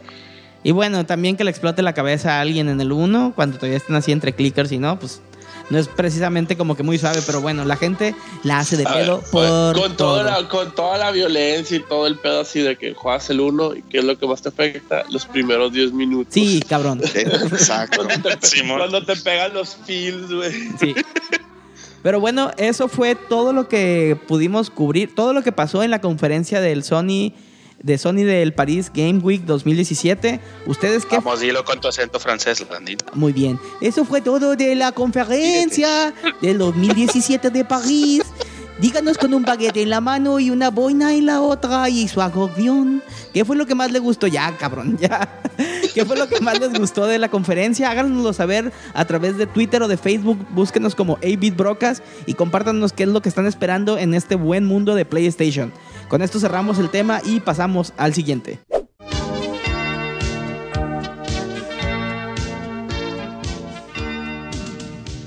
Y 0.62 0.72
bueno, 0.72 1.04
también 1.06 1.36
que 1.36 1.44
le 1.44 1.50
explote 1.50 1.82
la 1.82 1.94
cabeza 1.94 2.38
a 2.38 2.40
alguien 2.40 2.68
en 2.68 2.80
el 2.80 2.92
1, 2.92 3.32
cuando 3.34 3.56
todavía 3.58 3.76
estén 3.78 3.96
así 3.96 4.12
entre 4.12 4.34
clickers 4.34 4.72
y 4.72 4.78
no, 4.78 4.98
pues 4.98 5.20
no 5.70 5.78
es 5.78 5.88
precisamente 5.88 6.56
como 6.56 6.76
que 6.76 6.82
muy 6.82 6.98
suave, 6.98 7.20
pero 7.24 7.40
bueno, 7.40 7.64
la 7.64 7.76
gente 7.76 8.14
la 8.42 8.58
hace 8.58 8.76
de 8.76 8.86
A 8.86 8.94
ver, 8.94 9.04
pedo 9.04 9.22
por 9.30 9.80
con, 9.80 9.96
todo. 9.96 10.18
toda 10.18 10.24
la, 10.24 10.48
con 10.48 10.74
toda 10.74 10.98
la 10.98 11.10
violencia 11.10 11.76
y 11.76 11.80
todo 11.80 12.06
el 12.06 12.18
pedo 12.18 12.40
así 12.40 12.60
de 12.60 12.76
que 12.76 12.92
juegas 12.92 13.30
el 13.30 13.40
uno 13.40 13.74
y 13.74 13.82
qué 13.82 13.98
es 13.98 14.04
lo 14.04 14.18
que 14.18 14.26
más 14.26 14.42
te 14.42 14.50
afecta, 14.50 15.04
los 15.08 15.26
primeros 15.26 15.72
10 15.72 15.92
minutos. 15.92 16.34
Sí, 16.34 16.60
cabrón. 16.68 17.00
Exacto. 17.14 18.04
Cuando 18.04 18.30
te, 18.30 18.66
cuando 18.66 19.04
te 19.04 19.16
pegan 19.16 19.54
los 19.54 19.76
feels, 19.86 20.32
güey. 20.32 20.52
Sí. 20.78 20.94
Pero 22.02 22.18
bueno, 22.18 22.50
eso 22.56 22.88
fue 22.88 23.14
todo 23.14 23.52
lo 23.52 23.68
que 23.68 24.18
pudimos 24.26 24.70
cubrir, 24.70 25.14
todo 25.14 25.32
lo 25.32 25.42
que 25.42 25.52
pasó 25.52 25.82
en 25.82 25.90
la 25.90 26.00
conferencia 26.00 26.60
del 26.60 26.82
Sony 26.82 27.32
de 27.82 27.98
Sony 27.98 28.24
del 28.24 28.52
París 28.52 28.90
Game 28.92 29.20
Week 29.20 29.42
2017. 29.42 30.40
¿Ustedes 30.66 31.06
qué? 31.06 31.16
Vamos, 31.16 31.40
dilo 31.40 31.64
con 31.64 31.80
tu 31.80 31.88
acento 31.88 32.20
francés, 32.20 32.64
Landito. 32.70 33.06
Muy 33.14 33.32
bien. 33.32 33.58
Eso 33.80 34.04
fue 34.04 34.20
todo 34.20 34.56
de 34.56 34.74
la 34.74 34.92
conferencia 34.92 36.12
del 36.40 36.58
2017 36.58 37.50
de 37.50 37.64
París. 37.64 38.22
Díganos 38.80 39.18
con 39.18 39.34
un 39.34 39.42
baguette 39.42 39.76
en 39.76 39.90
la 39.90 40.00
mano 40.00 40.40
y 40.40 40.48
una 40.48 40.70
boina 40.70 41.12
en 41.12 41.26
la 41.26 41.42
otra 41.42 41.90
y 41.90 42.08
su 42.08 42.22
acordeón. 42.22 43.02
¿Qué 43.34 43.44
fue 43.44 43.54
lo 43.54 43.66
que 43.66 43.74
más 43.74 43.92
le 43.92 43.98
gustó? 43.98 44.26
Ya, 44.26 44.56
cabrón, 44.56 44.96
ya. 45.00 45.42
¿Qué 45.92 46.06
fue 46.06 46.16
lo 46.16 46.28
que 46.28 46.40
más 46.40 46.58
les 46.60 46.72
gustó 46.72 47.06
de 47.06 47.18
la 47.18 47.28
conferencia? 47.28 47.90
Háganoslo 47.90 48.32
saber 48.32 48.72
a 48.94 49.04
través 49.04 49.36
de 49.36 49.46
Twitter 49.46 49.82
o 49.82 49.88
de 49.88 49.98
Facebook. 49.98 50.38
Búsquenos 50.52 50.94
como 50.94 51.18
8-Bit 51.18 51.56
Brocas 51.56 52.02
y 52.24 52.32
compártanos 52.32 52.94
qué 52.94 53.02
es 53.02 53.10
lo 53.10 53.20
que 53.20 53.28
están 53.28 53.46
esperando 53.46 53.98
en 53.98 54.14
este 54.14 54.34
buen 54.34 54.64
mundo 54.64 54.94
de 54.94 55.04
PlayStation. 55.04 55.74
Con 56.10 56.22
esto 56.22 56.40
cerramos 56.40 56.80
el 56.80 56.90
tema 56.90 57.22
y 57.24 57.38
pasamos 57.38 57.92
al 57.96 58.14
siguiente. 58.14 58.58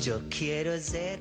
Yo 0.02 0.20
quiero 0.30 0.78
ser 0.78 1.20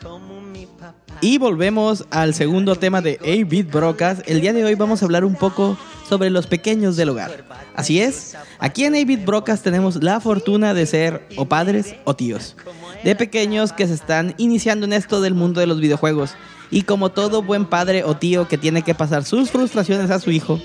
como 0.00 0.40
mi 0.40 0.64
papá. 0.64 1.18
Y 1.20 1.36
volvemos 1.36 2.06
al 2.08 2.32
segundo 2.32 2.76
tema 2.76 3.02
de 3.02 3.18
8-Bit 3.18 3.70
Brocas. 3.70 4.22
El 4.24 4.40
día 4.40 4.54
de 4.54 4.64
hoy 4.64 4.74
vamos 4.74 5.02
a 5.02 5.04
hablar 5.04 5.26
un 5.26 5.34
poco 5.34 5.76
sobre 6.08 6.30
los 6.30 6.46
pequeños 6.46 6.96
del 6.96 7.10
hogar. 7.10 7.44
Así 7.76 8.00
es, 8.00 8.38
aquí 8.58 8.86
en 8.86 8.94
8-Bit 8.94 9.26
Brocas 9.26 9.60
tenemos 9.60 10.02
la 10.02 10.18
fortuna 10.18 10.72
de 10.72 10.86
ser 10.86 11.28
o 11.36 11.44
padres 11.44 11.94
o 12.04 12.16
tíos. 12.16 12.56
De 13.04 13.14
pequeños 13.14 13.74
que 13.74 13.86
se 13.86 13.92
están 13.92 14.34
iniciando 14.38 14.86
en 14.86 14.94
esto 14.94 15.20
del 15.20 15.34
mundo 15.34 15.60
de 15.60 15.66
los 15.66 15.78
videojuegos. 15.78 16.36
Y 16.70 16.82
como 16.82 17.10
todo 17.10 17.42
buen 17.42 17.64
padre 17.64 18.04
o 18.04 18.16
tío 18.16 18.46
que 18.48 18.58
tiene 18.58 18.82
que 18.82 18.94
pasar 18.94 19.24
sus 19.24 19.50
frustraciones 19.50 20.10
a 20.10 20.18
su 20.20 20.30
hijo 20.30 20.60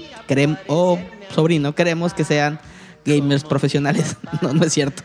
o 0.67 0.99
sobrino, 1.33 1.73
queremos 1.75 2.13
que 2.13 2.23
sean 2.23 2.59
gamers 3.05 3.43
profesionales. 3.43 4.17
no, 4.41 4.53
no 4.53 4.63
es 4.65 4.73
cierto. 4.73 5.03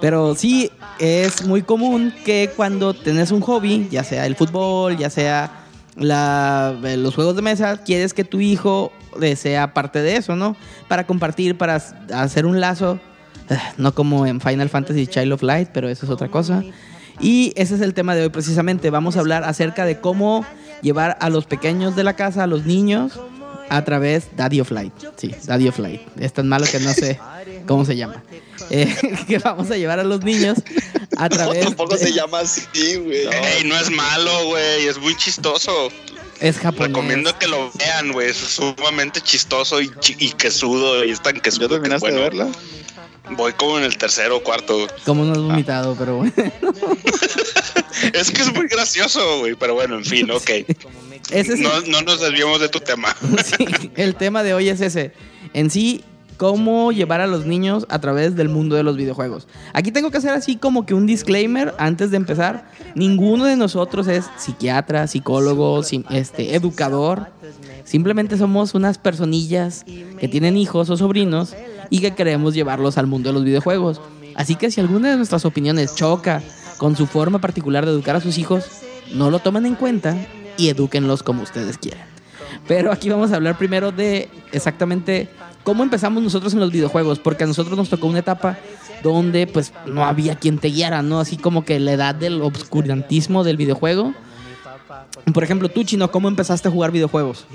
Pero 0.00 0.34
sí 0.34 0.70
es 0.98 1.44
muy 1.46 1.62
común 1.62 2.12
que 2.24 2.50
cuando 2.56 2.94
tenés 2.94 3.30
un 3.32 3.40
hobby, 3.42 3.86
ya 3.90 4.02
sea 4.02 4.24
el 4.26 4.34
fútbol, 4.34 4.96
ya 4.96 5.10
sea 5.10 5.50
la- 5.96 6.74
eh, 6.84 6.96
los 6.96 7.14
juegos 7.14 7.36
de 7.36 7.42
mesa, 7.42 7.82
quieres 7.82 8.14
que 8.14 8.24
tu 8.24 8.40
hijo 8.40 8.92
eh, 9.20 9.36
sea 9.36 9.74
parte 9.74 10.00
de 10.00 10.16
eso, 10.16 10.36
¿no? 10.36 10.56
Para 10.88 11.06
compartir, 11.06 11.58
para 11.58 11.82
hacer 12.14 12.46
un 12.46 12.60
lazo. 12.60 12.98
Eh, 13.50 13.58
No 13.76 13.94
como 13.94 14.24
en 14.26 14.40
Final 14.40 14.68
Fantasy 14.70 15.06
Child 15.06 15.32
of 15.32 15.42
Light, 15.42 15.68
pero 15.72 15.88
eso 15.90 16.06
es 16.06 16.10
otra 16.10 16.28
cosa. 16.28 16.62
Y 17.20 17.52
ese 17.56 17.74
es 17.74 17.80
el 17.80 17.94
tema 17.94 18.14
de 18.14 18.22
hoy 18.22 18.28
precisamente. 18.30 18.90
Vamos 18.90 19.16
a 19.16 19.20
hablar 19.20 19.44
acerca 19.44 19.84
de 19.84 20.00
cómo 20.00 20.44
llevar 20.82 21.16
a 21.20 21.28
los 21.30 21.44
pequeños 21.46 21.94
de 21.96 22.04
la 22.04 22.16
casa, 22.16 22.44
a 22.44 22.46
los 22.46 22.64
niños, 22.66 23.12
a 23.68 23.84
través 23.84 24.28
Daddy 24.36 24.60
of 24.60 24.70
Light. 24.70 24.92
Sí, 25.16 25.34
Daddy 25.44 25.68
of 25.68 25.78
Light. 25.78 26.00
Es 26.18 26.32
tan 26.32 26.48
malo 26.48 26.66
que 26.70 26.80
no 26.80 26.92
sé 26.92 27.20
cómo 27.66 27.84
se 27.84 27.96
llama. 27.96 28.22
Eh, 28.72 28.94
que 29.26 29.38
vamos 29.38 29.68
a 29.70 29.76
llevar 29.78 29.98
a 29.98 30.04
los 30.04 30.22
niños 30.22 30.58
a 31.16 31.28
través... 31.30 31.64
Tampoco 31.64 31.96
de- 31.96 32.04
se 32.06 32.12
llama 32.12 32.40
así, 32.40 32.68
güey. 32.96 33.22
Ey, 33.26 33.64
no 33.64 33.74
es 33.76 33.90
malo, 33.90 34.30
güey, 34.46 34.86
es 34.86 34.96
muy 35.00 35.16
chistoso. 35.16 35.88
Es 36.40 36.58
japonés. 36.58 36.88
Recomiendo 36.88 37.36
que 37.36 37.48
lo 37.48 37.72
vean, 37.72 38.12
güey, 38.12 38.28
es 38.30 38.36
sumamente 38.36 39.20
chistoso 39.22 39.80
y, 39.80 39.90
chi- 39.98 40.14
y 40.20 40.30
quesudo, 40.32 41.04
y 41.04 41.10
es 41.10 41.20
tan 41.20 41.34
¿Ya 41.36 41.40
quesudo. 41.40 41.68
que 41.68 41.74
es 41.74 41.80
terminaste 41.80 42.06
de 42.12 42.12
bueno. 42.12 42.22
verla? 42.22 42.48
Voy 43.36 43.52
como 43.52 43.78
en 43.78 43.84
el 43.84 43.96
tercero 43.96 44.38
o 44.38 44.42
cuarto. 44.42 44.86
Como 45.04 45.24
no 45.24 45.32
has 45.32 45.38
vomitado, 45.38 45.94
pero 45.98 46.16
bueno. 46.16 46.32
Es 48.14 48.30
que 48.30 48.40
es 48.40 48.54
muy 48.54 48.66
gracioso, 48.66 49.40
güey, 49.40 49.54
pero 49.54 49.74
bueno, 49.74 49.96
en 49.96 50.04
fin, 50.04 50.30
ok. 50.30 50.50
Ese 51.30 51.56
No, 51.58 51.80
no 51.82 52.00
nos 52.02 52.20
desviemos 52.20 52.60
de 52.60 52.68
tu 52.68 52.80
tema. 52.80 53.14
Sí, 53.44 53.90
el 53.96 54.14
tema 54.14 54.42
de 54.42 54.54
hoy 54.54 54.68
es 54.68 54.80
ese. 54.80 55.12
En 55.52 55.70
sí, 55.70 56.02
cómo 56.40 56.90
llevar 56.92 57.20
a 57.20 57.26
los 57.26 57.44
niños 57.44 57.84
a 57.90 57.98
través 57.98 58.34
del 58.34 58.48
mundo 58.48 58.74
de 58.74 58.82
los 58.82 58.96
videojuegos. 58.96 59.46
Aquí 59.74 59.92
tengo 59.92 60.10
que 60.10 60.16
hacer 60.16 60.30
así 60.30 60.56
como 60.56 60.86
que 60.86 60.94
un 60.94 61.06
disclaimer 61.06 61.74
antes 61.76 62.10
de 62.10 62.16
empezar. 62.16 62.70
Ninguno 62.94 63.44
de 63.44 63.56
nosotros 63.56 64.08
es 64.08 64.24
psiquiatra, 64.38 65.06
psicólogo, 65.06 65.82
este, 66.10 66.54
educador. 66.54 67.26
Simplemente 67.84 68.38
somos 68.38 68.74
unas 68.74 68.96
personillas 68.96 69.84
que 70.18 70.28
tienen 70.28 70.56
hijos 70.56 70.88
o 70.88 70.96
sobrinos 70.96 71.54
y 71.90 72.00
que 72.00 72.14
queremos 72.14 72.54
llevarlos 72.54 72.96
al 72.96 73.06
mundo 73.06 73.28
de 73.28 73.34
los 73.34 73.44
videojuegos. 73.44 74.00
Así 74.34 74.54
que 74.54 74.70
si 74.70 74.80
alguna 74.80 75.10
de 75.10 75.16
nuestras 75.16 75.44
opiniones 75.44 75.94
choca 75.94 76.42
con 76.78 76.96
su 76.96 77.06
forma 77.06 77.40
particular 77.40 77.84
de 77.84 77.92
educar 77.92 78.16
a 78.16 78.20
sus 78.20 78.38
hijos, 78.38 78.64
no 79.12 79.30
lo 79.30 79.40
tomen 79.40 79.66
en 79.66 79.74
cuenta 79.74 80.16
y 80.56 80.68
edúquenlos 80.68 81.22
como 81.22 81.42
ustedes 81.42 81.76
quieran. 81.76 82.06
Pero 82.66 82.92
aquí 82.92 83.08
vamos 83.08 83.32
a 83.32 83.36
hablar 83.36 83.58
primero 83.58 83.90
de 83.90 84.28
exactamente 84.52 85.28
cómo 85.64 85.82
empezamos 85.82 86.22
nosotros 86.22 86.54
en 86.54 86.60
los 86.60 86.70
videojuegos, 86.70 87.18
porque 87.18 87.44
a 87.44 87.46
nosotros 87.46 87.76
nos 87.76 87.88
tocó 87.88 88.06
una 88.06 88.20
etapa 88.20 88.58
donde 89.02 89.46
pues 89.46 89.72
no 89.86 90.04
había 90.04 90.36
quien 90.36 90.58
te 90.58 90.68
guiara, 90.68 91.02
¿no? 91.02 91.20
Así 91.20 91.36
como 91.36 91.64
que 91.64 91.80
la 91.80 91.92
edad 91.92 92.14
del 92.14 92.40
obscurantismo 92.42 93.44
del 93.44 93.56
videojuego. 93.56 94.14
Por 95.32 95.42
ejemplo, 95.42 95.68
tú, 95.68 95.84
Chino, 95.84 96.10
¿cómo 96.10 96.28
empezaste 96.28 96.68
a 96.68 96.70
jugar 96.70 96.90
videojuegos? 96.90 97.46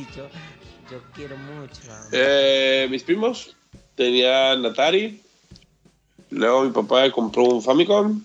Eh, 2.12 2.88
mis 2.90 3.04
primos 3.04 3.56
tenían 3.96 4.66
Atari. 4.66 5.22
Luego 6.30 6.64
mi 6.64 6.72
papá 6.72 7.10
compró 7.12 7.44
un 7.44 7.62
Famicom. 7.62 8.22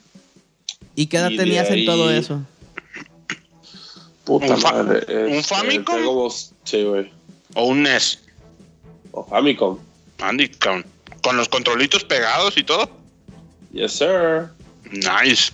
¿Y 0.94 1.06
qué 1.06 1.18
edad 1.18 1.30
Y 1.30 1.36
tenías 1.36 1.70
en 1.70 1.84
todo 1.86 2.10
eso? 2.10 2.40
Puta 4.24 4.54
¿Un 4.54 4.60
fa- 4.60 4.72
madre. 4.72 5.26
un 5.26 5.34
este, 5.34 5.54
Famicom? 5.54 5.96
tengo 5.96 6.14
vos- 6.14 6.52
Sí, 6.64 6.82
güey. 6.84 7.10
O 7.54 7.64
un 7.64 7.82
NES. 7.82 8.20
O 9.12 9.24
Famicom. 9.24 9.78
Andy, 10.20 10.48
con, 10.50 10.84
con 11.22 11.36
los 11.36 11.48
controlitos 11.48 12.04
pegados 12.04 12.56
y 12.56 12.62
todo. 12.64 12.88
Yes, 13.72 13.92
sir. 13.92 14.48
Nice. 14.92 15.52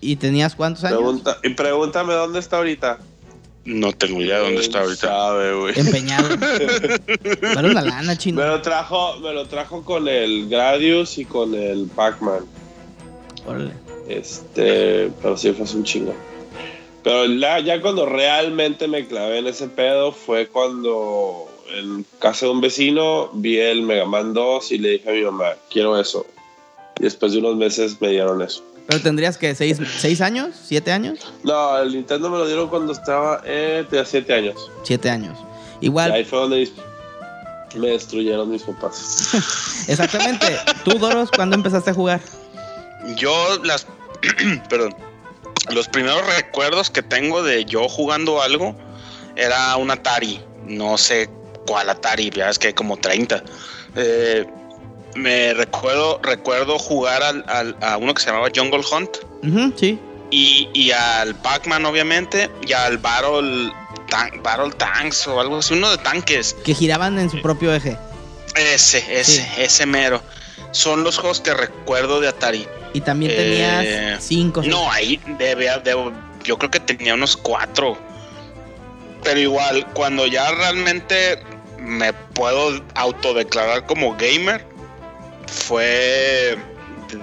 ¿Y 0.00 0.16
tenías 0.16 0.54
cuántos 0.56 0.84
años? 0.84 0.98
Pregunta, 0.98 1.38
y 1.42 1.50
pregúntame 1.50 2.12
dónde 2.14 2.38
está 2.38 2.56
ahorita. 2.58 2.98
No 3.64 3.92
tengo 3.92 4.20
idea 4.20 4.38
de 4.38 4.44
dónde 4.44 4.60
está 4.60 4.80
ahorita. 4.80 5.06
Sabe, 5.06 5.54
güey. 5.54 5.78
Empeñado. 5.78 6.28
Vale 7.54 7.70
una 7.70 7.82
lana, 7.82 8.16
Me 8.26 8.32
lo 8.32 8.60
trajo, 8.60 9.18
me 9.20 9.32
lo 9.32 9.46
trajo 9.46 9.84
con 9.84 10.08
el 10.08 10.48
Gradius 10.48 11.18
y 11.18 11.24
con 11.24 11.54
el 11.54 11.86
Pac-Man. 11.94 12.44
Órale. 13.46 13.72
Este, 14.08 15.10
pero 15.22 15.36
sí 15.36 15.52
fue 15.52 15.64
un 15.76 15.84
chingo. 15.84 16.14
Pero 17.04 17.26
la- 17.26 17.60
ya 17.60 17.80
cuando 17.80 18.06
realmente 18.06 18.88
me 18.88 19.06
clavé 19.06 19.38
en 19.38 19.46
ese 19.46 19.68
pedo 19.68 20.12
fue 20.12 20.48
cuando 20.48 21.48
en 21.74 22.04
casa 22.18 22.46
de 22.46 22.52
un 22.52 22.60
vecino 22.60 23.30
vi 23.32 23.58
el 23.58 23.82
Mega 23.82 24.04
Man 24.06 24.34
2 24.34 24.72
y 24.72 24.78
le 24.78 24.88
dije 24.90 25.08
a 25.08 25.12
mi 25.12 25.22
mamá, 25.22 25.52
quiero 25.70 25.98
eso. 25.98 26.26
Y 26.98 27.04
después 27.04 27.32
de 27.32 27.38
unos 27.38 27.56
meses 27.56 28.00
me 28.00 28.08
dieron 28.10 28.42
eso. 28.42 28.62
¿Pero 28.86 29.00
tendrías 29.00 29.38
que 29.38 29.54
seis, 29.54 29.78
seis 29.98 30.20
años? 30.20 30.54
¿Siete 30.64 30.92
años? 30.92 31.18
No, 31.44 31.78
el 31.78 31.92
Nintendo 31.92 32.30
me 32.30 32.38
lo 32.38 32.46
dieron 32.46 32.68
cuando 32.68 32.92
estaba, 32.92 33.42
eh, 33.44 33.86
tenía 33.88 34.04
7 34.04 34.34
años. 34.34 34.70
Siete 34.82 35.08
años. 35.08 35.38
Y 35.80 35.86
Igual, 35.86 36.12
ahí 36.12 36.24
fue 36.24 36.38
donde 36.40 36.70
me 37.76 37.88
destruyeron 37.88 38.50
mis 38.50 38.62
papás. 38.62 39.30
exactamente. 39.88 40.58
¿Tú, 40.84 40.98
Doros, 40.98 41.30
cuándo 41.30 41.56
empezaste 41.56 41.90
a 41.90 41.94
jugar? 41.94 42.20
Yo 43.16 43.32
las 43.64 43.86
perdón. 44.68 44.94
Los 45.70 45.88
primeros 45.88 46.22
recuerdos 46.36 46.90
que 46.90 47.02
tengo 47.02 47.42
de 47.42 47.64
yo 47.64 47.88
jugando 47.88 48.42
algo 48.42 48.74
era 49.36 49.76
un 49.76 49.90
Atari. 49.90 50.40
No 50.66 50.98
sé 50.98 51.30
cuál 51.66 51.88
Atari, 51.88 52.30
ya 52.30 52.50
es 52.50 52.58
que 52.58 52.68
hay 52.68 52.72
como 52.74 52.96
30. 52.96 53.42
Eh, 53.96 54.46
me 55.14 55.54
recuerdo, 55.54 56.20
recuerdo 56.22 56.78
jugar 56.78 57.22
al, 57.22 57.44
al- 57.48 57.76
a 57.80 57.96
uno 57.96 58.14
que 58.14 58.20
se 58.22 58.26
llamaba 58.30 58.48
Jungle 58.54 58.80
Hunt 58.90 59.16
sí. 59.78 59.98
y, 60.30 60.68
y 60.72 60.90
al 60.90 61.34
Pac-Man, 61.36 61.84
obviamente, 61.86 62.50
y 62.66 62.72
al 62.72 62.98
Battle, 62.98 63.72
Tan- 64.08 64.42
Battle 64.42 64.72
Tanks 64.72 65.26
o 65.26 65.40
algo 65.40 65.58
así, 65.58 65.74
uno 65.74 65.90
de 65.90 65.98
tanques. 65.98 66.54
Que 66.64 66.74
giraban 66.74 67.18
en 67.18 67.30
su 67.30 67.40
propio 67.42 67.74
eje. 67.74 67.96
Ese, 68.54 68.98
ese, 69.20 69.42
Sí. 69.42 69.48
ese 69.58 69.86
mero. 69.86 70.22
Son 70.72 71.04
los 71.04 71.18
juegos 71.18 71.40
que 71.40 71.52
recuerdo 71.54 72.20
de 72.20 72.28
Atari. 72.28 72.66
Y 72.94 73.00
también 73.00 73.32
Eh, 73.32 73.36
tenías 73.36 74.22
cinco. 74.24 74.62
No, 74.62 74.90
ahí 74.90 75.20
debe, 75.38 75.66
debo- 75.82 76.12
yo 76.44 76.58
creo 76.58 76.70
que 76.70 76.80
tenía 76.80 77.14
unos 77.14 77.36
cuatro. 77.36 77.96
Pero 79.22 79.38
igual, 79.40 79.86
cuando 79.94 80.26
ya 80.26 80.50
realmente 80.50 81.42
me 81.78 82.12
puedo 82.12 82.82
autodeclarar 82.94 83.86
como 83.86 84.16
gamer, 84.16 84.66
fue. 85.52 86.56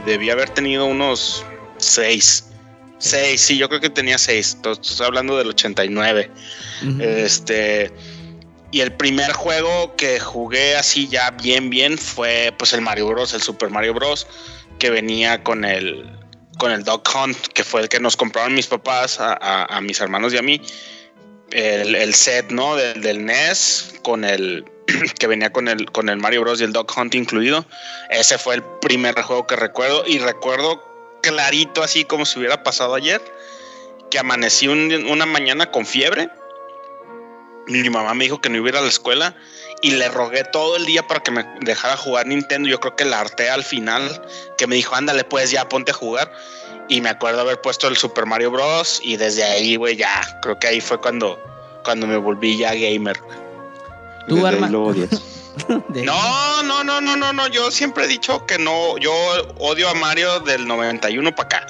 Debí 0.05 0.29
haber 0.29 0.49
tenido 0.49 0.85
unos 0.85 1.43
seis. 1.77 2.45
Seis, 2.99 3.41
sí, 3.41 3.57
yo 3.57 3.67
creo 3.69 3.81
que 3.81 3.89
tenía 3.89 4.17
seis. 4.17 4.57
Estoy 4.63 5.05
hablando 5.05 5.37
del 5.37 5.47
89. 5.47 6.29
Ujú. 6.87 7.01
Este. 7.01 7.91
Y 8.71 8.81
el 8.81 8.93
primer 8.93 9.31
juego 9.31 9.95
que 9.95 10.19
jugué 10.19 10.75
así 10.75 11.07
ya 11.07 11.31
bien, 11.31 11.69
bien 11.71 11.97
fue 11.97 12.53
pues 12.57 12.71
el 12.73 12.81
Mario 12.81 13.07
Bros, 13.07 13.33
el 13.33 13.41
Super 13.41 13.69
Mario 13.71 13.95
Bros, 13.95 14.27
que 14.77 14.91
venía 14.91 15.43
con 15.43 15.65
el 15.65 16.15
con 16.59 16.71
el 16.71 16.83
Dog 16.83 17.03
Hunt, 17.15 17.37
que 17.53 17.63
fue 17.63 17.81
el 17.81 17.89
que 17.89 17.99
nos 18.01 18.15
compraron 18.17 18.53
mis 18.53 18.67
papás, 18.67 19.19
a, 19.19 19.31
a- 19.33 19.77
a 19.77 19.81
mis 19.81 19.99
hermanos 20.01 20.33
y 20.33 20.37
a 20.37 20.41
mí. 20.41 20.61
El, 21.51 21.95
el 21.95 22.13
set, 22.13 22.51
¿no? 22.51 22.75
Del, 22.75 23.01
del 23.01 23.25
NES 23.25 23.95
con 24.03 24.23
el, 24.23 24.65
que 25.19 25.27
venía 25.27 25.51
con 25.51 25.67
el, 25.67 25.91
con 25.91 26.09
el 26.09 26.17
Mario 26.17 26.41
Bros. 26.41 26.61
y 26.61 26.63
el 26.63 26.73
Dog 26.73 26.87
Hunt 26.97 27.15
incluido. 27.15 27.65
Ese 28.09 28.37
fue 28.37 28.55
el 28.55 28.63
primer 28.81 29.19
juego 29.21 29.47
que 29.47 29.55
recuerdo 29.55 30.03
y 30.05 30.19
recuerdo 30.19 30.83
clarito, 31.21 31.83
así 31.83 32.05
como 32.05 32.25
si 32.25 32.39
hubiera 32.39 32.63
pasado 32.63 32.95
ayer, 32.95 33.21
que 34.09 34.19
amanecí 34.19 34.67
un- 34.67 35.05
una 35.09 35.25
mañana 35.25 35.69
con 35.71 35.85
fiebre. 35.85 36.29
Mi 37.67 37.87
mamá 37.89 38.13
me 38.15 38.23
dijo 38.23 38.41
que 38.41 38.49
no 38.49 38.57
iba 38.57 38.79
a 38.79 38.81
la 38.81 38.87
escuela 38.87 39.35
y 39.81 39.91
le 39.91 40.09
rogué 40.09 40.43
todo 40.45 40.75
el 40.77 40.85
día 40.85 41.05
para 41.05 41.19
que 41.21 41.29
me 41.31 41.45
dejara 41.61 41.95
jugar 41.97 42.25
Nintendo. 42.25 42.67
Yo 42.67 42.79
creo 42.79 42.95
que 42.95 43.05
la 43.05 43.19
harté 43.19 43.49
al 43.49 43.63
final, 43.63 44.21
que 44.57 44.65
me 44.65 44.75
dijo, 44.75 44.95
ándale, 44.95 45.23
pues 45.23 45.51
ya 45.51 45.69
ponte 45.69 45.91
a 45.91 45.93
jugar. 45.93 46.31
Y 46.87 47.01
me 47.01 47.09
acuerdo 47.09 47.41
haber 47.41 47.61
puesto 47.61 47.87
el 47.87 47.95
Super 47.95 48.25
Mario 48.25 48.49
Bros. 48.49 48.99
Y 49.03 49.17
desde 49.17 49.43
ahí, 49.43 49.75
güey, 49.75 49.95
ya, 49.97 50.39
creo 50.41 50.57
que 50.57 50.65
ahí 50.67 50.81
fue 50.81 50.99
cuando, 50.99 51.39
cuando 51.83 52.07
me 52.07 52.17
volví 52.17 52.57
ya 52.57 52.73
gamer. 52.73 53.19
Tú, 54.29 54.45
Arma- 54.45 54.69
lo 54.69 54.83
odias. 54.83 55.09
No, 56.05 56.63
no, 56.63 56.83
no, 56.85 57.01
no, 57.01 57.17
no, 57.17 57.33
no. 57.33 57.47
Yo 57.47 57.69
siempre 57.69 58.05
he 58.05 58.07
dicho 58.07 58.45
que 58.45 58.57
no. 58.57 58.97
Yo 58.97 59.11
odio 59.57 59.89
a 59.89 59.93
Mario 59.93 60.39
del 60.39 60.65
91 60.65 61.35
para 61.35 61.47
acá. 61.47 61.67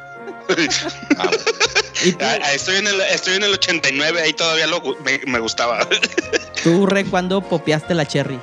Ah, 1.18 1.24
bueno. 1.26 1.32
¿Y 2.06 2.12
tú, 2.12 2.24
Ah, 2.24 2.38
ah, 2.44 2.54
Estoy 2.54 2.76
en 2.78 2.88
el, 2.88 3.02
estoy 3.02 3.36
en 3.36 3.44
el 3.44 3.54
89, 3.54 4.22
ahí 4.22 4.34
todavía 4.34 4.68
lo, 4.68 4.82
me, 5.04 5.20
me 5.26 5.40
gustaba. 5.40 5.88
tú, 6.64 6.86
Re, 6.86 7.04
cuando 7.06 7.42
popeaste 7.42 7.96
la 7.96 8.06
Cherry? 8.06 8.40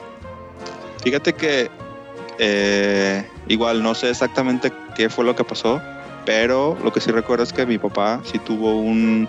Fíjate 1.04 1.32
que 1.34 1.70
eh, 2.38 3.24
igual 3.46 3.82
no 3.84 3.94
sé 3.94 4.10
exactamente 4.10 4.72
qué 4.96 5.08
fue 5.08 5.24
lo 5.24 5.36
que 5.36 5.44
pasó, 5.44 5.80
pero 6.24 6.76
lo 6.82 6.92
que 6.92 7.00
sí 7.00 7.12
recuerdo 7.12 7.44
es 7.44 7.52
que 7.52 7.64
mi 7.66 7.78
papá 7.78 8.20
sí 8.30 8.38
tuvo 8.40 8.74
un, 8.80 9.28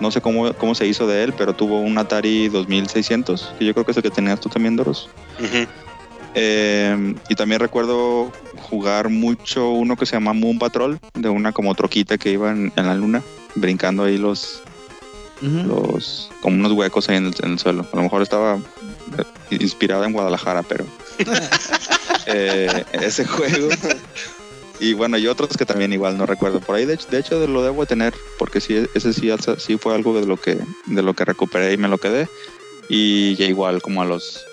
no 0.00 0.10
sé 0.10 0.20
cómo, 0.20 0.52
cómo 0.54 0.74
se 0.74 0.86
hizo 0.86 1.06
de 1.06 1.24
él, 1.24 1.32
pero 1.32 1.54
tuvo 1.54 1.80
un 1.80 1.96
Atari 1.98 2.48
2600, 2.48 3.54
que 3.58 3.64
yo 3.64 3.72
creo 3.72 3.84
que 3.84 3.92
es 3.92 3.96
el 3.96 4.02
que 4.02 4.10
tenías 4.10 4.40
tú 4.40 4.48
también, 4.48 4.76
Doros. 4.76 5.08
Eh, 6.34 7.14
y 7.30 7.34
también 7.34 7.60
recuerdo 7.60 8.30
jugar 8.68 9.08
mucho 9.08 9.70
uno 9.70 9.96
que 9.96 10.04
se 10.04 10.16
llama 10.16 10.34
Moon 10.34 10.58
Patrol, 10.58 10.98
de 11.14 11.28
una 11.30 11.52
como 11.52 11.74
troquita 11.74 12.18
que 12.18 12.30
iba 12.30 12.50
en, 12.50 12.72
en 12.76 12.86
la 12.86 12.94
luna, 12.94 13.22
brincando 13.54 14.04
ahí 14.04 14.18
los, 14.18 14.62
los 15.40 16.30
como 16.40 16.56
unos 16.56 16.72
huecos 16.72 17.08
ahí 17.08 17.16
en 17.16 17.26
el, 17.26 17.34
en 17.42 17.52
el 17.52 17.58
suelo. 17.58 17.86
A 17.90 17.96
lo 17.96 18.02
mejor 18.02 18.22
estaba 18.22 18.56
eh, 18.56 19.24
inspirado 19.50 20.04
en 20.04 20.12
Guadalajara, 20.12 20.62
pero 20.62 20.84
eh, 22.26 22.84
ese 22.92 23.24
juego. 23.24 23.68
Y 24.78 24.92
bueno, 24.92 25.16
y 25.18 25.26
otros 25.26 25.56
que 25.56 25.64
también 25.64 25.92
igual 25.92 26.18
no 26.18 26.26
recuerdo. 26.26 26.60
Por 26.60 26.76
ahí 26.76 26.84
de 26.84 26.94
hecho, 26.94 27.08
de 27.10 27.18
hecho 27.18 27.46
lo 27.46 27.62
debo 27.62 27.80
de 27.82 27.86
tener, 27.86 28.14
porque 28.38 28.60
sí, 28.60 28.86
ese 28.94 29.12
sí, 29.12 29.30
sí 29.58 29.78
fue 29.78 29.94
algo 29.94 30.18
de 30.18 30.26
lo 30.26 30.36
que 30.36 30.58
de 30.86 31.02
lo 31.02 31.14
que 31.14 31.24
recuperé 31.24 31.72
y 31.72 31.76
me 31.78 31.88
lo 31.88 31.98
quedé. 31.98 32.28
Y 32.88 33.34
ya 33.36 33.46
igual 33.46 33.80
como 33.82 34.02
a 34.02 34.04
los 34.04 34.44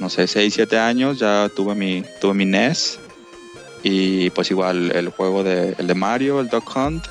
no 0.00 0.08
sé, 0.08 0.26
6, 0.26 0.54
7 0.54 0.78
años 0.78 1.18
ya 1.18 1.50
tuve 1.54 1.74
mi 1.74 2.04
tuve 2.20 2.34
mi 2.34 2.44
NES 2.44 2.98
y 3.82 4.30
pues 4.30 4.50
igual 4.50 4.92
el 4.92 5.08
juego 5.10 5.42
de 5.42 5.74
el 5.78 5.86
de 5.86 5.94
Mario, 5.94 6.40
el 6.40 6.48
Dog 6.48 6.64
Hunt 6.76 7.04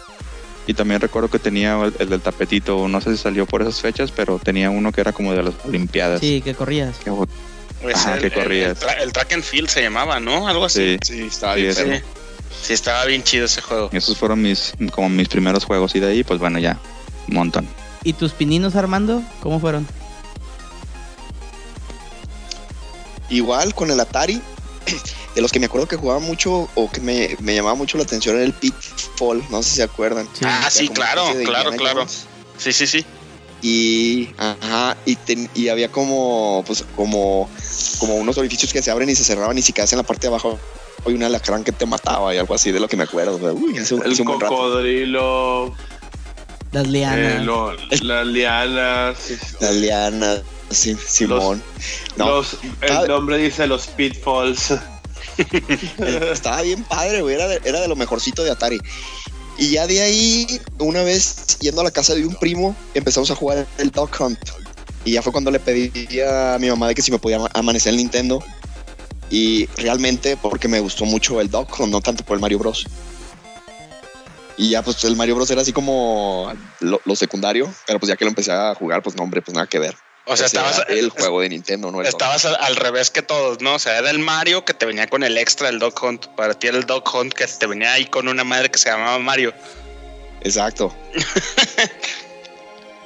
y 0.65 0.73
también 0.73 0.99
recuerdo 0.99 1.29
que 1.29 1.39
tenía 1.39 1.81
el, 1.81 1.93
el 1.99 2.09
del 2.09 2.21
tapetito, 2.21 2.87
no 2.89 2.99
sé 2.99 3.11
si 3.11 3.17
salió 3.17 3.45
por 3.45 3.61
esas 3.61 3.79
fechas, 3.79 4.11
pero 4.11 4.37
tenía 4.37 4.69
uno 4.69 4.91
que 4.91 4.99
era 5.01 5.13
como 5.13 5.31
de 5.33 5.43
las 5.43 5.53
Olimpiadas. 5.63 6.19
Sí, 6.19 6.41
que 6.41 6.53
corrías. 6.55 6.97
Que- 6.99 7.11
Pues 7.81 7.95
Ajá, 7.95 8.15
el, 8.15 8.21
que 8.21 8.27
el- 8.27 8.33
corrías. 8.33 8.69
el 8.81 8.87
tra- 8.87 9.01
el 9.01 9.13
track 9.13 9.33
and 9.33 9.43
field 9.43 9.69
se 9.69 9.81
llamaba, 9.81 10.19
¿no? 10.19 10.47
Algo 10.47 10.65
así. 10.65 10.97
Sí, 11.03 11.13
Sí, 11.15 11.27
estaba 11.27 11.55
Sí, 11.55 11.61
bien. 11.61 11.71
ese. 11.71 11.83
perro. 11.85 11.97
Sí. 11.97 12.03
Sí, 12.63 12.73
estaba 12.73 13.05
bien 13.05 13.23
chido 13.23 13.45
ese 13.45 13.61
juego. 13.61 13.89
esos 13.93 14.17
fueron 14.17 14.41
mis 14.41 14.73
como 14.91 15.09
mis 15.09 15.27
primeros 15.29 15.63
juegos 15.63 15.93
y 15.95 15.99
de 15.99 16.07
ahí 16.11 16.23
pues 16.23 16.39
bueno 16.39 16.57
ya 16.59 16.79
un 17.27 17.35
montón. 17.35 17.67
¿Y 18.03 18.13
tus 18.13 18.31
pininos, 18.33 18.75
Armando? 18.75 19.21
¿Cómo 19.41 19.59
fueron? 19.59 19.87
Igual 23.29 23.75
con 23.75 23.91
el 23.91 23.99
Atari, 23.99 24.41
de 25.35 25.41
los 25.41 25.51
que 25.51 25.59
me 25.59 25.65
acuerdo 25.65 25.87
que 25.87 25.97
jugaba 25.97 26.19
mucho 26.19 26.69
o 26.73 26.89
que 26.89 27.01
me, 27.01 27.35
me 27.39 27.53
llamaba 27.55 27.75
mucho 27.75 27.97
la 27.97 28.03
atención 28.05 28.35
era 28.35 28.45
el 28.45 28.53
Pitfall, 28.53 29.43
no 29.49 29.61
sé 29.61 29.69
si 29.69 29.75
se 29.77 29.83
acuerdan. 29.83 30.27
Sí. 30.33 30.45
Ah, 30.45 30.69
sí, 30.71 30.87
claro, 30.89 31.25
claro, 31.43 31.71
Indiana 31.71 31.77
claro. 31.77 31.99
Jones. 32.01 32.25
Sí, 32.57 32.71
sí, 32.73 32.87
sí. 32.87 33.05
Y, 33.61 34.29
ajá, 34.37 34.95
y, 35.05 35.15
ten- 35.15 35.49
y 35.55 35.69
había 35.69 35.91
como, 35.91 36.63
pues, 36.67 36.83
como, 36.95 37.49
como 37.99 38.15
unos 38.15 38.37
orificios 38.37 38.71
que 38.71 38.81
se 38.83 38.91
abren 38.91 39.09
y 39.09 39.15
se 39.15 39.23
cerraban 39.23 39.57
y 39.57 39.61
si 39.63 39.73
quedas 39.73 39.91
en 39.93 39.97
la 39.97 40.03
parte 40.03 40.21
de 40.21 40.27
abajo 40.27 40.59
hay 41.05 41.13
una 41.13 41.25
alacrán 41.27 41.63
que 41.63 41.71
te 41.71 41.85
mataba 41.85 42.33
y 42.35 42.37
algo 42.37 42.53
así 42.53 42.71
de 42.71 42.79
lo 42.79 42.87
que 42.87 42.97
me 42.97 43.03
acuerdo. 43.03 43.37
Uy, 43.53 43.77
hace, 43.77 43.95
El 43.95 44.11
hace 44.11 44.21
un 44.21 44.27
cocodrilo, 44.27 45.73
Las 46.71 46.87
lianas. 46.87 47.17
eh, 47.17 47.39
lo- 47.43 47.73
las 48.01 48.27
lianas, 48.27 49.17
La 49.59 49.71
liana, 49.71 50.41
sí, 50.69 50.95
Simón. 51.07 51.63
No, 52.15 52.27
los, 52.27 52.57
Ah. 52.89 53.01
el 53.03 53.07
nombre 53.07 53.37
dice 53.37 53.65
los 53.67 53.87
pitfalls. 53.87 54.73
Estaba 56.31 56.61
bien 56.61 56.83
padre, 56.83 57.21
güey. 57.21 57.35
Era 57.35 57.47
de, 57.47 57.61
era 57.63 57.79
de 57.79 57.87
lo 57.87 57.95
mejorcito 57.95 58.43
de 58.43 58.51
Atari. 58.51 58.79
Y 59.57 59.71
ya 59.71 59.87
de 59.87 60.01
ahí, 60.01 60.61
una 60.79 61.01
vez 61.03 61.57
yendo 61.59 61.81
a 61.81 61.83
la 61.83 61.91
casa 61.91 62.13
de 62.13 62.25
un 62.25 62.35
primo, 62.35 62.75
empezamos 62.93 63.31
a 63.31 63.35
jugar 63.35 63.65
el 63.79 63.91
Dog 63.91 64.11
Hunt. 64.19 64.37
Y 65.03 65.13
ya 65.13 65.21
fue 65.21 65.31
cuando 65.31 65.49
le 65.51 65.59
pedí 65.59 65.91
a 66.21 66.57
mi 66.59 66.69
mamá 66.69 66.87
de 66.89 66.95
que 66.95 67.01
si 67.01 67.11
me 67.11 67.17
podía 67.19 67.37
ama- 67.37 67.49
amanecer 67.53 67.91
el 67.91 67.97
Nintendo. 67.97 68.43
Y 69.29 69.65
realmente 69.77 70.37
porque 70.37 70.67
me 70.67 70.79
gustó 70.79 71.05
mucho 71.05 71.41
el 71.41 71.49
Dog 71.49 71.67
Hunt, 71.79 71.91
no 71.91 72.01
tanto 72.01 72.23
por 72.23 72.35
el 72.35 72.41
Mario 72.41 72.59
Bros. 72.59 72.85
Y 74.57 74.71
ya 74.71 74.81
pues 74.83 75.03
el 75.03 75.15
Mario 75.15 75.35
Bros 75.35 75.49
era 75.51 75.61
así 75.61 75.71
como 75.73 76.51
lo, 76.79 76.99
lo 77.05 77.15
secundario, 77.15 77.71
pero 77.85 77.99
pues 77.99 78.09
ya 78.09 78.15
que 78.15 78.25
lo 78.25 78.29
empecé 78.29 78.51
a 78.51 78.73
jugar, 78.75 79.01
pues 79.03 79.15
no 79.15 79.23
hombre, 79.23 79.41
pues 79.41 79.53
nada 79.55 79.67
que 79.67 79.79
ver. 79.79 79.95
O 80.27 80.35
sea, 80.35 80.47
Ese 80.47 80.57
estabas, 80.57 80.83
el 80.89 81.09
juego 81.09 81.41
de 81.41 81.49
Nintendo, 81.49 81.89
no 81.91 82.01
el 82.01 82.07
estabas 82.07 82.45
al, 82.45 82.57
al 82.59 82.75
revés 82.75 83.11
que 83.11 83.21
todos, 83.21 83.61
¿no? 83.61 83.75
O 83.75 83.79
sea, 83.79 83.97
era 83.97 84.09
el 84.09 84.19
Mario 84.19 84.65
que 84.65 84.73
te 84.73 84.85
venía 84.85 85.07
con 85.07 85.23
el 85.23 85.37
extra 85.37 85.67
del 85.67 85.79
Dog 85.79 85.93
Hunt. 86.03 86.27
Para 86.27 86.53
ti 86.53 86.67
era 86.67 86.77
el 86.77 86.85
Dog 86.85 87.03
Hunt 87.15 87.33
que 87.33 87.47
te 87.47 87.65
venía 87.65 87.93
ahí 87.93 88.05
con 88.05 88.27
una 88.27 88.43
madre 88.43 88.69
que 88.69 88.77
se 88.77 88.89
llamaba 88.89 89.17
Mario. 89.19 89.53
Exacto. 90.41 90.93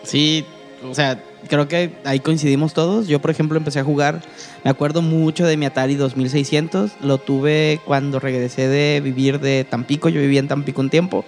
Sí, 0.04 0.46
o 0.84 0.96
sea, 0.96 1.24
creo 1.48 1.68
que 1.68 1.92
ahí 2.06 2.20
coincidimos 2.20 2.74
todos. 2.74 3.08
Yo, 3.08 3.20
por 3.20 3.32
ejemplo, 3.32 3.58
empecé 3.58 3.80
a 3.80 3.84
jugar. 3.84 4.22
Me 4.64 4.72
acuerdo 4.72 5.02
mucho 5.02 5.46
de 5.46 5.58
mi 5.58 5.66
Atari 5.66 5.96
2600. 5.96 6.92
Lo 7.02 7.18
tuve 7.18 7.80
cuando 7.86 8.20
regresé 8.20 8.68
de 8.68 9.02
vivir 9.02 9.40
de 9.40 9.64
Tampico. 9.64 10.10
Yo 10.10 10.22
vivía 10.22 10.40
en 10.40 10.48
Tampico 10.48 10.82
un 10.82 10.90
tiempo. 10.90 11.24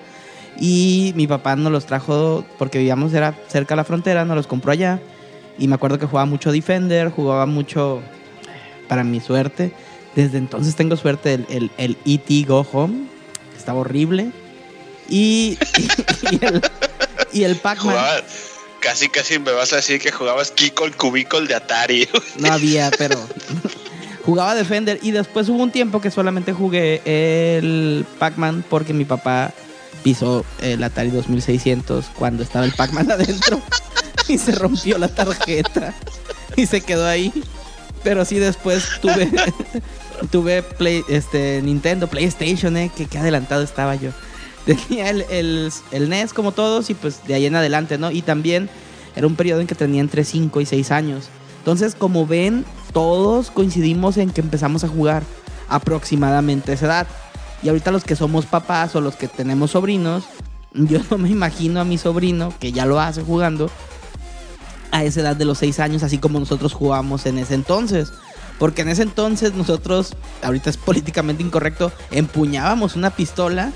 Y 0.60 1.14
mi 1.16 1.28
papá 1.28 1.56
nos 1.56 1.72
los 1.72 1.86
trajo 1.86 2.46
porque 2.58 2.78
vivíamos 2.78 3.14
era 3.14 3.36
cerca 3.48 3.74
de 3.74 3.78
la 3.78 3.84
frontera, 3.84 4.26
nos 4.26 4.36
los 4.36 4.48
compró 4.48 4.72
allá. 4.72 5.00
Y 5.58 5.68
me 5.68 5.76
acuerdo 5.76 6.00
que 6.00 6.06
jugaba 6.06 6.26
mucho 6.26 6.52
Defender, 6.52 7.10
jugaba 7.10 7.46
mucho, 7.46 8.02
para 8.88 9.04
mi 9.04 9.20
suerte. 9.20 9.72
Desde 10.16 10.38
entonces 10.38 10.76
tengo 10.76 10.96
suerte 10.96 11.34
el, 11.34 11.46
el, 11.50 11.72
el 11.78 11.98
E.T. 12.06 12.46
Go 12.48 12.66
Home, 12.72 13.08
que 13.52 13.58
estaba 13.58 13.80
horrible. 13.80 14.32
Y, 15.10 15.58
y, 15.78 15.88
y 16.36 16.46
el, 16.46 16.62
y 17.32 17.44
el 17.44 17.56
Pac-Man. 17.56 17.96
Casi, 18.80 19.08
casi 19.10 19.40
me 19.40 19.52
vas 19.52 19.72
a 19.74 19.78
decir 19.78 20.02
que 20.02 20.12
jugabas 20.12 20.52
Kiko 20.52 20.86
el 20.86 20.96
Cubícol 20.96 21.48
de 21.48 21.56
Atari. 21.56 22.08
No 22.38 22.52
había, 22.52 22.92
pero 22.98 23.18
jugaba 24.26 24.56
Defender 24.56 25.00
y 25.02 25.12
después 25.12 25.48
hubo 25.50 25.64
un 25.64 25.72
tiempo 25.72 26.02
que 26.02 26.12
solamente 26.12 26.54
jugué 26.54 27.02
el 27.06 28.06
Pac-Man 28.20 28.64
porque 28.70 28.94
mi 28.94 29.06
papá 29.06 29.54
pisó 30.04 30.46
el 30.62 30.84
Atari 30.84 31.12
2600 31.12 32.08
cuando 32.14 32.44
estaba 32.44 32.66
el 32.66 32.74
Pac-Man 32.74 33.10
adentro 33.12 33.62
y 34.28 34.38
se 34.38 34.54
rompió 34.54 34.98
la 34.98 35.08
tarjeta 35.08 35.94
y 36.56 36.66
se 36.66 36.82
quedó 36.82 37.08
ahí. 37.08 37.32
Pero 38.04 38.26
sí 38.26 38.38
después 38.38 38.86
tuve 39.02 39.30
tuve 40.32 40.64
este 41.08 41.62
Nintendo, 41.62 42.08
PlayStation, 42.08 42.76
eh, 42.78 42.92
que, 42.96 43.06
que 43.06 43.18
adelantado 43.18 43.64
estaba 43.64 43.96
yo. 43.96 44.12
Tenía 44.66 45.10
el, 45.10 45.26
el, 45.30 45.72
el 45.92 46.10
NES 46.10 46.34
como 46.34 46.52
todos 46.52 46.90
y 46.90 46.94
pues 46.94 47.26
de 47.28 47.34
ahí 47.34 47.46
en 47.46 47.56
adelante, 47.56 47.98
¿no? 47.98 48.12
Y 48.12 48.22
también 48.22 48.70
era 49.16 49.28
un 49.28 49.36
periodo 49.36 49.62
en 49.62 49.68
que 49.68 49.76
tenía 49.76 50.02
entre 50.02 50.24
5 50.24 50.62
y 50.62 50.66
6 50.66 50.92
años. 50.92 51.30
Entonces, 51.60 51.96
como 51.96 52.26
ven, 52.26 52.66
todos 52.92 53.52
coincidimos 53.52 54.18
en 54.18 54.32
que 54.32 54.42
empezamos 54.42 54.84
a 54.84 54.88
jugar 54.88 55.24
aproximadamente 55.70 56.74
esa 56.74 56.86
edad. 56.86 57.08
Y 57.62 57.70
ahorita 57.70 57.92
los 57.92 58.04
que 58.04 58.16
somos 58.16 58.46
papás 58.46 58.96
o 58.96 59.02
los 59.02 59.16
que 59.16 59.28
tenemos 59.28 59.72
sobrinos, 59.72 60.26
yo 60.74 61.00
no 61.10 61.18
me 61.18 61.30
imagino 61.30 61.80
a 61.80 61.86
mi 61.86 61.98
sobrino, 61.98 62.54
que 62.60 62.72
ya 62.72 62.86
lo 62.86 63.00
hace 63.00 63.22
jugando, 63.22 63.70
a 64.94 65.04
esa 65.04 65.22
edad 65.22 65.36
de 65.36 65.44
los 65.46 65.58
6 65.58 65.80
años, 65.80 66.04
así 66.04 66.20
como 66.20 66.40
nosotros 66.40 66.72
jugábamos 66.74 67.26
en 67.26 67.38
ese 67.40 67.56
entonces. 67.56 68.14
Porque 68.60 68.84
en 68.84 68.90
ese 68.90 69.02
entonces 69.02 69.54
nosotros, 69.56 70.14
ahorita 70.44 70.70
es 70.70 70.78
políticamente 70.78 71.42
incorrecto, 71.44 71.92
empuñábamos 72.12 72.96
una 72.96 73.10
pistola 73.10 73.72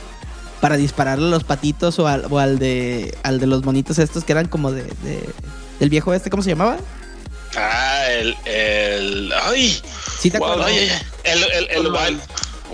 para 0.61 0.77
dispararle 0.77 1.25
a 1.27 1.29
los 1.31 1.43
patitos 1.43 1.97
o 1.99 2.07
al, 2.07 2.25
o 2.29 2.39
al 2.39 2.59
de 2.59 3.17
al 3.23 3.39
de 3.39 3.47
los 3.47 3.63
monitos 3.63 3.97
estos 3.99 4.23
que 4.23 4.31
eran 4.31 4.47
como 4.47 4.71
de, 4.71 4.83
de- 4.83 5.29
del 5.79 5.89
viejo 5.89 6.13
este, 6.13 6.29
¿cómo 6.29 6.41
se 6.43 6.49
llamaba? 6.49 6.77
Ah, 7.55 8.03
el. 8.09 8.35
el 8.45 9.33
ay, 9.43 9.81
¿Sí 10.19 10.29
te 10.31 10.37
Wow, 10.39 10.49
acuerdas? 10.51 10.67
ay, 10.71 10.77
ay, 10.79 10.89
ay, 10.89 11.01
el, 11.23 11.43
el, 11.43 11.67
el 11.77 11.83
Gunman. 11.83 12.05
Wild, 12.13 12.21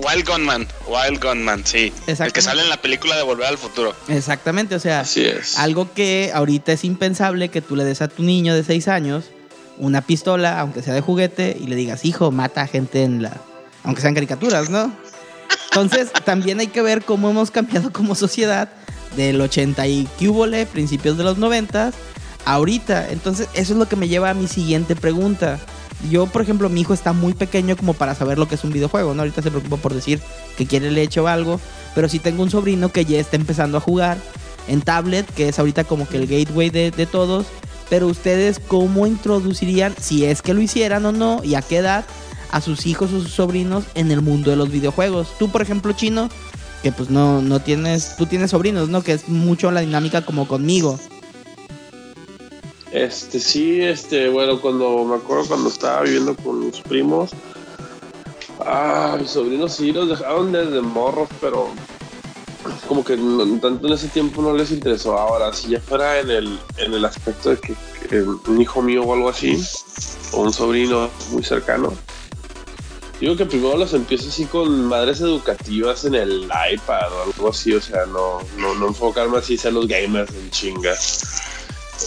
Wild 0.01 0.27
Gunman. 0.27 0.67
Wild 0.87 1.23
Gunman, 1.23 1.65
sí. 1.65 1.93
El 2.07 2.31
que 2.33 2.41
sale 2.41 2.61
en 2.61 2.69
la 2.69 2.77
película 2.77 3.15
de 3.15 3.23
Volver 3.23 3.47
al 3.47 3.57
Futuro. 3.57 3.95
Exactamente, 4.07 4.75
o 4.75 4.79
sea, 4.79 5.01
Así 5.01 5.25
es. 5.25 5.57
algo 5.57 5.93
que 5.93 6.31
ahorita 6.33 6.71
es 6.71 6.83
impensable 6.83 7.49
que 7.49 7.61
tú 7.61 7.75
le 7.75 7.83
des 7.83 8.01
a 8.01 8.07
tu 8.07 8.23
niño 8.23 8.55
de 8.55 8.63
6 8.63 8.87
años 8.87 9.25
una 9.77 10.01
pistola, 10.01 10.59
aunque 10.59 10.81
sea 10.81 10.93
de 10.93 11.01
juguete, 11.01 11.57
y 11.59 11.67
le 11.67 11.75
digas, 11.75 12.05
hijo, 12.05 12.31
mata 12.31 12.61
a 12.61 12.67
gente 12.67 13.03
en 13.03 13.21
la... 13.21 13.41
Aunque 13.83 14.01
sean 14.01 14.13
caricaturas, 14.13 14.69
¿no? 14.69 14.93
Entonces, 15.71 16.11
también 16.25 16.59
hay 16.59 16.67
que 16.67 16.81
ver 16.81 17.03
cómo 17.03 17.29
hemos 17.29 17.51
cambiado 17.51 17.91
como 17.91 18.15
sociedad 18.15 18.69
del 19.15 19.41
80 19.41 19.87
y 19.87 20.07
cúbole, 20.19 20.65
principios 20.65 21.17
de 21.17 21.23
los 21.23 21.37
90, 21.37 21.91
ahorita. 22.45 23.09
Entonces, 23.09 23.47
eso 23.53 23.73
es 23.73 23.79
lo 23.79 23.87
que 23.87 23.95
me 23.95 24.07
lleva 24.07 24.29
a 24.29 24.33
mi 24.33 24.47
siguiente 24.47 24.95
pregunta. 24.95 25.59
Yo, 26.09 26.27
por 26.27 26.41
ejemplo, 26.41 26.69
mi 26.69 26.81
hijo 26.81 26.93
está 26.93 27.13
muy 27.13 27.33
pequeño 27.33 27.77
como 27.77 27.93
para 27.93 28.15
saber 28.15 28.37
lo 28.37 28.47
que 28.47 28.55
es 28.55 28.63
un 28.63 28.71
videojuego, 28.71 29.13
¿no? 29.13 29.21
Ahorita 29.21 29.41
se 29.41 29.49
preocupa 29.51 29.77
por 29.77 29.93
decir 29.93 30.19
que 30.57 30.65
quiere 30.65 30.91
leche 30.91 31.19
o 31.19 31.27
algo, 31.27 31.59
pero 31.95 32.09
sí 32.09 32.19
tengo 32.19 32.43
un 32.43 32.49
sobrino 32.49 32.91
que 32.91 33.05
ya 33.05 33.19
está 33.19 33.37
empezando 33.37 33.77
a 33.77 33.81
jugar 33.81 34.17
en 34.67 34.81
tablet, 34.81 35.25
que 35.33 35.49
es 35.49 35.59
ahorita 35.59 35.83
como 35.85 36.07
que 36.07 36.17
el 36.17 36.27
gateway 36.27 36.69
de, 36.69 36.91
de 36.91 37.05
todos. 37.05 37.45
Pero 37.89 38.07
ustedes, 38.07 38.59
¿cómo 38.59 39.07
introducirían, 39.07 39.93
si 39.99 40.25
es 40.25 40.41
que 40.41 40.53
lo 40.53 40.61
hicieran 40.61 41.05
o 41.05 41.11
no, 41.11 41.41
y 41.43 41.55
a 41.55 41.61
qué 41.61 41.77
edad, 41.77 42.05
a 42.51 42.59
sus 42.59 42.85
hijos 42.85 43.11
o 43.13 43.21
sus 43.21 43.31
sobrinos 43.31 43.85
en 43.95 44.11
el 44.11 44.21
mundo 44.21 44.49
de 44.51 44.57
los 44.57 44.71
videojuegos? 44.71 45.27
Tú, 45.37 45.49
por 45.49 45.61
ejemplo, 45.61 45.93
chino, 45.93 46.29
que 46.81 46.91
pues 46.91 47.09
no, 47.09 47.41
no 47.41 47.61
tienes, 47.61 48.15
tú 48.17 48.25
tienes 48.25 48.51
sobrinos, 48.51 48.89
¿no? 48.89 49.03
Que 49.03 49.13
es 49.13 49.29
mucho 49.29 49.71
la 49.71 49.81
dinámica 49.81 50.25
como 50.25 50.47
conmigo. 50.47 50.99
Este, 52.93 53.39
sí, 53.39 53.81
este, 53.81 54.29
bueno, 54.29 54.61
cuando 54.61 55.03
me 55.03 55.15
acuerdo 55.15 55.47
cuando 55.47 55.69
estaba 55.69 56.03
viviendo 56.03 56.35
con 56.35 56.67
mis 56.67 56.79
primos, 56.81 57.31
ah, 58.59 59.17
mis 59.19 59.31
sobrinos 59.31 59.73
sí 59.73 59.91
los 59.91 60.09
dejaron 60.09 60.51
desde 60.51 60.79
morros, 60.79 61.27
pero 61.41 61.71
como 62.87 63.03
que 63.03 63.17
tanto 63.59 63.87
en 63.87 63.93
ese 63.93 64.09
tiempo 64.09 64.43
no 64.43 64.53
les 64.53 64.69
interesó. 64.69 65.17
Ahora, 65.17 65.51
si 65.53 65.69
ya 65.69 65.79
fuera 65.81 66.19
en 66.19 66.29
el, 66.29 66.59
en 66.77 66.93
el 66.93 67.03
aspecto 67.03 67.49
de 67.49 67.57
que, 67.57 68.21
un 68.21 68.61
hijo 68.61 68.83
mío 68.83 69.01
o 69.01 69.13
algo 69.15 69.29
así, 69.29 69.59
o 70.31 70.41
un 70.41 70.53
sobrino 70.53 71.09
muy 71.31 71.43
cercano, 71.43 71.91
digo 73.19 73.35
que 73.35 73.47
primero 73.47 73.75
los 73.75 73.95
empiezo 73.95 74.29
así 74.29 74.45
con 74.45 74.85
madres 74.85 75.19
educativas 75.19 76.05
en 76.05 76.13
el 76.13 76.43
iPad 76.71 77.11
o 77.11 77.23
algo 77.23 77.49
así, 77.49 77.73
o 77.73 77.81
sea, 77.81 78.05
no, 78.05 78.37
no, 78.59 78.75
no 78.75 78.89
enfocarme 78.89 79.39
así 79.39 79.57
a 79.65 79.71
los 79.71 79.87
gamers 79.87 80.31
en 80.35 80.51
chinga. 80.51 80.93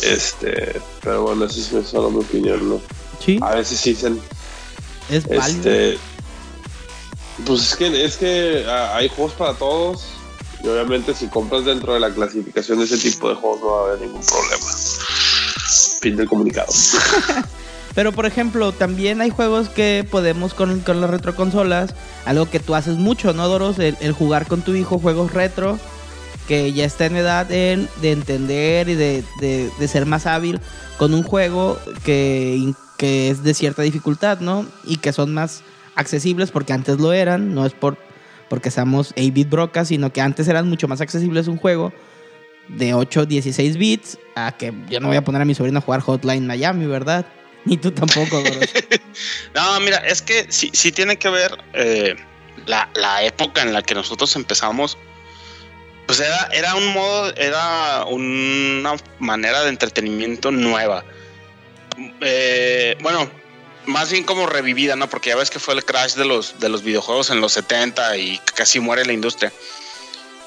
Este, 0.02 0.80
pero 1.02 1.22
bueno, 1.22 1.44
eso 1.46 1.78
es 1.78 1.88
solo 1.88 2.10
mi 2.10 2.18
opinión, 2.20 2.68
¿no? 2.68 2.80
Sí, 3.24 3.38
A 3.42 3.54
veces 3.54 3.80
sí 3.80 3.90
dicen, 3.90 4.20
es 5.08 5.26
válido. 5.26 5.70
este, 5.70 5.98
pues 7.46 7.62
es 7.62 7.76
que 7.76 8.04
es 8.04 8.16
que 8.16 8.64
ah, 8.68 8.96
hay 8.96 9.08
juegos 9.08 9.32
para 9.34 9.54
todos 9.54 10.04
y 10.62 10.68
obviamente 10.68 11.14
si 11.14 11.26
compras 11.28 11.64
dentro 11.64 11.94
de 11.94 12.00
la 12.00 12.10
clasificación 12.12 12.78
de 12.78 12.84
ese 12.84 12.98
tipo 12.98 13.28
de 13.28 13.34
juegos 13.36 13.60
no 13.60 13.66
va 13.68 13.80
a 13.80 13.84
haber 13.88 14.00
ningún 14.00 14.22
problema. 14.24 14.64
Fin 16.00 16.16
del 16.16 16.28
comunicado. 16.28 16.72
Pero 17.94 18.12
por 18.12 18.26
ejemplo, 18.26 18.72
también 18.72 19.22
hay 19.22 19.30
juegos 19.30 19.70
que 19.70 20.06
podemos 20.10 20.52
con, 20.52 20.80
con 20.80 21.00
las 21.00 21.08
retroconsolas, 21.08 21.94
algo 22.26 22.50
que 22.50 22.60
tú 22.60 22.74
haces 22.74 22.96
mucho, 22.96 23.32
¿no, 23.32 23.48
Doros? 23.48 23.78
El, 23.78 23.96
el 24.00 24.12
jugar 24.12 24.46
con 24.46 24.60
tu 24.60 24.74
hijo 24.74 24.98
juegos 24.98 25.32
retro, 25.32 25.78
que 26.46 26.72
ya 26.72 26.84
está 26.84 27.06
en 27.06 27.16
edad 27.16 27.46
de 27.46 27.88
entender 28.02 28.88
y 28.88 28.94
de, 28.94 29.24
de- 29.40 29.88
ser 29.88 30.06
más 30.06 30.26
hábil 30.26 30.60
con 30.98 31.14
un 31.14 31.22
juego 31.22 31.78
que, 32.04 32.72
que 32.98 33.30
es 33.30 33.42
de 33.42 33.54
cierta 33.54 33.82
dificultad, 33.82 34.40
¿no? 34.40 34.66
Y 34.84 34.96
que 34.98 35.12
son 35.12 35.34
más 35.34 35.62
accesibles 35.94 36.50
porque 36.50 36.72
antes 36.72 36.98
lo 36.98 37.12
eran, 37.12 37.54
no 37.54 37.66
es 37.66 37.72
por 37.72 37.98
porque 38.48 38.70
seamos 38.70 39.12
8-bit 39.16 39.50
brocas, 39.50 39.88
sino 39.88 40.12
que 40.12 40.20
antes 40.20 40.46
eran 40.46 40.68
mucho 40.68 40.86
más 40.86 41.00
accesibles 41.00 41.48
un 41.48 41.56
juego 41.56 41.92
de 42.68 42.94
8, 42.94 43.26
16 43.26 43.76
bits, 43.76 44.18
a 44.36 44.52
que 44.56 44.72
yo 44.88 45.00
no 45.00 45.08
voy 45.08 45.16
a 45.16 45.24
poner 45.24 45.42
a 45.42 45.44
mi 45.44 45.54
sobrino 45.54 45.78
a 45.78 45.82
jugar 45.82 46.00
Hotline 46.00 46.46
Miami, 46.46 46.86
¿verdad? 46.86 47.26
Ni 47.64 47.76
tú 47.76 47.90
tampoco. 47.90 48.40
No, 49.54 49.80
mira, 49.80 49.96
es 49.98 50.22
que 50.22 50.46
sí, 50.50 50.70
sí 50.72 50.92
tiene 50.92 51.16
que 51.16 51.28
ver 51.28 51.56
eh, 51.72 52.14
la, 52.66 52.88
la 52.94 53.24
época 53.24 53.62
en 53.62 53.72
la 53.72 53.82
que 53.82 53.94
nosotros 53.94 54.36
empezamos. 54.36 54.96
Pues 56.06 56.20
era, 56.20 56.48
era 56.52 56.74
un 56.76 56.86
modo, 56.92 57.34
era 57.36 58.04
una 58.04 58.96
manera 59.18 59.62
de 59.62 59.70
entretenimiento 59.70 60.50
nueva. 60.50 61.04
Eh, 62.20 62.96
bueno, 63.00 63.28
más 63.86 64.10
bien 64.10 64.24
como 64.24 64.46
revivida, 64.46 64.96
¿no? 64.96 65.08
Porque 65.08 65.30
ya 65.30 65.36
ves 65.36 65.50
que 65.50 65.58
fue 65.58 65.74
el 65.74 65.84
crash 65.84 66.14
de 66.14 66.24
los, 66.24 66.60
de 66.60 66.68
los 66.68 66.82
videojuegos 66.82 67.30
en 67.30 67.40
los 67.40 67.52
70 67.52 68.16
y 68.18 68.38
casi 68.54 68.78
muere 68.80 69.04
la 69.04 69.12
industria. 69.12 69.52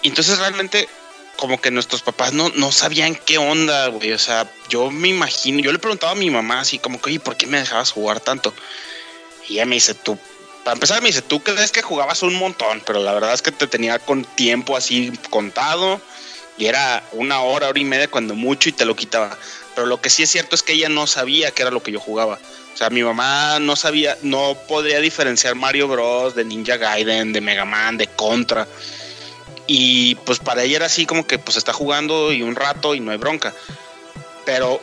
Entonces 0.03 0.39
realmente 0.39 0.87
como 1.35 1.59
que 1.59 1.71
nuestros 1.71 2.01
papás 2.01 2.33
no, 2.33 2.49
no 2.55 2.71
sabían 2.71 3.15
qué 3.15 3.37
onda, 3.37 3.87
güey. 3.87 4.11
O 4.11 4.19
sea, 4.19 4.51
yo 4.67 4.91
me 4.91 5.07
imagino, 5.07 5.59
yo 5.59 5.71
le 5.71 5.79
preguntaba 5.79 6.11
a 6.11 6.15
mi 6.15 6.29
mamá 6.29 6.59
así 6.59 6.79
como 6.79 7.01
que, 7.01 7.11
oye, 7.11 7.19
¿por 7.19 7.37
qué 7.37 7.47
me 7.47 7.59
dejabas 7.59 7.91
jugar 7.91 8.19
tanto? 8.19 8.53
Y 9.47 9.53
ella 9.53 9.65
me 9.65 9.75
dice, 9.75 9.93
tú, 9.93 10.19
para 10.69 10.75
empezar 10.75 11.01
me 11.01 11.07
dice, 11.07 11.23
tú 11.23 11.41
crees 11.41 11.71
que 11.71 11.81
jugabas 11.81 12.21
un 12.21 12.35
montón, 12.35 12.83
pero 12.85 12.99
la 12.99 13.11
verdad 13.11 13.33
es 13.33 13.41
que 13.41 13.51
te 13.51 13.65
tenía 13.65 13.97
con 13.97 14.23
tiempo 14.23 14.77
así 14.77 15.11
contado 15.31 15.99
y 16.59 16.67
era 16.67 17.03
una 17.13 17.41
hora, 17.41 17.69
hora 17.69 17.79
y 17.79 17.85
media 17.85 18.07
cuando 18.07 18.35
mucho 18.35 18.69
y 18.69 18.73
te 18.73 18.85
lo 18.85 18.95
quitaba. 18.95 19.35
Pero 19.73 19.87
lo 19.87 19.99
que 19.99 20.11
sí 20.11 20.21
es 20.21 20.29
cierto 20.29 20.53
es 20.53 20.61
que 20.61 20.73
ella 20.73 20.87
no 20.87 21.07
sabía 21.07 21.49
qué 21.49 21.63
era 21.63 21.71
lo 21.71 21.81
que 21.81 21.91
yo 21.91 21.99
jugaba. 21.99 22.37
O 22.71 22.77
sea, 22.77 22.91
mi 22.91 23.01
mamá 23.01 23.57
no 23.57 23.75
sabía, 23.75 24.15
no 24.21 24.55
podría 24.67 24.99
diferenciar 24.99 25.55
Mario 25.55 25.87
Bros. 25.87 26.35
de 26.35 26.45
Ninja 26.45 26.77
Gaiden, 26.77 27.33
de 27.33 27.41
Mega 27.41 27.65
Man, 27.65 27.97
de 27.97 28.05
Contra. 28.05 28.67
Y 29.65 30.13
pues 30.23 30.37
para 30.37 30.61
ella 30.61 30.75
era 30.75 30.85
así 30.85 31.07
como 31.07 31.25
que 31.25 31.39
pues 31.39 31.57
está 31.57 31.73
jugando 31.73 32.31
y 32.31 32.43
un 32.43 32.55
rato 32.55 32.93
y 32.93 32.99
no 32.99 33.09
hay 33.09 33.17
bronca. 33.17 33.55
Pero 34.45 34.79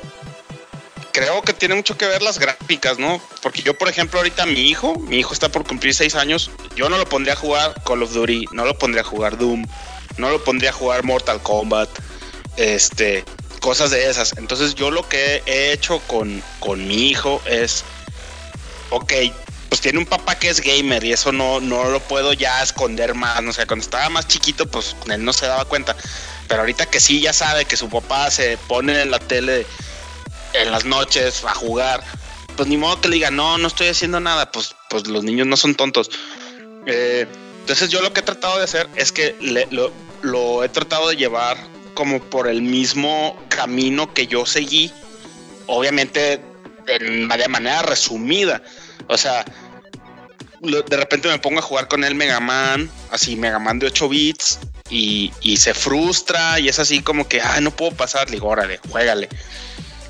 creo 1.16 1.40
que 1.40 1.54
tiene 1.54 1.74
mucho 1.74 1.96
que 1.96 2.06
ver 2.06 2.20
las 2.20 2.38
gráficas, 2.38 2.98
¿no? 2.98 3.22
Porque 3.40 3.62
yo, 3.62 3.72
por 3.78 3.88
ejemplo, 3.88 4.18
ahorita 4.18 4.44
mi 4.44 4.68
hijo, 4.68 4.98
mi 4.98 5.16
hijo 5.16 5.32
está 5.32 5.48
por 5.48 5.66
cumplir 5.66 5.94
seis 5.94 6.14
años, 6.14 6.50
yo 6.76 6.90
no 6.90 6.98
lo 6.98 7.08
pondría 7.08 7.32
a 7.32 7.36
jugar 7.36 7.74
Call 7.86 8.02
of 8.02 8.12
Duty, 8.12 8.44
no 8.52 8.66
lo 8.66 8.76
pondría 8.76 9.00
a 9.00 9.04
jugar 9.06 9.38
Doom, 9.38 9.64
no 10.18 10.28
lo 10.28 10.44
pondría 10.44 10.68
a 10.68 10.72
jugar 10.74 11.04
Mortal 11.04 11.40
Kombat, 11.42 11.88
este, 12.58 13.24
cosas 13.60 13.92
de 13.92 14.10
esas. 14.10 14.34
Entonces 14.36 14.74
yo 14.74 14.90
lo 14.90 15.08
que 15.08 15.42
he 15.46 15.72
hecho 15.72 16.00
con, 16.00 16.42
con 16.60 16.86
mi 16.86 17.08
hijo 17.08 17.40
es, 17.46 17.82
ok, 18.90 19.14
pues 19.70 19.80
tiene 19.80 19.98
un 19.98 20.06
papá 20.06 20.38
que 20.38 20.50
es 20.50 20.60
gamer 20.60 21.02
y 21.02 21.14
eso 21.14 21.32
no, 21.32 21.60
no 21.60 21.88
lo 21.88 22.00
puedo 22.00 22.34
ya 22.34 22.62
esconder 22.62 23.14
más. 23.14 23.42
O 23.42 23.52
sea, 23.54 23.66
cuando 23.66 23.86
estaba 23.86 24.10
más 24.10 24.28
chiquito, 24.28 24.66
pues 24.66 24.94
él 25.08 25.24
no 25.24 25.32
se 25.32 25.46
daba 25.46 25.64
cuenta. 25.64 25.96
Pero 26.46 26.60
ahorita 26.60 26.84
que 26.84 27.00
sí 27.00 27.22
ya 27.22 27.32
sabe 27.32 27.64
que 27.64 27.78
su 27.78 27.88
papá 27.88 28.30
se 28.30 28.58
pone 28.68 29.00
en 29.00 29.10
la 29.10 29.18
tele 29.18 29.66
en 30.62 30.70
las 30.70 30.84
noches 30.84 31.44
a 31.44 31.54
jugar, 31.54 32.02
pues 32.56 32.68
ni 32.68 32.76
modo 32.76 33.00
que 33.00 33.08
le 33.08 33.16
diga, 33.16 33.30
no, 33.30 33.58
no 33.58 33.68
estoy 33.68 33.88
haciendo 33.88 34.20
nada. 34.20 34.50
Pues, 34.50 34.74
pues 34.88 35.06
los 35.06 35.24
niños 35.24 35.46
no 35.46 35.56
son 35.56 35.74
tontos. 35.74 36.10
Eh, 36.86 37.26
entonces 37.60 37.90
yo 37.90 38.00
lo 38.00 38.12
que 38.12 38.20
he 38.20 38.22
tratado 38.22 38.58
de 38.58 38.64
hacer 38.64 38.88
es 38.96 39.10
que 39.12 39.34
lo, 40.22 40.64
he 40.64 40.68
tratado 40.68 41.08
de 41.08 41.16
llevar 41.16 41.56
como 41.94 42.20
por 42.22 42.46
el 42.48 42.62
mismo 42.62 43.36
camino 43.48 44.12
que 44.14 44.26
yo 44.26 44.46
seguí, 44.46 44.92
obviamente 45.66 46.40
en- 46.86 47.28
de 47.28 47.48
manera 47.48 47.82
resumida. 47.82 48.62
O 49.08 49.16
sea, 49.18 49.44
de 50.60 50.96
repente 50.96 51.28
me 51.28 51.38
pongo 51.38 51.58
a 51.58 51.62
jugar 51.62 51.88
con 51.88 52.04
el 52.04 52.14
Mega 52.14 52.40
Man, 52.40 52.90
así 53.10 53.36
Mega 53.36 53.58
Man 53.58 53.78
de 53.78 53.86
8 53.86 54.08
bits, 54.08 54.58
y, 54.88 55.32
y 55.42 55.56
se 55.56 55.74
frustra 55.74 56.60
y 56.60 56.68
es 56.68 56.78
así 56.78 57.02
como 57.02 57.26
que, 57.28 57.40
ah, 57.40 57.60
no 57.60 57.70
puedo 57.72 57.92
pasar, 57.92 58.26
le 58.30 58.36
digo, 58.36 58.48
órale, 58.48 58.78
juégale. 58.90 59.28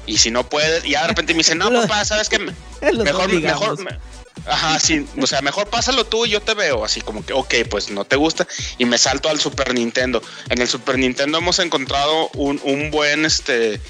Y 0.06 0.18
si 0.18 0.30
no 0.30 0.48
puedes, 0.48 0.84
y 0.84 0.90
ya 0.90 1.02
de 1.02 1.08
repente 1.08 1.34
me 1.34 1.38
dice, 1.38 1.54
no, 1.54 1.70
papá, 1.82 2.04
¿sabes 2.04 2.28
qué? 2.28 2.38
Mejor, 3.04 3.28
mejor, 3.42 3.78
me- 3.84 3.98
ajá, 4.46 4.78
sí, 4.78 5.06
o 5.20 5.26
sea, 5.26 5.40
mejor 5.42 5.66
pásalo 5.68 6.04
tú 6.04 6.24
y 6.26 6.30
yo 6.30 6.40
te 6.40 6.54
veo, 6.54 6.84
así 6.84 7.00
como 7.00 7.24
que, 7.24 7.32
ok, 7.32 7.54
pues 7.70 7.90
no 7.90 8.04
te 8.04 8.16
gusta, 8.16 8.46
y 8.78 8.84
me 8.84 8.98
salto 8.98 9.28
al 9.28 9.40
Super 9.40 9.74
Nintendo. 9.74 10.22
En 10.50 10.60
el 10.60 10.68
Super 10.68 10.98
Nintendo 10.98 11.38
hemos 11.38 11.58
encontrado 11.58 12.28
un, 12.34 12.60
un 12.62 12.90
buen, 12.90 13.24
este, 13.24 13.80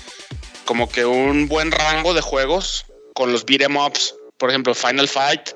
como 0.65 0.89
que 0.89 1.05
un 1.05 1.49
buen 1.49 1.71
rango 1.73 2.15
de 2.15 2.21
juegos 2.23 2.87
con 3.15 3.33
los 3.33 3.45
beat 3.45 3.63
'em 3.63 3.77
ups, 3.77 4.15
por 4.39 4.51
ejemplo, 4.51 4.75
Final 4.75 5.09
Fight, 5.09 5.51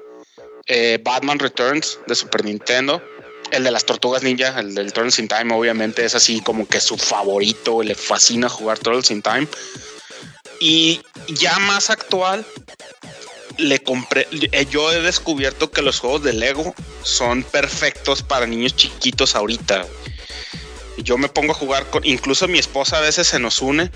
eh, 0.67 0.99
Batman 1.03 1.39
Returns 1.39 1.99
de 2.07 2.15
Super 2.15 2.45
Nintendo. 2.45 3.03
El 3.51 3.65
de 3.65 3.73
las 3.73 3.85
tortugas 3.85 4.23
ninja, 4.23 4.61
el 4.61 4.75
del 4.77 4.93
Turtles 4.93 5.19
in 5.19 5.27
Time, 5.27 5.53
obviamente 5.53 6.05
es 6.05 6.15
así 6.15 6.41
como 6.41 6.69
que 6.69 6.81
su 6.81 6.97
favorito, 6.97 7.83
le 7.83 7.97
fascina 7.97 8.49
jugar 8.49 8.79
Turtles 8.79 9.11
in 9.11 9.23
Time. 9.23 9.49
Y 10.61 11.01
ya 11.29 11.59
más 11.59 11.91
actual, 11.91 12.45
le 13.57 13.83
compré. 13.83 14.27
eh, 14.31 14.67
Yo 14.71 14.93
he 14.93 15.01
descubierto 15.01 15.71
que 15.71 15.83
los 15.83 15.99
juegos 15.99 16.23
de 16.23 16.33
Lego 16.35 16.75
son 17.03 17.43
perfectos 17.43 18.23
para 18.23 18.47
niños 18.47 18.77
chiquitos 18.77 19.35
ahorita. 19.35 19.87
Yo 20.99 21.17
me 21.17 21.29
pongo 21.31 21.53
a 21.53 21.55
jugar 21.55 21.87
con. 21.89 22.05
Incluso 22.07 22.47
mi 22.47 22.59
esposa 22.59 22.99
a 22.99 23.01
veces 23.01 23.27
se 23.27 23.39
nos 23.39 23.63
une 23.63 23.91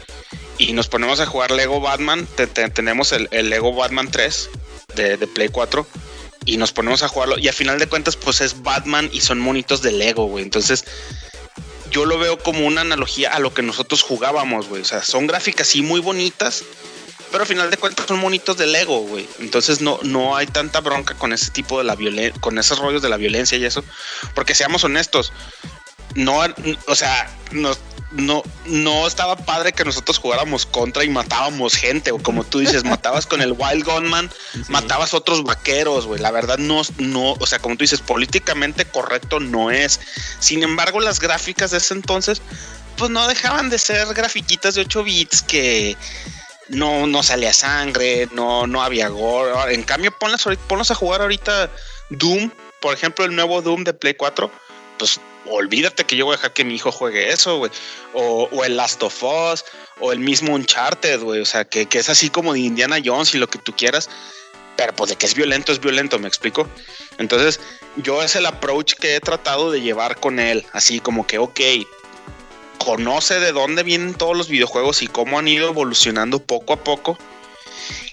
y 0.59 0.73
nos 0.73 0.89
ponemos 0.89 1.21
a 1.21 1.27
jugar 1.27 1.51
Lego 1.51 1.81
Batman. 1.81 2.27
Te- 2.35 2.47
te- 2.47 2.71
tenemos 2.71 3.13
el, 3.13 3.29
el 3.31 3.51
Lego 3.51 3.75
Batman 3.75 4.11
3 4.11 4.49
de, 4.97 5.17
de 5.19 5.27
Play 5.27 5.49
4 5.51 5.87
y 6.47 6.57
nos 6.57 6.73
ponemos 6.73 7.03
a 7.03 7.09
jugarlo. 7.09 7.39
Y 7.39 7.49
a 7.49 7.53
final 7.53 7.79
de 7.79 7.89
cuentas, 7.89 8.17
pues 8.17 8.41
es 8.41 8.63
Batman 8.63 9.11
y 9.13 9.21
son 9.21 9.39
monitos 9.39 9.83
de 9.83 9.93
Lego, 9.93 10.27
güey. 10.27 10.45
Entonces, 10.45 10.85
yo 11.91 12.05
lo 12.05 12.19
veo 12.19 12.39
como 12.39 12.67
una 12.67 12.81
analogía 12.81 13.31
a 13.33 13.39
lo 13.39 13.53
que 13.55 13.63
nosotros 13.63 14.03
jugábamos, 14.03 14.69
güey. 14.69 14.83
O 14.83 14.85
sea, 14.85 15.03
son 15.03 15.27
gráficas 15.27 15.69
sí 15.69 15.83
muy 15.83 16.01
bonitas, 16.01 16.65
pero 17.31 17.43
al 17.43 17.49
final 17.49 17.71
de 17.71 17.77
cuentas 17.77 18.07
son 18.07 18.21
monitos 18.21 18.57
de 18.57 18.67
Lego, 18.67 19.01
güey. 19.01 19.29
Entonces 19.41 19.81
no, 19.81 19.99
no 20.03 20.37
hay 20.37 20.47
tanta 20.47 20.81
bronca 20.81 21.15
con 21.15 21.33
ese 21.33 21.51
tipo 21.51 21.79
de 21.79 21.85
la 21.85 21.97
violencia, 21.97 22.41
con 22.41 22.59
esos 22.59 22.79
rollos 22.79 23.03
de 23.03 23.09
la 23.09 23.17
violencia 23.17 23.59
y 23.59 23.65
eso. 23.65 23.85
Porque 24.35 24.55
seamos 24.55 24.85
honestos, 24.85 25.33
no, 26.15 26.43
o 26.87 26.95
sea, 26.95 27.31
no, 27.53 27.73
no, 28.13 28.43
no 28.67 29.07
estaba 29.07 29.37
padre 29.37 29.73
que 29.73 29.85
nosotros 29.85 30.19
jugáramos 30.19 30.67
contra 30.67 31.05
y 31.05 31.09
matábamos 31.09 31.75
gente, 31.75 32.13
o 32.13 32.19
como 32.19 32.45
tú 32.45 32.61
dices, 32.61 32.85
matabas 32.85 33.27
con 33.27 33.43
el 33.43 33.53
Wild 33.53 33.85
Gunman, 33.85 34.31
matabas 34.69 35.15
otros 35.15 35.43
vaqueros, 35.43 36.07
güey. 36.07 36.21
La 36.21 36.31
verdad 36.31 36.59
no, 36.59 36.83
no, 36.99 37.33
o 37.33 37.47
sea, 37.47 37.59
como 37.59 37.77
tú 37.77 37.83
dices, 37.83 38.01
políticamente 38.01 38.85
correcto 38.85 39.41
no 39.41 39.71
es. 39.71 40.01
Sin 40.39 40.63
embargo, 40.63 41.01
las 41.01 41.19
gráficas 41.19 41.73
de 41.73 41.79
ese 41.79 41.95
entonces, 41.95 42.41
pues 42.97 43.11
no 43.11 43.27
dejaban 43.27 43.71
de 43.71 43.79
ser 43.79 44.07
grafiquitas 44.15 44.77
de 44.77 44.83
8 44.83 45.03
bits 45.03 45.43
que 45.43 45.97
no, 46.69 47.07
no 47.07 47.23
salía 47.23 47.53
sangre, 47.53 48.29
no, 48.33 48.67
no 48.69 48.83
había 48.83 49.09
gore. 49.09 49.75
En 49.75 49.83
cambio, 49.83 50.17
ponlas, 50.17 50.45
ponlos 50.69 50.91
a 50.91 50.95
jugar 50.95 51.21
ahorita 51.21 51.71
Doom, 52.11 52.51
por 52.81 52.95
ejemplo, 52.95 53.25
el 53.25 53.35
nuevo 53.35 53.61
Doom 53.61 53.83
de 53.83 53.95
Play 53.95 54.15
4, 54.15 54.51
pues 54.99 55.21
olvídate 55.47 56.05
que 56.05 56.17
yo 56.17 56.25
voy 56.27 56.35
a 56.35 56.37
dejar 56.37 56.53
que 56.53 56.65
mi 56.65 56.75
hijo 56.75 56.91
juegue 56.93 57.31
eso, 57.33 57.59
güey. 57.59 57.71
O, 58.13 58.49
el 58.65 58.77
Last 58.77 59.03
of 59.03 59.23
Us, 59.23 59.65
o 60.01 60.13
el 60.13 60.19
mismo 60.19 60.55
Uncharted, 60.55 61.21
güey. 61.21 61.41
O 61.41 61.45
sea, 61.47 61.65
que, 61.65 61.87
que 61.87 61.99
es 61.99 62.09
así 62.09 62.31
como 62.31 62.53
de 62.53 62.61
Indiana 62.61 62.99
Jones 63.05 63.35
y 63.35 63.39
lo 63.39 63.49
que 63.49 63.59
tú 63.59 63.75
quieras. 63.77 64.09
Pero 64.77 64.93
pues 64.95 65.11
de 65.11 65.17
que 65.17 65.27
es 65.27 65.35
violento, 65.35 65.73
es 65.73 65.81
violento, 65.81 66.19
me 66.19 66.29
explico. 66.29 66.69
Entonces, 67.19 67.61
yo 67.97 68.23
es 68.23 68.35
el 68.37 68.47
approach 68.47 68.95
que 68.95 69.15
he 69.15 69.21
tratado 69.21 69.71
de 69.71 69.81
llevar 69.81 70.19
con 70.19 70.41
él. 70.41 70.67
Así 70.73 70.99
como 71.01 71.27
que, 71.27 71.39
ok, 71.39 71.61
conoce 72.79 73.41
de 73.41 73.53
dónde 73.53 73.83
vienen 73.83 74.15
todos 74.15 74.37
los 74.37 74.49
videojuegos 74.49 75.03
y 75.03 75.07
cómo 75.07 75.39
han 75.39 75.49
ido 75.49 75.69
evolucionando 75.69 76.41
poco 76.41 76.73
a 76.73 76.83
poco. 76.83 77.19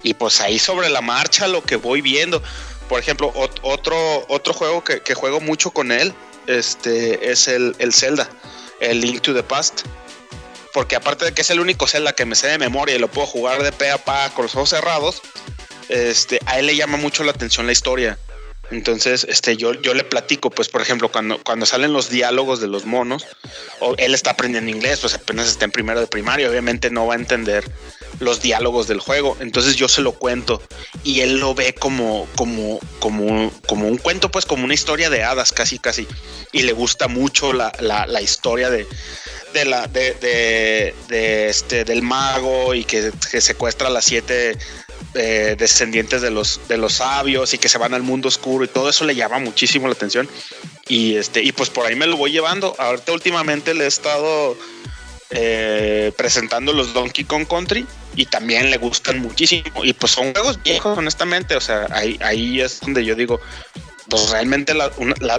Y 0.04 0.14
pues 0.14 0.42
ahí 0.42 0.60
sobre 0.60 0.90
la 0.90 1.02
marcha 1.02 1.48
lo 1.48 1.64
que 1.64 1.78
voy 1.78 2.02
viendo. 2.02 2.44
Por 2.90 3.00
ejemplo, 3.00 3.34
ot- 3.34 3.60
otro, 3.64 4.26
otro 4.28 4.54
juego 4.54 4.84
que 4.84 5.14
juego 5.16 5.40
mucho 5.40 5.72
con 5.72 5.92
él 5.92 6.14
este, 6.48 7.32
es 7.32 7.48
el, 7.48 7.76
el 7.80 7.94
Zelda, 7.94 8.30
el 8.80 9.02
Link 9.02 9.22
to 9.22 9.34
the 9.34 9.44
Past. 9.44 9.82
Porque 10.74 10.96
aparte 10.96 11.26
de 11.26 11.34
que 11.34 11.42
es 11.42 11.50
el 11.50 11.60
único 11.60 11.86
Zelda 11.88 12.14
que 12.14 12.26
me 12.26 12.36
sé 12.36 12.48
de 12.48 12.58
memoria 12.58 12.96
y 12.96 13.00
lo 13.00 13.10
puedo 13.10 13.28
jugar 13.28 13.62
de 13.62 13.72
pe 13.72 13.92
a 13.92 13.98
pa 13.98 14.30
con 14.30 14.44
los 14.44 14.56
ojos 14.56 14.70
cerrados, 14.70 15.22
este, 15.90 16.40
a 16.46 16.60
él 16.60 16.68
le 16.68 16.76
llama 16.76 16.98
mucho 16.98 17.24
la 17.24 17.32
atención 17.32 17.66
la 17.66 17.74
historia. 17.74 18.18
Entonces, 18.72 19.26
este, 19.28 19.58
yo, 19.58 19.74
yo 19.74 19.94
le 19.94 20.06
platico, 20.06 20.50
pues, 20.50 20.70
por 20.70 20.82
ejemplo, 20.82 21.12
cuando, 21.12 21.44
cuando 21.44 21.66
salen 21.66 21.92
los 21.92 22.10
diálogos 22.10 22.62
de 22.62 22.68
los 22.68 22.86
monos, 22.86 23.28
o 23.82 23.96
él 23.98 24.14
está 24.14 24.32
aprendiendo 24.32 24.72
inglés, 24.72 25.00
pues 25.02 25.14
apenas 25.14 25.50
está 25.50 25.66
en 25.66 25.72
primero 25.72 26.00
de 26.00 26.08
primaria, 26.08 26.50
obviamente 26.50 26.90
no 26.90 27.06
va 27.06 27.16
a 27.16 27.18
entender 27.18 27.70
los 28.22 28.42
diálogos 28.42 28.88
del 28.88 29.00
juego. 29.00 29.36
Entonces 29.42 29.76
yo 29.76 29.90
se 29.90 30.02
lo 30.02 30.14
cuento 30.14 30.62
y 31.04 31.20
él 31.20 31.40
lo 31.40 31.54
ve 31.54 31.74
como, 31.74 32.28
como, 32.36 32.80
como, 33.00 33.52
como 33.68 33.88
un 33.88 33.98
cuento, 33.98 34.32
pues 34.32 34.46
como 34.46 34.64
una 34.64 34.74
historia 34.74 35.10
de 35.10 35.24
hadas, 35.24 35.52
casi, 35.52 35.80
casi. 35.80 36.08
Y 36.54 36.64
le 36.64 36.72
gusta 36.72 37.08
mucho 37.08 37.52
la, 37.52 37.74
la, 37.80 38.22
historia 38.22 38.70
de, 38.70 38.88
de 39.54 39.66
la, 39.66 39.88
de, 39.88 40.14
de, 40.14 40.96
de 41.10 41.50
este, 41.50 41.84
del 41.84 42.04
mago 42.04 42.74
y 42.74 42.86
que, 42.86 43.12
que 43.30 43.42
secuestra 43.42 43.88
a 43.88 43.92
las 43.92 44.06
siete 44.06 44.58
eh, 45.16 45.56
descendientes 45.58 46.22
de 46.22 46.32
los, 46.32 46.62
de 46.70 46.78
los 46.78 46.94
sabios 46.94 47.54
y 47.54 47.58
que 47.58 47.68
se 47.68 47.78
van 47.78 47.94
al 47.94 48.04
mundo 48.04 48.28
oscuro 48.28 48.64
y 48.64 48.68
todo 48.68 48.88
eso 48.90 49.04
le 49.04 49.16
llama 49.16 49.40
muchísimo 49.40 49.88
la 49.88 49.94
atención. 49.94 50.30
Y 50.88 51.16
este, 51.16 51.44
y 51.44 51.52
pues 51.52 51.70
por 51.70 51.86
ahí 51.86 51.96
me 51.96 52.06
lo 52.06 52.18
voy 52.18 52.32
llevando. 52.32 52.76
Ahorita 52.78 53.12
últimamente 53.12 53.74
le 53.74 53.86
he 53.86 53.88
estado 53.88 54.56
eh, 55.32 56.12
presentando 56.18 56.74
los 56.74 56.94
Donkey 56.94 57.24
Kong 57.24 57.48
Country 57.48 57.88
y 58.16 58.26
también 58.26 58.70
le 58.70 58.78
gustan 58.78 59.20
muchísimo. 59.20 59.84
Y 59.84 59.94
pues 59.94 60.12
son 60.12 60.34
juegos 60.34 60.62
viejos, 60.62 60.98
honestamente. 60.98 61.56
O 61.56 61.62
sea, 61.62 61.88
ahí, 61.92 62.20
ahí 62.22 62.60
es 62.60 62.82
donde 62.82 63.06
yo 63.06 63.16
digo, 63.16 63.40
pues 64.10 64.30
realmente, 64.30 64.74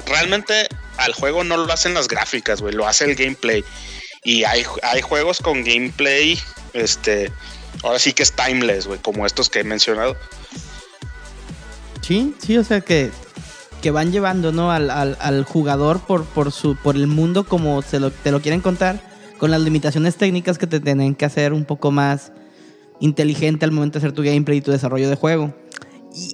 realmente 0.07 0.69
al 0.97 1.13
juego 1.13 1.45
no 1.45 1.59
lo 1.59 1.71
hacen 1.71 1.95
las 1.95 2.09
gráficas, 2.09 2.63
güey, 2.63 2.75
lo 2.75 2.89
hace 2.89 3.05
el 3.05 3.15
gameplay. 3.15 3.65
Y 4.25 4.45
hay, 4.45 4.65
hay 4.83 5.03
juegos 5.03 5.41
con 5.41 5.63
gameplay, 5.65 6.39
este, 6.73 7.31
ahora 7.83 7.99
sí 7.99 8.13
que 8.13 8.23
es 8.23 8.33
timeless, 8.33 8.87
güey, 8.87 8.99
como 9.01 9.27
estos 9.27 9.51
que 9.51 9.61
he 9.61 9.65
mencionado. 9.65 10.17
Sí, 12.01 12.35
sí, 12.39 12.57
o 12.57 12.65
sea 12.65 12.81
que, 12.81 13.11
que 13.83 13.91
van 13.91 14.11
llevando, 14.11 14.53
¿no? 14.53 14.73
Al, 14.73 14.91
al, 14.91 15.19
al 15.21 15.45
jugador 15.45 16.01
por, 16.01 16.25
por 16.25 16.51
su, 16.51 16.77
por 16.77 16.97
el 16.97 17.09
mundo 17.09 17.45
como 17.45 17.83
se 17.83 18.01
lo, 18.01 18.11
te 18.11 18.31
lo 18.31 18.41
quieren 18.41 18.61
contar, 18.61 19.12
con 19.43 19.51
las 19.51 19.61
limitaciones 19.61 20.15
técnicas 20.15 20.57
que 20.57 20.69
te 20.69 20.79
tienen 20.79 21.17
que 21.17 21.25
hacer 21.25 21.53
un 21.53 21.65
poco 21.65 21.91
más 21.91 22.31
inteligente 23.01 23.65
al 23.65 23.73
momento 23.73 23.99
de 23.99 24.07
hacer 24.07 24.15
tu 24.15 24.23
gameplay 24.23 24.59
y 24.59 24.61
tu 24.61 24.71
desarrollo 24.71 25.09
de 25.11 25.17
juego. 25.17 25.53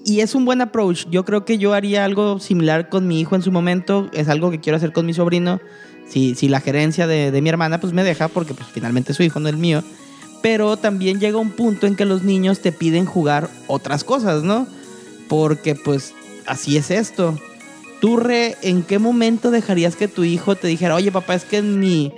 Y, 0.05 0.21
es 0.21 0.35
un 0.35 0.45
buen 0.45 0.61
approach. 0.61 1.07
Yo 1.11 1.25
creo 1.25 1.47
que 1.47 1.57
yo 1.57 1.73
haría 1.73 2.05
algo 2.05 2.39
similar 2.39 2.91
con 2.91 3.09
mi 3.09 3.19
hijo 3.19 3.35
en 3.35 3.41
su 3.41 3.51
momento. 3.51 4.11
Es 4.13 4.29
algo 4.29 4.51
que 4.51 4.61
quiero 4.61 4.77
hacer 4.77 4.93
con 4.93 5.07
mi 5.07 5.15
sobrino. 5.15 5.59
Si, 6.07 6.35
si 6.35 6.49
la 6.49 6.61
gerencia 6.61 7.07
de, 7.07 7.31
de 7.31 7.41
mi 7.41 7.49
hermana 7.49 7.81
pues 7.81 7.95
me 7.95 8.05
deja, 8.05 8.29
porque 8.29 8.53
pues, 8.53 8.69
finalmente 8.71 9.13
es 9.13 9.17
su 9.17 9.23
hijo, 9.23 9.41
no 9.41 9.49
el 9.49 9.57
mío. 9.57 9.83
Pero 10.43 10.77
también 10.77 11.19
llega 11.19 11.39
un 11.39 11.53
punto 11.53 11.87
en 11.87 11.97
que 11.97 12.05
los 12.05 12.25
niños 12.25 12.61
te 12.61 12.73
piden 12.73 13.07
jugar 13.07 13.49
otras 13.69 14.05
cosas, 14.05 14.43
¿no? 14.43 14.67
Porque 15.31 15.75
pues 15.75 16.13
así 16.45 16.77
es 16.77 16.91
esto. 16.91 17.39
Tú, 18.03 18.19
Re, 18.19 18.57
¿en 18.61 18.83
qué 18.83 18.99
momento 18.99 19.51
dejarías 19.51 19.97
que 19.97 20.09
tu 20.09 20.25
hijo 20.25 20.57
te 20.57 20.69
dijera, 20.69 20.95
oye 20.95 21.11
papá, 21.11 21.35
es 21.35 21.45
que 21.45 21.57
en 21.57 21.81
mi, 21.81 22.13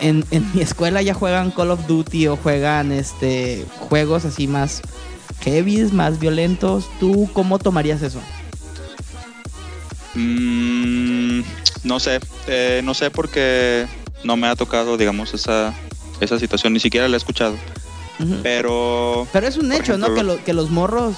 en, 0.00 0.24
en 0.30 0.50
mi 0.54 0.60
escuela 0.62 1.02
ya 1.02 1.14
juegan 1.14 1.50
Call 1.50 1.70
of 1.70 1.86
Duty 1.86 2.28
o 2.28 2.36
juegan 2.36 2.92
este, 2.92 3.64
juegos 3.78 4.24
así 4.24 4.46
más 4.46 4.82
heavies, 5.42 5.92
más 5.92 6.18
violentos? 6.20 6.86
¿Tú 6.98 7.28
cómo 7.32 7.58
tomarías 7.58 8.02
eso? 8.02 8.20
Mm, 10.14 11.40
no 11.84 12.00
sé, 12.00 12.20
eh, 12.46 12.80
no 12.84 12.94
sé 12.94 13.10
porque 13.10 13.86
no 14.24 14.36
me 14.36 14.48
ha 14.48 14.56
tocado, 14.56 14.96
digamos, 14.96 15.32
esa, 15.34 15.72
esa 16.20 16.38
situación, 16.38 16.72
ni 16.72 16.80
siquiera 16.80 17.08
la 17.08 17.16
he 17.16 17.18
escuchado. 17.18 17.56
Pero 18.42 19.26
Pero 19.32 19.46
es 19.46 19.56
un 19.56 19.72
hecho, 19.72 19.96
¿no? 19.96 20.08
ejemplo, 20.08 20.14
Que, 20.14 20.22
lo- 20.24 20.44
que 20.44 20.52
los 20.52 20.70
morros, 20.70 21.14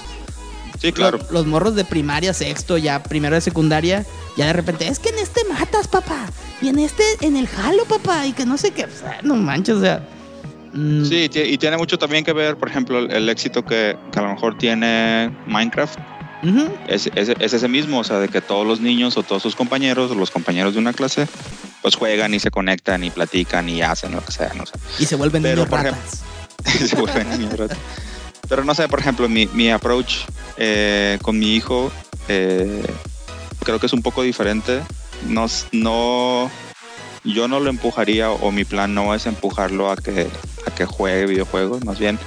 sí, 0.83 0.91
claro. 0.93 1.17
los, 1.17 1.31
los 1.31 1.45
morros 1.47 1.73
de 1.75 1.83
primaria, 1.85 2.33
sexto, 2.33 2.77
ya 2.77 3.01
primero 3.01 3.33
de 3.33 3.41
secundaria, 3.41 4.05
ya 4.37 4.45
de 4.45 4.53
repente, 4.53 4.87
es 4.87 4.99
que 4.99 5.09
en 5.09 5.17
este 5.17 5.41
matas, 5.45 5.87
papá. 5.87 6.27
Y 6.61 6.67
en 6.69 6.77
este, 6.79 7.03
en 7.21 7.35
el 7.37 7.47
jalo, 7.47 7.85
papá. 7.85 8.25
Y 8.27 8.33
que 8.33 8.45
no 8.45 8.57
sé 8.57 8.71
qué. 8.71 8.85
O 8.85 8.89
sea, 8.91 9.19
no 9.23 9.35
manches, 9.35 9.75
o 9.75 9.81
sea. 9.81 10.07
mm, 10.73 11.05
Sí, 11.05 11.29
y 11.33 11.57
tiene 11.57 11.77
mucho 11.77 11.97
también 11.97 12.23
que 12.23 12.33
ver, 12.33 12.55
por 12.57 12.69
ejemplo, 12.69 12.99
el, 12.99 13.11
el 13.11 13.27
éxito 13.29 13.65
que, 13.65 13.97
que 14.11 14.19
a 14.19 14.21
lo 14.21 14.29
mejor 14.33 14.57
tiene 14.57 15.35
Minecraft. 15.47 15.97
Es, 16.87 17.09
es- 17.15 17.29
es 17.39 17.53
ese 17.53 17.67
mismo, 17.69 17.99
o 17.99 18.03
sea, 18.03 18.19
de 18.19 18.27
que 18.27 18.41
todos 18.41 18.67
los 18.67 18.81
niños 18.81 19.15
o 19.15 19.23
todos 19.23 19.41
sus 19.41 19.55
compañeros 19.55 20.11
o 20.11 20.15
los 20.15 20.29
compañeros 20.29 20.73
de 20.73 20.79
una 20.81 20.91
clase, 20.91 21.25
pues 21.81 21.95
juegan 21.95 22.33
y 22.33 22.39
se 22.41 22.51
conectan 22.51 23.01
y 23.05 23.09
platican 23.11 23.69
y 23.69 23.81
hacen 23.81 24.11
lo 24.11 24.23
que 24.25 24.33
sea, 24.33 24.51
no 24.53 24.65
sé. 24.65 24.73
Y 24.99 25.05
se 25.05 25.15
vuelven 25.15 25.41
Pero, 25.41 25.55
niños 25.63 25.69
por 25.69 25.83
ratas. 25.83 26.23
y 26.81 26.85
se 26.87 26.95
vuelven 26.97 27.29
niños 27.29 27.57
ratas. 27.57 27.77
Pero 28.49 28.63
no 28.63 28.75
sé, 28.75 28.87
por 28.87 28.99
ejemplo, 28.99 29.29
mi, 29.29 29.47
mi 29.47 29.69
approach 29.69 30.25
eh, 30.57 31.17
con 31.21 31.39
mi 31.39 31.55
hijo 31.55 31.91
eh, 32.27 32.83
creo 33.63 33.79
que 33.79 33.85
es 33.85 33.93
un 33.93 34.01
poco 34.01 34.21
diferente. 34.21 34.81
No, 35.27 36.51
yo 37.23 37.47
no 37.47 37.59
lo 37.59 37.69
empujaría 37.69 38.29
o 38.31 38.51
mi 38.51 38.65
plan 38.65 38.93
no 38.93 39.15
es 39.15 39.25
empujarlo 39.25 39.89
a 39.89 39.95
que, 39.95 40.27
a 40.67 40.71
que 40.71 40.85
juegue 40.85 41.25
videojuegos, 41.25 41.85
más 41.85 41.97
bien 41.97 42.19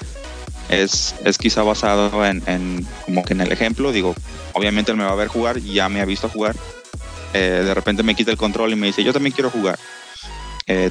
es, 0.70 1.14
es 1.24 1.36
quizá 1.36 1.62
basado 1.62 2.24
en, 2.24 2.43
en 2.47 2.86
como 3.05 3.22
que 3.22 3.34
en 3.34 3.43
el 3.43 3.52
ejemplo. 3.52 3.93
Digo, 3.93 4.14
obviamente 4.55 4.93
él 4.93 4.97
me 4.97 5.05
va 5.05 5.12
a 5.12 5.16
ver 5.16 5.28
jugar, 5.28 5.59
ya 5.59 5.88
me 5.88 6.01
ha 6.01 6.06
visto 6.06 6.28
jugar. 6.28 6.56
Eh, 7.34 7.62
de 7.64 7.74
repente 7.74 8.02
me 8.02 8.14
quita 8.14 8.30
el 8.30 8.38
control 8.38 8.72
y 8.72 8.76
me 8.76 8.86
dice, 8.86 9.05
yo 9.05 9.12
también 9.12 9.34
quiero 9.34 9.51
jugar. 9.51 9.78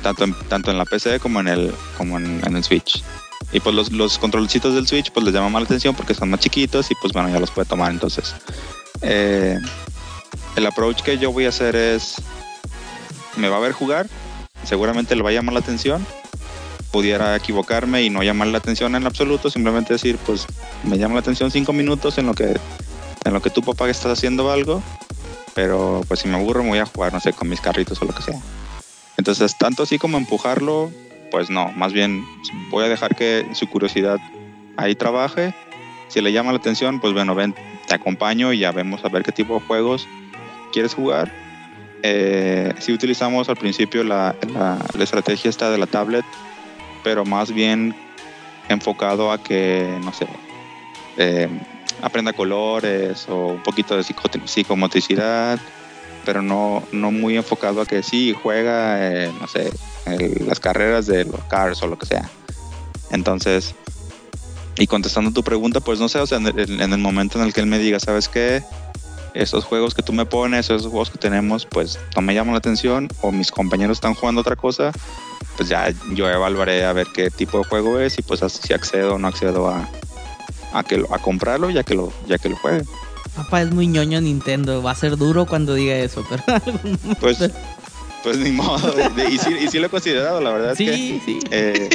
Tanto, 0.01 0.23
en, 0.23 0.33
tanto 0.47 0.71
en 0.71 0.77
la 0.77 0.85
PC 0.85 1.19
como 1.19 1.41
en 1.41 1.49
el, 1.49 1.75
como 1.97 2.17
en 2.17 2.55
el 2.55 2.63
Switch. 2.63 3.03
Y 3.51 3.59
pues 3.59 3.75
los, 3.75 3.91
los 3.91 4.17
controlcitos 4.17 4.73
del 4.75 4.87
Switch 4.87 5.11
pues 5.11 5.25
les 5.25 5.33
llama 5.33 5.49
más 5.49 5.61
la 5.61 5.65
atención 5.65 5.95
porque 5.95 6.13
son 6.13 6.29
más 6.29 6.39
chiquitos 6.39 6.91
y 6.91 6.95
pues 6.95 7.13
bueno, 7.13 7.29
ya 7.29 7.39
los 7.39 7.51
puede 7.51 7.67
tomar. 7.67 7.91
Entonces, 7.91 8.35
eh, 9.01 9.59
el 10.55 10.65
approach 10.65 11.01
que 11.01 11.17
yo 11.17 11.31
voy 11.31 11.45
a 11.45 11.49
hacer 11.49 11.75
es, 11.75 12.15
me 13.37 13.49
va 13.49 13.57
a 13.57 13.59
ver 13.59 13.71
jugar, 13.71 14.07
seguramente 14.63 15.15
le 15.15 15.23
va 15.23 15.29
a 15.29 15.33
llamar 15.33 15.53
la 15.53 15.59
atención. 15.59 16.05
Pudiera 16.91 17.35
equivocarme 17.35 18.03
y 18.03 18.09
no 18.09 18.23
llamar 18.23 18.47
la 18.47 18.57
atención 18.57 18.95
en 18.95 19.05
absoluto, 19.05 19.49
simplemente 19.49 19.93
decir, 19.93 20.17
pues 20.25 20.45
me 20.83 20.97
llama 20.97 21.15
la 21.15 21.19
atención 21.19 21.51
cinco 21.51 21.73
minutos 21.73 22.17
en 22.17 22.25
lo 22.25 22.33
que, 22.33 22.57
en 23.25 23.33
lo 23.33 23.41
que 23.41 23.49
tu 23.49 23.61
papá 23.61 23.89
estás 23.89 24.17
haciendo 24.17 24.49
algo, 24.49 24.81
pero 25.53 26.01
pues 26.07 26.21
si 26.21 26.29
me 26.29 26.37
aburro 26.37 26.63
me 26.63 26.69
voy 26.69 26.79
a 26.79 26.85
jugar, 26.85 27.11
no 27.11 27.19
sé, 27.19 27.33
con 27.33 27.49
mis 27.49 27.59
carritos 27.59 28.01
o 28.01 28.05
lo 28.05 28.13
que 28.13 28.23
sea. 28.23 28.39
Entonces, 29.17 29.57
tanto 29.57 29.83
así 29.83 29.99
como 29.99 30.17
empujarlo, 30.17 30.89
pues 31.31 31.49
no, 31.49 31.71
más 31.75 31.93
bien 31.93 32.23
voy 32.69 32.85
a 32.85 32.89
dejar 32.89 33.15
que 33.15 33.45
su 33.53 33.67
curiosidad 33.67 34.19
ahí 34.77 34.95
trabaje. 34.95 35.53
Si 36.07 36.21
le 36.21 36.31
llama 36.31 36.51
la 36.51 36.57
atención, 36.57 36.99
pues 36.99 37.13
bueno, 37.13 37.35
ven, 37.35 37.55
te 37.87 37.95
acompaño 37.95 38.53
y 38.53 38.59
ya 38.59 38.71
vemos 38.71 39.03
a 39.03 39.09
ver 39.09 39.23
qué 39.23 39.31
tipo 39.31 39.59
de 39.59 39.65
juegos 39.65 40.07
quieres 40.71 40.93
jugar. 40.93 41.31
Eh, 42.03 42.73
si 42.79 42.93
utilizamos 42.93 43.49
al 43.49 43.55
principio 43.55 44.03
la, 44.03 44.35
estrategia 44.99 45.49
esta 45.49 45.71
de 45.71 45.77
la 45.77 45.87
tablet, 45.87 46.25
pero 47.03 47.25
más 47.25 47.51
bien 47.51 47.95
enfocado 48.69 49.31
a 49.31 49.41
que, 49.41 49.97
no 50.03 50.13
sé, 50.13 50.27
eh, 51.17 51.49
aprenda 52.01 52.33
colores 52.33 53.27
o 53.29 53.47
un 53.53 53.63
poquito 53.63 53.95
de 53.95 54.03
psico- 54.03 54.29
psicomotricidad, 54.45 55.59
pero 56.25 56.41
no, 56.41 56.83
no 56.91 57.11
muy 57.11 57.37
enfocado 57.37 57.81
a 57.81 57.85
que 57.85 58.03
sí 58.03 58.35
juega, 58.41 58.97
eh, 58.99 59.31
no 59.39 59.47
sé, 59.47 59.71
las 60.45 60.59
carreras 60.59 61.05
de 61.05 61.25
los 61.25 61.43
cars 61.45 61.81
o 61.83 61.87
lo 61.87 61.97
que 61.97 62.05
sea. 62.05 62.29
Entonces, 63.11 63.75
y 64.77 64.87
contestando 64.87 65.31
tu 65.31 65.43
pregunta, 65.43 65.79
pues 65.79 65.99
no 65.99 66.09
sé, 66.09 66.19
o 66.19 66.27
sea, 66.27 66.37
en 66.37 66.47
el, 66.47 66.81
en 66.81 66.93
el 66.93 66.99
momento 66.99 67.39
en 67.39 67.45
el 67.45 67.53
que 67.53 67.61
él 67.61 67.67
me 67.67 67.79
diga, 67.79 67.99
¿sabes 67.99 68.27
qué? 68.27 68.63
Esos 69.33 69.63
juegos 69.65 69.93
que 69.93 70.01
tú 70.01 70.13
me 70.13 70.25
pones, 70.25 70.65
esos 70.65 70.87
juegos 70.87 71.09
que 71.09 71.17
tenemos, 71.17 71.65
pues 71.65 71.99
no 72.15 72.21
me 72.21 72.33
llaman 72.33 72.53
la 72.53 72.59
atención 72.59 73.07
o 73.21 73.31
mis 73.31 73.51
compañeros 73.51 73.97
están 73.97 74.13
jugando 74.13 74.41
otra 74.41 74.55
cosa, 74.55 74.91
pues 75.57 75.69
ya 75.69 75.93
yo 76.13 76.29
evaluaré 76.29 76.85
a 76.85 76.93
ver 76.93 77.07
qué 77.13 77.29
tipo 77.29 77.59
de 77.59 77.65
juego 77.65 77.99
es 77.99 78.17
y 78.17 78.21
pues 78.21 78.41
si 78.51 78.73
accedo 78.73 79.15
o 79.15 79.17
no 79.17 79.27
accedo 79.27 79.69
a, 79.69 79.89
a, 80.73 80.83
que, 80.83 81.05
a 81.09 81.19
comprarlo 81.19 81.69
ya 81.69 81.83
que 81.83 81.95
lo, 81.95 82.11
ya 82.27 82.37
que 82.37 82.49
lo 82.49 82.57
juegue. 82.57 82.83
Papá 83.35 83.61
es 83.61 83.71
muy 83.71 83.87
ñoño 83.87 84.21
Nintendo. 84.21 84.81
Va 84.81 84.91
a 84.91 84.95
ser 84.95 85.17
duro 85.17 85.45
cuando 85.45 85.73
diga 85.73 85.95
eso, 85.95 86.25
pero 86.29 86.43
Pues, 87.19 87.37
pues 88.23 88.37
ni 88.37 88.51
modo. 88.51 88.93
Y 89.29 89.37
sí, 89.37 89.49
y 89.61 89.67
sí 89.67 89.79
lo 89.79 89.87
he 89.87 89.89
considerado, 89.89 90.39
la 90.41 90.51
verdad 90.51 90.71
es 90.71 90.77
que 90.77 90.95
sí, 90.95 91.21
sí. 91.25 91.39
eh, 91.51 91.89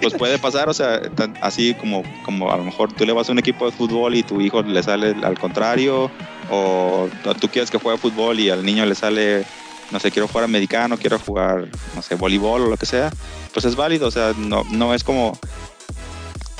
pues 0.00 0.14
puede 0.14 0.38
pasar, 0.38 0.68
o 0.68 0.74
sea, 0.74 1.00
tan- 1.14 1.36
así 1.40 1.74
como, 1.74 2.02
como 2.24 2.50
a 2.52 2.56
lo 2.56 2.64
mejor 2.64 2.92
tú 2.92 3.04
le 3.06 3.12
vas 3.12 3.28
a 3.28 3.32
un 3.32 3.38
equipo 3.38 3.66
de 3.66 3.72
fútbol 3.72 4.14
y 4.14 4.22
tu 4.22 4.40
hijo 4.40 4.62
le 4.62 4.82
sale 4.82 5.14
al 5.22 5.38
contrario, 5.38 6.10
o 6.50 7.08
tú 7.40 7.48
quieres 7.48 7.70
que 7.70 7.78
juegue 7.78 7.98
fútbol 7.98 8.38
y 8.40 8.50
al 8.50 8.64
niño 8.64 8.84
le 8.86 8.94
sale, 8.94 9.44
no 9.90 9.98
sé, 9.98 10.10
quiero 10.10 10.28
jugar 10.28 10.44
americano, 10.44 10.96
quiero 10.98 11.18
jugar, 11.18 11.66
no 11.94 12.02
sé, 12.02 12.14
voleibol 12.16 12.62
o 12.62 12.66
lo 12.68 12.76
que 12.76 12.86
sea, 12.86 13.10
pues 13.52 13.64
es 13.64 13.74
válido, 13.76 14.08
o 14.08 14.10
sea, 14.10 14.32
no, 14.36 14.64
no 14.70 14.94
es 14.94 15.02
como... 15.04 15.38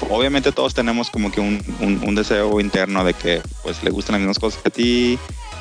Obviamente 0.08 0.52
todos 0.52 0.74
tenemos 0.74 1.10
como 1.10 1.30
que 1.30 1.40
un, 1.40 1.62
un- 1.80 2.02
un 2.06 2.14
deseo 2.14 2.60
interno 2.60 3.04
de 3.04 3.14
que 3.14 3.42
pues 3.62 3.82
le 3.82 3.90
gusten 3.90 4.14
las 4.14 4.20
mismas 4.20 4.38
cosas 4.38 4.60
que 4.62 4.68
a 4.68 4.72
ti, 4.72 5.18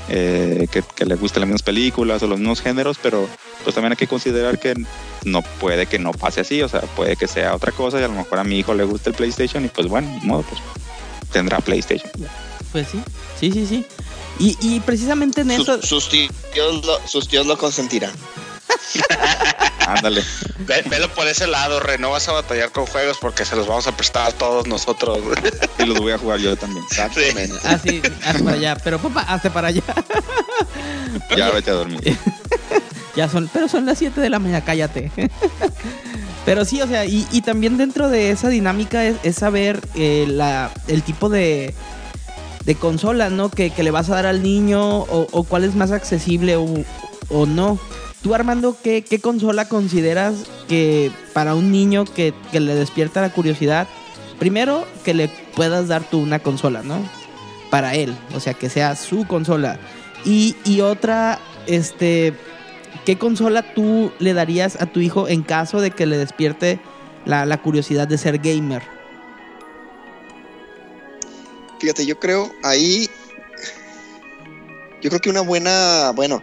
eh, 0.07 0.67
que, 0.71 0.81
que 0.95 1.05
le 1.05 1.15
gusten 1.15 1.41
las 1.41 1.47
mismas 1.47 1.61
películas 1.63 2.23
o 2.23 2.27
los 2.27 2.39
mismos 2.39 2.61
géneros, 2.61 2.97
pero 3.01 3.27
pues 3.63 3.75
también 3.75 3.91
hay 3.91 3.97
que 3.97 4.07
considerar 4.07 4.57
que 4.59 4.73
no 5.25 5.41
puede 5.41 5.85
que 5.85 5.99
no 5.99 6.11
pase 6.13 6.41
así, 6.41 6.61
o 6.61 6.69
sea, 6.69 6.81
puede 6.81 7.15
que 7.15 7.27
sea 7.27 7.53
otra 7.55 7.71
cosa 7.71 7.99
y 7.99 8.03
a 8.03 8.07
lo 8.07 8.13
mejor 8.15 8.39
a 8.39 8.43
mi 8.43 8.57
hijo 8.59 8.73
le 8.73 8.85
gusta 8.85 9.09
el 9.09 9.15
PlayStation 9.15 9.65
y 9.65 9.67
pues 9.67 9.87
bueno, 9.87 10.09
ni 10.21 10.25
modo, 10.27 10.43
pues 10.43 10.61
tendrá 11.31 11.59
PlayStation. 11.59 12.09
Pues 12.71 12.87
sí, 12.87 13.01
sí, 13.39 13.51
sí, 13.51 13.65
sí. 13.67 13.85
Y, 14.39 14.57
y 14.61 14.79
precisamente 14.79 15.41
en 15.41 15.51
eso, 15.51 15.77
Sus, 15.81 15.85
sus 15.89 16.09
tíos 16.09 16.85
lo, 16.85 16.99
sus 17.07 17.27
tíos 17.27 17.45
lo 17.45 17.57
consentirán. 17.57 18.13
Ándale. 19.87 20.23
Ve- 20.59 20.83
velo 20.89 21.09
por 21.13 21.27
ese 21.27 21.47
lado, 21.47 21.79
Re. 21.79 21.97
No 21.97 22.11
vas 22.11 22.27
a 22.29 22.33
batallar 22.33 22.71
con 22.71 22.85
juegos 22.85 23.17
porque 23.19 23.43
se 23.45 23.55
los 23.55 23.67
vamos 23.67 23.87
a 23.87 23.91
prestar 23.95 24.27
a 24.29 24.31
todos 24.31 24.67
nosotros. 24.67 25.19
Y 25.79 25.85
los 25.85 25.97
voy 25.99 26.11
a 26.11 26.17
jugar 26.17 26.39
yo 26.39 26.57
también. 26.57 26.83
Exactamente. 26.91 27.53
así, 27.63 28.01
hazte 28.25 28.43
para 28.43 28.57
allá. 28.57 28.77
Pero 28.83 28.99
papá, 28.99 29.21
hazte 29.21 29.49
para 29.49 29.69
allá. 29.69 29.81
Ya 31.37 31.49
vete 31.51 31.71
a 31.71 31.73
dormir. 31.73 32.17
Ya 33.15 33.27
son, 33.29 33.49
pero 33.51 33.67
son 33.67 33.85
las 33.85 33.97
7 33.97 34.19
de 34.21 34.29
la 34.29 34.39
mañana, 34.39 34.63
cállate. 34.63 35.11
pero 36.45 36.65
sí, 36.65 36.81
o 36.81 36.87
sea, 36.87 37.05
y, 37.05 37.25
y 37.31 37.41
también 37.41 37.77
dentro 37.77 38.09
de 38.09 38.29
esa 38.31 38.49
dinámica 38.49 39.03
es, 39.05 39.15
es 39.23 39.35
saber 39.37 39.81
eh, 39.95 40.25
la, 40.27 40.69
el 40.87 41.01
tipo 41.03 41.29
de, 41.29 41.73
de 42.65 42.75
consola, 42.75 43.29
¿no? 43.29 43.49
Que, 43.49 43.71
que 43.71 43.83
le 43.83 43.91
vas 43.91 44.09
a 44.09 44.15
dar 44.15 44.25
al 44.27 44.43
niño 44.43 44.81
o, 44.99 45.27
o 45.31 45.43
cuál 45.45 45.63
es 45.63 45.75
más 45.75 45.91
accesible 45.91 46.55
o, 46.57 46.65
o 47.29 47.45
no. 47.45 47.79
Tú, 48.21 48.35
Armando, 48.35 48.75
¿qué, 48.83 49.03
consola 49.21 49.69
consideras 49.69 50.35
que 50.67 51.09
para 51.33 51.55
un 51.55 51.71
niño 51.71 52.03
que, 52.03 52.33
le 52.51 52.75
despierta 52.75 53.21
la 53.21 53.31
curiosidad, 53.31 53.87
primero 54.39 54.85
que 55.05 55.13
le 55.13 55.29
puedas 55.55 55.87
dar 55.87 56.03
tú 56.03 56.19
una 56.19 56.39
consola, 56.39 56.81
¿no? 56.83 56.97
Para 57.69 57.95
él, 57.95 58.13
o 58.35 58.41
sea, 58.41 58.53
que 58.53 58.69
sea 58.69 58.97
su 58.97 59.25
consola. 59.25 59.79
Y, 60.25 60.57
y 60.65 60.81
otra, 60.81 61.39
este, 61.65 62.33
¿qué 63.05 63.17
consola 63.17 63.73
tú 63.73 64.11
le 64.19 64.33
darías 64.33 64.81
a 64.81 64.85
tu 64.85 64.99
hijo 64.99 65.29
en 65.29 65.41
caso 65.41 65.79
de 65.79 65.91
que 65.91 66.05
le 66.05 66.17
despierte 66.17 66.79
la, 67.25 67.45
la 67.45 67.61
curiosidad 67.61 68.07
de 68.07 68.17
ser 68.17 68.39
gamer? 68.39 68.83
Fíjate, 71.79 72.05
yo 72.05 72.19
creo 72.19 72.51
ahí. 72.63 73.09
Yo 75.01 75.09
creo 75.09 75.21
que 75.21 75.29
una 75.29 75.41
buena. 75.41 76.11
Bueno, 76.13 76.41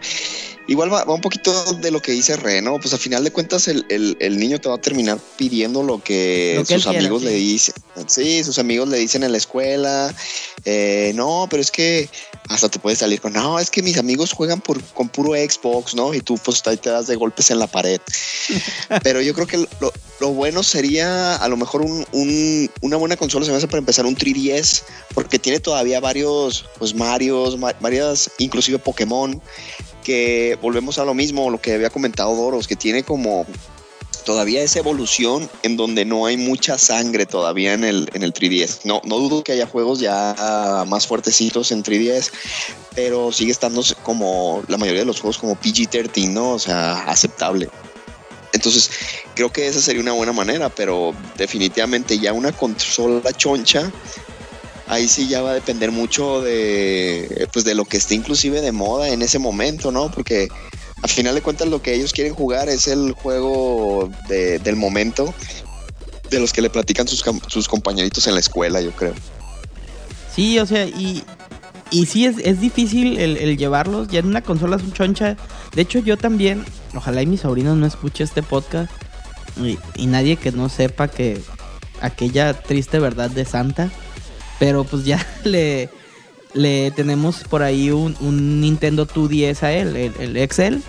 igual 0.67 0.91
va, 0.93 1.03
va 1.03 1.13
un 1.13 1.21
poquito 1.21 1.73
de 1.75 1.91
lo 1.91 2.01
que 2.01 2.11
dice 2.11 2.35
Re, 2.35 2.61
¿no? 2.61 2.77
Pues 2.79 2.93
a 2.93 2.97
final 2.97 3.23
de 3.23 3.31
cuentas, 3.31 3.67
el, 3.67 3.85
el- 3.89 4.17
el 4.19 4.37
niño 4.37 4.59
te 4.59 4.69
va 4.69 4.75
a 4.75 4.81
terminar 4.81 5.17
pidiendo 5.37 5.83
lo 5.83 6.01
que, 6.03 6.53
Lo 6.57 6.63
que 6.65 6.73
él 6.75 6.81
sus 6.81 6.89
amigos 6.95 7.23
le 7.23 7.31
dicen. 7.33 7.73
Sí, 8.07 8.43
sus 8.43 8.59
amigos 8.59 8.87
le 8.89 8.97
dicen 8.97 9.23
en 9.23 9.31
la 9.31 9.37
escuela. 9.37 10.13
eh, 10.65 11.11
no, 11.15 11.47
pero 11.49 11.61
es 11.61 11.71
que 11.71 12.09
hasta 12.49 12.69
te 12.69 12.79
puedes 12.79 12.99
salir 12.99 13.19
con. 13.21 13.33
No, 13.33 13.59
es 13.59 13.69
que 13.69 13.81
mis 13.81 13.97
amigos 13.97 14.31
juegan 14.33 14.61
por, 14.61 14.81
con 14.93 15.09
puro 15.09 15.33
Xbox, 15.33 15.95
¿no? 15.95 16.13
Y 16.13 16.21
tú, 16.21 16.37
pues 16.37 16.61
ahí 16.65 16.77
te 16.77 16.89
das 16.89 17.07
de 17.07 17.15
golpes 17.15 17.49
en 17.51 17.59
la 17.59 17.67
pared. 17.67 17.99
Pero 19.03 19.21
yo 19.21 19.33
creo 19.33 19.47
que 19.47 19.57
lo, 19.57 19.93
lo 20.19 20.29
bueno 20.29 20.63
sería 20.63 21.35
a 21.35 21.47
lo 21.49 21.57
mejor 21.57 21.81
un, 21.81 22.05
un- 22.13 22.69
una 22.81 22.97
buena 22.97 23.17
consola, 23.17 23.45
se 23.45 23.51
me 23.51 23.57
hace 23.57 23.67
para 23.67 23.79
empezar 23.79 24.05
un 24.05 24.15
3DS, 24.15 24.83
porque 25.13 25.39
tiene 25.39 25.59
todavía 25.59 25.99
varios, 25.99 26.65
pues 26.77 26.93
Marios, 26.93 27.57
ma- 27.57 27.75
varias, 27.81 28.29
inclusive 28.37 28.79
Pokémon, 28.79 29.41
que 30.07 30.57
volvemos 30.61 30.99
a 30.99 31.03
lo 31.03 31.13
mismo, 31.13 31.49
lo 31.49 31.59
que 31.59 31.73
había 31.73 31.89
comentado 31.89 32.33
Doros, 32.33 32.65
que 32.65 32.77
tiene 32.77 33.03
como 33.03 33.45
todavía 34.23 34.63
esa 34.63 34.79
evolución 34.79 35.49
en 35.63 35.75
donde 35.75 36.05
no 36.05 36.25
hay 36.25 36.37
mucha 36.37 36.77
sangre 36.77 37.25
todavía 37.25 37.73
en 37.73 37.83
el, 37.83 38.09
en 38.13 38.23
el 38.23 38.33
3DS. 38.33 38.85
No, 38.85 39.01
no 39.03 39.17
dudo 39.17 39.43
que 39.43 39.51
haya 39.51 39.67
juegos 39.67 39.99
ya 39.99 40.85
más 40.87 41.05
fuertecitos 41.07 41.73
en 41.73 41.83
3DS, 41.83 42.31
pero 42.95 43.33
sigue 43.33 43.51
estando 43.51 43.83
como 44.03 44.63
la 44.69 44.77
mayoría 44.77 45.01
de 45.01 45.07
los 45.07 45.19
juegos 45.19 45.39
como 45.39 45.57
PG-13, 45.57 46.29
¿no? 46.29 46.51
O 46.51 46.59
sea, 46.59 46.99
aceptable. 47.03 47.67
Entonces, 48.53 48.89
creo 49.35 49.51
que 49.51 49.67
esa 49.67 49.81
sería 49.81 50.01
una 50.01 50.13
buena 50.13 50.31
manera, 50.31 50.69
pero 50.69 51.13
definitivamente 51.35 52.17
ya 52.17 52.31
una 52.31 52.53
consola 52.53 53.33
choncha, 53.33 53.91
ahí 54.87 55.07
sí 55.07 55.27
ya 55.27 55.41
va 55.41 55.51
a 55.51 55.53
depender 55.53 55.91
mucho 55.91 56.41
de, 56.41 57.47
pues 57.53 57.65
de 57.65 57.75
lo 57.75 57.85
que 57.85 57.97
esté 57.97 58.15
inclusive 58.15 58.61
de 58.61 58.71
moda 58.71 59.09
en 59.09 59.21
ese 59.21 59.39
momento, 59.39 59.91
¿no? 59.91 60.09
Porque 60.11 60.47
al 61.01 61.09
final 61.09 61.35
de 61.35 61.41
cuentas 61.41 61.67
lo 61.67 61.81
que 61.81 61.93
ellos 61.93 62.13
quieren 62.13 62.33
jugar 62.33 62.69
es 62.69 62.87
el 62.87 63.11
juego 63.11 64.09
de- 64.27 64.59
del 64.59 64.75
momento 64.75 65.33
de 66.29 66.39
los 66.39 66.51
que 66.53 66.61
le 66.61 66.69
platican 66.69 67.07
sus, 67.07 67.67
compañeritos 67.67 68.27
en 68.27 68.33
la 68.33 68.39
escuela, 68.39 68.81
yo 68.81 68.91
creo. 68.91 69.13
Sí, 70.35 70.59
o 70.59 70.65
sea, 70.65 70.85
y, 70.85 71.23
y 71.89 72.05
sí 72.05 72.25
es, 72.25 72.35
es 72.39 72.59
difícil 72.59 73.17
el, 73.17 73.57
llevarlos. 73.57 74.09
Ya 74.09 74.19
en 74.19 74.27
una 74.27 74.41
consola 74.41 74.77
son 74.77 74.91
choncha. 74.93 75.37
De 75.73 75.81
hecho, 75.81 75.99
yo 75.99 76.17
también, 76.17 76.65
ojalá 76.93 77.21
y 77.21 77.25
mi 77.25 77.37
sobrino 77.37 77.75
no 77.75 77.85
escuche 77.87 78.23
este 78.23 78.43
podcast. 78.43 78.91
Y 79.95 80.05
nadie 80.05 80.35
que 80.35 80.51
no 80.51 80.69
sepa 80.69 81.07
que 81.07 81.41
aquella 82.01 82.53
triste 82.53 82.99
verdad 82.99 83.29
de 83.31 83.45
Santa. 83.45 83.89
Pero 84.59 84.83
pues 84.83 85.05
ya 85.05 85.25
le, 85.43 85.89
le 86.53 86.91
tenemos 86.91 87.43
por 87.43 87.63
ahí 87.63 87.91
un, 87.91 88.15
un 88.19 88.61
Nintendo 88.61 89.07
2DS 89.07 89.63
a 89.63 89.71
él, 89.73 89.95
el, 89.95 90.13
el 90.19 90.37
Excel. 90.37 90.81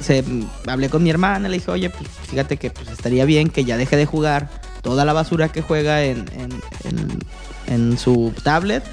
Se, 0.00 0.22
hablé 0.66 0.88
con 0.90 1.02
mi 1.02 1.10
hermana, 1.10 1.48
le 1.48 1.56
dije, 1.58 1.70
oye, 1.70 1.90
pues 1.90 2.08
fíjate 2.30 2.56
que 2.56 2.70
pues, 2.70 2.88
estaría 2.88 3.24
bien 3.24 3.48
que 3.48 3.64
ya 3.64 3.76
deje 3.76 3.96
de 3.96 4.06
jugar 4.06 4.48
toda 4.82 5.04
la 5.04 5.12
basura 5.12 5.48
que 5.48 5.60
juega 5.60 6.04
en, 6.04 6.18
en- 6.36 6.60
en- 6.84 7.18
en 7.66 7.98
su 7.98 8.32
tablet. 8.44 8.84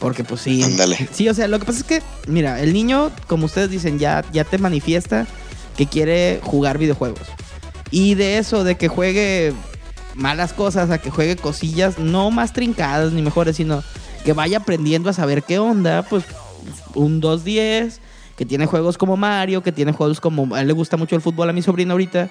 Porque 0.00 0.24
pues 0.24 0.40
sí. 0.40 0.62
Ándale. 0.62 1.08
Sí, 1.12 1.28
o 1.28 1.34
sea, 1.34 1.46
lo 1.48 1.58
que 1.60 1.66
pasa 1.66 1.78
es 1.80 1.84
que, 1.84 2.02
mira, 2.26 2.60
el 2.60 2.72
niño, 2.72 3.12
como 3.28 3.46
ustedes 3.46 3.70
dicen, 3.70 3.98
ya, 3.98 4.24
ya 4.32 4.42
te 4.44 4.58
manifiesta 4.58 5.26
que 5.76 5.86
quiere 5.86 6.40
jugar 6.42 6.78
videojuegos. 6.78 7.20
Y 7.90 8.14
de 8.14 8.38
eso, 8.38 8.64
de 8.64 8.76
que 8.76 8.88
juegue 8.88 9.52
malas 10.14 10.52
cosas, 10.52 10.90
a 10.90 10.98
que 10.98 11.10
juegue 11.10 11.36
cosillas 11.36 11.98
no 11.98 12.30
más 12.30 12.52
trincadas 12.52 13.12
ni 13.12 13.22
mejores, 13.22 13.56
sino 13.56 13.82
que 14.24 14.32
vaya 14.32 14.58
aprendiendo 14.58 15.10
a 15.10 15.12
saber 15.12 15.42
qué 15.42 15.58
onda, 15.58 16.02
pues 16.02 16.24
un 16.94 17.20
210, 17.20 18.00
que 18.36 18.46
tiene 18.46 18.66
juegos 18.66 18.98
como 18.98 19.16
Mario, 19.16 19.62
que 19.62 19.72
tiene 19.72 19.92
juegos 19.92 20.20
como, 20.20 20.54
a 20.54 20.60
él 20.60 20.66
le 20.66 20.72
gusta 20.72 20.96
mucho 20.96 21.16
el 21.16 21.22
fútbol 21.22 21.50
a 21.50 21.52
mi 21.52 21.62
sobrino 21.62 21.92
ahorita, 21.92 22.30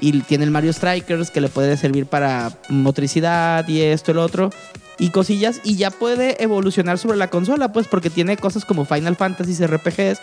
y 0.00 0.20
tiene 0.22 0.44
el 0.44 0.50
Mario 0.50 0.72
Strikers 0.72 1.30
que 1.30 1.40
le 1.40 1.48
puede 1.48 1.76
servir 1.76 2.06
para 2.06 2.52
motricidad 2.68 3.66
y 3.68 3.80
esto 3.80 4.14
lo 4.14 4.22
otro, 4.22 4.50
y 4.98 5.10
cosillas, 5.10 5.60
y 5.64 5.76
ya 5.76 5.90
puede 5.90 6.42
evolucionar 6.42 6.98
sobre 6.98 7.18
la 7.18 7.28
consola, 7.28 7.72
pues 7.72 7.88
porque 7.88 8.10
tiene 8.10 8.36
cosas 8.36 8.64
como 8.64 8.84
Final 8.84 9.16
Fantasy 9.16 9.64
RPGs, 9.66 10.20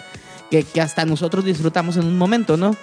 que, 0.50 0.64
que 0.64 0.82
hasta 0.82 1.06
nosotros 1.06 1.46
disfrutamos 1.46 1.98
en 1.98 2.06
un 2.06 2.18
momento, 2.18 2.58
¿no? 2.58 2.76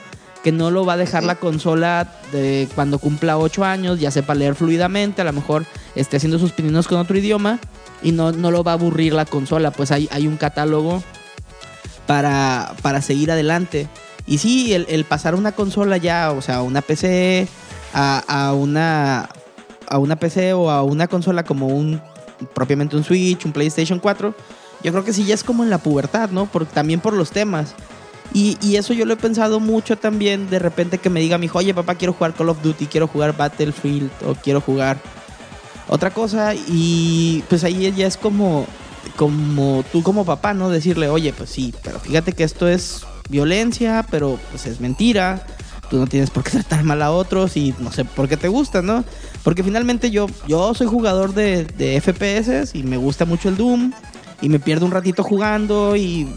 Que 0.47 0.53
no 0.53 0.71
lo 0.71 0.85
va 0.85 0.93
a 0.93 0.97
dejar 0.97 1.25
la 1.25 1.35
consola 1.35 2.07
de 2.31 2.69
cuando 2.77 3.01
cumpla 3.01 3.37
8 3.37 3.65
años, 3.65 3.99
ya 3.99 4.13
sepa 4.13 4.33
leer 4.37 4.55
fluidamente, 4.55 5.21
a 5.21 5.25
lo 5.25 5.33
mejor 5.33 5.67
esté 5.97 6.19
haciendo 6.19 6.39
sus 6.39 6.53
pininos 6.53 6.87
con 6.87 7.01
otro 7.01 7.19
idioma 7.19 7.59
y 8.01 8.13
no, 8.13 8.31
no 8.31 8.53
lo 8.53 8.63
va 8.63 8.71
a 8.71 8.75
aburrir 8.75 9.13
la 9.13 9.25
consola, 9.25 9.73
pues 9.73 9.91
hay, 9.91 10.09
hay 10.13 10.29
un 10.29 10.37
catálogo 10.37 11.03
para, 12.07 12.77
para 12.81 13.03
seguir 13.03 13.33
adelante. 13.33 13.89
Y 14.25 14.39
sí, 14.39 14.73
el, 14.73 14.87
el 14.89 15.05
pasar 15.05 15.35
una 15.35 15.51
consola 15.51 15.97
ya, 15.97 16.31
o 16.31 16.41
sea, 16.41 16.63
una 16.63 16.81
PC 16.81 17.49
a, 17.93 18.23
a 18.29 18.53
una 18.53 19.29
a 19.89 19.99
una 19.99 20.15
PC 20.15 20.53
o 20.53 20.71
a 20.71 20.85
una 20.85 21.09
consola 21.09 21.43
como 21.43 21.67
un 21.67 22.01
propiamente 22.55 22.95
un 22.95 23.03
Switch, 23.03 23.45
un 23.45 23.51
PlayStation 23.51 23.99
4, 23.99 24.33
yo 24.85 24.93
creo 24.93 25.03
que 25.03 25.13
sí 25.13 25.25
ya 25.25 25.35
es 25.35 25.43
como 25.43 25.65
en 25.65 25.71
la 25.71 25.79
pubertad, 25.79 26.31
¿no? 26.31 26.47
Por, 26.47 26.67
también 26.67 27.01
por 27.01 27.15
los 27.15 27.33
temas. 27.33 27.75
Y, 28.33 28.77
eso 28.77 28.93
yo 28.93 29.07
lo 29.07 29.15
he 29.15 29.17
pensado 29.17 29.61
mucho 29.61 29.97
también, 29.97 30.51
de 30.51 30.59
repente 30.59 30.99
que 30.99 31.09
me 31.09 31.21
diga 31.21 31.39
mi 31.39 31.47
hijo, 31.47 31.59
oye 31.59 31.73
papá, 31.73 31.95
quiero 31.95 32.13
jugar 32.13 32.35
Call 32.35 32.51
of 32.51 32.63
Duty, 32.63 32.87
quiero 32.87 33.09
jugar 33.09 33.37
Battlefield 33.37 34.11
o 34.27 34.35
quiero 34.35 34.61
jugar 34.61 34.99
otra 35.89 36.11
cosa. 36.11 36.55
Y 36.55 37.43
pues 37.49 37.65
ahí 37.65 37.93
ya 37.97 38.07
es 38.07 38.17
como, 38.17 38.67
como 39.17 39.85
tú 39.93 40.03
como 40.03 40.25
papá, 40.25 40.55
¿no? 40.55 40.69
Decirle, 40.69 41.09
oye, 41.09 41.33
pues 41.33 41.51
sí, 41.51 41.75
pero 41.83 41.99
fíjate 41.99 42.33
que 42.33 42.45
esto 42.45 42.69
es 42.69 43.07
violencia, 43.29 44.05
pero 44.11 44.39
pues 44.51 44.67
es 44.67 44.81
mentira. 44.81 45.47
Tú 45.89 45.99
no 45.99 46.07
tienes 46.09 46.31
por 46.31 46.43
qué 46.43 46.51
tratar 46.51 46.83
mal 46.83 47.01
a 47.01 47.13
otros 47.13 47.57
y 47.57 47.73
no 47.79 47.93
sé 47.93 48.05
por 48.05 48.29
qué 48.29 48.37
te 48.37 48.49
gusta, 48.49 48.83
¿no? 48.83 49.05
Porque 49.45 49.63
finalmente 49.63 50.11
yo, 50.11 50.27
yo 50.49 50.75
soy 50.75 50.89
jugador 50.89 51.33
de, 51.33 51.65
de 51.65 52.01
FPS 52.01 52.75
y 52.75 52.83
me 52.83 52.97
gusta 52.97 53.25
mucho 53.25 53.49
el 53.49 53.57
Doom 53.57 53.93
y 54.43 54.49
me 54.49 54.59
pierdo 54.59 54.85
un 54.85 54.93
ratito 54.93 55.23
jugando 55.23 55.97
y 55.97 56.29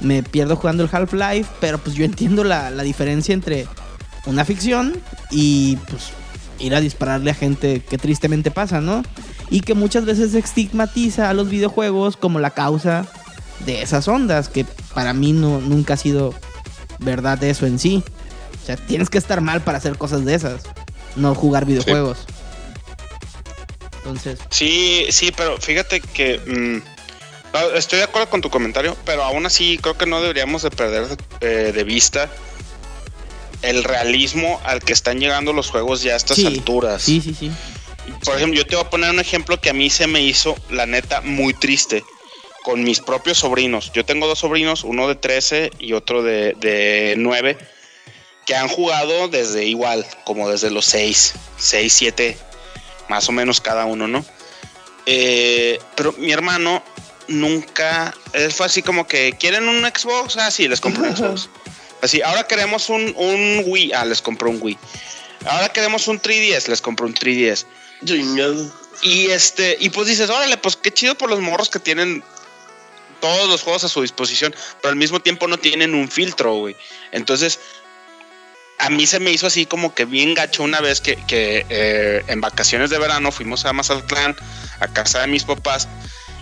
me 0.00 0.22
pierdo 0.22 0.56
jugando 0.56 0.82
el 0.82 0.90
Half-Life, 0.90 1.50
pero 1.60 1.78
pues 1.78 1.94
yo 1.94 2.04
entiendo 2.04 2.44
la, 2.44 2.70
la 2.70 2.82
diferencia 2.82 3.32
entre 3.34 3.66
una 4.26 4.44
ficción 4.44 5.00
y 5.30 5.76
pues 5.88 6.10
ir 6.58 6.74
a 6.74 6.80
dispararle 6.80 7.30
a 7.30 7.34
gente 7.34 7.80
que 7.80 7.98
tristemente 7.98 8.50
pasa, 8.50 8.80
¿no? 8.80 9.02
Y 9.50 9.60
que 9.60 9.74
muchas 9.74 10.04
veces 10.04 10.34
estigmatiza 10.34 11.30
a 11.30 11.34
los 11.34 11.48
videojuegos 11.48 12.16
como 12.16 12.38
la 12.38 12.50
causa 12.50 13.06
de 13.64 13.82
esas 13.82 14.06
ondas, 14.08 14.48
que 14.48 14.64
para 14.94 15.12
mí 15.12 15.32
no, 15.32 15.60
nunca 15.60 15.94
ha 15.94 15.96
sido 15.96 16.34
verdad 16.98 17.42
eso 17.44 17.66
en 17.66 17.78
sí. 17.78 18.04
O 18.62 18.66
sea, 18.66 18.76
tienes 18.76 19.10
que 19.10 19.18
estar 19.18 19.40
mal 19.40 19.62
para 19.62 19.78
hacer 19.78 19.96
cosas 19.96 20.24
de 20.24 20.34
esas, 20.34 20.62
no 21.16 21.34
jugar 21.34 21.64
videojuegos. 21.64 22.26
Entonces, 23.98 24.38
Sí, 24.50 25.06
sí, 25.10 25.32
pero 25.36 25.58
fíjate 25.58 26.00
que 26.00 26.38
mm, 26.38 26.99
estoy 27.74 27.98
de 27.98 28.04
acuerdo 28.04 28.30
con 28.30 28.40
tu 28.40 28.50
comentario, 28.50 28.96
pero 29.04 29.24
aún 29.24 29.46
así 29.46 29.78
creo 29.78 29.96
que 29.96 30.06
no 30.06 30.20
deberíamos 30.20 30.62
de 30.62 30.70
perder 30.70 31.06
eh, 31.40 31.72
de 31.74 31.84
vista 31.84 32.30
el 33.62 33.84
realismo 33.84 34.60
al 34.64 34.80
que 34.80 34.92
están 34.92 35.20
llegando 35.20 35.52
los 35.52 35.70
juegos 35.70 36.02
ya 36.02 36.14
a 36.14 36.16
estas 36.16 36.36
sí, 36.36 36.46
alturas. 36.46 37.02
Sí, 37.02 37.20
sí, 37.20 37.34
sí. 37.34 37.50
Por 38.24 38.36
ejemplo, 38.36 38.58
yo 38.58 38.66
te 38.66 38.76
voy 38.76 38.84
a 38.84 38.90
poner 38.90 39.10
un 39.10 39.20
ejemplo 39.20 39.60
que 39.60 39.70
a 39.70 39.72
mí 39.72 39.90
se 39.90 40.06
me 40.06 40.22
hizo, 40.22 40.56
la 40.70 40.86
neta, 40.86 41.20
muy 41.20 41.54
triste 41.54 42.02
con 42.62 42.82
mis 42.82 43.00
propios 43.00 43.38
sobrinos. 43.38 43.92
Yo 43.92 44.04
tengo 44.04 44.26
dos 44.26 44.40
sobrinos, 44.40 44.84
uno 44.84 45.08
de 45.08 45.14
13 45.14 45.70
y 45.78 45.92
otro 45.92 46.22
de, 46.22 46.54
de 46.58 47.14
9, 47.16 47.58
que 48.46 48.54
han 48.56 48.68
jugado 48.68 49.28
desde 49.28 49.64
igual, 49.64 50.06
como 50.24 50.48
desde 50.48 50.70
los 50.70 50.86
6, 50.86 51.34
6, 51.58 51.92
7, 51.92 52.38
más 53.08 53.28
o 53.28 53.32
menos 53.32 53.60
cada 53.60 53.84
uno, 53.84 54.08
¿no? 54.08 54.24
Eh, 55.06 55.78
pero 55.96 56.12
mi 56.18 56.32
hermano 56.32 56.82
nunca, 57.30 58.14
él 58.32 58.52
fue 58.52 58.66
así 58.66 58.82
como 58.82 59.06
que, 59.06 59.32
¿quieren 59.38 59.68
un 59.68 59.84
Xbox? 59.84 60.36
Ah, 60.36 60.50
sí, 60.50 60.68
les 60.68 60.80
compré 60.80 61.08
un 61.08 61.16
Xbox. 61.16 61.48
Así, 62.02 62.20
ahora 62.22 62.46
queremos 62.46 62.88
un, 62.88 63.14
un 63.16 63.62
Wii, 63.66 63.92
ah, 63.92 64.04
les 64.04 64.20
compró 64.20 64.50
un 64.50 64.58
Wii. 64.60 64.78
Ahora 65.46 65.70
queremos 65.70 66.06
un 66.08 66.20
3DS, 66.20 66.68
les 66.68 66.82
compró 66.82 67.06
un 67.06 67.14
3DS. 67.14 67.66
Chingado. 68.04 68.72
Y 69.02 69.30
este, 69.30 69.76
y 69.80 69.90
pues 69.90 70.06
dices, 70.06 70.28
órale, 70.28 70.56
pues 70.58 70.76
qué 70.76 70.92
chido 70.92 71.14
por 71.14 71.30
los 71.30 71.40
morros 71.40 71.70
que 71.70 71.78
tienen 71.78 72.22
todos 73.20 73.48
los 73.48 73.62
juegos 73.62 73.84
a 73.84 73.88
su 73.88 74.02
disposición, 74.02 74.54
pero 74.80 74.90
al 74.90 74.96
mismo 74.96 75.20
tiempo 75.20 75.46
no 75.46 75.58
tienen 75.58 75.94
un 75.94 76.10
filtro, 76.10 76.54
güey. 76.54 76.76
Entonces, 77.12 77.60
a 78.78 78.88
mí 78.90 79.06
se 79.06 79.20
me 79.20 79.30
hizo 79.30 79.46
así 79.46 79.66
como 79.66 79.94
que 79.94 80.06
bien 80.06 80.34
gacho 80.34 80.62
una 80.62 80.80
vez 80.80 81.00
que, 81.00 81.16
que 81.26 81.66
eh, 81.68 82.24
en 82.26 82.40
vacaciones 82.40 82.90
de 82.90 82.98
verano 82.98 83.30
fuimos 83.30 83.64
a 83.66 83.72
Mazatlán, 83.72 84.36
a 84.80 84.88
casa 84.88 85.20
de 85.20 85.26
mis 85.26 85.44
papás, 85.44 85.86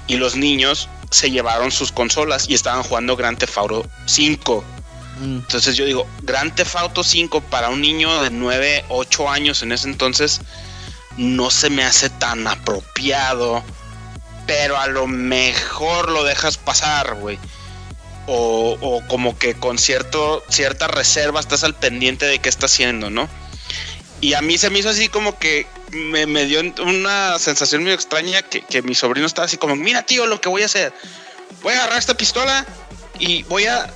y 0.08 0.16
los 0.16 0.34
niños 0.34 0.88
se 1.10 1.30
llevaron 1.30 1.70
sus 1.70 1.92
consolas 1.92 2.48
y 2.48 2.54
estaban 2.54 2.82
jugando 2.82 3.14
Grand 3.14 3.38
Theft 3.38 3.58
Auto 3.58 3.86
5. 4.06 4.64
Mm. 5.20 5.36
Entonces 5.36 5.76
yo 5.76 5.84
digo, 5.84 6.06
Grand 6.22 6.54
Theft 6.54 6.76
Auto 6.76 7.04
5 7.04 7.42
para 7.42 7.68
un 7.68 7.80
niño 7.80 8.22
de 8.22 8.30
9, 8.30 8.86
8 8.88 9.30
años 9.30 9.62
en 9.62 9.72
ese 9.72 9.88
entonces 9.88 10.40
no 11.16 11.50
se 11.50 11.68
me 11.68 11.84
hace 11.84 12.10
tan 12.10 12.46
apropiado, 12.46 13.62
pero 14.46 14.78
a 14.78 14.86
lo 14.86 15.06
mejor 15.06 16.10
lo 16.10 16.24
dejas 16.24 16.56
pasar, 16.56 17.14
güey. 17.16 17.38
O, 18.26 18.76
o 18.80 19.06
como 19.08 19.38
que 19.38 19.54
con 19.54 19.78
cierto, 19.78 20.44
cierta 20.48 20.86
reserva 20.86 21.40
estás 21.40 21.64
al 21.64 21.74
pendiente 21.74 22.26
de 22.26 22.38
qué 22.38 22.48
está 22.48 22.66
haciendo, 22.66 23.10
¿no? 23.10 23.28
Y 24.20 24.34
a 24.34 24.42
mí 24.42 24.58
se 24.58 24.70
me 24.70 24.80
hizo 24.80 24.90
así 24.90 25.08
como 25.08 25.38
que 25.38 25.66
me, 25.92 26.26
me 26.26 26.44
dio 26.46 26.60
una 26.82 27.38
sensación 27.38 27.82
muy 27.82 27.92
extraña 27.92 28.42
que, 28.42 28.62
que 28.62 28.82
mi 28.82 28.94
sobrino 28.94 29.26
estaba 29.26 29.46
así 29.46 29.56
como, 29.56 29.76
mira 29.76 30.02
tío, 30.02 30.26
lo 30.26 30.40
que 30.40 30.48
voy 30.48 30.62
a 30.62 30.66
hacer. 30.66 30.92
Voy 31.62 31.72
a 31.74 31.78
agarrar 31.78 31.98
esta 31.98 32.14
pistola 32.14 32.66
y 33.18 33.42
voy 33.44 33.66
a 33.66 33.92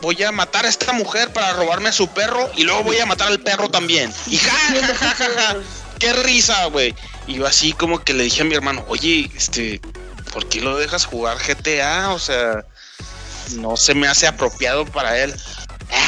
voy 0.00 0.22
a 0.22 0.32
matar 0.32 0.66
a 0.66 0.68
esta 0.68 0.92
mujer 0.92 1.32
para 1.32 1.54
robarme 1.54 1.88
a 1.88 1.92
su 1.92 2.08
perro 2.08 2.50
y 2.56 2.64
luego 2.64 2.82
voy 2.82 2.98
a 2.98 3.06
matar 3.06 3.28
al 3.28 3.40
perro 3.40 3.70
también. 3.70 4.12
Y 4.26 4.36
ja, 4.36 4.52
ja, 4.52 4.94
ja, 4.94 5.10
ja, 5.14 5.28
ja. 5.34 5.56
qué 5.98 6.12
risa, 6.12 6.66
güey. 6.66 6.94
Y 7.26 7.36
yo 7.36 7.46
así 7.46 7.72
como 7.72 8.04
que 8.04 8.12
le 8.12 8.24
dije 8.24 8.42
a 8.42 8.44
mi 8.44 8.54
hermano, 8.54 8.84
oye, 8.88 9.30
este, 9.34 9.80
¿por 10.32 10.46
qué 10.48 10.60
lo 10.60 10.76
dejas 10.76 11.06
jugar 11.06 11.38
GTA? 11.38 12.10
O 12.10 12.18
sea, 12.18 12.66
no 13.52 13.78
se 13.78 13.94
me 13.94 14.06
hace 14.06 14.26
apropiado 14.26 14.84
para 14.84 15.18
él. 15.18 15.34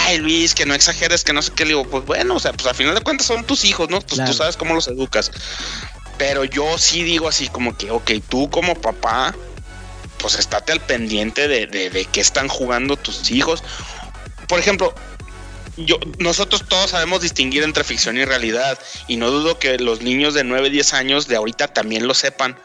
Ay, 0.05 0.19
Luis, 0.19 0.55
que 0.55 0.67
no 0.67 0.75
exageres, 0.75 1.25
que 1.25 1.33
no 1.33 1.43
sé 1.43 1.53
qué. 1.55 1.65
Le 1.65 1.71
digo, 1.71 1.85
pues 1.89 2.05
bueno, 2.05 2.37
o 2.37 2.41
sea, 2.41 2.53
pues 2.53 2.67
al 2.67 2.75
final 2.75 2.95
de 2.95 3.01
cuentas 3.01 3.27
son 3.27 3.45
tus 3.45 3.65
hijos, 3.65 3.89
¿no? 3.89 4.01
Pues 4.01 4.15
Claro. 4.15 4.31
tú 4.31 4.37
sabes 4.37 4.57
cómo 4.57 4.75
los 4.75 4.89
educas. 4.89 5.31
Pero 6.19 6.45
yo 6.45 6.79
sí 6.79 7.03
digo 7.03 7.29
así 7.29 7.49
como 7.49 7.77
que, 7.77 7.91
ok, 7.91 8.11
tú 8.29 8.49
como 8.51 8.75
papá, 8.75 9.35
pues 10.19 10.35
estate 10.39 10.73
al 10.73 10.81
pendiente 10.81 11.47
de, 11.47 11.67
de, 11.67 11.91
de 11.91 12.05
qué 12.07 12.21
están 12.21 12.49
jugando 12.49 12.97
tus 12.97 13.31
hijos. 13.31 13.63
Por 14.49 14.59
ejemplo, 14.59 14.95
yo, 15.77 15.99
nosotros 16.19 16.65
todos 16.69 16.91
sabemos 16.91 17.21
distinguir 17.21 17.63
entre 17.63 17.85
ficción 17.85 18.17
y 18.17 18.25
realidad 18.25 18.79
y 19.09 19.17
no 19.19 19.31
dudo 19.31 19.59
que 19.59 19.79
los 19.79 20.01
niños 20.01 20.33
de 20.35 20.43
9, 20.43 20.71
10 20.71 20.95
años 20.95 21.29
de 21.29 21.37
ahorita 21.37 21.69
también 21.69 22.07
lo 22.07 22.15
sepan. 22.15 22.59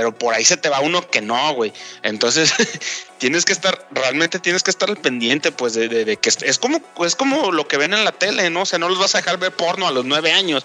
Pero 0.00 0.16
por 0.16 0.32
ahí 0.32 0.46
se 0.46 0.56
te 0.56 0.70
va 0.70 0.80
uno 0.80 1.06
que 1.10 1.20
no, 1.20 1.52
güey. 1.52 1.74
Entonces 2.02 2.54
tienes 3.18 3.44
que 3.44 3.52
estar, 3.52 3.86
realmente 3.90 4.38
tienes 4.38 4.62
que 4.62 4.70
estar 4.70 4.88
al 4.88 4.96
pendiente, 4.96 5.52
pues, 5.52 5.74
de, 5.74 5.88
de- 5.88 6.06
de 6.06 6.16
que 6.16 6.30
es, 6.30 6.58
como, 6.58 6.80
es 7.04 7.14
como 7.16 7.52
lo 7.52 7.68
que 7.68 7.76
ven 7.76 7.92
en 7.92 8.02
la 8.06 8.12
tele, 8.12 8.48
¿no? 8.48 8.62
O 8.62 8.66
sea, 8.66 8.78
no 8.78 8.88
los 8.88 8.98
vas 8.98 9.14
a 9.14 9.18
dejar 9.18 9.36
ver 9.36 9.52
porno 9.52 9.86
a 9.86 9.90
los 9.90 10.06
9 10.06 10.32
años. 10.32 10.64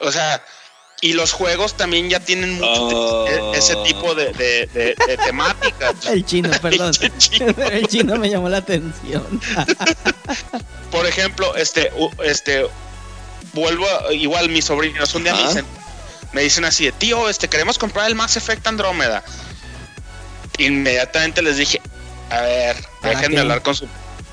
O 0.00 0.12
sea, 0.12 0.44
y 1.00 1.14
los 1.14 1.32
juegos 1.32 1.74
también 1.78 2.10
ya 2.10 2.20
tienen 2.20 2.52
mucho 2.56 2.66
Oh. 2.68 3.54
e- 3.54 3.58
ese 3.58 3.76
tipo 3.76 4.14
de, 4.14 4.34
de, 4.34 4.66
de- 4.66 4.94
de 5.06 5.16
temáticas. 5.24 5.94
El 6.06 6.26
chino, 6.26 6.50
perdón. 6.60 6.92
El 7.00 7.16
chino. 7.16 7.54
El 7.70 7.86
chino 7.88 8.16
me 8.16 8.28
llamó 8.28 8.50
la 8.50 8.58
atención. 8.58 9.24
por 10.90 11.06
ejemplo, 11.06 11.56
este, 11.56 11.90
este, 12.24 12.66
vuelvo, 13.54 13.86
a- 13.88 14.12
igual 14.12 14.50
mis 14.50 14.66
sobrinos 14.66 15.14
un 15.14 15.24
día 15.24 15.32
me 15.32 15.38
Ajá. 15.40 15.48
dicen, 15.48 15.66
me 16.36 16.42
dicen 16.42 16.66
así 16.66 16.84
de, 16.84 16.92
tío, 16.92 17.30
este, 17.30 17.48
queremos 17.48 17.78
comprar 17.78 18.08
el 18.08 18.14
Mass 18.14 18.36
Effect 18.36 18.66
Andrómeda. 18.66 19.24
Inmediatamente 20.58 21.40
les 21.40 21.56
dije, 21.56 21.80
a 22.28 22.42
ver, 22.42 22.76
¿Para 23.00 23.14
déjenme 23.14 23.36
qué? 23.36 23.40
hablar 23.40 23.62
con 23.62 23.74
su, 23.74 23.88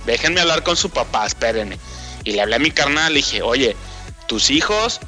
déjenme 0.05 0.41
hablar 0.41 0.63
con 0.63 0.75
su 0.75 0.89
papá, 0.89 1.25
espérenme. 1.25 1.79
Y 2.25 2.33
le 2.33 2.41
hablé 2.41 2.57
a 2.57 2.59
mi 2.59 2.71
carnal, 2.71 3.13
le 3.13 3.19
dije, 3.19 3.41
oye, 3.41 3.77
tus 4.27 4.49
hijos 4.49 4.99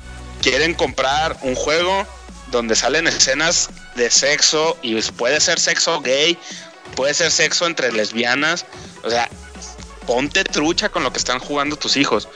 quieren 0.41 0.73
comprar 0.73 1.37
un 1.41 1.53
juego 1.55 2.07
donde 2.51 2.77
salen 2.77 3.07
escenas 3.07 3.71
de 3.97 4.09
sexo 4.09 4.77
y 4.81 4.95
puede 5.01 5.41
ser 5.41 5.59
sexo 5.59 5.99
gay, 5.99 6.39
puede 6.95 7.13
ser 7.13 7.29
sexo 7.29 7.67
entre 7.67 7.91
lesbianas, 7.91 8.65
o 9.03 9.09
sea, 9.09 9.27
ponte 10.07 10.45
trucha 10.45 10.87
con 10.87 11.03
lo 11.03 11.11
que 11.11 11.19
están 11.19 11.39
jugando 11.39 11.75
tus 11.75 11.97
hijos. 11.97 12.29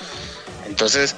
Entonces, 0.68 1.16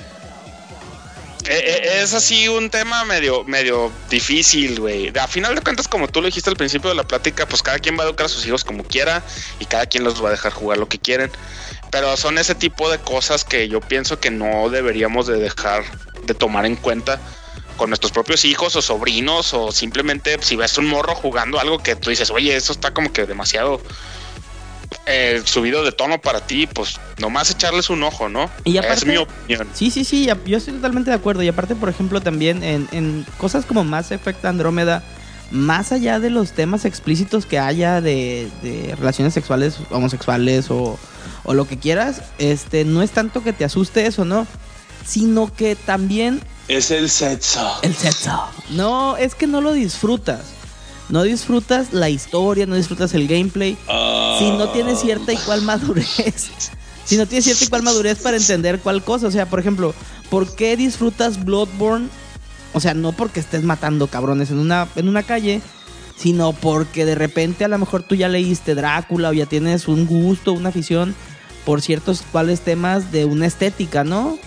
es 1.47 2.13
así 2.13 2.47
un 2.47 2.69
tema 2.69 3.03
medio, 3.05 3.43
medio 3.45 3.91
difícil, 4.09 4.79
güey. 4.79 5.11
A 5.17 5.27
final 5.27 5.55
de 5.55 5.61
cuentas, 5.61 5.87
como 5.87 6.07
tú 6.07 6.21
lo 6.21 6.27
dijiste 6.27 6.49
al 6.49 6.55
principio 6.55 6.89
de 6.89 6.95
la 6.95 7.03
plática, 7.03 7.45
pues 7.47 7.61
cada 7.61 7.79
quien 7.79 7.97
va 7.97 8.03
a 8.03 8.07
educar 8.07 8.25
a 8.25 8.29
sus 8.29 8.45
hijos 8.45 8.63
como 8.63 8.83
quiera 8.83 9.23
y 9.59 9.65
cada 9.65 9.85
quien 9.85 10.03
los 10.03 10.23
va 10.23 10.29
a 10.29 10.31
dejar 10.31 10.51
jugar 10.51 10.77
lo 10.77 10.87
que 10.87 10.99
quieren. 10.99 11.31
Pero 11.91 12.15
son 12.17 12.37
ese 12.37 12.55
tipo 12.55 12.89
de 12.89 12.99
cosas 12.99 13.43
que 13.43 13.67
yo 13.67 13.81
pienso 13.81 14.19
que 14.19 14.31
no 14.31 14.69
deberíamos 14.69 15.27
de 15.27 15.37
dejar 15.37 15.83
de 16.23 16.33
tomar 16.33 16.65
en 16.65 16.75
cuenta 16.75 17.21
con 17.77 17.89
nuestros 17.89 18.11
propios 18.11 18.45
hijos 18.45 18.75
o 18.75 18.81
sobrinos 18.81 19.53
o 19.53 19.71
simplemente 19.71 20.37
si 20.41 20.55
ves 20.55 20.77
un 20.77 20.85
morro 20.85 21.15
jugando 21.15 21.59
algo 21.59 21.79
que 21.79 21.95
tú 21.95 22.11
dices, 22.11 22.29
oye, 22.29 22.55
eso 22.55 22.73
está 22.73 22.93
como 22.93 23.11
que 23.11 23.25
demasiado 23.25 23.81
eh, 25.05 25.41
subido 25.45 25.83
de 25.83 25.91
tono 25.91 26.21
para 26.21 26.45
ti, 26.45 26.67
pues 26.67 26.99
nomás 27.17 27.49
echarles 27.51 27.89
un 27.89 28.03
ojo, 28.03 28.29
¿no? 28.29 28.49
Y 28.63 28.77
es 28.77 29.05
mi 29.05 29.17
opinión. 29.17 29.67
Sí, 29.73 29.91
sí, 29.91 30.03
sí, 30.03 30.29
yo 30.45 30.57
estoy 30.57 30.73
totalmente 30.73 31.09
de 31.11 31.15
acuerdo. 31.15 31.43
Y 31.43 31.47
aparte, 31.47 31.75
por 31.75 31.89
ejemplo, 31.89 32.21
también 32.21 32.63
en, 32.63 32.87
en 32.91 33.25
cosas 33.37 33.65
como 33.65 33.83
Mass 33.83 34.11
Effect 34.11 34.43
Andrómeda, 34.45 35.03
más 35.51 35.91
allá 35.91 36.19
de 36.19 36.29
los 36.29 36.53
temas 36.53 36.85
explícitos 36.85 37.45
que 37.45 37.59
haya 37.59 37.99
de, 38.01 38.49
de 38.61 38.95
relaciones 38.95 39.33
sexuales, 39.33 39.77
homosexuales 39.89 40.71
o, 40.71 40.97
o 41.43 41.53
lo 41.53 41.67
que 41.67 41.77
quieras, 41.77 42.21
este, 42.37 42.85
no 42.85 43.01
es 43.01 43.11
tanto 43.11 43.43
que 43.43 43.53
te 43.53 43.65
asuste 43.65 44.05
eso, 44.05 44.25
¿no? 44.25 44.47
sino 45.05 45.51
que 45.53 45.75
también 45.75 46.39
Es 46.67 46.91
el 46.91 47.09
sexo. 47.09 47.79
el 47.81 47.95
sexo. 47.95 48.47
No, 48.69 49.17
es 49.17 49.33
que 49.35 49.47
no 49.47 49.59
lo 49.59 49.73
disfrutas. 49.73 50.41
No 51.11 51.23
disfrutas 51.23 51.91
la 51.91 52.09
historia, 52.09 52.65
no 52.65 52.75
disfrutas 52.75 53.13
el 53.13 53.27
gameplay. 53.27 53.77
Si 54.39 54.49
no 54.51 54.69
tienes 54.69 55.01
cierta 55.01 55.33
y 55.33 55.37
cual 55.37 55.61
madurez. 55.61 56.49
si 57.05 57.17
no 57.17 57.25
tienes 57.25 57.43
cierta 57.43 57.65
y 57.65 57.67
cual 57.67 57.83
madurez 57.83 58.19
para 58.19 58.37
entender 58.37 58.79
cuál 58.79 59.03
cosa. 59.03 59.27
O 59.27 59.31
sea, 59.31 59.45
por 59.45 59.59
ejemplo, 59.59 59.93
¿por 60.29 60.55
qué 60.55 60.77
disfrutas 60.77 61.43
Bloodborne? 61.43 62.07
O 62.73 62.79
sea, 62.79 62.93
no 62.93 63.11
porque 63.11 63.41
estés 63.41 63.63
matando 63.63 64.07
cabrones 64.07 64.51
en 64.51 64.59
una, 64.59 64.87
en 64.95 65.09
una 65.09 65.23
calle, 65.23 65.61
sino 66.15 66.53
porque 66.53 67.03
de 67.03 67.15
repente 67.15 67.65
a 67.65 67.67
lo 67.67 67.77
mejor 67.77 68.03
tú 68.03 68.15
ya 68.15 68.29
leíste 68.29 68.73
Drácula 68.73 69.29
o 69.29 69.33
ya 69.33 69.45
tienes 69.45 69.89
un 69.89 70.07
gusto, 70.07 70.53
una 70.53 70.69
afición 70.69 71.13
por 71.65 71.81
ciertos 71.81 72.23
cuales 72.31 72.61
temas 72.61 73.11
de 73.11 73.25
una 73.25 73.47
estética, 73.47 74.05
¿no? 74.05 74.39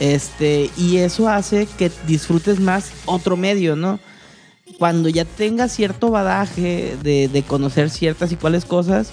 Este, 0.00 0.70
y 0.78 0.98
eso 0.98 1.28
hace 1.28 1.68
que 1.76 1.92
disfrutes 2.06 2.60
más 2.60 2.92
otro 3.04 3.36
medio, 3.36 3.76
¿no? 3.76 4.00
Cuando 4.78 5.08
ya 5.08 5.24
tengas 5.24 5.72
cierto 5.72 6.10
badaje 6.10 6.96
de, 7.02 7.28
de 7.28 7.42
conocer 7.42 7.90
ciertas 7.90 8.30
y 8.32 8.36
cuales 8.36 8.64
cosas, 8.64 9.10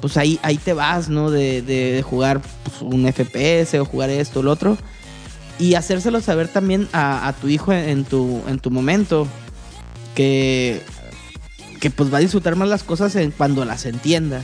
pues 0.00 0.16
ahí, 0.16 0.38
ahí 0.42 0.58
te 0.58 0.72
vas, 0.72 1.08
¿no? 1.08 1.30
De, 1.30 1.62
de- 1.62 1.92
de 1.92 2.02
jugar 2.02 2.40
pues, 2.64 2.82
un 2.82 3.06
FPS 3.06 3.78
o 3.78 3.84
jugar 3.84 4.10
esto 4.10 4.40
o 4.40 4.42
lo 4.42 4.50
otro. 4.50 4.76
Y 5.58 5.74
hacérselo 5.74 6.20
saber 6.20 6.48
también 6.48 6.88
a, 6.92 7.28
a 7.28 7.32
tu 7.32 7.48
hijo 7.48 7.72
en 7.72 8.04
tu, 8.04 8.42
en 8.48 8.58
tu 8.58 8.70
momento. 8.70 9.26
Que, 10.14 10.80
que 11.80 11.90
pues 11.90 12.12
va 12.12 12.18
a 12.18 12.20
disfrutar 12.20 12.56
más 12.56 12.68
las 12.68 12.82
cosas 12.82 13.14
en, 13.16 13.30
cuando 13.30 13.64
las 13.64 13.84
entienda. 13.86 14.42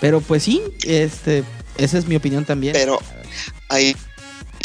Pero 0.00 0.20
pues 0.20 0.44
sí, 0.44 0.62
este, 0.84 1.44
esa 1.76 1.98
es 1.98 2.06
mi 2.06 2.16
opinión 2.16 2.44
también. 2.44 2.72
Pero 2.74 3.00
ahí 3.68 3.94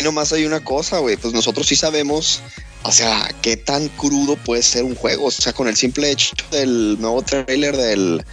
nomás 0.04 0.32
hay 0.34 0.46
una 0.46 0.64
cosa, 0.64 1.00
güey. 1.00 1.18
Pues 1.18 1.34
nosotros 1.34 1.68
sí 1.68 1.76
sabemos, 1.76 2.42
o 2.84 2.92
sea, 2.92 3.30
qué 3.42 3.58
tan 3.58 3.88
crudo 3.90 4.36
puede 4.36 4.62
ser 4.62 4.84
un 4.84 4.96
juego. 4.96 5.26
O 5.26 5.32
sea, 5.32 5.54
con 5.54 5.68
el 5.68 5.76
simple 5.76 6.12
hecho 6.12 6.34
del 6.52 7.00
nuevo 7.00 7.22
trailer 7.22 7.76
del, 7.78 8.24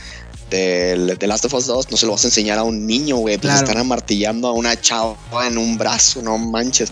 del 0.51 1.17
The 1.19 1.27
Last 1.27 1.45
of 1.45 1.55
Us 1.55 1.67
2, 1.67 1.91
no 1.91 1.97
se 1.97 2.07
lo 2.07 2.13
vas 2.13 2.25
a 2.25 2.29
enseñar 2.29 2.59
a 2.59 2.65
un 2.65 2.87
niño, 2.87 3.17
güey. 3.17 3.39
Pues 3.39 3.53
Claro. 3.53 3.67
están 3.67 3.79
amartillando 3.79 4.49
a 4.49 4.53
una 4.53 4.79
chava 4.81 5.17
en 5.47 5.57
un 5.57 5.79
brazo, 5.79 6.21
no 6.23 6.37
manches. 6.37 6.91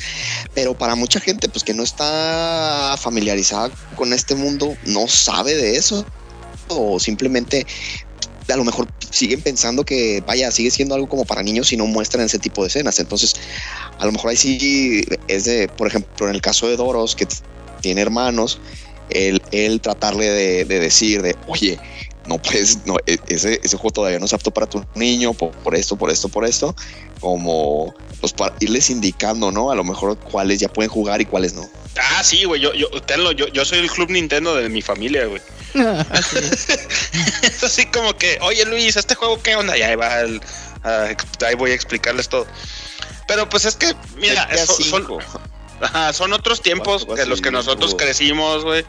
Pero 0.55 0.79
para 0.79 0.95
mucha 0.95 1.21
gente, 1.21 1.49
pues 1.49 1.65
que 1.65 1.75
no 1.75 1.83
está 1.83 2.97
familiarizada 2.99 3.71
con 3.97 4.13
este 4.13 4.35
mundo, 4.35 4.77
no 4.87 5.09
sabe 5.09 5.55
de 5.57 5.77
eso. 5.77 6.07
O 6.69 7.01
simplemente 7.01 7.67
a 8.49 8.57
lo 8.57 8.65
mejor 8.65 8.89
siguen 9.11 9.43
pensando 9.43 9.85
que 9.85 10.23
vaya, 10.27 10.51
sigue 10.51 10.71
siendo 10.71 10.95
algo 10.95 11.09
como 11.09 11.25
para 11.25 11.43
niños 11.43 11.69
si 11.69 11.77
no 11.77 11.87
muestran 11.87 12.25
ese 12.25 12.39
tipo 12.39 12.63
de 12.63 12.69
escenas. 12.69 12.99
Entonces, 12.99 13.35
a 13.99 14.07
lo 14.07 14.13
mejor 14.13 14.31
ahí 14.31 14.37
sí 14.37 15.03
es 15.27 15.45
de, 15.45 15.69
por 15.69 15.89
ejemplo, 15.89 16.29
en 16.29 16.35
el 16.35 16.41
caso 16.41 16.69
de 16.69 16.77
Doros, 16.77 17.15
que 17.15 17.27
tiene 17.81 18.01
hermanos, 18.01 18.61
el, 19.11 19.43
el 19.51 19.81
tratarle 19.81 20.29
de, 20.29 20.65
de 20.65 20.81
decir 20.81 21.23
de, 21.23 21.37
oye, 21.47 21.79
no 22.27 22.39
puedes, 22.39 22.87
no, 22.87 22.97
e- 23.07 23.19
ese, 23.29 23.61
ese 23.63 23.77
juego 23.77 23.91
todavía 23.91 24.19
no 24.19 24.27
es 24.27 24.33
apto 24.33 24.51
para 24.51 24.67
tu 24.67 24.85
niño, 24.95 25.33
por, 25.35 25.51
por 25.53 25.75
esto, 25.75 25.97
por 25.97 26.11
esto, 26.11 26.29
por 26.29 26.45
esto, 26.45 26.75
como 27.21 27.95
pues 28.21 28.33
para 28.33 28.55
irles 28.61 28.91
indicando, 28.91 29.51
¿no? 29.51 29.71
A 29.71 29.77
lo 29.77 29.85
mejor 29.85 30.19
cuáles 30.19 30.59
ya 30.61 30.69
pueden 30.69 30.91
jugar 30.91 31.21
y 31.21 31.25
cuáles 31.25 31.55
no. 31.55 31.69
Ah, 31.97 32.23
sí, 32.23 32.45
güey. 32.45 32.61
Yo, 32.61 32.73
yo, 32.75 32.89
tenlo, 33.07 33.33
yo, 33.33 33.47
yo 33.49 33.65
soy 33.65 33.79
el 33.79 33.91
club 33.91 34.11
Nintendo 34.11 34.55
de 34.55 34.69
mi 34.69 34.83
familia, 34.83 35.27
güey. 35.27 35.41
Es 37.43 37.63
así 37.63 37.87
como 37.87 38.17
que, 38.17 38.39
oye 38.41 38.65
Luis, 38.65 38.97
¿este 38.97 39.15
juego 39.15 39.41
qué 39.43 39.55
onda? 39.55 39.77
Y 39.77 39.83
ahí 39.83 39.97
va 39.97 40.21
el, 40.21 40.41
ah, 40.83 41.09
ahí 41.47 41.55
voy 41.55 41.71
a 41.71 41.75
explicarles 41.75 42.29
todo. 42.29 42.47
Pero 43.29 43.49
pues 43.49 43.65
es 43.67 43.77
que, 43.77 43.95
mira, 44.17 44.47
GTA 44.51 44.67
son, 44.67 44.83
son- 44.85 45.03
V. 45.13 45.25
ajá, 45.83 46.13
son 46.13 46.33
otros 46.33 46.61
tiempos 46.63 47.07
que 47.15 47.27
los 47.27 47.41
que 47.41 47.51
nosotros 47.53 47.95
crecimos, 47.95 48.65
güey. 48.65 48.85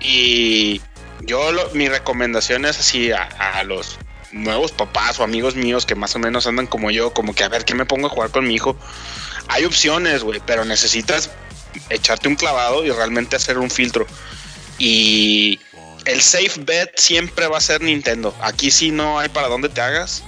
Y 0.00 0.80
yo, 1.22 1.50
lo- 1.52 1.70
mi 1.70 1.88
recomendación 1.88 2.64
es 2.64 2.78
así 2.78 3.10
a, 3.12 3.22
a 3.24 3.64
los 3.64 3.98
nuevos 4.32 4.70
papás 4.72 5.18
o 5.18 5.24
amigos 5.24 5.56
míos 5.56 5.86
que 5.86 5.94
más 5.96 6.14
o 6.14 6.18
menos 6.20 6.46
andan 6.46 6.66
como 6.66 6.90
yo, 6.90 7.12
como 7.12 7.34
que 7.34 7.42
a 7.42 7.48
ver 7.48 7.64
qué 7.64 7.74
me 7.74 7.84
pongo 7.86 8.06
a 8.06 8.10
jugar 8.10 8.30
con 8.30 8.46
mi 8.46 8.54
hijo. 8.54 8.76
Hay 9.48 9.64
opciones, 9.64 10.22
güey, 10.22 10.40
pero 10.46 10.64
necesitas 10.64 11.30
echarte 11.88 12.28
un 12.28 12.36
clavado 12.36 12.84
y 12.84 12.90
realmente 12.90 13.36
hacer 13.36 13.58
un 13.58 13.70
filtro. 13.70 14.06
Y 14.78 15.58
el 16.04 16.20
safe 16.22 16.52
bet 16.58 16.96
siempre 16.98 17.46
va 17.48 17.58
a 17.58 17.60
ser 17.60 17.82
Nintendo. 17.82 18.34
Aquí 18.40 18.70
sí 18.70 18.90
no 18.90 19.18
hay 19.18 19.28
para 19.28 19.48
dónde 19.48 19.68
te 19.68 19.80
hagas. 19.80 20.22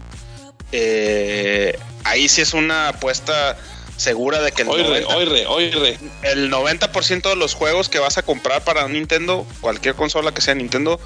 Eh, 0.73 1.79
ahí 2.05 2.29
sí 2.29 2.41
es 2.41 2.55
una 2.55 2.89
apuesta 2.89 3.57
segura 3.97 4.41
de 4.41 4.53
que 4.53 4.63
el, 4.63 4.69
Oire, 4.69 5.03
90, 5.03 5.09
oire, 5.15 5.47
oire. 5.47 5.99
el 6.23 6.51
90% 6.51 7.29
de 7.29 7.37
los 7.37 7.55
juegos 7.55 7.89
que 7.89 7.99
vas 7.99 8.19
a 8.19 8.23
comprar 8.23 8.65
para 8.65 8.89
Nintendo, 8.89 9.47
cualquier 9.61 9.95
consola 9.95 10.33
que 10.33 10.41
sea 10.41 10.55
Nintendo, 10.55 11.01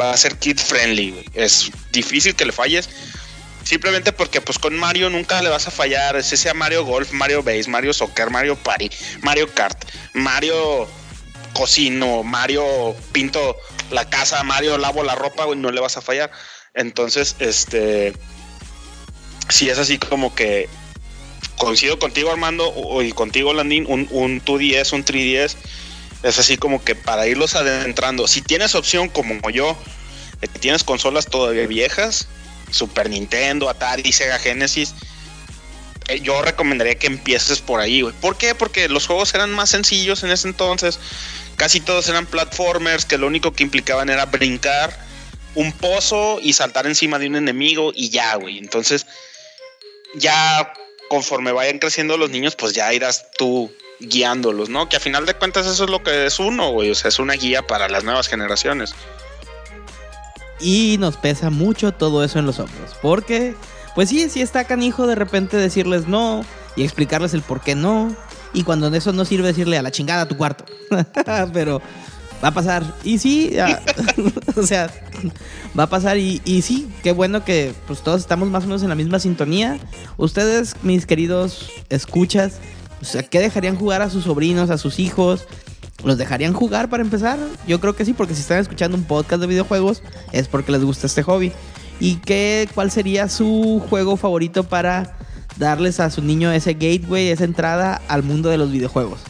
va 0.00 0.12
a 0.12 0.16
ser 0.16 0.36
kid 0.38 0.58
friendly. 0.58 1.24
Es 1.34 1.70
difícil 1.92 2.34
que 2.34 2.44
le 2.44 2.52
falles. 2.52 2.88
Simplemente 3.62 4.12
porque 4.12 4.40
pues 4.40 4.58
con 4.58 4.76
Mario 4.76 5.10
nunca 5.10 5.40
le 5.42 5.48
vas 5.48 5.68
a 5.68 5.70
fallar. 5.70 6.16
Ese 6.16 6.36
sea 6.36 6.54
Mario 6.54 6.84
Golf, 6.84 7.12
Mario 7.12 7.42
Base, 7.42 7.68
Mario 7.68 7.92
Soccer, 7.92 8.30
Mario 8.30 8.56
Party, 8.56 8.90
Mario 9.22 9.52
Kart, 9.52 9.84
Mario 10.14 10.88
cocino, 11.52 12.22
Mario 12.22 12.64
pinto 13.12 13.56
la 13.90 14.08
casa, 14.08 14.42
Mario 14.42 14.78
lavo 14.78 15.02
la 15.02 15.14
ropa, 15.14 15.46
no 15.54 15.70
le 15.70 15.80
vas 15.80 15.96
a 15.96 16.00
fallar. 16.00 16.30
Entonces, 16.74 17.36
este 17.38 18.14
si 19.52 19.68
es 19.68 19.78
así 19.78 19.98
como 19.98 20.34
que 20.34 20.68
coincido 21.56 21.98
contigo 21.98 22.30
Armando 22.30 22.72
y 23.02 23.12
contigo 23.12 23.52
Landín, 23.52 23.84
un, 23.88 24.08
un 24.10 24.42
2DS, 24.42 24.92
un 24.92 25.04
3DS, 25.04 25.56
es 26.22 26.38
así 26.38 26.56
como 26.56 26.82
que 26.82 26.94
para 26.94 27.26
irlos 27.26 27.54
adentrando. 27.54 28.26
Si 28.26 28.42
tienes 28.42 28.74
opción 28.74 29.08
como 29.08 29.50
yo, 29.50 29.76
que 30.40 30.48
tienes 30.48 30.84
consolas 30.84 31.26
todavía 31.26 31.66
viejas, 31.66 32.28
Super 32.70 33.10
Nintendo, 33.10 33.68
Atari, 33.68 34.12
Sega 34.12 34.38
Genesis, 34.38 34.94
eh, 36.08 36.20
yo 36.20 36.40
recomendaría 36.42 36.96
que 36.96 37.06
empieces 37.06 37.60
por 37.60 37.80
ahí, 37.80 38.02
güey. 38.02 38.14
¿Por 38.20 38.36
qué? 38.36 38.54
Porque 38.54 38.88
los 38.88 39.06
juegos 39.06 39.34
eran 39.34 39.50
más 39.52 39.70
sencillos 39.70 40.22
en 40.22 40.30
ese 40.30 40.48
entonces. 40.48 40.98
Casi 41.56 41.80
todos 41.80 42.08
eran 42.08 42.26
platformers 42.26 43.04
que 43.04 43.18
lo 43.18 43.26
único 43.26 43.52
que 43.52 43.62
implicaban 43.62 44.08
era 44.08 44.26
brincar 44.26 44.98
un 45.54 45.72
pozo 45.72 46.38
y 46.42 46.52
saltar 46.52 46.86
encima 46.86 47.18
de 47.18 47.26
un 47.26 47.36
enemigo 47.36 47.92
y 47.94 48.08
ya, 48.08 48.34
güey. 48.36 48.58
Entonces, 48.58 49.06
ya 50.14 50.72
conforme 51.08 51.52
vayan 51.52 51.78
creciendo 51.78 52.16
los 52.16 52.30
niños, 52.30 52.56
pues 52.56 52.72
ya 52.72 52.92
irás 52.92 53.30
tú 53.36 53.72
guiándolos, 54.00 54.68
¿no? 54.68 54.88
Que 54.88 54.96
a 54.96 55.00
final 55.00 55.26
de 55.26 55.34
cuentas 55.34 55.66
eso 55.66 55.84
es 55.84 55.90
lo 55.90 56.02
que 56.02 56.26
es 56.26 56.38
uno, 56.38 56.70
güey. 56.70 56.90
O 56.90 56.94
sea, 56.94 57.08
es 57.08 57.18
una 57.18 57.34
guía 57.34 57.66
para 57.66 57.88
las 57.88 58.04
nuevas 58.04 58.28
generaciones. 58.28 58.94
Y 60.60 60.96
nos 60.98 61.16
pesa 61.16 61.50
mucho 61.50 61.92
todo 61.92 62.24
eso 62.24 62.38
en 62.38 62.46
los 62.46 62.58
hombros. 62.58 62.96
Porque, 63.02 63.54
pues 63.94 64.08
sí, 64.08 64.28
sí 64.28 64.40
está 64.40 64.64
canijo 64.64 65.06
de 65.06 65.14
repente 65.14 65.56
decirles 65.56 66.06
no 66.06 66.44
y 66.76 66.84
explicarles 66.84 67.34
el 67.34 67.42
por 67.42 67.60
qué 67.60 67.74
no. 67.74 68.14
Y 68.52 68.64
cuando 68.64 68.88
eso 68.94 69.12
no 69.12 69.24
sirve, 69.24 69.48
decirle 69.48 69.78
a 69.78 69.82
la 69.82 69.90
chingada 69.90 70.22
a 70.22 70.28
tu 70.28 70.36
cuarto. 70.36 70.64
Pero 71.52 71.80
va 72.42 72.48
a 72.48 72.54
pasar. 72.54 72.82
Y 73.04 73.18
sí, 73.18 73.50
ya, 73.52 73.82
o 74.56 74.62
sea, 74.62 74.90
va 75.78 75.84
a 75.84 75.88
pasar. 75.88 76.18
Y, 76.18 76.40
y 76.44 76.62
sí, 76.62 76.88
qué 77.02 77.12
bueno 77.12 77.44
que 77.44 77.74
pues 77.86 78.02
todos 78.02 78.20
estamos 78.20 78.48
más 78.48 78.64
o 78.64 78.66
menos 78.66 78.82
en 78.82 78.88
la 78.88 78.94
misma 78.94 79.18
sintonía. 79.18 79.78
Ustedes, 80.16 80.76
mis 80.82 81.06
queridos 81.06 81.70
escuchas, 81.88 82.58
o 83.00 83.04
sea, 83.04 83.22
¿qué 83.22 83.40
dejarían 83.40 83.76
jugar 83.76 84.02
a 84.02 84.10
sus 84.10 84.24
sobrinos, 84.24 84.70
a 84.70 84.78
sus 84.78 84.98
hijos? 84.98 85.46
¿Los 86.04 86.18
dejarían 86.18 86.52
jugar 86.52 86.88
para 86.88 87.02
empezar? 87.02 87.38
Yo 87.66 87.80
creo 87.80 87.94
que 87.94 88.04
sí, 88.04 88.12
porque 88.12 88.34
si 88.34 88.40
están 88.40 88.58
escuchando 88.58 88.96
un 88.96 89.04
podcast 89.04 89.40
de 89.40 89.46
videojuegos 89.46 90.02
es 90.32 90.48
porque 90.48 90.72
les 90.72 90.82
gusta 90.82 91.06
este 91.06 91.22
hobby. 91.22 91.52
¿Y 91.98 92.16
qué, 92.16 92.68
cuál 92.74 92.90
sería 92.90 93.28
su 93.28 93.82
juego 93.90 94.16
favorito 94.16 94.64
para 94.64 95.18
darles 95.58 96.00
a 96.00 96.08
su 96.08 96.22
niño 96.22 96.50
ese 96.50 96.72
gateway, 96.72 97.28
esa 97.28 97.44
entrada 97.44 98.00
al 98.08 98.22
mundo 98.22 98.48
de 98.48 98.56
los 98.56 98.72
videojuegos? 98.72 99.20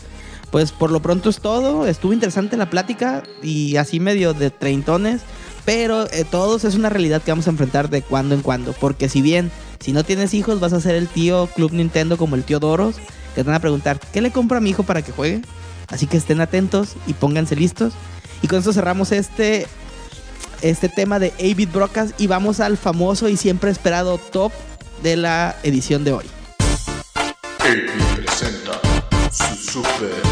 Pues 0.50 0.72
por 0.72 0.90
lo 0.90 1.00
pronto 1.00 1.30
es 1.30 1.40
todo. 1.40 1.86
Estuvo 1.86 2.12
interesante 2.12 2.56
la 2.56 2.70
plática 2.70 3.22
y 3.42 3.76
así 3.76 4.00
medio 4.00 4.34
de 4.34 4.50
treintones. 4.50 5.22
Pero 5.64 6.10
eh, 6.10 6.24
todos 6.28 6.64
es 6.64 6.74
una 6.74 6.88
realidad 6.88 7.22
que 7.22 7.30
vamos 7.30 7.46
a 7.46 7.50
enfrentar 7.50 7.90
de 7.90 8.02
cuando 8.02 8.34
en 8.34 8.42
cuando. 8.42 8.72
Porque 8.72 9.08
si 9.08 9.22
bien, 9.22 9.50
si 9.78 9.92
no 9.92 10.04
tienes 10.04 10.34
hijos, 10.34 10.60
vas 10.60 10.72
a 10.72 10.80
ser 10.80 10.94
el 10.94 11.08
tío 11.08 11.48
Club 11.54 11.72
Nintendo 11.72 12.16
como 12.16 12.34
el 12.36 12.44
tío 12.44 12.58
Doros. 12.58 12.96
Que 13.34 13.42
te 13.42 13.44
van 13.44 13.54
a 13.54 13.60
preguntar, 13.60 14.00
¿qué 14.12 14.20
le 14.20 14.32
compro 14.32 14.58
a 14.58 14.60
mi 14.60 14.70
hijo 14.70 14.82
para 14.82 15.02
que 15.02 15.12
juegue? 15.12 15.42
Así 15.88 16.06
que 16.06 16.16
estén 16.16 16.40
atentos 16.40 16.94
y 17.06 17.14
pónganse 17.14 17.56
listos. 17.56 17.92
Y 18.42 18.48
con 18.48 18.58
esto 18.58 18.72
cerramos 18.72 19.12
este, 19.12 19.66
este 20.62 20.88
tema 20.88 21.18
de 21.18 21.32
8-Bit 21.34 21.72
Broadcast 21.72 22.20
y 22.20 22.26
vamos 22.26 22.60
al 22.60 22.76
famoso 22.76 23.28
y 23.28 23.36
siempre 23.36 23.70
esperado 23.70 24.18
top 24.18 24.52
de 25.02 25.16
la 25.16 25.56
edición 25.62 26.04
de 26.04 26.12
hoy. 26.12 26.24
presenta 28.16 28.80
su 29.30 29.72
super 29.72 30.29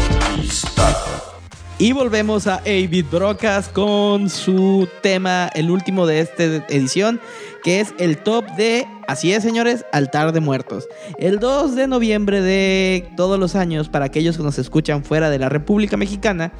Y 1.81 1.93
volvemos 1.93 2.45
a 2.45 2.55
A-Beat 2.55 3.09
Brocas 3.09 3.69
con 3.69 4.29
su 4.29 4.89
tema, 5.01 5.49
el 5.55 5.71
último 5.71 6.05
de 6.05 6.19
esta 6.19 6.43
edición, 6.43 7.21
que 7.63 7.79
es 7.79 7.93
el 7.99 8.17
top 8.17 8.43
de, 8.57 8.85
así 9.07 9.31
es 9.31 9.43
señores, 9.43 9.85
altar 9.93 10.33
de 10.33 10.41
muertos. 10.41 10.89
El 11.17 11.39
2 11.39 11.75
de 11.75 11.87
noviembre 11.87 12.41
de 12.41 13.09
todos 13.15 13.39
los 13.39 13.55
años, 13.55 13.87
para 13.87 14.03
aquellos 14.03 14.35
que 14.35 14.43
nos 14.43 14.59
escuchan 14.59 15.05
fuera 15.05 15.29
de 15.29 15.39
la 15.39 15.47
República 15.47 15.95
Mexicana, 15.95 16.51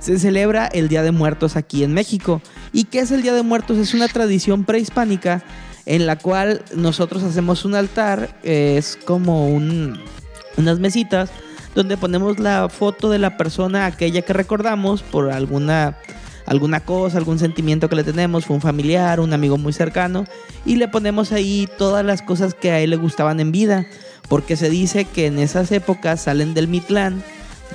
se 0.00 0.18
celebra 0.18 0.66
el 0.66 0.88
Día 0.88 1.04
de 1.04 1.12
Muertos 1.12 1.54
aquí 1.54 1.84
en 1.84 1.94
México. 1.94 2.42
¿Y 2.72 2.84
qué 2.84 2.98
es 2.98 3.12
el 3.12 3.22
Día 3.22 3.34
de 3.34 3.42
Muertos? 3.42 3.78
Es 3.78 3.94
una 3.94 4.08
tradición 4.08 4.64
prehispánica 4.64 5.44
en 5.86 6.06
la 6.06 6.18
cual 6.18 6.64
nosotros 6.74 7.22
hacemos 7.22 7.64
un 7.64 7.76
altar, 7.76 8.36
es 8.42 8.98
como 9.04 9.46
un, 9.46 10.00
unas 10.56 10.80
mesitas 10.80 11.30
donde 11.76 11.98
ponemos 11.98 12.38
la 12.38 12.68
foto 12.70 13.10
de 13.10 13.18
la 13.18 13.36
persona, 13.36 13.84
aquella 13.84 14.22
que 14.22 14.32
recordamos 14.32 15.02
por 15.02 15.30
alguna, 15.30 15.98
alguna 16.46 16.80
cosa, 16.80 17.18
algún 17.18 17.38
sentimiento 17.38 17.90
que 17.90 17.96
le 17.96 18.02
tenemos, 18.02 18.46
fue 18.46 18.56
un 18.56 18.62
familiar, 18.62 19.20
un 19.20 19.34
amigo 19.34 19.58
muy 19.58 19.74
cercano, 19.74 20.24
y 20.64 20.76
le 20.76 20.88
ponemos 20.88 21.32
ahí 21.32 21.68
todas 21.76 22.04
las 22.04 22.22
cosas 22.22 22.54
que 22.54 22.70
a 22.70 22.80
él 22.80 22.90
le 22.90 22.96
gustaban 22.96 23.40
en 23.40 23.52
vida, 23.52 23.86
porque 24.28 24.56
se 24.56 24.70
dice 24.70 25.04
que 25.04 25.26
en 25.26 25.38
esas 25.38 25.70
épocas 25.70 26.22
salen 26.22 26.54
del 26.54 26.66
Mitlán, 26.66 27.22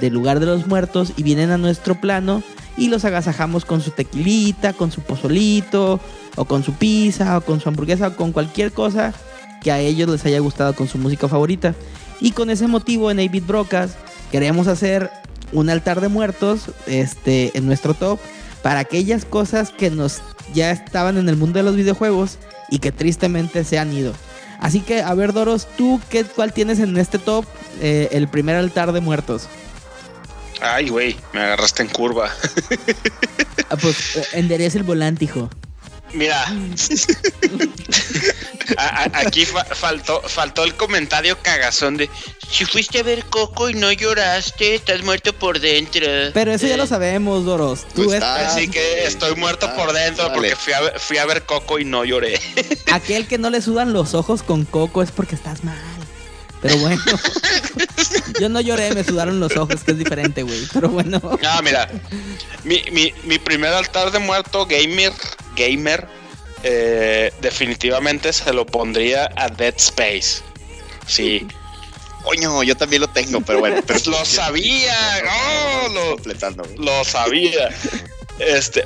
del 0.02 0.14
lugar 0.14 0.40
de 0.40 0.48
los 0.48 0.66
muertos, 0.66 1.14
y 1.16 1.22
vienen 1.22 1.52
a 1.52 1.60
nuestro 1.60 2.02
plano 2.02 2.42
y 2.78 2.88
los 2.88 3.06
agasajamos 3.06 3.66
con 3.66 3.82
su 3.82 3.92
tequilita, 3.92 4.74
con 4.74 4.92
su 4.92 5.02
pozolito, 5.02 6.00
o 6.36 6.46
con 6.46 6.64
su 6.64 6.74
pizza, 6.74 7.38
o 7.38 7.42
con 7.42 7.60
su 7.60 7.70
hamburguesa, 7.70 8.08
o 8.08 8.16
con 8.16 8.32
cualquier 8.32 8.72
cosa 8.72 9.14
que 9.62 9.72
a 9.72 9.80
ellos 9.80 10.10
les 10.10 10.26
haya 10.26 10.40
gustado 10.40 10.74
con 10.74 10.88
su 10.88 10.98
música 10.98 11.28
favorita. 11.28 11.76
Y 12.22 12.32
con 12.32 12.50
ese 12.50 12.68
motivo 12.68 13.12
en 13.12 13.20
A-Beat 13.20 13.46
Brocas 13.46 13.92
queremos 14.32 14.68
hacer 14.68 15.12
un 15.52 15.70
altar 15.70 16.00
de 16.00 16.08
muertos 16.08 16.72
este, 16.86 17.58
en 17.58 17.66
nuestro 17.66 17.94
top 17.94 18.20
para 18.62 18.80
aquellas 18.80 19.26
cosas 19.26 19.72
que 19.72 19.90
nos 19.90 20.22
ya 20.54 20.72
estaban 20.72 21.18
en 21.18 21.28
el 21.28 21.36
mundo 21.36 21.60
de 21.60 21.64
los 21.64 21.76
videojuegos 21.76 22.38
y 22.70 22.80
que 22.80 22.92
tristemente 22.92 23.64
se 23.64 23.80
han 23.80 23.92
ido. 23.92 24.14
Así 24.60 24.82
que, 24.82 25.02
a 25.02 25.14
ver, 25.16 25.34
Doros, 25.34 25.68
¿tú 25.76 26.00
qué, 26.10 26.24
cuál 26.24 26.54
tienes 26.54 26.80
en 26.80 26.96
este 26.98 27.18
top 27.18 27.46
eh, 27.82 28.10
el 28.12 28.28
primer 28.28 28.56
altar 28.56 28.92
de 28.92 29.02
muertos? 29.02 29.48
Ay, 30.62 30.90
güey, 30.90 31.18
me 31.34 31.42
agarraste 31.42 31.82
en 31.82 31.90
curva. 31.90 32.30
Ah, 33.70 33.78
pues 33.78 34.18
eh, 34.18 34.24
endereza 34.34 34.78
el 34.78 34.84
volante, 34.84 35.26
hijo. 35.26 35.50
Mira, 36.14 36.46
a- 38.78 39.04
a- 39.04 39.20
aquí 39.26 39.46
fa- 39.46 39.66
faltó, 39.66 40.22
faltó 40.28 40.64
el 40.64 40.76
comentario 40.76 41.38
cagazón 41.42 41.98
de 41.98 42.10
si 42.50 42.66
fuiste 42.66 43.00
a 43.00 43.04
ver 43.04 43.26
Coco 43.26 43.70
y 43.70 43.74
no 43.76 43.92
lloraste, 43.92 44.76
estás 44.76 45.02
muerto 45.04 45.32
por 45.34 45.60
dentro. 45.60 46.06
Pero 46.34 46.52
eso 46.52 46.68
ya 46.68 46.74
Eh, 46.74 46.78
lo 46.78 46.86
sabemos, 46.88 47.46
Doros. 47.46 47.88
Tú 47.96 48.04
Pues 48.06 48.08
es 48.10 48.14
está. 48.16 48.48
Así 48.50 48.68
que 48.68 49.06
estoy 49.06 49.36
muerto 49.36 49.68
Ah, 49.72 49.76
por 49.76 49.94
dentro 49.94 50.32
porque 50.34 50.56
fui 50.56 50.74
a, 50.74 50.82
ver- 50.82 51.00
fui 51.00 51.18
a 51.18 51.26
ver 51.26 51.44
Coco 51.46 51.80
y 51.80 51.86
no 51.86 52.04
lloré. 52.04 52.40
aquel 52.92 53.28
que 53.28 53.38
no 53.38 53.50
le 53.50 53.62
sudan 53.62 53.94
los 53.94 54.14
ojos 54.14 54.44
con 54.44 54.66
coco 54.66 55.02
es 55.02 55.12
porque 55.12 55.36
estás 55.36 55.64
mal. 55.64 55.78
Pero 56.62 56.78
bueno, 56.78 57.02
yo 58.40 58.48
no 58.50 58.62
lloré, 58.62 58.94
me 58.94 59.04
sudaron 59.04 59.40
los 59.40 59.56
ojos, 59.58 59.84
que 59.84 59.92
es 59.92 59.98
diferente, 59.98 60.44
güey. 60.44 60.68
Pero 60.74 60.90
bueno, 60.90 61.20
Ah, 61.44 61.60
mira, 61.64 61.90
mi, 62.64 62.84
mi, 62.92 63.14
mi 63.24 63.40
primer 63.40 63.74
altar 63.74 64.12
de 64.12 64.20
muerto 64.20 64.68
gamer, 64.68 65.12
gamer, 65.56 66.08
eh, 66.64 67.34
definitivamente 67.42 68.32
se 68.34 68.52
lo 68.54 68.66
pondría 68.66 69.30
a 69.36 69.50
Dead 69.50 69.74
Space. 69.78 70.42
Sí, 71.08 71.48
Coño, 72.24 72.62
yo 72.62 72.78
también 72.78 73.02
lo 73.02 73.08
tengo, 73.10 73.42
pero 73.42 73.60
bueno. 73.60 73.82
Pero 73.86 74.00
lo 74.06 74.24
sabía, 74.26 74.96
no, 75.24 75.90
lo, 75.94 76.12
completando. 76.16 76.64
lo 76.78 77.04
sabía. 77.04 77.70
Este, 78.40 78.86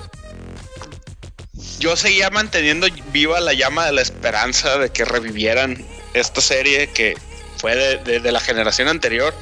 yo 1.80 1.96
seguía 1.98 2.30
manteniendo 2.30 2.88
viva 3.12 3.40
la 3.42 3.54
llama 3.54 3.86
de 3.86 3.92
la 3.94 4.02
esperanza 4.02 4.78
de 4.78 4.90
que 4.90 5.04
revivieran 5.06 5.86
esta 6.14 6.40
serie 6.42 6.88
que 6.92 7.16
fue 7.58 7.76
de, 7.76 7.98
de- 7.98 8.20
de 8.22 8.32
la 8.32 8.40
generación 8.40 8.88
anterior. 8.88 9.34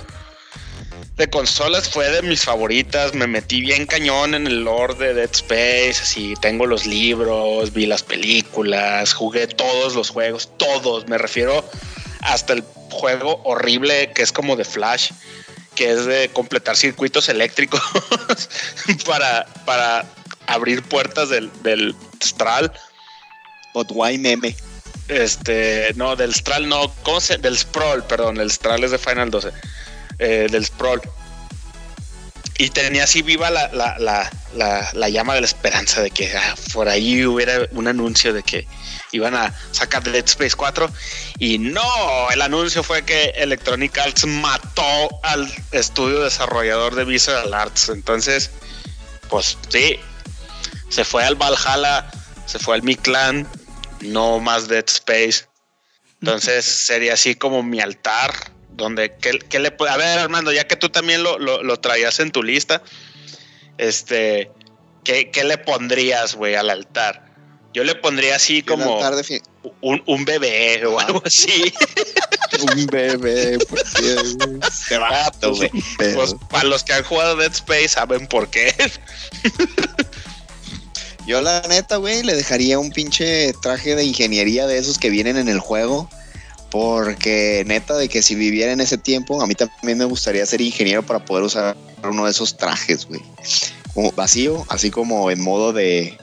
De 1.18 1.30
consolas 1.30 1.88
fue 1.90 2.10
de 2.10 2.24
mis 2.24 2.44
favoritas. 2.44 3.14
Me 3.14 3.28
metí 3.28 3.62
bien 3.62 3.86
cañón 3.86 4.34
en 4.34 4.48
el 4.48 4.64
lore 4.64 4.96
de 4.96 5.14
Dead 5.14 5.30
Space. 5.32 6.02
Así 6.02 6.34
tengo 6.42 6.66
los 6.66 6.88
libros, 6.88 7.72
vi 7.72 7.86
las 7.86 8.02
películas, 8.02 9.14
jugué 9.14 9.46
todos 9.46 9.94
los 9.94 10.10
juegos, 10.10 10.50
todos. 10.58 11.08
Me 11.08 11.20
refiero 11.20 11.64
hasta 12.22 12.54
el 12.54 12.64
juego 12.90 13.42
horrible 13.44 14.12
que 14.14 14.24
es 14.24 14.32
como 14.32 14.56
de 14.56 14.66
Flash, 14.66 15.12
que 15.76 15.92
es 15.92 16.06
de 16.06 16.30
completar 16.30 16.76
circuitos 16.76 17.30
eléctricos 17.30 17.82
para, 19.06 19.46
para 19.66 20.06
abrir 20.48 20.82
puertas 20.82 21.30
del, 21.30 21.52
del 21.62 21.96
Stral. 22.24 22.72
Why 23.76 24.18
meme? 24.18 24.56
Este, 25.10 25.94
no, 25.96 26.16
del 26.16 26.34
Stral 26.34 26.68
no, 26.68 26.92
¿cómo 27.04 27.20
se? 27.20 27.38
Del 27.38 27.58
Sprawl, 27.58 28.04
perdón, 28.04 28.40
el 28.40 28.50
Stral 28.50 28.84
es 28.84 28.92
de 28.92 28.98
Final 28.98 29.30
12. 29.30 29.52
Eh, 30.20 30.48
del 30.50 30.66
Sprawl. 30.66 31.02
Y 32.58 32.70
tenía 32.70 33.06
así 33.06 33.24
viva 33.24 33.50
la, 33.50 33.68
la, 33.74 33.98
la, 33.98 34.32
la, 34.56 34.90
la 34.94 35.10
llama 35.10 35.34
de 35.34 35.42
la 35.42 35.48
esperanza 35.48 36.02
de 36.02 36.12
que 36.12 36.36
ah, 36.38 36.56
por 36.72 36.88
ahí 36.88 37.26
hubiera 37.26 37.68
un 37.72 37.88
anuncio 37.88 38.32
de 38.32 38.44
que 38.44 38.68
iban 39.12 39.36
a 39.36 39.54
sacar 39.72 40.04
Dead 40.04 40.26
Space 40.26 40.56
4. 40.56 40.90
Y 41.40 41.58
no, 41.58 41.82
el 42.32 42.42
anuncio 42.42 42.84
fue 42.84 43.04
que 43.04 43.30
Electronic 43.36 43.98
Arts 43.98 44.26
mató 44.26 45.10
al 45.24 45.52
estudio 45.72 46.24
desarrollador 46.24 46.96
de 46.96 47.06
Visceral 47.06 47.54
Arts. 47.54 47.90
Entonces, 47.90 48.52
pues 49.30 49.58
sí, 49.70 50.00
se 50.90 51.04
fue 51.04 51.24
al 51.24 51.36
Valhalla, 51.36 52.10
se 52.46 52.60
fue 52.60 52.76
al 52.76 52.84
Mictlan, 52.84 53.48
no 54.02 54.40
más 54.40 54.68
Dead 54.68 54.86
Space. 54.88 55.46
Entonces 56.22 56.66
sería 56.66 57.14
así 57.14 57.36
como 57.36 57.64
mi 57.64 57.80
altar, 57.80 58.34
donde 58.76 59.16
¿qué, 59.22 59.40
qué 59.40 59.60
le 59.60 59.74
a 59.90 59.98
ver 59.98 60.20
Armando, 60.20 60.52
ya 60.52 60.68
que 60.68 60.76
tú 60.76 60.90
también 60.90 61.24
lo, 61.24 61.38
lo, 61.40 61.64
lo 61.64 61.80
traías 61.80 62.20
en 62.20 62.32
tu 62.32 62.44
lista, 62.44 62.82
este, 63.78 64.52
¿qué, 65.04 65.32
qué 65.32 65.44
le 65.44 65.58
pondrías, 65.58 66.36
güey, 66.36 66.56
al 66.56 66.70
altar? 66.70 67.24
Yo 67.74 67.84
le 67.84 67.96
pondría 67.96 68.36
así 68.36 68.62
como 68.62 69.00
un, 69.82 70.04
un 70.06 70.26
bebé 70.26 70.86
o 70.86 71.00
Ah. 71.00 71.06
algo 71.08 71.24
así. 71.26 71.74
Un 72.76 72.86
bebé, 72.86 73.58
¿por 73.68 73.82
qué? 73.82 74.16
Qué 74.88 74.98
barato, 75.00 75.56
güey. 75.56 75.72
Pues 75.98 76.36
para 76.52 76.66
los 76.66 76.84
que 76.84 76.94
han 76.94 77.04
jugado 77.04 77.36
Dead 77.36 77.52
Space 77.52 77.90
saben 77.90 78.28
por 78.28 78.48
qué. 78.52 78.72
Yo 81.26 81.42
la 81.42 81.62
neta, 81.68 81.96
güey, 81.98 82.22
le 82.22 82.36
dejaría 82.36 82.78
un 82.78 82.92
pinche 82.92 83.54
traje 83.64 83.96
de 83.96 84.04
ingeniería 84.04 84.68
de 84.68 84.78
esos 84.78 85.00
que 85.00 85.10
vienen 85.10 85.38
en 85.38 85.48
el 85.48 85.60
juego. 85.60 86.10
Porque 86.74 87.62
neta 87.68 87.96
de 87.96 88.10
que 88.10 88.24
si 88.24 88.34
viviera 88.34 88.72
en 88.72 88.82
ese 88.82 88.98
tiempo, 88.98 89.44
a 89.44 89.46
mí 89.46 89.54
también 89.54 89.96
me 89.96 90.06
gustaría 90.06 90.44
ser 90.44 90.60
ingeniero 90.60 91.04
para 91.04 91.24
poder 91.24 91.44
usar 91.44 91.78
uno 92.02 92.26
de 92.26 92.32
esos 92.32 92.58
trajes, 92.58 93.06
güey. 93.06 93.22
Como 93.94 94.12
vacío, 94.14 94.66
así 94.70 94.90
como 94.90 95.30
en 95.30 95.40
modo 95.40 95.72
de, 95.72 96.18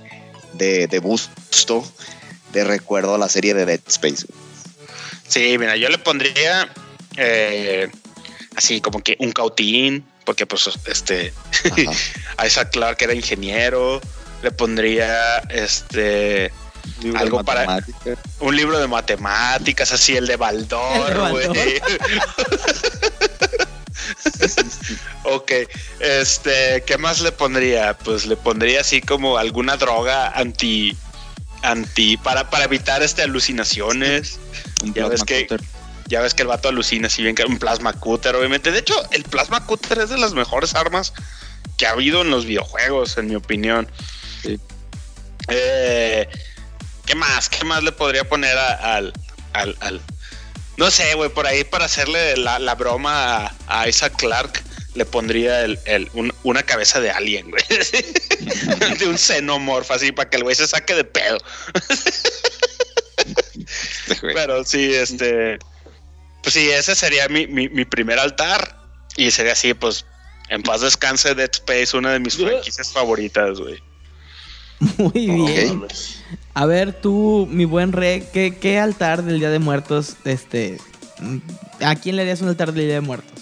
de, 0.55 0.89
de 0.89 0.99
busto, 0.99 1.89
de 2.53 2.65
recuerdo 2.65 3.15
a 3.15 3.19
la 3.19 3.29
serie 3.29 3.55
de 3.55 3.65
Dead 3.65 3.79
Space. 3.87 4.27
güey. 4.27 4.41
Sí, 5.29 5.57
mira, 5.57 5.77
yo 5.77 5.89
le 5.89 5.99
pondría 5.99 6.69
eh, 7.17 7.89
así 8.57 8.81
como 8.81 9.05
que 9.05 9.17
un 9.21 9.31
cautín, 9.31 10.05
porque 10.25 10.47
pues 10.47 10.69
este 10.87 11.33
Ajá. 11.71 12.45
Isaac 12.45 12.71
Clarke 12.73 13.05
era 13.05 13.15
ingeniero. 13.15 14.01
Le 14.43 14.51
pondría 14.51 15.39
este 15.49 16.51
Algo 17.17 17.43
para- 17.45 17.85
un 18.41 18.57
libro 18.57 18.79
de 18.79 18.87
matemáticas, 18.87 19.93
así 19.93 20.17
el 20.17 20.27
de 20.27 20.37
Baldor, 20.37 21.31
güey. 21.31 21.81
ok, 25.25 25.53
este, 26.01 26.83
¿qué 26.87 26.99
más 26.99 27.21
le 27.21 27.33
pondría? 27.33 27.97
Pues 27.99 28.27
le 28.27 28.37
pondría 28.37 28.81
así 28.81 29.01
como 29.01 29.39
alguna 29.39 29.77
droga 29.77 30.29
anti, 30.29 30.97
anti, 31.63 32.17
para, 32.17 32.51
para 32.51 32.65
evitar 32.65 33.03
este 33.03 33.23
alucinaciones. 33.23 34.39
Un 34.83 34.95
Ya 34.95 35.09
ves 35.09 35.25
que- 35.25 35.43
cutter. 35.47 35.61
Ya 36.09 36.21
ves 36.21 36.35
que 36.35 36.43
el 36.43 36.49
vato 36.49 36.69
alucina 36.69 37.09
si 37.09 37.23
bien 37.23 37.37
que 37.37 37.45
un 37.45 37.57
plasma 37.61 37.93
cutter, 37.93 38.35
obviamente. 38.35 38.73
De 38.73 38.81
hecho, 38.81 38.95
el 39.13 39.23
plasma 39.23 39.65
cutter 39.65 39.99
es 40.01 40.11
de 40.11 40.19
las 40.19 40.35
mejores 40.35 40.75
armas 40.75 41.13
que 41.77 41.87
ha 41.87 41.91
habido 41.93 42.23
en 42.23 42.31
los 42.31 42.47
videojuegos, 42.47 43.17
en 43.17 43.29
mi 43.29 43.37
opinión. 43.37 43.89
Sí. 44.43 44.59
Eh, 45.47 46.29
¿Qué 47.11 47.17
más? 47.17 47.49
¿Qué 47.49 47.65
más 47.65 47.83
le 47.83 47.91
podría 47.91 48.23
poner 48.23 48.57
a- 48.57 48.95
al, 48.95 49.13
al, 49.53 49.77
al- 49.81 50.01
No 50.77 50.93
sé, 50.93 51.13
güey, 51.15 51.29
por 51.29 51.45
ahí 51.45 51.65
para 51.65 51.87
hacerle 51.87 52.37
la, 52.37 52.61
la 52.61 52.77
broma 52.77 53.47
a, 53.47 53.55
a 53.67 53.89
Isaac 53.89 54.15
Clark, 54.17 54.63
le 54.95 55.05
pondría 55.05 55.63
el, 55.65 55.77
el- 55.87 56.09
un- 56.15 56.33
una 56.45 56.63
cabeza 56.63 57.01
de 57.01 57.11
alien, 57.11 57.51
güey. 57.51 57.65
de 58.99 59.09
un 59.09 59.19
xenomorfo, 59.19 59.93
así, 59.93 60.13
para 60.13 60.31
que 60.31 60.37
el 60.37 60.45
güey 60.45 60.55
se 60.55 60.69
saque 60.69 60.95
de 60.95 61.03
pedo. 61.03 61.39
Pero 64.21 64.63
sí, 64.65 64.95
este. 64.95 65.59
Pues 66.45 66.55
sí, 66.55 66.71
ese 66.71 66.95
sería 66.95 67.27
mi, 67.29 67.49
mi, 67.49 67.69
mi 67.69 67.85
primer 67.85 68.21
altar. 68.21 68.79
Y 69.17 69.33
sería 69.33 69.55
así, 69.55 69.75
pues, 69.75 70.07
En 70.49 70.63
paz 70.63 70.81
descanse 70.81 71.35
Dead 71.35 71.51
Space, 71.53 71.97
una 71.97 72.13
de 72.13 72.21
mis 72.21 72.37
franquicias 72.37 72.93
favoritas, 72.93 73.59
güey. 73.59 73.83
Muy 74.97 75.27
bien. 75.27 75.81
mames. 75.81 76.21
A 76.55 76.67
ver, 76.67 76.93
tú, 76.93 77.49
mi 77.51 77.65
buen 77.65 77.93
rey, 77.93 78.25
¿qué, 78.33 78.57
qué 78.57 78.79
altar 78.79 79.23
del 79.23 79.39
Día 79.39 79.51
de 79.51 79.59
Muertos, 79.59 80.17
este... 80.25 80.79
¿A 81.81 81.95
quién 81.97 82.17
le 82.17 82.23
harías 82.23 82.41
un 82.41 82.49
altar 82.49 82.73
del 82.73 82.87
Día 82.87 82.95
de 82.95 83.01
Muertos? 83.01 83.41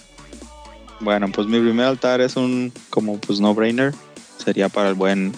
Bueno, 1.01 1.31
pues 1.31 1.47
mi 1.47 1.61
primer 1.61 1.87
altar 1.87 2.21
es 2.21 2.37
un 2.37 2.73
como 2.91 3.19
pues 3.21 3.41
no 3.41 3.55
brainer. 3.55 3.95
Sería 4.43 4.69
para 4.69 4.89
el 4.89 4.95
buen 4.95 5.33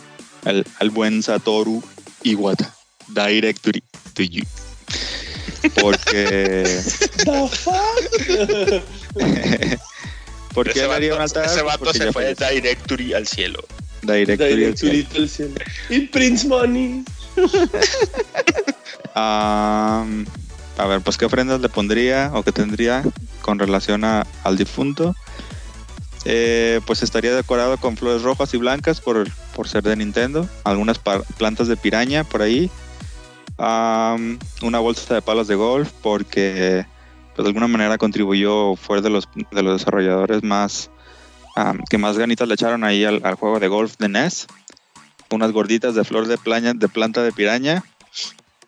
el, 0.45 0.65
el 0.81 0.91
buen 0.91 1.23
Satoru 1.23 1.83
Iwata. 2.23 2.75
Directory 3.09 3.83
to 4.15 4.23
you. 4.23 4.43
Porque 5.81 6.65
The 7.25 7.49
fuck? 7.49 7.75
¿Por 10.55 10.73
qué 10.73 10.83
haría 10.83 11.15
un 11.15 11.21
altar? 11.21 11.45
ese 11.45 11.63
vato 11.63 11.85
porque 11.85 11.99
se 11.99 12.13
fue 12.13 12.35
de. 12.35 12.35
Directory 12.35 13.13
al 13.15 13.27
cielo. 13.27 13.63
Directory 14.03 14.65
al 14.65 14.79
cielo. 14.79 14.95
Directorito 14.95 15.15
del 15.15 15.29
cielo. 15.29 15.55
Y 15.91 16.01
Prince 16.07 16.47
Money. 16.49 17.05
A 19.15 20.05
ver, 20.89 21.01
pues 21.03 21.19
qué 21.19 21.27
ofrendas 21.27 21.61
le 21.61 21.69
pondría 21.69 22.31
o 22.35 22.43
qué 22.43 22.53
tendría 22.53 23.03
con 23.43 23.59
relación 23.59 24.05
a- 24.05 24.27
al 24.45 24.57
difunto. 24.57 25.15
Eh, 26.25 26.81
pues 26.87 27.03
estaría 27.03 27.35
decorado 27.35 27.77
con 27.79 27.97
flores 27.97 28.23
rojas 28.23 28.53
y 28.55 28.57
blancas 28.59 29.01
por, 29.01 29.27
por 29.55 29.69
ser 29.69 29.83
de 29.83 29.97
Nintendo. 29.97 30.49
Algunas 30.65 30.99
plantas 30.99 31.69
de 31.69 31.77
piraña 31.77 32.25
por 32.25 32.41
ahí. 32.43 32.71
Una 33.59 34.79
bolsa 34.79 35.15
de 35.15 35.23
palos 35.23 35.49
de 35.49 35.55
golf 35.55 35.91
porque 36.03 36.87
pues, 37.35 37.45
de 37.45 37.49
alguna 37.49 37.69
manera 37.69 37.99
contribuyó, 37.99 38.75
fue 38.77 39.03
de 39.03 39.11
los, 39.11 39.29
de 39.51 39.63
los 39.63 39.79
desarrolladores 39.79 40.43
más 40.43 40.91
que 41.91 41.99
más 41.99 42.17
ganitas 42.17 42.49
le 42.49 42.55
echaron 42.55 42.85
ahí 42.85 43.05
al 43.05 43.35
juego 43.35 43.61
de 43.61 43.69
golf 43.69 43.97
de 43.99 44.09
NES. 44.09 44.47
Unas 45.31 45.53
gorditas 45.53 45.95
de 45.95 46.05
flor 46.05 46.27
de, 46.27 46.39
plaña, 46.39 46.75
de 46.75 46.89
planta 46.89 47.23
de 47.23 47.33
piraña 47.33 47.85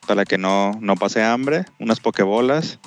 para 0.06 0.24
que 0.24 0.38
no, 0.38 0.72
no 0.80 0.96
pase 0.96 1.22
hambre, 1.22 1.64
unas 1.78 2.00
pokebolas, 2.00 2.78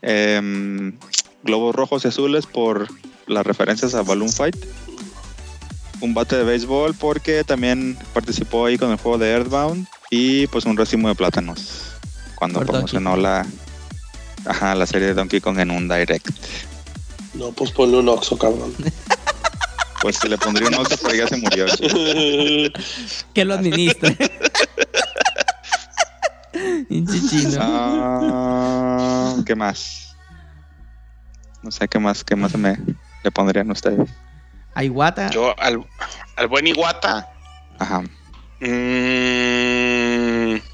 em, 0.00 0.98
globos 1.42 1.74
rojos 1.74 2.04
y 2.04 2.08
azules 2.08 2.46
por 2.46 2.88
las 3.26 3.46
referencias 3.46 3.94
a 3.94 4.02
Balloon 4.02 4.32
Fight, 4.32 4.56
un 6.00 6.14
bate 6.14 6.36
de 6.36 6.44
béisbol 6.44 6.94
porque 6.94 7.44
también 7.44 7.96
participó 8.12 8.66
ahí 8.66 8.76
con 8.76 8.90
el 8.90 8.96
juego 8.96 9.18
de 9.18 9.30
Earthbound 9.30 9.86
y 10.10 10.46
pues 10.48 10.64
un 10.64 10.76
racimo 10.76 11.08
de 11.08 11.14
plátanos 11.14 11.92
cuando 12.34 12.58
Por 12.58 12.70
promocionó 12.70 13.16
la, 13.16 13.46
ajá, 14.46 14.74
la 14.74 14.86
serie 14.86 15.08
de 15.08 15.14
Donkey 15.14 15.40
Kong 15.40 15.58
en 15.60 15.70
un 15.70 15.88
direct. 15.88 16.28
No, 17.34 17.52
pues 17.52 17.70
ponle 17.70 17.98
un 17.98 18.08
oxo, 18.08 18.36
cabrón. 18.36 18.74
Pues 20.02 20.16
se 20.16 20.28
le 20.28 20.36
pondría 20.36 20.68
un 20.68 20.74
oso, 20.74 20.96
pero 21.00 21.14
ya 21.14 21.26
se 21.28 21.36
murió. 21.38 21.64
Que 23.34 23.44
lo 23.44 23.54
administre. 23.54 24.16
Ah, 27.58 29.36
¿Qué 29.46 29.54
más? 29.54 30.14
No 31.62 31.70
sé 31.70 31.88
qué 31.88 31.98
más, 31.98 32.22
qué 32.24 32.36
más 32.36 32.54
me 32.56 32.76
le 33.24 33.30
pondrían 33.30 33.70
ustedes. 33.70 34.10
A 34.74 34.84
Iwata. 34.84 35.30
Yo 35.30 35.54
al, 35.58 35.84
al 36.36 36.48
buen 36.48 36.66
Iguata. 36.66 37.28
Ajá. 37.78 38.00
mm, 38.60 38.66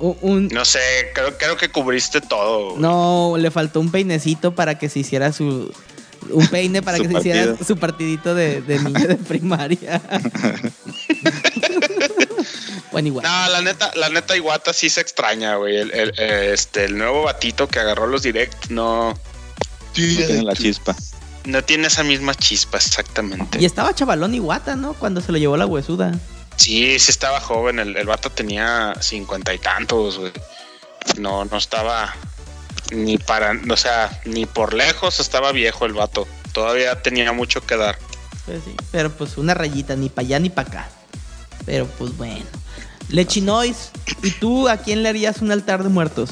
un- 0.00 0.48
no 0.48 0.64
sé, 0.64 0.80
creo, 1.14 1.36
creo 1.38 1.56
que 1.56 1.68
cubriste 1.68 2.20
todo. 2.20 2.76
no, 2.78 3.36
le 3.38 3.50
faltó 3.50 3.80
un 3.80 3.90
peinecito 3.90 4.55
para 4.55 4.78
que 4.78 4.88
se 4.88 5.00
hiciera 5.00 5.32
su. 5.32 5.72
Un 6.30 6.46
peine 6.48 6.82
para 6.82 6.96
Su 6.98 7.05
que 7.05 7.09
se 7.10 7.18
hiciera 7.18 7.44
partido. 7.46 7.66
su 7.66 7.76
partidito 7.76 8.34
de, 8.34 8.60
de 8.62 8.78
niño 8.80 9.06
de 9.09 9.16
primaria. 9.16 10.00
bueno, 12.92 13.09
igual. 13.09 13.24
No, 13.26 13.50
la 13.52 13.60
neta, 13.62 13.90
la 13.96 14.09
neta 14.09 14.36
Iguata 14.36 14.72
sí 14.72 14.88
se 14.90 15.00
extraña, 15.00 15.56
güey. 15.56 15.76
El, 15.76 15.90
el- 15.92 16.12
eh, 16.18 16.50
este, 16.52 16.84
el 16.84 16.96
nuevo 16.98 17.24
batito 17.24 17.68
que 17.68 17.80
agarró 17.80 18.06
los 18.06 18.22
direct 18.22 18.70
no, 18.70 19.10
No 19.10 19.18
tiene 19.92 20.42
la 20.42 20.55
chispa. 20.55 20.94
no 21.44 21.62
tiene 21.64 21.88
esa 21.88 22.02
misma 22.05 22.34
chispa 22.34 22.78
exactamente. 22.78 23.59
Y 23.60 23.64
estaba 23.64 23.94
chavalón 23.94 24.34
Iwata, 24.34 24.76
¿no? 24.76 24.94
Cuando 24.94 25.20
se 25.20 25.32
lo 25.32 25.38
llevó 25.38 25.56
la 25.56 25.66
huesuda. 25.66 26.12
Sí, 26.56 26.98
sí 26.98 27.10
estaba 27.10 27.40
joven. 27.40 27.78
El, 27.78 27.96
el 27.96 28.06
vato 28.06 28.30
tenía 28.30 28.94
cincuenta 29.00 29.55
y 29.55 29.59
tantos, 29.59 30.18
güey. 30.18 30.32
No, 31.18 31.44
no 31.44 31.56
estaba 31.56 32.14
ni 32.90 33.19
para, 33.19 33.52
o 33.70 33.77
sea, 33.77 34.20
ni 34.24 34.47
por 34.47 34.74
lejos 34.74 35.20
estaba 35.20 35.52
viejo 35.52 35.86
el 35.86 35.93
vato. 35.93 36.27
Todavía 36.52 37.02
tenía 37.02 37.32
mucho 37.32 37.60
que 37.60 37.77
dar. 37.77 37.98
Pues 38.47 38.62
sí, 38.65 38.74
pero 38.90 39.10
pues 39.10 39.36
una 39.36 39.55
rayita, 39.55 39.94
ni 39.97 40.09
para 40.09 40.27
allá 40.27 40.39
ni 40.39 40.51
para 40.51 40.69
acá. 40.69 40.89
Pero 41.66 41.86
pues 41.86 42.16
bueno. 42.16 42.44
Lechinois, 43.10 43.90
¿y 44.23 44.31
tú 44.32 44.69
a 44.69 44.77
quién 44.77 45.02
le 45.02 45.09
harías 45.09 45.40
un 45.40 45.51
altar 45.51 45.82
de 45.82 45.89
muertos? 45.89 46.31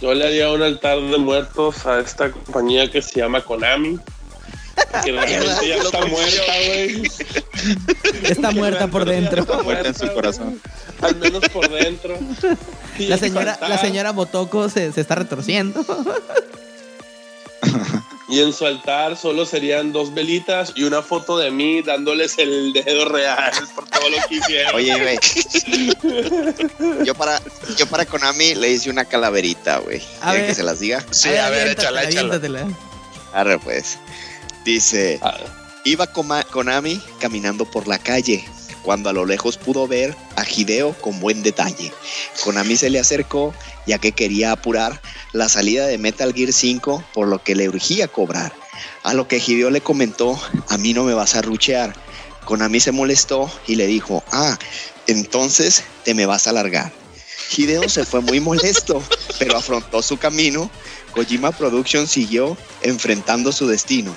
Yo 0.00 0.12
le 0.14 0.26
haría 0.26 0.50
un 0.50 0.62
altar 0.62 1.00
de 1.00 1.16
muertos 1.16 1.86
a 1.86 2.00
esta 2.00 2.30
compañía 2.30 2.90
que 2.90 3.00
se 3.00 3.20
llama 3.20 3.42
Konami. 3.42 3.98
Que 5.04 5.12
realmente 5.12 5.68
ya 5.68 5.76
está 5.76 6.04
muerta, 6.06 6.52
güey. 6.66 7.10
Está 8.24 8.50
muerta 8.50 8.86
por 8.88 9.04
dentro. 9.04 9.42
Está 9.42 9.62
Muerta 9.62 9.88
en 9.88 9.94
su 9.94 10.12
corazón. 10.12 10.60
Al 11.00 11.16
menos 11.16 11.42
por 11.48 11.68
dentro. 11.70 12.18
La 12.98 13.16
señora, 13.16 13.58
la 13.60 13.78
señora 13.78 14.12
Motoko 14.12 14.68
se, 14.68 14.92
se 14.92 15.00
está 15.00 15.14
retorciendo. 15.14 15.84
Y 18.28 18.40
en 18.40 18.52
su 18.54 18.64
altar 18.64 19.16
solo 19.16 19.44
serían 19.44 19.92
dos 19.92 20.14
velitas 20.14 20.72
y 20.74 20.84
una 20.84 21.02
foto 21.02 21.36
de 21.36 21.50
mí 21.50 21.82
dándoles 21.82 22.38
el 22.38 22.72
dedo 22.72 23.04
real 23.06 23.52
por 23.74 23.86
todo 23.88 24.08
lo 24.08 24.16
que 24.26 24.36
hicieron. 24.36 24.74
Oye, 24.74 24.98
güey. 24.98 25.18
Yo 27.04 27.14
para, 27.14 27.40
yo 27.76 27.86
para 27.88 28.06
Konami 28.06 28.54
le 28.54 28.70
hice 28.70 28.88
una 28.88 29.04
calaverita, 29.04 29.78
güey. 29.78 30.00
A 30.22 30.30
¿Quieren 30.30 30.40
ver. 30.42 30.46
que 30.46 30.54
se 30.54 30.62
las 30.62 30.80
diga? 30.80 31.04
Sí, 31.10 31.28
a 31.36 31.50
ver, 31.50 31.68
échala, 31.68 32.04
échala. 32.04 32.40
Arre, 33.34 33.58
pues. 33.58 33.98
Dice, 34.64 35.18
Ah, 35.22 35.38
iba 35.84 36.06
Konami 36.06 37.00
caminando 37.20 37.64
por 37.64 37.88
la 37.88 37.98
calle, 37.98 38.44
cuando 38.82 39.08
a 39.08 39.12
lo 39.12 39.24
lejos 39.24 39.56
pudo 39.56 39.86
ver 39.88 40.16
a 40.36 40.44
Hideo 40.44 40.92
con 41.00 41.20
buen 41.20 41.42
detalle. 41.42 41.92
Konami 42.44 42.76
se 42.76 42.90
le 42.90 43.00
acercó, 43.00 43.54
ya 43.86 43.98
que 43.98 44.12
quería 44.12 44.52
apurar 44.52 45.00
la 45.32 45.48
salida 45.48 45.86
de 45.86 45.98
Metal 45.98 46.32
Gear 46.32 46.52
5, 46.52 47.04
por 47.14 47.28
lo 47.28 47.42
que 47.42 47.54
le 47.54 47.68
urgía 47.68 48.08
cobrar. 48.08 48.52
A 49.02 49.14
lo 49.14 49.28
que 49.28 49.38
Hideo 49.38 49.70
le 49.70 49.80
comentó, 49.80 50.38
a 50.68 50.78
mí 50.78 50.94
no 50.94 51.04
me 51.04 51.14
vas 51.14 51.34
a 51.34 51.42
ruchear. 51.42 51.94
Konami 52.44 52.80
se 52.80 52.92
molestó 52.92 53.50
y 53.66 53.76
le 53.76 53.86
dijo, 53.86 54.22
ah, 54.32 54.58
entonces 55.06 55.84
te 56.04 56.14
me 56.14 56.26
vas 56.26 56.46
a 56.46 56.52
largar. 56.52 56.92
Hideo 57.56 57.88
se 57.88 58.04
fue 58.04 58.20
muy 58.20 58.40
molesto, 58.40 59.02
pero 59.38 59.56
afrontó 59.56 60.02
su 60.02 60.16
camino. 60.18 60.70
Kojima 61.12 61.52
Productions 61.52 62.10
siguió 62.10 62.56
enfrentando 62.80 63.52
su 63.52 63.66
destino. 63.66 64.16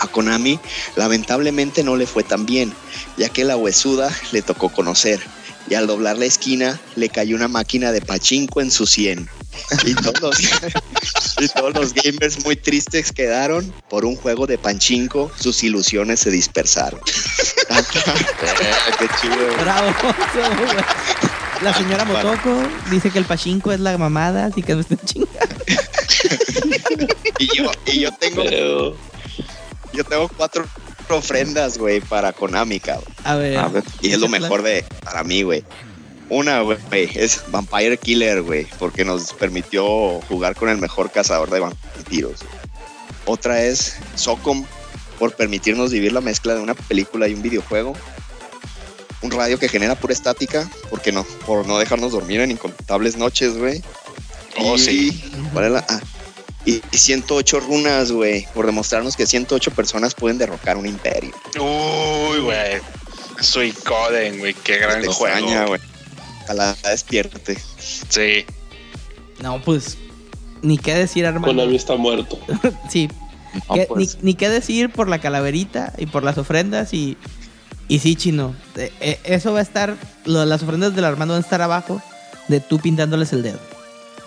A 0.00 0.08
Konami 0.08 0.58
lamentablemente 0.96 1.82
no 1.82 1.96
le 1.96 2.06
fue 2.06 2.24
tan 2.24 2.46
bien, 2.46 2.72
ya 3.16 3.28
que 3.28 3.44
la 3.44 3.56
huesuda 3.56 4.10
le 4.32 4.42
tocó 4.42 4.70
conocer, 4.70 5.20
y 5.68 5.74
al 5.74 5.86
doblar 5.86 6.18
la 6.18 6.24
esquina 6.24 6.80
le 6.96 7.08
cayó 7.08 7.36
una 7.36 7.48
máquina 7.48 7.92
de 7.92 8.00
pachinko 8.00 8.60
en 8.60 8.70
su 8.70 8.86
sien. 8.86 9.28
Y 9.84 9.94
todos, 9.94 10.20
los, 10.20 10.38
y 11.40 11.48
todos 11.48 11.74
los 11.74 11.94
gamers 11.94 12.44
muy 12.44 12.56
tristes 12.56 13.12
quedaron 13.12 13.72
por 13.88 14.04
un 14.04 14.16
juego 14.16 14.46
de 14.46 14.58
pachinko, 14.58 15.30
sus 15.38 15.62
ilusiones 15.62 16.20
se 16.20 16.30
dispersaron. 16.30 17.00
Qué 18.98 19.08
chido. 19.20 19.36
Bravo. 19.60 19.94
La 21.62 21.74
señora 21.74 22.06
Motoko 22.06 22.56
dice 22.90 23.10
que 23.10 23.18
el 23.18 23.26
pachinko 23.26 23.70
es 23.70 23.80
la 23.80 23.98
mamada, 23.98 24.46
así 24.46 24.62
que 24.62 24.74
no 24.74 24.80
estén 24.80 24.98
chingando. 25.04 25.36
Y 27.38 27.54
yo, 27.54 27.70
y 27.84 28.00
yo 28.00 28.12
tengo, 28.12 28.44
pero 28.44 28.96
yo 29.92 30.04
tengo 30.04 30.28
cuatro 30.28 30.66
ofrendas, 31.08 31.76
güey, 31.78 32.00
para 32.00 32.32
Konami, 32.32 32.78
cabrón. 32.80 33.12
A 33.24 33.34
ver. 33.34 33.56
A 33.58 33.68
ver. 33.68 33.82
Y 34.00 34.12
es 34.12 34.18
lo 34.18 34.28
mejor 34.28 34.62
de 34.62 34.84
para 35.04 35.24
mí, 35.24 35.42
güey. 35.42 35.64
Una, 36.28 36.60
güey, 36.60 36.78
es 37.14 37.42
Vampire 37.48 37.96
Killer, 37.98 38.42
güey, 38.42 38.66
porque 38.78 39.04
nos 39.04 39.32
permitió 39.32 40.20
jugar 40.28 40.54
con 40.54 40.68
el 40.68 40.78
mejor 40.78 41.10
cazador 41.10 41.50
de 41.50 41.58
vampiros. 41.58 42.40
Otra 43.26 43.62
es 43.64 43.96
Socom, 44.14 44.64
por 45.18 45.34
permitirnos 45.34 45.90
vivir 45.90 46.12
la 46.12 46.20
mezcla 46.20 46.54
de 46.54 46.60
una 46.60 46.74
película 46.74 47.26
y 47.26 47.34
un 47.34 47.42
videojuego. 47.42 47.94
Un 49.22 49.30
radio 49.32 49.58
que 49.58 49.68
genera 49.68 49.96
pura 49.96 50.14
estática, 50.14 50.70
porque 50.88 51.12
no, 51.12 51.24
por 51.46 51.66
no 51.66 51.78
dejarnos 51.78 52.12
dormir 52.12 52.40
en 52.40 52.52
incontables 52.52 53.16
noches, 53.16 53.58
güey. 53.58 53.82
Oh, 54.58 54.76
Y- 54.76 54.78
sí. 54.78 55.32
¿cuál 55.52 55.64
es 55.66 55.70
la- 55.72 55.84
ah, 55.88 56.00
y 56.66 56.82
y 56.92 56.98
108 56.98 57.60
runas, 57.60 58.12
güey, 58.12 58.46
por 58.54 58.66
demostrarnos 58.66 59.16
que 59.16 59.26
108 59.26 59.70
personas 59.72 60.14
pueden 60.14 60.38
derrocar 60.38 60.76
un 60.76 60.86
imperio. 60.86 61.32
Uy, 61.58 62.40
güey. 62.40 62.80
Suicoden, 63.40 64.38
güey. 64.38 64.54
Qué 64.54 64.76
gran 64.78 65.04
juego. 65.04 65.26
extraña, 65.26 65.66
güey. 65.66 65.80
Ojalá 66.44 66.76
despierte. 66.84 67.58
Sí. 68.08 68.44
No, 69.42 69.60
pues. 69.62 69.96
Ni 70.62 70.76
qué 70.76 70.94
decir, 70.94 71.24
hermano. 71.24 71.46
Konami 71.46 71.76
está 71.76 71.96
muerto. 71.96 72.38
Sí. 72.90 73.08
No, 73.68 73.74
¿Qué- 73.74 73.86
pues, 73.88 74.16
ni, 74.20 74.22
ni 74.32 74.34
qué 74.34 74.48
decir 74.48 74.90
por 74.92 75.08
la 75.08 75.20
calaverita 75.20 75.92
y 75.98 76.06
por 76.06 76.22
las 76.22 76.38
ofrendas 76.38 76.92
y, 76.94 77.16
y 77.88 77.98
sí, 77.98 78.14
chino. 78.14 78.54
eh, 78.76 78.92
eh, 79.00 79.18
eso 79.24 79.52
va 79.52 79.58
a 79.58 79.62
estar, 79.62 79.96
lo- 80.24 80.44
las 80.44 80.62
ofrendas 80.62 80.94
del 80.94 81.04
Armando 81.04 81.34
van 81.34 81.42
a 81.42 81.44
estar 81.44 81.60
abajo 81.62 82.00
de 82.48 82.60
tú 82.60 82.78
pintándoles 82.78 83.32
el 83.32 83.42
dedo. 83.42 83.58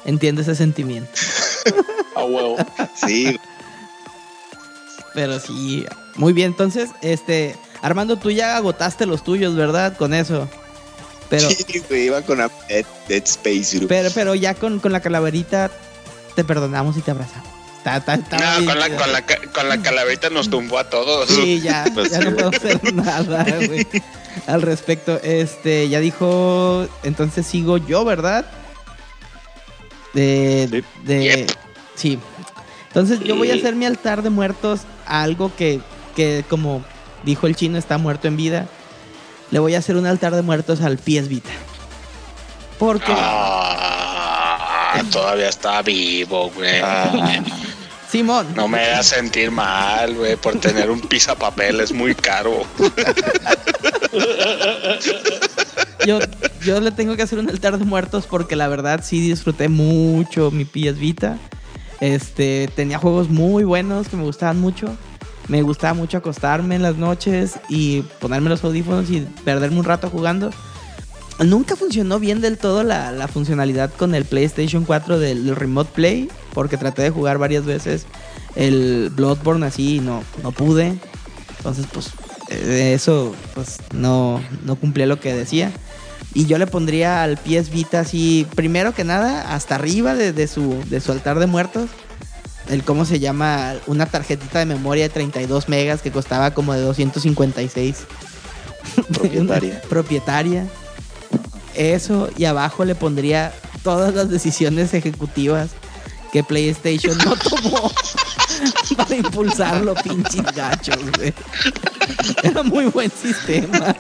Entiende 0.06 0.42
ese 0.42 0.56
sentimiento. 0.56 1.12
A 2.16 2.24
huevo. 2.24 2.58
Sí, 2.96 3.40
Pero 5.14 5.40
sí, 5.40 5.86
muy 6.16 6.34
bien. 6.34 6.52
Entonces, 6.52 6.90
este, 7.02 7.56
Armando, 7.82 8.18
tú 8.18 8.32
ya 8.32 8.58
agotaste 8.58 9.06
los 9.06 9.24
tuyos, 9.24 9.56
¿verdad? 9.56 9.96
Con 9.98 10.14
eso. 10.14 10.48
Pero, 11.30 11.50
sí, 11.50 11.66
güey, 11.90 12.06
iba 12.08 12.22
con 12.22 12.42
a- 12.42 12.50
Dead, 12.70 12.86
Dead 13.08 13.24
Space, 13.24 13.78
bro. 13.80 13.88
pero, 13.88 14.10
pero 14.14 14.36
ya 14.36 14.54
con, 14.56 14.80
con 14.80 14.92
la 14.92 15.00
calaverita 15.02 15.72
te 16.36 16.44
perdonamos 16.44 16.98
y 16.98 17.02
te 17.02 17.12
abrazamos. 17.12 17.50
No, 17.86 17.92
bien 18.60 18.66
con 18.66 18.80
la, 18.80 18.90
con, 18.98 19.12
la, 19.12 19.26
con 19.26 19.68
la 19.70 19.82
calaverita 19.82 20.30
nos 20.30 20.50
tumbó 20.50 20.78
a 20.80 20.90
todos. 20.90 21.28
Sí, 21.30 21.60
ya, 21.62 21.86
Pues 21.94 22.12
ya 22.12 22.20
sí, 22.20 22.26
no 22.26 22.32
puedo 22.36 22.50
hacer 22.50 22.94
nada, 22.94 23.46
güey. 23.68 23.86
Al 24.48 24.62
respecto, 24.62 25.20
este, 25.22 25.90
ya 25.90 26.00
dijo, 26.00 26.88
entonces 27.04 27.46
sigo 27.46 27.78
yo, 27.78 28.06
¿verdad? 28.06 28.46
De, 30.14 30.68
Sí. 30.72 30.84
de, 31.06 31.24
Yep. 31.24 31.50
sí. 31.96 32.20
Entonces 32.88 33.20
yo 33.22 33.36
voy 33.36 33.50
a 33.52 33.56
hacer 33.56 33.76
mi 33.76 33.86
altar 33.86 34.22
de 34.22 34.30
muertos 34.30 34.82
a 35.08 35.24
algo 35.24 35.52
que, 35.56 35.82
que, 36.16 36.46
como 36.48 36.84
dijo 37.24 37.48
el 37.48 37.56
chino, 37.56 37.78
está 37.78 37.98
muerto 37.98 38.28
en 38.28 38.38
vida. 38.38 38.68
Le 39.52 39.60
voy 39.60 39.76
a 39.76 39.80
hacer 39.80 39.96
un 39.98 40.06
altar 40.06 40.36
de 40.36 40.42
muertos 40.44 40.82
al 40.82 40.98
pies 40.98 41.28
Vita. 41.28 41.50
Porque, 42.78 43.12
Ah, 43.16 45.02
todavía 45.12 45.50
está 45.50 45.82
vivo, 45.82 46.52
güey. 46.52 46.80
Ah. 46.84 47.42
Simón, 48.12 48.48
No 48.56 48.68
me 48.68 48.80
hagas 48.80 49.08
sentir 49.08 49.50
mal, 49.50 50.14
güey, 50.14 50.36
por 50.36 50.60
tener 50.60 50.92
un 50.92 51.02
papel 51.40 51.80
es 51.80 51.92
muy 51.92 52.14
caro. 52.14 52.64
yo, 56.06 56.20
yo 56.64 56.80
le 56.80 56.92
tengo 56.92 57.16
que 57.16 57.24
hacer 57.24 57.40
un 57.40 57.50
altar 57.50 57.78
de 57.78 57.86
muertos 57.86 58.26
porque 58.28 58.56
la 58.56 58.68
verdad 58.68 59.02
sí 59.04 59.22
disfruté 59.22 59.70
mucho 59.70 60.52
mi 60.52 60.66
PS 60.66 60.98
Vita. 60.98 61.38
Este, 62.00 62.70
tenía 62.76 62.98
juegos 62.98 63.30
muy 63.30 63.64
buenos 63.64 64.08
que 64.08 64.18
me 64.18 64.24
gustaban 64.24 64.60
mucho. 64.60 64.96
Me 65.48 65.62
gustaba 65.62 65.94
mucho 65.94 66.18
acostarme 66.18 66.76
en 66.76 66.82
las 66.82 66.96
noches 66.96 67.60
y 67.70 68.02
ponerme 68.20 68.50
los 68.50 68.64
audífonos 68.64 69.10
y 69.10 69.28
perderme 69.44 69.80
un 69.80 69.86
rato 69.86 70.10
jugando. 70.10 70.52
Nunca 71.40 71.76
funcionó 71.76 72.20
bien 72.20 72.42
del 72.42 72.58
todo 72.58 72.84
la, 72.84 73.28
funcionalidad 73.28 73.92
con 73.92 74.16
el 74.16 74.24
PlayStation 74.24 74.86
4 74.86 75.20
del, 75.20 75.46
del 75.46 75.56
Remote 75.56 75.92
Play, 75.94 76.30
porque 76.54 76.78
traté 76.78 77.02
de 77.02 77.10
jugar 77.10 77.40
varias 77.40 77.66
veces 77.66 78.06
el 78.56 79.12
Bloodborne 79.16 79.66
así 79.66 79.98
y 79.98 80.00
no, 80.00 80.24
no 80.44 80.52
pude. 80.52 80.98
Entonces, 81.58 81.86
pues, 81.92 82.12
eh, 82.50 82.94
eso 82.94 83.34
pues 83.54 83.78
no, 83.94 84.42
no 84.66 84.76
cumplía 84.76 85.08
lo 85.08 85.20
que 85.20 85.34
decía. 85.34 85.72
Y 86.34 86.46
yo 86.46 86.58
le 86.58 86.66
pondría 86.66 87.24
al 87.24 87.38
PS 87.38 87.70
Vita 87.70 88.00
así, 88.00 88.48
primero 88.56 88.94
que 88.94 89.04
nada, 89.04 89.54
hasta 89.54 89.76
arriba 89.76 90.16
de, 90.16 90.34
de 90.34 90.48
su, 90.48 90.84
de 90.90 91.00
su 91.00 91.12
altar 91.12 91.40
de 91.40 91.46
muertos. 91.46 91.90
El 92.70 92.84
cómo 92.84 93.06
se 93.06 93.20
llama, 93.20 93.74
una 93.88 94.06
tarjetita 94.06 94.60
de 94.60 94.66
memoria 94.66 95.04
de 95.04 95.10
32 95.10 95.70
megas 95.70 96.02
que 96.02 96.12
costaba 96.12 96.52
como 96.52 96.74
de 96.74 96.82
256. 96.82 98.06
Propietaria. 99.12 99.82
propietaria. 99.90 100.68
Eso, 101.76 102.30
y 102.38 102.46
abajo 102.46 102.86
le 102.86 102.96
pondría 102.96 103.54
todas 103.84 104.14
las 104.14 104.30
decisiones 104.30 104.94
ejecutivas 104.94 105.72
que 106.32 106.44
PlayStation 106.44 107.18
no 107.20 107.36
tomó 107.50 107.92
para 108.98 109.16
impulsarlo, 109.16 109.94
pinches 109.96 110.46
gachos, 110.56 110.98
güey. 111.18 111.34
Era 112.44 112.64
muy 112.64 112.86
buen 112.86 113.12
sistema. 113.12 113.96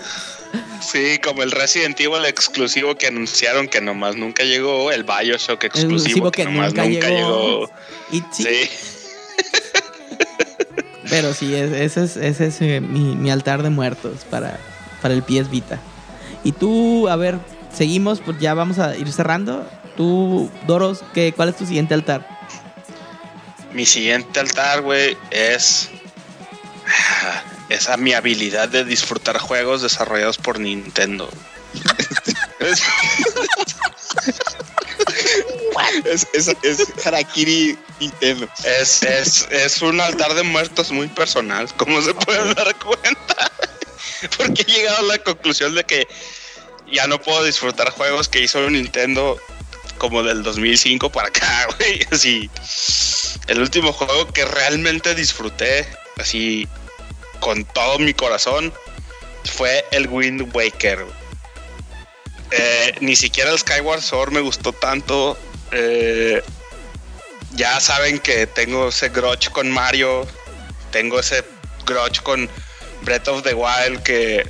Sí, 0.91 1.17
como 1.23 1.43
el 1.43 1.51
Resident 1.51 1.99
Evil 1.99 2.25
exclusivo 2.25 2.95
que 2.95 3.07
anunciaron 3.07 3.67
que 3.67 3.79
nomás 3.81 4.15
nunca 4.15 4.43
llegó, 4.43 4.91
el 4.91 5.03
Bioshock 5.03 5.63
exclusivo 5.63 5.95
exclusivo 5.95 6.31
que, 6.31 6.43
que 6.43 6.49
nomás 6.51 6.73
nunca 6.73 6.87
nunca, 6.89 7.09
llegó. 7.09 7.69
sí, 8.31 8.69
pero 11.09 11.33
sí, 11.33 11.53
es- 11.55 11.71
ese 11.71 12.03
es, 12.03 12.17
ese 12.17 12.47
es 12.47 12.61
eh, 12.61 12.81
mi, 12.81 13.15
mi 13.15 13.29
altar 13.31 13.63
de 13.63 13.69
muertos 13.69 14.25
para, 14.29 14.59
para 15.01 15.13
el 15.13 15.23
PS 15.23 15.49
Vita. 15.49 15.79
Y 16.43 16.51
tú, 16.51 17.07
a 17.07 17.15
ver, 17.15 17.37
seguimos, 17.75 18.19
pues 18.21 18.39
ya 18.39 18.53
vamos 18.53 18.79
a 18.79 18.95
ir 18.97 19.11
cerrando. 19.11 19.67
Tú, 19.95 20.49
Doros, 20.67 21.03
¿qué, 21.13 21.33
¿cuál 21.35 21.49
es 21.49 21.55
tu 21.55 21.65
siguiente 21.65 21.93
altar? 21.93 22.27
Mi 23.73 23.85
siguiente 23.85 24.39
altar, 24.39 24.81
güey, 24.81 25.17
es 25.31 25.89
esa 27.69 27.97
mi 27.97 28.13
habilidad 28.13 28.69
de 28.69 28.83
disfrutar 28.85 29.37
juegos 29.37 29.81
desarrollados 29.81 30.37
por 30.37 30.59
Nintendo. 30.59 31.29
Es- 32.59 32.81
Es, 36.05 36.27
es, 36.33 36.47
es 36.63 37.05
Harakiri 37.05 37.77
Nintendo. 37.99 38.47
Es, 38.63 39.03
es, 39.03 39.47
es 39.51 39.81
un 39.81 39.99
altar 39.99 40.33
de 40.33 40.43
muertos 40.43 40.91
muy 40.91 41.07
personal, 41.07 41.67
como 41.75 42.01
se 42.01 42.13
pueden 42.13 42.53
dar 42.53 42.73
cuenta. 42.75 43.51
Porque 44.37 44.61
he 44.61 44.65
llegado 44.71 44.97
a 44.99 45.01
la 45.03 45.17
conclusión 45.19 45.75
de 45.75 45.83
que 45.83 46.07
ya 46.91 47.07
no 47.07 47.21
puedo 47.21 47.43
disfrutar 47.43 47.89
juegos 47.91 48.29
que 48.29 48.41
hizo 48.41 48.69
Nintendo 48.69 49.37
como 49.97 50.23
del 50.23 50.43
2005 50.43 51.11
para 51.11 51.27
acá, 51.29 51.67
güey. 51.79 52.05
Así, 52.11 52.49
el 53.47 53.59
último 53.59 53.91
juego 53.93 54.27
que 54.31 54.45
realmente 54.45 55.15
disfruté, 55.15 55.87
así, 56.17 56.67
con 57.43 57.65
todo 57.65 57.99
mi 57.99 58.13
corazón, 58.13 58.73
fue 59.43 59.85
el 59.91 60.07
Wind 60.07 60.55
Waker. 60.55 61.05
Eh, 62.51 62.95
ni 63.01 63.17
siquiera 63.17 63.51
el 63.51 63.59
Skyward 63.59 64.01
Sword 64.01 64.31
me 64.31 64.39
gustó 64.39 64.71
tanto. 64.71 65.37
Eh, 65.71 66.41
ya 67.51 67.81
saben 67.81 68.19
que 68.19 68.47
tengo 68.47 68.87
ese 68.87 69.09
grudge 69.09 69.49
con 69.49 69.69
Mario, 69.69 70.25
tengo 70.91 71.19
ese 71.19 71.43
grudge 71.85 72.21
con 72.23 72.49
Breath 73.01 73.27
of 73.27 73.43
the 73.43 73.53
Wild 73.53 74.01
que 74.03 74.49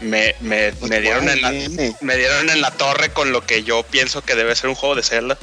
me, 0.00 0.36
me, 0.38 0.72
Pues 0.74 0.88
me 0.88 1.00
dieron 1.00 1.28
en 1.28 1.42
la, 1.42 1.50
me 2.00 2.16
dieron 2.16 2.48
en 2.48 2.60
la 2.60 2.70
torre 2.70 3.12
con 3.12 3.32
lo 3.32 3.44
que 3.44 3.64
yo 3.64 3.82
pienso 3.82 4.22
que 4.22 4.36
debe 4.36 4.54
ser 4.54 4.68
un 4.68 4.76
juego 4.76 4.94
de 4.94 5.02
Zelda. 5.02 5.36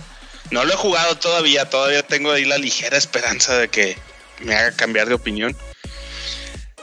No 0.52 0.64
lo 0.64 0.72
he 0.72 0.78
jugado 0.78 1.18
todavía, 1.18 1.70
todavía 1.70 2.02
tengo 2.04 2.32
ahí 2.32 2.46
la 2.46 2.58
ligera 2.58 2.98
esperanza 2.98 3.58
de 3.58 3.68
que 3.68 3.98
me 4.40 4.56
haga 4.56 4.72
cambiar 4.72 5.10
de 5.10 5.16
opinión. 5.16 5.58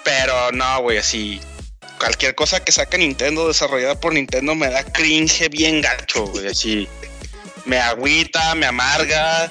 Pero 0.05 0.53
no, 0.53 0.83
güey, 0.83 0.99
así 0.99 1.41
cualquier 1.99 2.35
cosa 2.35 2.63
que 2.63 2.73
saque 2.73 2.99
Nintendo 2.99 3.49
desarrollada 3.49 3.99
por 3.99 4.13
Nintendo 4.13 4.55
me 4.55 4.69
da 4.69 4.85
cringe 4.85 5.49
bien 5.49 5.81
gacho, 5.81 6.27
güey, 6.27 6.49
así 6.49 6.87
me 7.65 7.79
agüita, 7.79 8.55
me 8.55 8.67
amarga. 8.67 9.51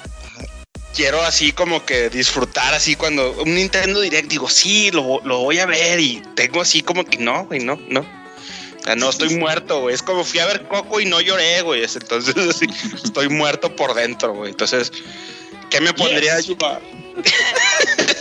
Quiero 0.95 1.23
así 1.23 1.51
como 1.51 1.83
que 1.83 2.09
disfrutar 2.09 2.75
así 2.75 2.95
cuando 2.95 3.31
un 3.41 3.55
Nintendo 3.55 3.99
Direct 4.01 4.27
digo, 4.29 4.47
sí, 4.47 4.91
lo, 4.91 5.19
lo 5.23 5.39
voy 5.39 5.57
a 5.57 5.65
ver 5.65 5.99
y 5.99 6.21
tengo 6.35 6.61
así 6.61 6.83
como 6.83 7.03
que 7.03 7.17
no, 7.17 7.45
güey, 7.45 7.61
no, 7.61 7.79
no. 7.89 8.01
O 8.01 8.83
sea, 8.83 8.95
no 8.95 9.09
estoy 9.09 9.35
muerto, 9.35 9.79
güey. 9.81 9.95
Es 9.95 10.03
como 10.03 10.23
fui 10.23 10.39
a 10.39 10.45
ver 10.45 10.67
Coco 10.67 10.99
y 10.99 11.05
no 11.05 11.19
lloré, 11.21 11.61
güey. 11.63 11.83
Es- 11.83 11.95
Entonces, 11.95 12.35
así, 12.49 12.67
estoy 13.03 13.29
muerto 13.29 13.75
por 13.75 13.95
dentro, 13.95 14.33
güey. 14.35 14.51
Entonces, 14.51 14.91
¿qué 15.71 15.81
me 15.81 15.93
pondría 15.93 16.37
Yes, 16.37 16.45
yo? 16.47 16.55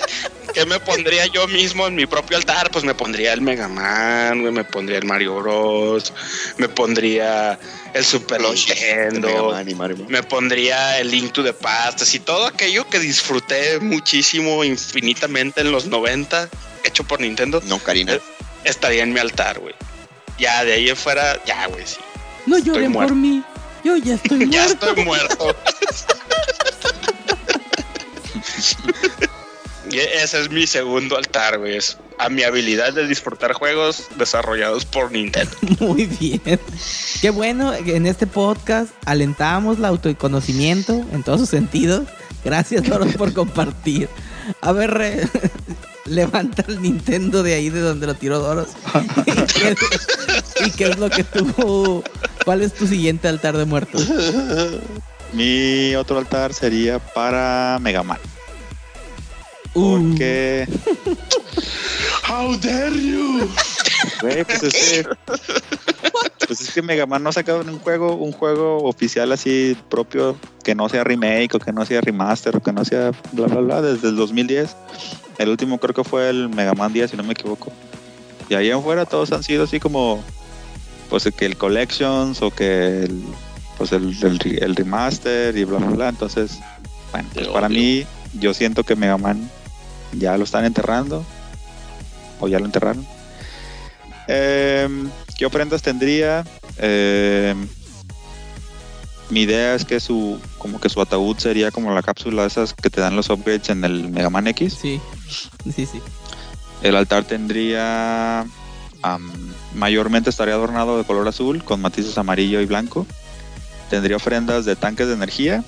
¿Qué 0.54 0.66
me 0.66 0.78
pondría 0.80 1.26
yo 1.26 1.46
mismo 1.48 1.86
en 1.86 1.94
mi 1.94 2.06
propio 2.06 2.36
altar? 2.36 2.70
Pues 2.70 2.84
me 2.84 2.94
pondría 2.94 3.32
el 3.32 3.40
Mega 3.40 3.68
Man, 3.68 4.40
güey, 4.42 4.52
me 4.52 4.64
pondría 4.64 4.98
el 4.98 5.04
Mario 5.04 5.36
Bros, 5.36 6.12
me 6.58 6.68
pondría 6.68 7.58
el 7.94 8.04
Super 8.04 8.40
Nintendo, 8.40 9.50
Man 9.50 9.68
y 9.70 9.74
Mario 9.74 9.96
Bros. 9.96 10.10
me 10.10 10.22
pondría 10.22 10.98
el 10.98 11.10
Link 11.10 11.32
to 11.32 11.42
the 11.42 11.52
Past, 11.54 12.02
así 12.02 12.20
todo 12.20 12.46
aquello 12.46 12.86
que 12.88 12.98
disfruté 12.98 13.80
muchísimo, 13.80 14.62
infinitamente 14.64 15.62
en 15.62 15.72
los 15.72 15.86
90, 15.86 16.48
hecho 16.84 17.04
por 17.04 17.20
Nintendo, 17.20 17.60
No, 17.64 17.78
Karina. 17.78 18.18
estaría 18.64 19.02
en 19.02 19.12
mi 19.12 19.20
altar, 19.20 19.58
güey. 19.58 19.74
Ya, 20.38 20.64
de 20.64 20.74
ahí 20.74 20.88
en 20.88 20.96
fuera, 20.96 21.42
ya, 21.44 21.66
güey, 21.68 21.86
sí. 21.86 21.96
No 22.46 22.58
lloren 22.58 22.92
por 22.92 23.14
mí. 23.14 23.42
Yo 23.84 23.96
ya 23.96 24.14
estoy 24.14 24.38
Ya 24.50 24.64
muerto. 24.64 24.88
estoy 24.90 25.04
muerto. 25.04 25.56
Y 29.92 29.98
ese 29.98 30.40
es 30.40 30.50
mi 30.50 30.66
segundo 30.66 31.16
altar, 31.16 31.58
güey. 31.58 31.76
Es 31.76 31.98
a 32.18 32.28
mi 32.28 32.42
habilidad 32.42 32.92
de 32.92 33.06
disfrutar 33.06 33.52
juegos 33.52 34.06
desarrollados 34.16 34.84
por 34.84 35.12
Nintendo. 35.12 35.52
Muy 35.80 36.06
bien. 36.06 36.40
Qué 37.20 37.30
bueno, 37.30 37.74
en 37.74 38.06
este 38.06 38.26
podcast 38.26 38.90
alentamos 39.04 39.78
el 39.78 39.84
autoconocimiento 39.84 40.92
en 41.12 41.22
todos 41.22 41.40
sus 41.40 41.48
sentidos. 41.50 42.06
Gracias, 42.44 42.84
Doros, 42.84 43.14
por 43.16 43.32
compartir. 43.32 44.08
A 44.60 44.72
ver, 44.72 44.90
re- 44.92 45.28
levanta 46.06 46.64
el 46.68 46.80
Nintendo 46.82 47.42
de 47.42 47.54
ahí 47.54 47.68
de 47.70 47.80
donde 47.80 48.06
lo 48.06 48.14
tiró 48.14 48.38
Doros. 48.40 48.68
¿Y 49.26 49.32
qué, 49.52 49.74
y 50.66 50.70
qué 50.70 50.84
es 50.86 50.98
lo 50.98 51.10
que 51.10 51.22
tú... 51.24 52.02
¿Cuál 52.44 52.62
es 52.62 52.72
tu 52.74 52.88
siguiente 52.88 53.28
altar 53.28 53.56
de 53.56 53.64
muertos? 53.66 54.08
Mi 55.32 55.94
otro 55.94 56.18
altar 56.18 56.52
sería 56.52 56.98
para 56.98 57.78
Mega 57.80 58.02
Man. 58.02 58.18
Uh, 59.74 59.98
Porque, 60.08 60.68
How 62.28 62.56
dare 62.58 62.94
you? 62.94 63.48
güey, 64.20 64.44
pues 64.44 64.62
es 64.62 64.74
que. 64.74 65.06
Pues 66.46 66.60
es 66.60 66.70
que 66.72 66.82
Mega 66.82 67.06
Man 67.06 67.22
no 67.22 67.30
ha 67.30 67.32
sacado 67.32 67.60
un 67.60 67.78
juego, 67.78 68.16
un 68.16 68.32
juego 68.32 68.82
oficial 68.84 69.32
así 69.32 69.76
propio 69.88 70.36
que 70.64 70.74
no 70.74 70.88
sea 70.88 71.04
remake 71.04 71.54
o 71.54 71.58
que 71.58 71.72
no 71.72 71.86
sea 71.86 72.00
remaster 72.00 72.56
o 72.56 72.60
que 72.60 72.72
no 72.72 72.84
sea 72.84 73.12
bla 73.32 73.46
bla 73.46 73.60
bla 73.60 73.82
desde 73.82 74.08
el 74.08 74.16
2010. 74.16 74.76
El 75.38 75.48
último 75.48 75.78
creo 75.78 75.94
que 75.94 76.04
fue 76.04 76.28
el 76.28 76.48
Mega 76.48 76.74
Man 76.74 76.92
10, 76.92 77.12
si 77.12 77.16
no 77.16 77.22
me 77.22 77.32
equivoco. 77.32 77.72
Y 78.48 78.54
ahí 78.54 78.70
afuera 78.70 79.06
todos 79.06 79.32
han 79.32 79.42
sido 79.42 79.64
así 79.64 79.80
como 79.80 80.22
pues 81.08 81.28
que 81.36 81.46
el 81.46 81.56
Collections 81.56 82.42
o 82.42 82.50
que 82.50 83.04
el 83.04 83.22
pues 83.78 83.92
el, 83.92 84.14
el, 84.22 84.62
el 84.62 84.76
remaster 84.76 85.56
y 85.56 85.64
bla 85.64 85.78
bla 85.78 85.88
bla. 85.88 86.08
Entonces, 86.08 86.58
bueno, 87.12 87.28
pues 87.32 87.48
para 87.48 87.68
mí, 87.68 88.04
yo 88.34 88.52
siento 88.52 88.84
que 88.84 88.96
Mega 88.96 89.16
Man 89.16 89.48
ya 90.12 90.36
lo 90.36 90.44
están 90.44 90.64
enterrando. 90.64 91.24
O 92.40 92.48
ya 92.48 92.58
lo 92.58 92.66
enterraron. 92.66 93.06
Em, 94.26 95.10
¿Qué 95.36 95.46
ofrendas 95.46 95.82
tendría? 95.82 96.44
Em, 96.78 97.68
mi 99.30 99.42
idea 99.42 99.74
es 99.74 99.84
que 99.84 99.98
su 99.98 100.38
como 100.58 100.80
que 100.80 100.88
su 100.88 101.00
ataúd 101.00 101.38
sería 101.38 101.70
como 101.70 101.94
la 101.94 102.02
cápsula 102.02 102.44
esas 102.44 102.74
que 102.74 102.90
te 102.90 103.00
dan 103.00 103.16
los 103.16 103.30
upgrades 103.30 103.70
en 103.70 103.84
el 103.84 104.10
Mega 104.10 104.30
Man 104.30 104.46
X. 104.48 104.74
sí, 104.80 105.00
sí, 105.74 105.86
sí. 105.86 106.00
El 106.82 106.96
altar 106.96 107.24
tendría 107.24 108.44
mayormente 109.74 110.30
estaría 110.30 110.54
adornado 110.54 110.98
de 110.98 111.04
color 111.04 111.26
azul 111.26 111.64
con 111.64 111.80
matices 111.80 112.18
amarillo 112.18 112.60
y 112.60 112.66
blanco. 112.66 113.06
Tendría 113.90 114.16
ofrendas 114.16 114.64
de 114.64 114.76
tanques 114.76 115.06
de 115.06 115.14
energía. 115.14 115.64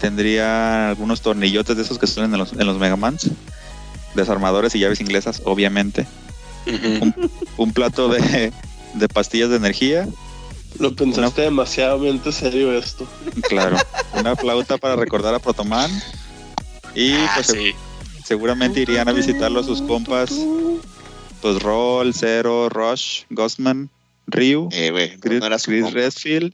Tendría 0.00 0.88
algunos 0.90 1.20
tornillotes 1.20 1.76
de 1.76 1.82
esos 1.82 1.98
que 1.98 2.06
suelen 2.06 2.32
en 2.32 2.38
los, 2.38 2.52
en 2.52 2.66
los 2.66 2.78
Megamans. 2.78 3.30
Desarmadores 4.14 4.74
y 4.74 4.78
llaves 4.80 5.00
inglesas, 5.00 5.42
obviamente. 5.44 6.06
Un 7.56 7.72
plato 7.72 8.08
de, 8.08 8.52
de 8.94 9.08
pastillas 9.08 9.50
de 9.50 9.56
energía. 9.56 10.08
Lo 10.78 10.94
pensaste 10.94 11.42
demasiadamente 11.42 12.32
serio 12.32 12.72
esto. 12.72 13.06
Claro. 13.48 13.76
Una 14.14 14.36
flauta 14.36 14.78
para 14.78 14.96
recordar 14.96 15.34
a 15.34 15.38
Protoman. 15.38 15.90
Y 16.94 17.12
Ah, 17.12 17.32
pues 17.36 17.48
sí. 17.48 17.72
seguramente 18.24 18.80
irían 18.80 19.08
a 19.08 19.12
visitarlo 19.12 19.62
sus 19.62 19.82
compas. 19.82 20.32
Pues 21.42 21.62
Roll, 21.62 22.12
Zero, 22.14 22.68
Rush, 22.68 23.22
Ghostman, 23.30 23.88
Ryu. 24.26 24.68
Eh, 24.72 24.90
güey, 24.90 25.16
Chris, 25.18 25.40
no 25.40 25.48
Chris. 25.58 25.92
Redfield. 25.92 26.52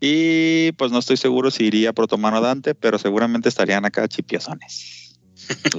Y 0.00 0.72
pues 0.72 0.92
no 0.92 0.98
estoy 1.00 1.16
seguro 1.16 1.50
si 1.50 1.64
iría 1.64 1.92
Protomano 1.92 2.40
Dante, 2.40 2.74
pero 2.74 2.98
seguramente 2.98 3.48
estarían 3.48 3.84
acá 3.84 4.06
chipiosones. 4.08 5.18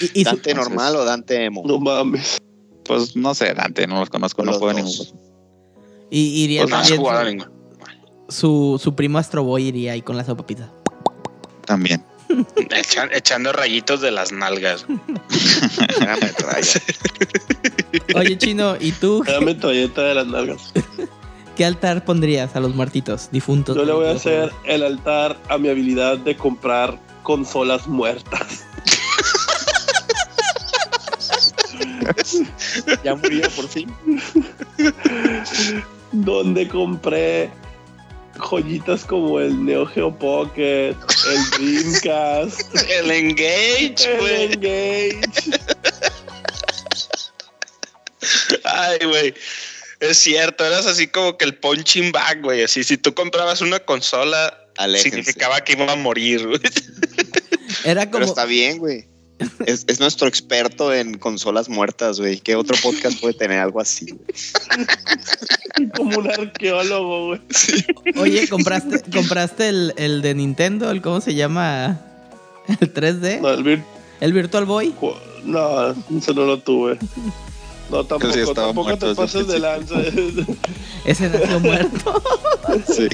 Y, 0.00 0.20
y 0.20 0.24
¿Dante 0.24 0.54
normal 0.54 0.94
o 0.94 1.04
Dante 1.04 1.44
emo? 1.44 1.64
No 1.66 1.80
mames. 1.80 2.38
pues 2.84 3.16
no 3.16 3.34
sé, 3.34 3.52
Dante, 3.52 3.84
no 3.88 3.98
los 3.98 4.10
conozco, 4.10 4.44
no 4.44 4.52
Los 4.52 4.60
juego 4.60 4.78
dos. 4.80 5.12
ninguno. 5.12 5.20
y 6.08 6.44
iría 6.44 6.62
Pues 6.62 6.70
No 6.70 6.76
también 6.76 7.00
jugado 7.00 7.30
su, 8.28 8.76
su, 8.76 8.78
su 8.84 8.94
primo 8.94 9.18
Astro 9.18 9.42
Boy 9.42 9.64
iría 9.64 9.92
ahí 9.92 10.02
con 10.02 10.16
la 10.16 10.24
sopapita. 10.24 10.70
También. 11.66 12.04
Echan- 12.28 13.10
echando 13.12 13.52
rayitos 13.52 14.00
de 14.00 14.12
las 14.12 14.30
nalgas. 14.30 14.86
Oye, 18.14 18.38
Chino, 18.38 18.76
¿y 18.78 18.92
tú 18.92 19.24
Dame 19.26 19.54
toalleta 19.54 20.02
de 20.02 20.14
las 20.14 20.26
nalgas. 20.26 20.72
Qué 21.58 21.64
altar 21.64 22.04
pondrías 22.04 22.54
a 22.54 22.60
los 22.60 22.72
muertitos, 22.76 23.30
difuntos? 23.32 23.76
Yo 23.76 23.84
le 23.84 23.92
voy 23.92 24.06
a 24.06 24.12
hacer 24.12 24.52
el 24.64 24.84
altar 24.84 25.36
a 25.48 25.58
mi 25.58 25.68
habilidad 25.68 26.16
de 26.16 26.36
comprar 26.36 26.96
consolas 27.24 27.88
muertas. 27.88 28.64
ya 33.04 33.16
murió 33.16 33.50
por 33.50 33.66
fin. 33.66 33.92
Donde 36.12 36.68
compré 36.68 37.50
joyitas 38.38 39.04
como 39.04 39.40
el 39.40 39.64
Neo 39.64 39.84
Geo 39.84 40.16
Pocket, 40.16 40.94
el 40.94 41.50
Dreamcast, 41.58 42.72
El 42.88 43.10
Engage, 43.10 43.96
el. 44.04 44.52
Engage. 44.52 45.20
Ay, 48.62 48.98
güey. 49.04 49.34
Es 50.00 50.18
cierto, 50.18 50.64
eras 50.64 50.86
así 50.86 51.08
como 51.08 51.36
que 51.36 51.44
el 51.44 51.54
punching 51.56 52.12
bag, 52.12 52.42
güey. 52.42 52.62
Así, 52.62 52.84
si 52.84 52.96
tú 52.96 53.14
comprabas 53.14 53.60
una 53.60 53.80
consola, 53.80 54.56
Aléjense. 54.76 55.10
significaba 55.10 55.60
que 55.62 55.72
iba 55.72 55.90
a 55.92 55.96
morir, 55.96 56.46
güey. 56.46 56.60
Era 57.84 58.02
Pero 58.02 58.10
como 58.12 58.24
está 58.24 58.44
bien, 58.44 58.78
güey. 58.78 59.06
Es, 59.66 59.84
es 59.86 60.00
nuestro 60.00 60.26
experto 60.26 60.92
en 60.92 61.16
consolas 61.18 61.68
muertas, 61.68 62.18
güey. 62.18 62.40
¿Qué 62.40 62.56
otro 62.56 62.76
podcast 62.82 63.20
puede 63.20 63.34
tener 63.34 63.60
algo 63.60 63.80
así? 63.80 64.06
güey? 64.10 65.88
Como 65.96 66.18
un 66.18 66.28
arqueólogo, 66.28 67.26
güey. 67.28 67.40
Oye, 68.16 68.48
¿compraste, 68.48 69.00
compraste 69.12 69.68
el, 69.68 69.94
el 69.96 70.22
de 70.22 70.34
Nintendo? 70.34 70.90
¿El 70.90 71.00
cómo 71.02 71.20
se 71.20 71.34
llama? 71.36 72.00
¿El 72.80 72.92
3D? 72.92 73.40
No, 73.40 73.50
el 73.50 73.62
Vir- 73.62 73.84
¿El 74.20 74.32
Virtual 74.32 74.64
Boy? 74.64 74.92
no, 75.44 75.90
eso 75.90 76.34
no 76.34 76.44
lo 76.44 76.58
tuve. 76.58 76.98
No, 77.90 78.04
tampoco, 78.04 78.32
sí 78.32 78.40
tampoco 78.54 78.84
muerto 78.84 79.08
te 79.08 79.14
pases 79.14 79.46
de 79.46 79.58
lanza. 79.58 79.96
Ese 81.04 81.28
nació 81.30 81.60
muerto. 81.60 82.22
Sí. 82.86 83.08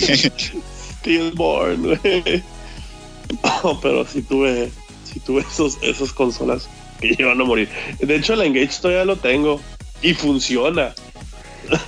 Stillborn, 0.99 1.83
güey. 1.83 2.43
No, 3.63 3.81
pero 3.81 4.05
sí 4.07 4.23
tuve, 4.23 4.71
sí 5.05 5.21
tuve 5.21 5.43
esos, 5.43 5.79
esas 5.83 6.13
consolas 6.13 6.69
que 7.01 7.15
iban 7.19 7.41
a 7.41 7.45
morir. 7.45 7.69
De 8.01 8.17
hecho, 8.17 8.35
el 8.35 8.43
Engage 8.43 8.81
todavía 8.81 9.05
lo 9.05 9.17
tengo 9.17 9.61
y 10.03 10.15
funciona. 10.15 10.95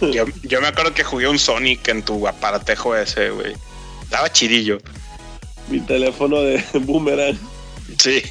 Yo, 0.00 0.24
yo 0.42 0.60
me 0.60 0.68
acuerdo 0.68 0.94
que 0.94 1.04
jugué 1.04 1.28
un 1.28 1.38
Sonic 1.38 1.88
en 1.88 2.02
tu 2.02 2.26
aparatejo 2.26 2.96
ese, 2.96 3.30
güey. 3.30 3.54
Estaba 4.02 4.32
chidillo. 4.32 4.78
Mi 5.68 5.80
teléfono 5.80 6.40
de 6.40 6.62
Boomerang, 6.80 7.38
Sí. 7.98 8.22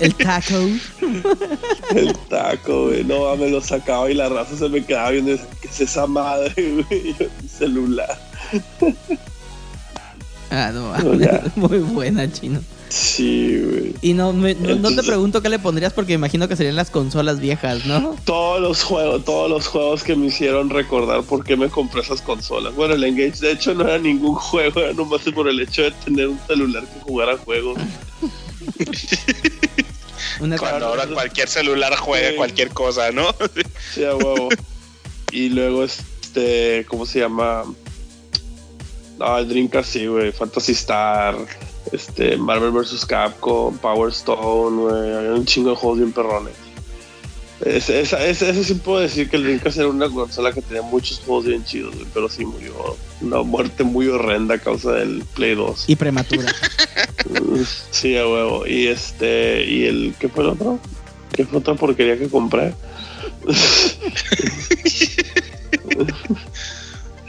El 0.00 0.14
taco. 0.14 0.54
el 1.94 2.16
taco, 2.28 2.86
güey. 2.86 3.04
No, 3.04 3.34
me 3.36 3.50
lo 3.50 3.60
sacaba 3.60 4.10
y 4.10 4.14
la 4.14 4.28
raza 4.28 4.56
se 4.56 4.68
me 4.68 4.84
quedaba 4.84 5.10
viendo. 5.10 5.36
¿Qué 5.60 5.68
es 5.68 5.80
esa 5.80 6.06
madre, 6.06 6.54
güey? 6.88 7.16
Celular. 7.48 8.18
Ah, 10.50 10.70
no, 10.72 10.96
No, 10.98 11.42
muy 11.68 11.78
buena, 11.78 12.30
chino. 12.30 12.60
Sí, 12.88 13.60
güey. 13.62 13.94
Y 14.02 14.14
no, 14.14 14.32
me- 14.32 14.54
no, 14.54 14.76
no 14.76 14.94
te 14.94 15.02
pregunto 15.02 15.42
qué 15.42 15.48
le 15.48 15.58
pondrías 15.58 15.92
porque 15.92 16.12
me 16.12 16.26
imagino 16.26 16.48
que 16.48 16.56
serían 16.56 16.76
las 16.76 16.90
consolas 16.90 17.38
viejas, 17.40 17.84
¿no? 17.86 18.16
Todos 18.24 18.60
los 18.60 18.82
juegos, 18.82 19.24
todos 19.24 19.50
los 19.50 19.66
juegos 19.66 20.02
que 20.02 20.16
me 20.16 20.26
hicieron 20.26 20.70
recordar 20.70 21.22
por 21.24 21.44
qué 21.44 21.56
me 21.56 21.68
compré 21.68 22.00
esas 22.00 22.22
consolas. 22.22 22.74
Bueno, 22.74 22.94
el 22.94 23.04
Engage 23.04 23.40
de 23.40 23.52
hecho 23.52 23.74
no 23.74 23.84
era 23.86 23.98
ningún 23.98 24.34
juego, 24.36 24.80
era 24.80 24.92
nomás 24.94 25.20
por 25.34 25.48
el 25.48 25.60
hecho 25.60 25.82
de 25.82 25.90
tener 25.92 26.28
un 26.28 26.40
celular 26.46 26.84
que 26.84 27.00
jugara 27.00 27.36
juegos. 27.38 27.78
Una 30.40 30.56
Cuando 30.56 30.86
ahora 30.86 31.06
cualquier 31.06 31.48
celular 31.48 31.96
juega 31.96 32.30
Sí. 32.30 32.36
cualquier 32.36 32.68
cosa, 32.70 33.10
¿no? 33.10 33.34
Sí, 33.94 34.04
a 34.04 34.14
huevo. 34.14 34.48
y 35.32 35.48
luego 35.48 35.84
este, 35.84 36.86
¿cómo 36.88 37.04
se 37.06 37.20
llama? 37.20 37.64
No, 39.18 39.38
el 39.38 39.48
Dreamcast 39.48 39.92
sí, 39.92 40.06
güey. 40.06 40.30
Fantasy 40.32 40.72
Star, 40.72 41.36
este, 41.92 42.36
Marvel 42.36 42.70
vs. 42.70 43.04
Capcom, 43.06 43.76
Power 43.78 44.10
Stone, 44.10 44.76
güey. 44.82 45.14
Había 45.14 45.34
un 45.34 45.44
chingo 45.44 45.70
de 45.70 45.76
juegos 45.76 45.98
bien 45.98 46.12
perrones. 46.12 46.54
Ese 47.64 48.64
sí 48.64 48.74
puedo 48.74 49.00
decir 49.00 49.28
que 49.28 49.36
el 49.36 49.42
Dreamcast 49.42 49.78
era 49.78 49.88
una 49.88 50.08
consola 50.08 50.52
que 50.52 50.62
tenía 50.62 50.82
muchos 50.82 51.18
juegos 51.18 51.46
bien 51.46 51.64
chidos, 51.64 51.92
güey, 51.96 52.06
pero 52.14 52.28
sí 52.28 52.44
murió. 52.44 52.96
Una 53.20 53.42
muerte 53.42 53.82
muy 53.82 54.06
horrenda 54.06 54.54
a 54.54 54.58
causa 54.58 54.92
del 54.92 55.24
Play 55.34 55.54
2. 55.54 55.84
y 55.88 55.96
prematura. 55.96 56.52
Sí, 57.90 58.16
a 58.16 58.26
huevo. 58.26 58.66
Y 58.66 58.86
este, 58.86 59.64
y 59.64 59.84
el, 59.84 60.14
¿qué 60.18 60.28
fue 60.28 60.44
el 60.44 60.50
otro? 60.50 60.78
¿Qué 61.32 61.44
fue 61.44 61.58
otra 61.58 61.74
porquería 61.74 62.16
que 62.16 62.28
compré? 62.28 62.72
Pues, 63.42 63.98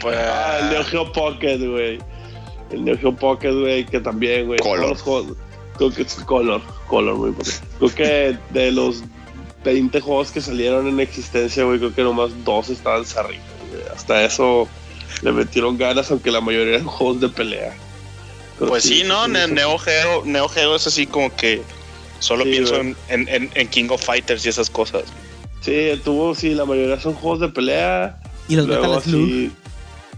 Ah, 0.06 0.58
el 0.62 0.70
Neo 0.70 0.84
Geo 0.84 1.12
Pocket, 1.12 1.58
güey. 1.58 1.98
El 2.70 2.84
Neo 2.84 2.96
Geo 2.98 3.14
Pocket, 3.16 3.52
güey, 3.52 3.84
que 3.86 4.00
también, 4.00 4.46
güey. 4.46 4.58
Color. 4.60 4.76
todos 4.78 4.90
los 4.90 5.02
juegos- 5.02 5.36
Creo 5.76 5.90
que 5.92 6.02
es 6.02 6.14
Color, 6.26 6.60
Color, 6.88 7.16
muy 7.16 7.28
importante. 7.30 7.66
Creo 7.78 7.94
que 7.94 8.38
de 8.50 8.70
los 8.70 9.02
20 9.64 10.00
juegos 10.00 10.30
que 10.30 10.40
salieron 10.40 10.86
en 10.88 11.00
existencia, 11.00 11.64
güey, 11.64 11.78
creo 11.78 11.94
que 11.94 12.02
nomás 12.02 12.30
dos 12.44 12.68
estaban 12.68 13.04
zarritos, 13.06 13.44
güey. 13.70 13.82
Hasta 13.94 14.22
eso 14.24 14.68
le 15.22 15.32
metieron 15.32 15.78
ganas, 15.78 16.10
aunque 16.10 16.30
la 16.30 16.40
mayoría 16.42 16.74
eran 16.74 16.86
juegos 16.86 17.20
de 17.20 17.28
pelea. 17.30 17.74
Pero 18.58 18.70
pues 18.72 18.82
sí, 18.84 19.04
¿no? 19.06 19.24
Sí, 19.24 19.32
Neo 19.32 19.78
Geo, 19.78 20.22
Neo 20.26 20.48
Geo 20.48 20.76
es 20.76 20.86
así 20.86 21.06
como 21.06 21.34
que 21.34 21.62
solo 22.18 22.44
Sí, 22.44 22.50
pienso 22.50 22.76
güey. 22.76 22.94
en, 23.08 23.26
en- 23.28 23.50
en 23.54 23.68
King 23.68 23.86
of 23.88 24.04
Fighters 24.04 24.44
y 24.44 24.50
esas 24.50 24.68
cosas. 24.68 25.04
Sí, 25.62 25.98
tuvo, 26.04 26.34
sí, 26.34 26.54
la 26.54 26.66
mayoría 26.66 27.00
son 27.00 27.14
juegos 27.14 27.40
de 27.40 27.48
pelea. 27.48 28.18
Y 28.48 28.56
los 28.56 28.66
Luego, 28.66 28.82
Metal 28.86 29.02
Slug. 29.02 29.50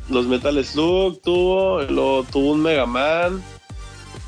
Los 0.08 0.26
Metal 0.26 0.64
Slug 0.64 1.20
tuvo, 1.22 1.82
luego 1.82 2.24
tuvo 2.24 2.52
un 2.52 2.62
Mega 2.62 2.86
Man. 2.86 3.42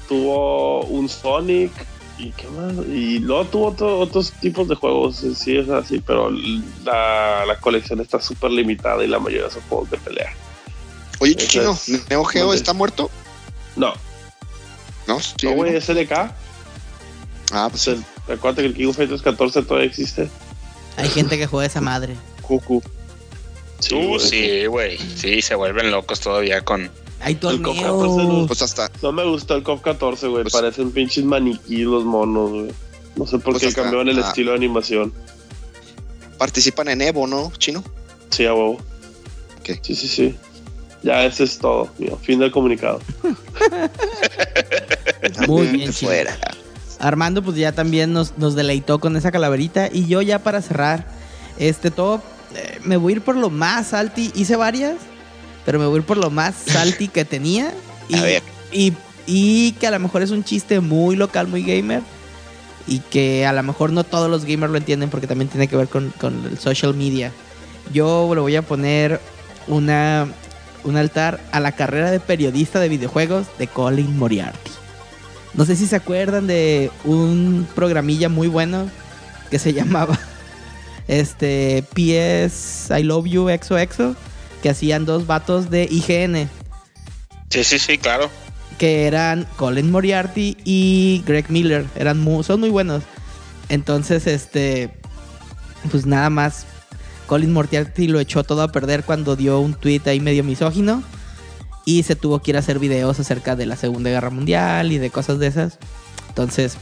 tuvo 0.08 0.84
un 0.84 1.08
Sonic 1.08 1.72
y 2.18 2.30
qué 2.32 2.46
más. 2.48 2.74
Y 2.88 3.18
luego 3.20 3.44
tuvo 3.46 3.66
otro- 3.68 3.98
otros 3.98 4.32
tipos 4.32 4.68
de 4.68 4.74
juegos, 4.74 5.24
sí 5.36 5.56
es 5.56 5.68
así, 5.70 5.98
pero 6.00 6.30
la, 6.84 7.44
la 7.46 7.58
colección 7.60 8.00
está 8.00 8.20
súper 8.20 8.50
limitada 8.50 9.02
y 9.02 9.06
la 9.08 9.18
mayoría 9.18 9.50
son 9.50 9.62
juegos 9.68 9.90
de 9.90 9.96
pelea. 9.98 10.32
Oye, 11.20 11.34
Eso 11.38 11.46
Chino, 11.48 11.72
es- 11.72 12.08
¿Neo 12.10 12.24
Geo 12.24 12.52
está 12.52 12.72
muerto? 12.74 13.10
No, 13.76 13.92
No, 15.06 15.18
sí, 15.20 15.34
no, 15.44 15.52
güey, 15.54 15.72
¿no? 15.72 15.78
es 15.78 15.88
LK. 15.88 16.12
Ah, 17.52 17.68
pues 17.70 17.88
el, 17.88 18.04
recuerda 18.28 18.62
que 18.62 18.68
el 18.68 18.74
King 18.74 18.88
of 18.88 18.96
Fighters 18.96 19.22
14 19.22 19.62
todavía 19.62 19.88
existe. 19.88 20.28
Hay 20.96 21.08
gente 21.08 21.36
que 21.38 21.46
juega 21.46 21.66
esa 21.66 21.80
madre. 21.80 22.14
Cucu. 22.42 22.82
Sí, 23.80 23.94
Uh, 23.94 24.08
güey. 24.08 24.20
sí, 24.20 24.66
güey. 24.66 24.98
Sí, 24.98 25.42
se 25.42 25.54
vuelven 25.54 25.90
locos 25.90 26.20
todavía 26.20 26.62
con. 26.64 26.90
Hay 27.20 27.34
El 27.34 27.40
Coca 27.62 27.80
torneos. 27.82 28.46
Pues 28.46 28.62
hasta, 28.62 28.90
No 29.02 29.12
me 29.12 29.24
gustó 29.24 29.54
el 29.56 29.62
COP 29.62 29.82
14, 29.82 30.28
güey. 30.28 30.42
Pues- 30.44 30.52
Parecen 30.52 30.90
pinches 30.90 31.24
maniquí 31.24 31.78
los 31.84 32.04
monos, 32.04 32.50
güey. 32.50 32.70
No 33.16 33.26
sé 33.26 33.38
por 33.38 33.54
Pues 33.54 33.62
qué 33.62 33.68
hasta- 33.68 33.82
cambiaron 33.82 34.08
el 34.08 34.18
ah. 34.22 34.28
estilo 34.28 34.50
de 34.52 34.56
animación. 34.58 35.12
participan 36.38 36.88
en 36.88 37.00
Evo, 37.00 37.26
¿no, 37.26 37.52
Chino? 37.58 37.82
Sí, 38.30 38.44
a 38.44 38.52
huevo. 38.52 38.78
Ok. 39.60 39.78
Sí, 39.82 39.94
sí, 39.94 40.08
sí. 40.08 40.36
Ya, 41.02 41.24
ese 41.24 41.44
es 41.44 41.58
todo. 41.58 41.88
mío. 41.98 42.18
Fin 42.22 42.40
del 42.40 42.50
comunicado. 42.50 43.00
Muy 45.46 45.66
bien, 45.68 45.92
Chino. 45.92 46.10
fuera. 46.10 46.36
Armando 46.98 47.42
pues 47.42 47.56
ya 47.56 47.72
también 47.72 48.12
nos, 48.12 48.36
nos 48.38 48.54
deleitó 48.54 48.98
con 48.98 49.16
esa 49.16 49.30
calaverita. 49.30 49.88
Y 49.92 50.06
yo 50.06 50.22
ya 50.22 50.38
para 50.40 50.60
cerrar 50.62 51.06
este 51.58 51.90
top, 51.90 52.20
eh, 52.54 52.80
me 52.84 52.96
voy 52.96 53.12
a 53.12 53.16
ir 53.16 53.22
por 53.22 53.36
lo 53.36 53.50
más 53.50 53.88
salty. 53.88 54.32
Hice 54.34 54.56
varias, 54.56 54.96
pero 55.64 55.78
me 55.78 55.86
voy 55.86 55.96
a 55.96 55.98
ir 55.98 56.06
por 56.06 56.16
lo 56.16 56.30
más 56.30 56.54
salty 56.66 57.08
que 57.08 57.24
tenía. 57.24 57.72
Y, 58.08 58.16
A 58.16 58.22
ver. 58.22 58.42
Y, 58.72 58.92
y 59.26 59.72
que 59.72 59.86
a 59.86 59.90
lo 59.90 59.98
mejor 59.98 60.22
es 60.22 60.30
un 60.30 60.44
chiste 60.44 60.80
muy 60.80 61.16
local, 61.16 61.48
muy 61.48 61.62
gamer. 61.62 62.02
Y 62.86 62.98
que 62.98 63.46
a 63.46 63.52
lo 63.52 63.62
mejor 63.62 63.92
no 63.92 64.04
todos 64.04 64.30
los 64.30 64.44
gamers 64.44 64.70
lo 64.70 64.76
entienden 64.76 65.08
porque 65.08 65.26
también 65.26 65.48
tiene 65.48 65.68
que 65.68 65.76
ver 65.76 65.88
con, 65.88 66.12
con 66.20 66.44
el 66.44 66.58
social 66.58 66.94
media. 66.94 67.32
Yo 67.92 68.34
le 68.34 68.40
voy 68.40 68.56
a 68.56 68.62
poner 68.62 69.20
una, 69.68 70.26
un 70.84 70.96
altar 70.96 71.40
a 71.52 71.60
la 71.60 71.72
carrera 71.72 72.10
de 72.10 72.20
periodista 72.20 72.80
de 72.80 72.90
videojuegos 72.90 73.46
de 73.58 73.68
Colin 73.68 74.18
Moriarty. 74.18 74.70
No 75.54 75.64
sé 75.64 75.76
si 75.76 75.86
se 75.86 75.96
acuerdan 75.96 76.46
de 76.46 76.90
un 77.04 77.66
programilla 77.74 78.28
muy 78.28 78.48
bueno 78.48 78.90
que 79.50 79.58
se 79.58 79.72
llamaba 79.72 80.18
este 81.08 81.84
PS 81.94 82.90
I 82.98 83.02
Love 83.02 83.26
You 83.26 83.48
XOXO 83.48 84.14
que 84.62 84.70
hacían 84.70 85.04
dos 85.04 85.26
vatos 85.26 85.70
de 85.70 85.84
IGN 85.90 86.48
Sí, 87.50 87.62
sí, 87.64 87.78
sí, 87.78 87.98
claro. 87.98 88.30
que 88.78 89.06
eran 89.06 89.46
Colin 89.56 89.90
Moriarty 89.90 90.56
y 90.64 91.22
Greg 91.26 91.50
Miller. 91.50 91.86
Eran 91.94 92.18
mu- 92.20 92.42
son 92.42 92.58
muy 92.60 92.70
buenos. 92.70 93.02
Entonces, 93.68 94.26
este, 94.26 94.90
pues 95.90 96.04
nada 96.06 96.30
más, 96.30 96.66
Colin 97.26 97.52
Moriarty 97.52 98.08
lo 98.08 98.18
echó 98.18 98.42
todo 98.42 98.62
a 98.62 98.72
perder 98.72 99.04
cuando 99.04 99.36
dio 99.36 99.60
un 99.60 99.74
tweet 99.74 100.02
ahí 100.06 100.18
medio 100.20 100.42
misógino 100.42 101.02
y 101.84 102.02
se 102.02 102.16
tuvo 102.16 102.40
que 102.40 102.50
ir 102.52 102.56
a 102.56 102.60
hacer 102.60 102.78
videos 102.80 103.20
acerca 103.20 103.54
de 103.54 103.66
la 103.66 103.76
Segunda 103.76 104.10
Guerra 104.10 104.30
Mundial 104.30 104.90
y 104.90 104.98
de 104.98 105.10
cosas 105.10 105.38
de 105.38 105.46
esas. 105.46 105.78
Entonces, 106.28 106.76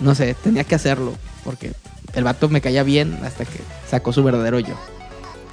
no 0.00 0.14
sé, 0.14 0.34
tenía 0.44 0.62
que 0.64 0.74
hacerlo 0.76 1.14
porque 1.42 1.72
el 2.14 2.24
vato 2.24 2.48
me 2.48 2.60
caía 2.60 2.82
bien 2.82 3.18
hasta 3.24 3.44
que 3.44 3.60
sacó 3.88 4.12
su 4.12 4.22
verdadero 4.22 4.58
yo. 4.60 4.74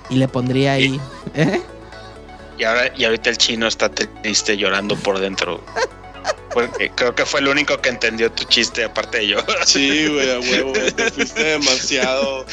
Y 0.10 0.16
le 0.16 0.28
pondría 0.28 0.74
ahí... 0.74 1.00
¿Eh? 1.36 1.62
Y 2.58 2.64
ahora, 2.64 2.92
y 2.96 3.04
ahorita 3.04 3.30
el 3.30 3.38
chino 3.38 3.68
está 3.68 3.90
triste 3.90 4.56
llorando 4.56 4.96
por 4.96 5.20
dentro. 5.20 5.62
Porque 6.56 6.90
creo 6.96 7.14
que 7.14 7.26
fue 7.26 7.42
el 7.42 7.50
único 7.50 7.82
que 7.82 7.90
entendió 7.90 8.32
tu 8.32 8.46
chiste, 8.46 8.86
aparte 8.86 9.18
de 9.18 9.28
yo. 9.28 9.40
Sí, 9.66 10.08
güey, 10.08 10.32
a 10.32 10.40
huevo. 10.40 10.72
Te 10.96 11.12
fuiste 11.12 11.44
demasiado. 11.44 12.46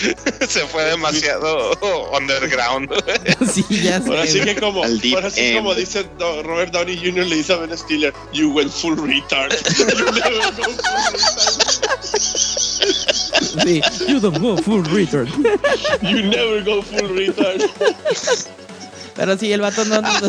Se 0.48 0.66
fue 0.66 0.82
demasiado 0.86 1.70
underground. 2.10 2.90
sí, 3.52 3.64
ya 3.80 4.02
sé. 4.02 4.08
Ahora 4.08 4.26
sí 4.26 4.40
que 4.40 4.56
como, 4.56 4.82
ahora 4.82 5.30
sí 5.30 5.54
como 5.54 5.72
dice 5.76 6.04
Robert 6.18 6.72
Downey 6.72 6.96
Jr. 6.96 7.26
le 7.26 7.36
dice 7.36 7.52
a 7.52 7.58
Ben 7.58 7.78
Stiller, 7.78 8.12
you 8.32 8.50
went 8.50 8.72
full 8.72 8.96
retard. 8.96 9.52
You 9.78 9.86
never 9.86 10.06
go 10.06 10.62
full 10.64 10.74
Sí, 13.62 13.80
you 14.08 14.18
don't 14.20 14.38
go 14.38 14.56
full 14.56 14.82
retard. 14.86 15.28
You 16.02 16.22
never 16.22 16.62
go 16.64 16.82
full 16.82 17.08
retard. 17.16 17.60
Pero 19.14 19.36
sí, 19.36 19.52
el 19.52 19.60
vato 19.60 19.84
no, 19.84 20.00
nos- 20.00 20.22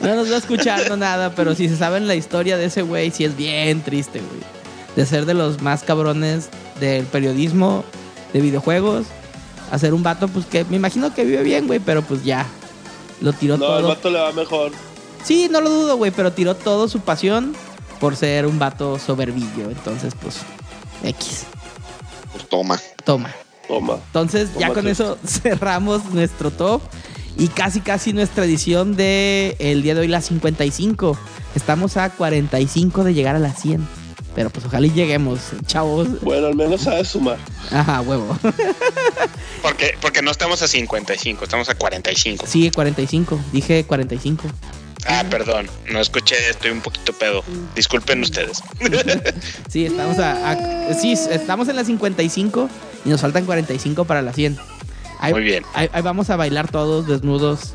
no 0.00 0.14
nos 0.14 0.30
va 0.30 0.34
a 0.36 0.38
escuchar, 0.38 0.88
no 0.88 0.96
nada. 0.96 1.34
Pero 1.34 1.54
si 1.54 1.68
se 1.68 1.76
saben 1.76 2.06
la 2.06 2.14
historia 2.14 2.56
de 2.56 2.66
ese 2.66 2.82
güey, 2.82 3.10
sí 3.10 3.24
es 3.24 3.36
bien 3.36 3.82
triste, 3.82 4.20
güey. 4.20 4.40
De 4.96 5.06
ser 5.06 5.26
de 5.26 5.34
los 5.34 5.60
más 5.60 5.82
cabrones 5.82 6.48
del 6.80 7.04
periodismo 7.06 7.84
de 8.32 8.40
videojuegos. 8.40 9.06
A 9.72 9.78
ser 9.78 9.92
un 9.92 10.02
vato, 10.02 10.28
pues 10.28 10.46
que 10.46 10.64
me 10.64 10.76
imagino 10.76 11.12
que 11.14 11.24
vive 11.24 11.42
bien, 11.42 11.66
güey. 11.66 11.80
Pero 11.80 12.02
pues 12.02 12.24
ya. 12.24 12.46
Lo 13.20 13.32
tiró 13.32 13.56
No, 13.58 13.66
al 13.66 13.80
todo. 13.80 13.88
vato 13.88 14.10
le 14.10 14.20
va 14.20 14.32
mejor. 14.32 14.70
Sí, 15.24 15.48
no 15.50 15.60
lo 15.60 15.68
dudo, 15.68 15.96
güey. 15.96 16.12
Pero 16.12 16.32
tiró 16.32 16.54
todo 16.54 16.86
su 16.88 17.00
pasión 17.00 17.54
por 17.98 18.14
ser 18.14 18.46
un 18.46 18.58
vato 18.60 18.98
soberbillo. 19.00 19.68
Entonces, 19.70 20.14
pues, 20.22 20.36
X. 21.04 21.44
Pues 22.32 22.48
toma. 22.48 22.78
Toma. 23.04 23.30
Toma. 23.66 23.94
Entonces, 24.06 24.50
ya 24.54 24.68
Toma 24.68 24.74
con 24.74 24.84
tú. 24.84 24.88
eso 24.90 25.18
cerramos 25.26 26.04
nuestro 26.06 26.50
top 26.50 26.82
y 27.36 27.48
casi 27.48 27.80
casi 27.80 28.12
nuestra 28.12 28.44
edición 28.44 28.96
de 28.96 29.56
el 29.58 29.82
día 29.82 29.94
de 29.94 30.00
hoy 30.00 30.08
la 30.08 30.20
55. 30.20 31.18
Estamos 31.54 31.96
a 31.96 32.10
45 32.10 33.04
de 33.04 33.14
llegar 33.14 33.36
a 33.36 33.38
las 33.38 33.60
100. 33.60 33.86
Pero 34.34 34.50
pues 34.50 34.66
ojalá 34.66 34.86
y 34.86 34.90
lleguemos, 34.90 35.40
chavos. 35.66 36.20
Bueno, 36.20 36.46
al 36.46 36.54
menos 36.54 36.82
sabes 36.82 37.08
sumar. 37.08 37.38
Ajá, 37.72 38.00
huevo. 38.02 38.38
Porque, 39.62 39.96
porque 40.00 40.22
no 40.22 40.30
estamos 40.30 40.62
a 40.62 40.68
55, 40.68 41.42
estamos 41.44 41.68
a 41.68 41.74
45. 41.74 42.46
Sí, 42.46 42.70
45. 42.70 43.40
Dije 43.52 43.84
45. 43.84 44.44
Ah, 45.06 45.24
perdón, 45.30 45.68
no 45.90 46.00
escuché, 46.00 46.34
estoy 46.50 46.70
un 46.70 46.80
poquito 46.80 47.12
pedo. 47.12 47.42
Disculpen 47.74 48.22
ustedes. 48.22 48.60
Sí, 49.70 49.86
estamos 49.86 50.18
a, 50.18 50.50
a- 50.52 50.94
sí, 50.94 51.12
estamos 51.12 51.68
en 51.68 51.76
la 51.76 51.84
55 51.84 52.68
y 53.04 53.08
nos 53.10 53.20
faltan 53.20 53.44
45 53.44 54.04
para 54.06 54.22
la 54.22 54.32
100. 54.32 54.58
Ahí, 55.20 55.32
Muy 55.32 55.42
bien. 55.42 55.64
ahí- 55.74 55.88
ahí 55.92 56.02
vamos 56.02 56.30
a 56.30 56.36
bailar 56.36 56.70
todos 56.70 57.06
desnudos 57.06 57.74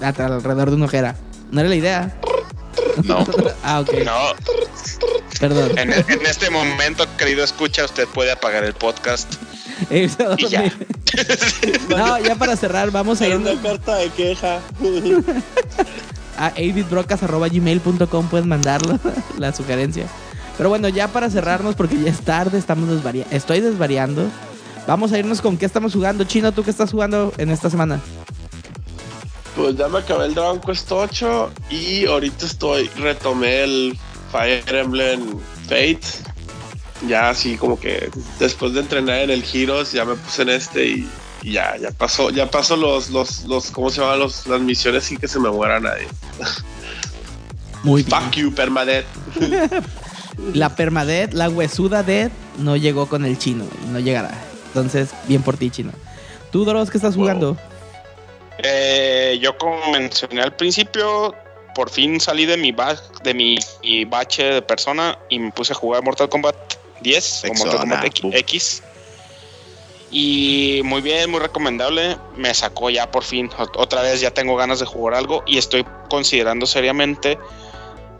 alrededor 0.00 0.70
de 0.70 0.76
una 0.76 0.86
ojera. 0.86 1.16
¿No 1.50 1.60
era 1.60 1.68
la 1.68 1.74
idea? 1.76 2.16
No. 3.04 3.26
ah, 3.62 3.80
ok. 3.80 3.92
No, 4.04 4.16
Perdón. 5.40 5.78
en, 5.78 5.92
en 5.92 6.26
este 6.26 6.50
momento, 6.50 7.06
querido 7.16 7.44
escucha, 7.44 7.84
usted 7.84 8.06
puede 8.08 8.32
apagar 8.32 8.64
el 8.64 8.74
podcast. 8.74 9.34
Y 9.90 10.08
ya. 10.48 10.72
No, 11.88 12.18
ya 12.18 12.34
para 12.34 12.56
cerrar, 12.56 12.90
vamos 12.90 13.20
a 13.20 13.28
irnos 13.28 13.52
una 13.52 13.62
carta 13.62 13.96
de 13.96 14.08
queja. 14.10 14.60
A 16.38 16.48
avidbrocas.gmail.com 16.48 18.28
pueden 18.28 18.48
mandarlo, 18.48 18.98
la 19.38 19.52
sugerencia. 19.52 20.06
Pero 20.56 20.68
bueno, 20.70 20.88
ya 20.88 21.08
para 21.08 21.30
cerrarnos, 21.30 21.74
porque 21.74 22.00
ya 22.00 22.10
es 22.10 22.20
tarde, 22.20 22.58
estamos 22.58 22.88
desvariando. 22.88 23.34
Estoy 23.34 23.60
desvariando. 23.60 24.28
Vamos 24.86 25.12
a 25.12 25.18
irnos 25.18 25.40
con 25.40 25.58
qué 25.58 25.66
estamos 25.66 25.92
jugando. 25.92 26.24
Chino, 26.24 26.52
¿tú 26.52 26.64
qué 26.64 26.70
estás 26.70 26.90
jugando 26.90 27.32
en 27.38 27.50
esta 27.50 27.68
semana? 27.70 28.00
Pues 29.54 29.76
ya 29.76 29.88
me 29.88 29.98
acabé 29.98 30.26
el 30.26 30.34
Dragon 30.34 30.60
Quest 30.60 30.90
8 30.90 31.50
y 31.70 32.06
ahorita 32.06 32.46
estoy, 32.46 32.88
retomé 32.96 33.64
el 33.64 33.98
Fire 34.32 34.62
Emblem 34.74 35.38
Fate. 35.64 36.00
Ya 37.06 37.30
así 37.30 37.56
como 37.56 37.78
que 37.78 38.10
después 38.38 38.72
de 38.72 38.80
entrenar 38.80 39.20
en 39.20 39.30
el 39.30 39.44
Heroes 39.44 39.92
ya 39.92 40.04
me 40.04 40.14
puse 40.14 40.42
en 40.42 40.48
este 40.48 40.86
y, 40.86 41.08
y 41.42 41.52
ya, 41.52 41.76
ya 41.76 41.90
pasó, 41.90 42.30
ya 42.30 42.50
pasó 42.50 42.76
los, 42.76 43.10
los, 43.10 43.44
los, 43.44 43.70
¿cómo 43.70 43.90
se 43.90 44.00
llaman? 44.00 44.18
Los, 44.18 44.46
las 44.46 44.60
misiones 44.60 45.04
sin 45.04 45.18
que 45.18 45.28
se 45.28 45.38
me 45.38 45.50
muera 45.50 45.78
nadie. 45.80 46.08
Muy 47.82 48.02
bien. 48.02 48.20
Fuck 48.20 48.34
you, 48.34 48.54
permadeath. 48.54 49.04
La 50.54 50.74
permadeath, 50.74 51.32
la 51.32 51.48
huesuda 51.48 52.02
dead, 52.02 52.30
no 52.58 52.76
llegó 52.76 53.08
con 53.08 53.24
el 53.24 53.38
chino 53.38 53.64
y 53.84 53.90
no 53.90 54.00
llegará. 54.00 54.30
Entonces, 54.68 55.10
bien 55.26 55.42
por 55.42 55.56
ti, 55.56 55.70
chino. 55.70 55.92
¿Tú, 56.52 56.64
Doros, 56.64 56.90
qué 56.90 56.98
estás 56.98 57.14
Wow. 57.16 57.24
jugando? 57.24 57.56
Eh, 58.58 59.38
yo 59.40 59.56
como 59.56 59.92
mencioné 59.92 60.42
al 60.42 60.54
principio, 60.54 61.34
por 61.74 61.90
fin 61.90 62.20
salí 62.20 62.44
de 62.46 62.56
mi, 62.56 62.72
ba- 62.72 63.00
de 63.22 63.34
mi, 63.34 63.56
mi 63.82 64.04
bache 64.04 64.42
de 64.44 64.62
persona 64.62 65.16
y 65.28 65.38
me 65.38 65.52
puse 65.52 65.72
a 65.72 65.76
jugar 65.76 66.02
Mortal 66.02 66.28
Kombat 66.28 66.56
10 67.00 67.44
o 67.44 67.54
Mortal 67.54 67.78
Kombat. 67.80 68.04
X. 68.32 68.82
Y 70.10 70.80
muy 70.84 71.02
bien, 71.02 71.30
muy 71.30 71.40
recomendable. 71.40 72.16
Me 72.36 72.54
sacó 72.54 72.88
ya 72.90 73.10
por 73.10 73.24
fin. 73.24 73.50
ot- 73.50 73.72
Otra 73.76 74.02
vez 74.02 74.20
ya 74.20 74.30
tengo 74.30 74.56
ganas 74.56 74.78
de 74.80 74.86
jugar 74.86 75.14
algo 75.14 75.42
y 75.46 75.58
estoy 75.58 75.84
considerando 76.08 76.66
seriamente 76.66 77.38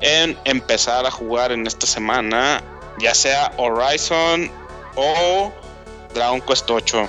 en 0.00 0.38
empezar 0.44 1.06
a 1.06 1.10
jugar 1.10 1.50
en 1.52 1.66
esta 1.66 1.86
semana, 1.86 2.62
ya 2.98 3.14
sea 3.14 3.52
Horizon 3.56 4.50
o 4.96 5.50
Dragon 6.14 6.40
Quest 6.42 6.70
8. 6.70 7.08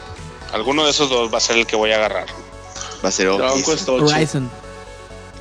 Alguno 0.53 0.85
de 0.85 0.91
esos 0.91 1.09
dos 1.09 1.31
va 1.31 1.37
a 1.37 1.41
ser 1.41 1.57
el 1.57 1.67
que 1.67 1.75
voy 1.75 1.91
a 1.91 1.95
agarrar. 1.97 2.25
Va 3.03 3.09
a 3.09 3.11
ser 3.11 3.27
Dragon. 3.27 3.61
Quest 3.63 3.87
8. 3.89 4.05
Horizon. 4.05 4.49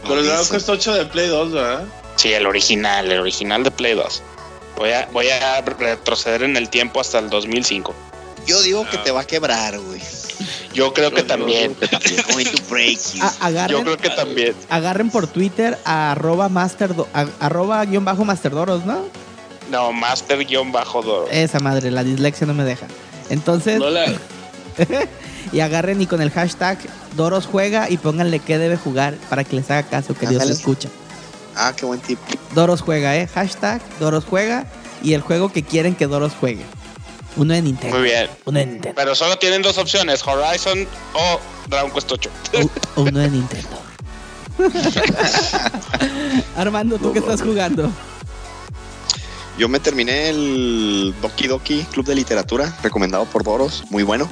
Pero 0.02 0.20
el 0.20 0.26
Dragon 0.26 0.48
Quest 0.48 0.68
8 0.68 0.94
de 0.94 1.04
Play 1.06 1.28
2, 1.28 1.52
¿verdad? 1.52 1.84
Sí, 2.16 2.32
el 2.32 2.46
original, 2.46 3.10
el 3.10 3.20
original 3.20 3.62
de 3.62 3.70
Play 3.70 3.94
2. 3.94 4.22
Voy 4.76 4.90
a, 4.90 5.08
voy 5.12 5.28
a 5.28 5.60
retroceder 5.60 6.42
en 6.42 6.56
el 6.56 6.68
tiempo 6.68 7.00
hasta 7.00 7.18
el 7.20 7.30
2005. 7.30 7.94
Yo 8.48 8.62
digo 8.62 8.88
que 8.90 8.96
te 8.98 9.10
va 9.10 9.20
a 9.20 9.24
quebrar, 9.26 9.78
güey. 9.78 10.00
Yo 10.72 10.94
creo 10.94 11.12
que 11.12 11.22
también. 11.22 11.76
Yo 13.68 13.82
creo 13.82 13.96
que 13.98 14.10
también. 14.10 14.54
agarren 14.70 15.10
por 15.10 15.26
Twitter 15.26 15.78
a 15.84 16.12
arroba 16.12 16.48
master, 16.48 16.94
a- 17.12 17.26
arroba 17.40 17.84
guion 17.84 18.04
bajo 18.04 18.24
masterdoros, 18.24 18.86
¿no? 18.86 19.02
No, 19.70 19.92
Master-Doro. 19.92 21.26
Esa 21.30 21.58
madre, 21.60 21.90
la 21.90 22.02
dislexia 22.02 22.46
no 22.46 22.54
me 22.54 22.64
deja. 22.64 22.86
Entonces, 23.28 23.78
No 23.78 23.88
y 25.52 25.60
agarren 25.60 26.00
y 26.00 26.06
con 26.06 26.22
el 26.22 26.30
hashtag 26.30 26.78
Doros 27.16 27.46
juega 27.46 27.90
y 27.90 27.98
pónganle 27.98 28.38
qué 28.38 28.56
debe 28.56 28.76
jugar 28.76 29.14
para 29.28 29.44
que 29.44 29.56
les 29.56 29.70
haga 29.70 29.82
caso, 29.82 30.14
que 30.14 30.26
Dios 30.26 30.40
Ándale. 30.40 30.52
escucha. 30.52 30.88
Ah, 31.54 31.74
qué 31.76 31.84
buen 31.84 32.00
tip. 32.00 32.18
Doros 32.54 32.80
juega, 32.80 33.14
eh. 33.16 33.26
Hashtag 33.26 33.82
Doros 33.98 34.24
juega 34.24 34.66
y 35.02 35.12
el 35.14 35.20
juego 35.20 35.52
que 35.52 35.62
quieren 35.62 35.94
que 35.94 36.06
Doros 36.06 36.32
juegue. 36.38 36.64
Uno 37.38 37.54
de 37.54 37.62
Nintendo. 37.62 37.96
Muy 37.96 38.04
bien. 38.04 38.28
Uno 38.44 38.58
de 38.58 38.66
Nintendo. 38.66 38.94
Pero 38.96 39.14
solo 39.14 39.38
tienen 39.38 39.62
dos 39.62 39.78
opciones, 39.78 40.26
Horizon 40.26 40.86
o 41.14 41.40
Dragon 41.68 41.90
Quest 41.92 42.10
8. 42.10 42.30
O 42.96 43.02
uno 43.02 43.20
de 43.20 43.30
Nintendo. 43.30 43.68
Armando, 46.56 46.98
¿tú 46.98 47.12
qué 47.12 47.20
estás 47.20 47.40
jugando? 47.40 47.92
Yo 49.56 49.68
me 49.68 49.78
terminé 49.78 50.30
el 50.30 51.14
Doki 51.22 51.46
Doki 51.46 51.82
Club 51.92 52.06
de 52.06 52.16
Literatura, 52.16 52.76
recomendado 52.82 53.24
por 53.26 53.44
Doros, 53.44 53.84
muy 53.90 54.02
bueno. 54.02 54.28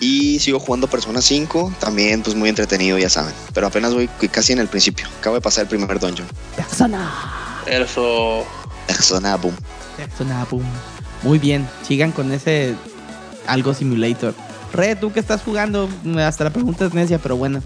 Y 0.00 0.40
sigo 0.40 0.58
jugando 0.58 0.88
Persona 0.88 1.22
5, 1.22 1.74
también 1.78 2.22
pues 2.22 2.34
muy 2.34 2.48
entretenido, 2.48 2.98
ya 2.98 3.08
saben. 3.08 3.32
Pero 3.52 3.68
apenas 3.68 3.94
voy 3.94 4.08
casi 4.30 4.52
en 4.52 4.58
el 4.58 4.66
principio. 4.66 5.06
Acabo 5.20 5.36
de 5.36 5.40
pasar 5.40 5.62
el 5.62 5.68
primer 5.68 6.00
dungeon. 6.00 6.26
Persona. 6.56 7.12
eso. 7.66 8.44
Persona, 8.88 9.36
boom. 9.36 9.54
Persona, 9.96 10.44
boom. 10.50 10.64
Muy 11.24 11.38
bien, 11.38 11.68
sigan 11.82 12.12
con 12.12 12.30
ese 12.32 12.74
algo 13.46 13.74
simulator. 13.74 14.34
Re, 14.72 14.94
¿tú 14.94 15.12
qué 15.12 15.20
estás 15.20 15.42
jugando? 15.42 15.88
Hasta 16.18 16.44
la 16.44 16.50
pregunta 16.50 16.84
es 16.84 16.94
necia, 16.94 17.18
pero 17.18 17.36
bueno. 17.36 17.62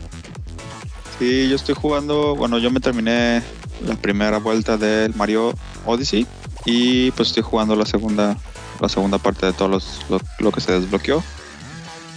Sí, 1.18 1.48
yo 1.48 1.56
estoy 1.56 1.74
jugando, 1.74 2.36
bueno, 2.36 2.58
yo 2.58 2.70
me 2.70 2.78
terminé 2.80 3.42
la 3.84 3.96
primera 3.96 4.38
vuelta 4.38 4.76
del 4.76 5.14
Mario 5.16 5.54
Odyssey 5.84 6.26
y 6.64 7.10
pues 7.12 7.28
estoy 7.28 7.42
jugando 7.42 7.74
la 7.74 7.84
segunda 7.84 8.36
la 8.80 8.88
segunda 8.88 9.18
parte 9.18 9.46
de 9.46 9.52
todo 9.52 9.68
los, 9.68 10.02
lo, 10.38 10.52
que 10.52 10.60
se 10.60 10.72
desbloqueó. 10.72 11.22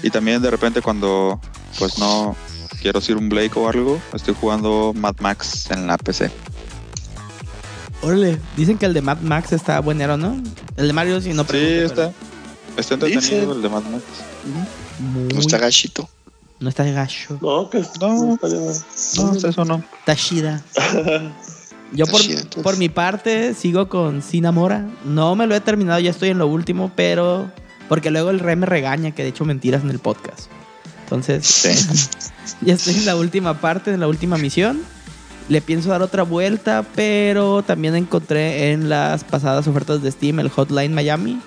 Y 0.04 0.10
también 0.10 0.42
de 0.42 0.52
repente 0.52 0.82
cuando 0.82 1.40
pues 1.80 1.98
no 1.98 2.36
quiero 2.82 3.00
ir 3.08 3.18
un 3.18 3.30
Blake 3.30 3.58
o 3.58 3.68
algo, 3.68 4.00
estoy 4.14 4.36
jugando 4.40 4.94
Mad 4.96 5.16
Max 5.20 5.70
en 5.72 5.88
la 5.88 5.98
PC. 5.98 6.32
Órale, 8.02 8.40
dicen 8.58 8.78
que 8.78 8.86
el 8.86 8.94
de 8.94 9.02
Mad 9.02 9.20
Max 9.22 9.52
está 9.54 9.80
buenero, 9.80 10.18
¿no? 10.18 10.42
El 10.78 10.88
de 10.88 10.94
Mario 10.94 11.22
sí 11.22 11.34
no 11.34 11.44
Sí, 11.44 11.50
pregunto, 11.50 11.94
está, 12.04 12.14
está 12.78 12.94
entretenido 12.96 13.54
el 13.54 13.62
de 13.62 13.70
Mad 13.70 13.84
Max. 13.84 14.04
muy- 15.00 15.34
No 15.34 15.40
está 15.40 15.58
gachito. 15.60 16.10
no 16.60 16.70
está 16.70 16.84
gacho. 16.86 17.38
No, 17.42 17.70
que 17.70 17.84
No. 18.00 18.38
No, 19.18 19.32
hasta 19.32 19.50
eso 19.50 19.66
no. 19.66 19.84
Está 20.00 20.16
chida. 20.16 20.64
Yo 21.94 22.06
por, 22.08 22.22
por 22.64 22.78
mi 22.78 22.88
parte 22.88 23.54
sigo 23.54 23.90
con 23.90 24.22
Sinamora. 24.22 24.88
No 25.04 25.36
me 25.36 25.46
lo 25.46 25.54
he 25.56 25.60
terminado, 25.60 26.00
ya 26.00 26.10
estoy 26.12 26.30
en 26.30 26.38
lo 26.38 26.48
último, 26.48 26.92
pero... 26.96 27.52
Porque 27.90 28.10
luego 28.12 28.30
el 28.30 28.40
re 28.40 28.56
me 28.56 28.66
regaña 28.66 29.12
que 29.12 29.22
he 29.24 29.26
dicho 29.26 29.44
mentiras 29.44 29.84
en 29.84 29.90
el 29.90 30.00
podcast. 30.00 30.50
Entonces, 31.04 32.10
ya 32.62 32.74
estoy 32.76 32.96
en 32.96 33.06
la 33.06 33.18
última 33.18 33.60
parte, 33.60 33.94
en 33.94 34.00
la 34.00 34.08
última 34.08 34.38
misión. 34.38 34.82
Le 35.52 35.60
pienso 35.60 35.90
dar 35.90 36.02
otra 36.02 36.24
vuelta, 36.24 36.86
pero 36.96 37.62
también 37.62 37.94
encontré 37.96 38.72
en 38.72 38.88
las 38.88 39.26
pasadas 39.26 39.68
ofertas 39.68 40.02
de 40.02 40.10
Steam 40.10 40.40
el 40.40 40.48
Hotline 40.50 40.94
Miami, 40.94 41.42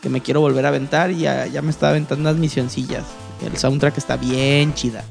que 0.00 0.08
me 0.08 0.22
quiero 0.22 0.40
volver 0.40 0.64
a 0.64 0.68
aventar 0.68 1.10
y 1.10 1.18
ya, 1.18 1.46
ya 1.46 1.60
me 1.60 1.68
está 1.70 1.90
aventando 1.90 2.22
unas 2.22 2.40
misioncillas. 2.40 3.04
El 3.44 3.54
soundtrack 3.58 3.98
está 3.98 4.16
bien 4.16 4.72
chida. 4.72 5.04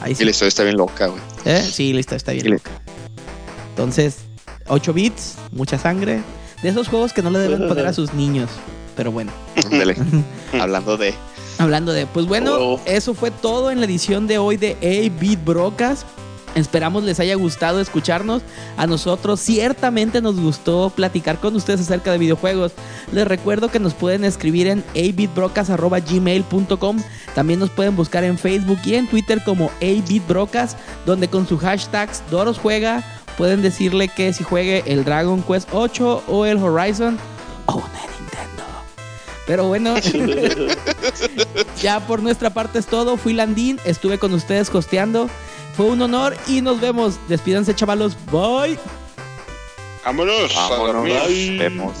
Ahí 0.00 0.14
sí. 0.14 0.22
Y 0.22 0.26
la 0.26 0.30
historia 0.30 0.48
está 0.50 0.62
bien 0.62 0.76
loca, 0.76 1.06
güey. 1.08 1.20
¿Eh? 1.44 1.60
Sí, 1.60 1.92
listo, 1.92 2.14
está 2.14 2.30
bien. 2.30 2.50
Le- 2.50 2.60
Entonces, 3.70 4.18
8 4.68 4.92
bits, 4.92 5.34
mucha 5.50 5.76
sangre. 5.76 6.20
De 6.62 6.68
esos 6.68 6.86
juegos 6.86 7.12
que 7.12 7.22
no 7.22 7.30
le 7.30 7.40
deben 7.40 7.66
poner 7.66 7.86
a 7.86 7.92
sus 7.92 8.14
niños. 8.14 8.48
Pero 8.96 9.10
bueno, 9.10 9.32
Ándale. 9.72 9.96
Hablando 10.60 10.96
de. 10.96 11.14
hablando 11.58 11.92
de. 11.92 12.06
Pues 12.06 12.26
bueno, 12.26 12.52
Oh. 12.60 12.80
eso 12.84 13.14
fue 13.14 13.30
todo 13.32 13.70
en 13.72 13.80
la 13.80 13.86
edición 13.86 14.26
de 14.28 14.38
hoy 14.38 14.56
de 14.56 14.72
A-Beat 14.82 15.44
Brocas. 15.44 16.04
Esperamos 16.54 17.04
les 17.04 17.18
haya 17.20 17.34
gustado 17.34 17.80
escucharnos. 17.80 18.42
A 18.76 18.86
nosotros 18.86 19.40
ciertamente 19.40 20.20
nos 20.20 20.38
gustó 20.38 20.90
platicar 20.90 21.38
con 21.38 21.56
ustedes 21.56 21.80
acerca 21.80 22.12
de 22.12 22.18
videojuegos. 22.18 22.72
Les 23.12 23.26
recuerdo 23.26 23.70
que 23.70 23.78
nos 23.78 23.94
pueden 23.94 24.24
escribir 24.24 24.66
en 24.66 24.84
abitbrocas.gmail.com. 24.90 26.98
También 27.34 27.60
nos 27.60 27.70
pueden 27.70 27.96
buscar 27.96 28.24
en 28.24 28.36
Facebook 28.38 28.80
y 28.84 28.96
en 28.96 29.08
Twitter 29.08 29.42
como 29.44 29.70
abitbrocas, 29.80 30.76
donde 31.06 31.28
con 31.28 31.48
su 31.48 31.56
hashtags 31.58 32.22
Doros 32.30 32.58
Juega 32.58 33.02
pueden 33.36 33.62
decirle 33.62 34.08
que 34.08 34.32
si 34.32 34.42
juegue 34.44 34.82
el 34.86 35.04
Dragon 35.04 35.42
Quest 35.42 35.68
8 35.72 36.24
o 36.28 36.44
el 36.44 36.58
Horizon 36.58 37.18
o 37.66 37.76
una 37.76 37.86
Nintendo. 38.18 38.62
Pero 39.46 39.68
bueno, 39.68 39.94
ya 41.82 42.00
por 42.00 42.22
nuestra 42.22 42.50
parte 42.50 42.78
es 42.78 42.86
todo. 42.86 43.16
Fui 43.16 43.32
Landín, 43.32 43.80
estuve 43.84 44.18
con 44.18 44.34
ustedes 44.34 44.70
costeando. 44.70 45.28
Fue 45.76 45.86
un 45.86 46.02
honor 46.02 46.36
y 46.46 46.60
nos 46.60 46.80
vemos. 46.80 47.18
Despídanse, 47.28 47.74
chavalos. 47.74 48.16
Bye. 48.30 48.78
Vámonos. 50.04 50.56
a 50.56 50.68
Vámonos. 50.68 50.94
dormir. 50.94 51.18
Ay. 51.24 51.58
Vemos. 51.58 51.94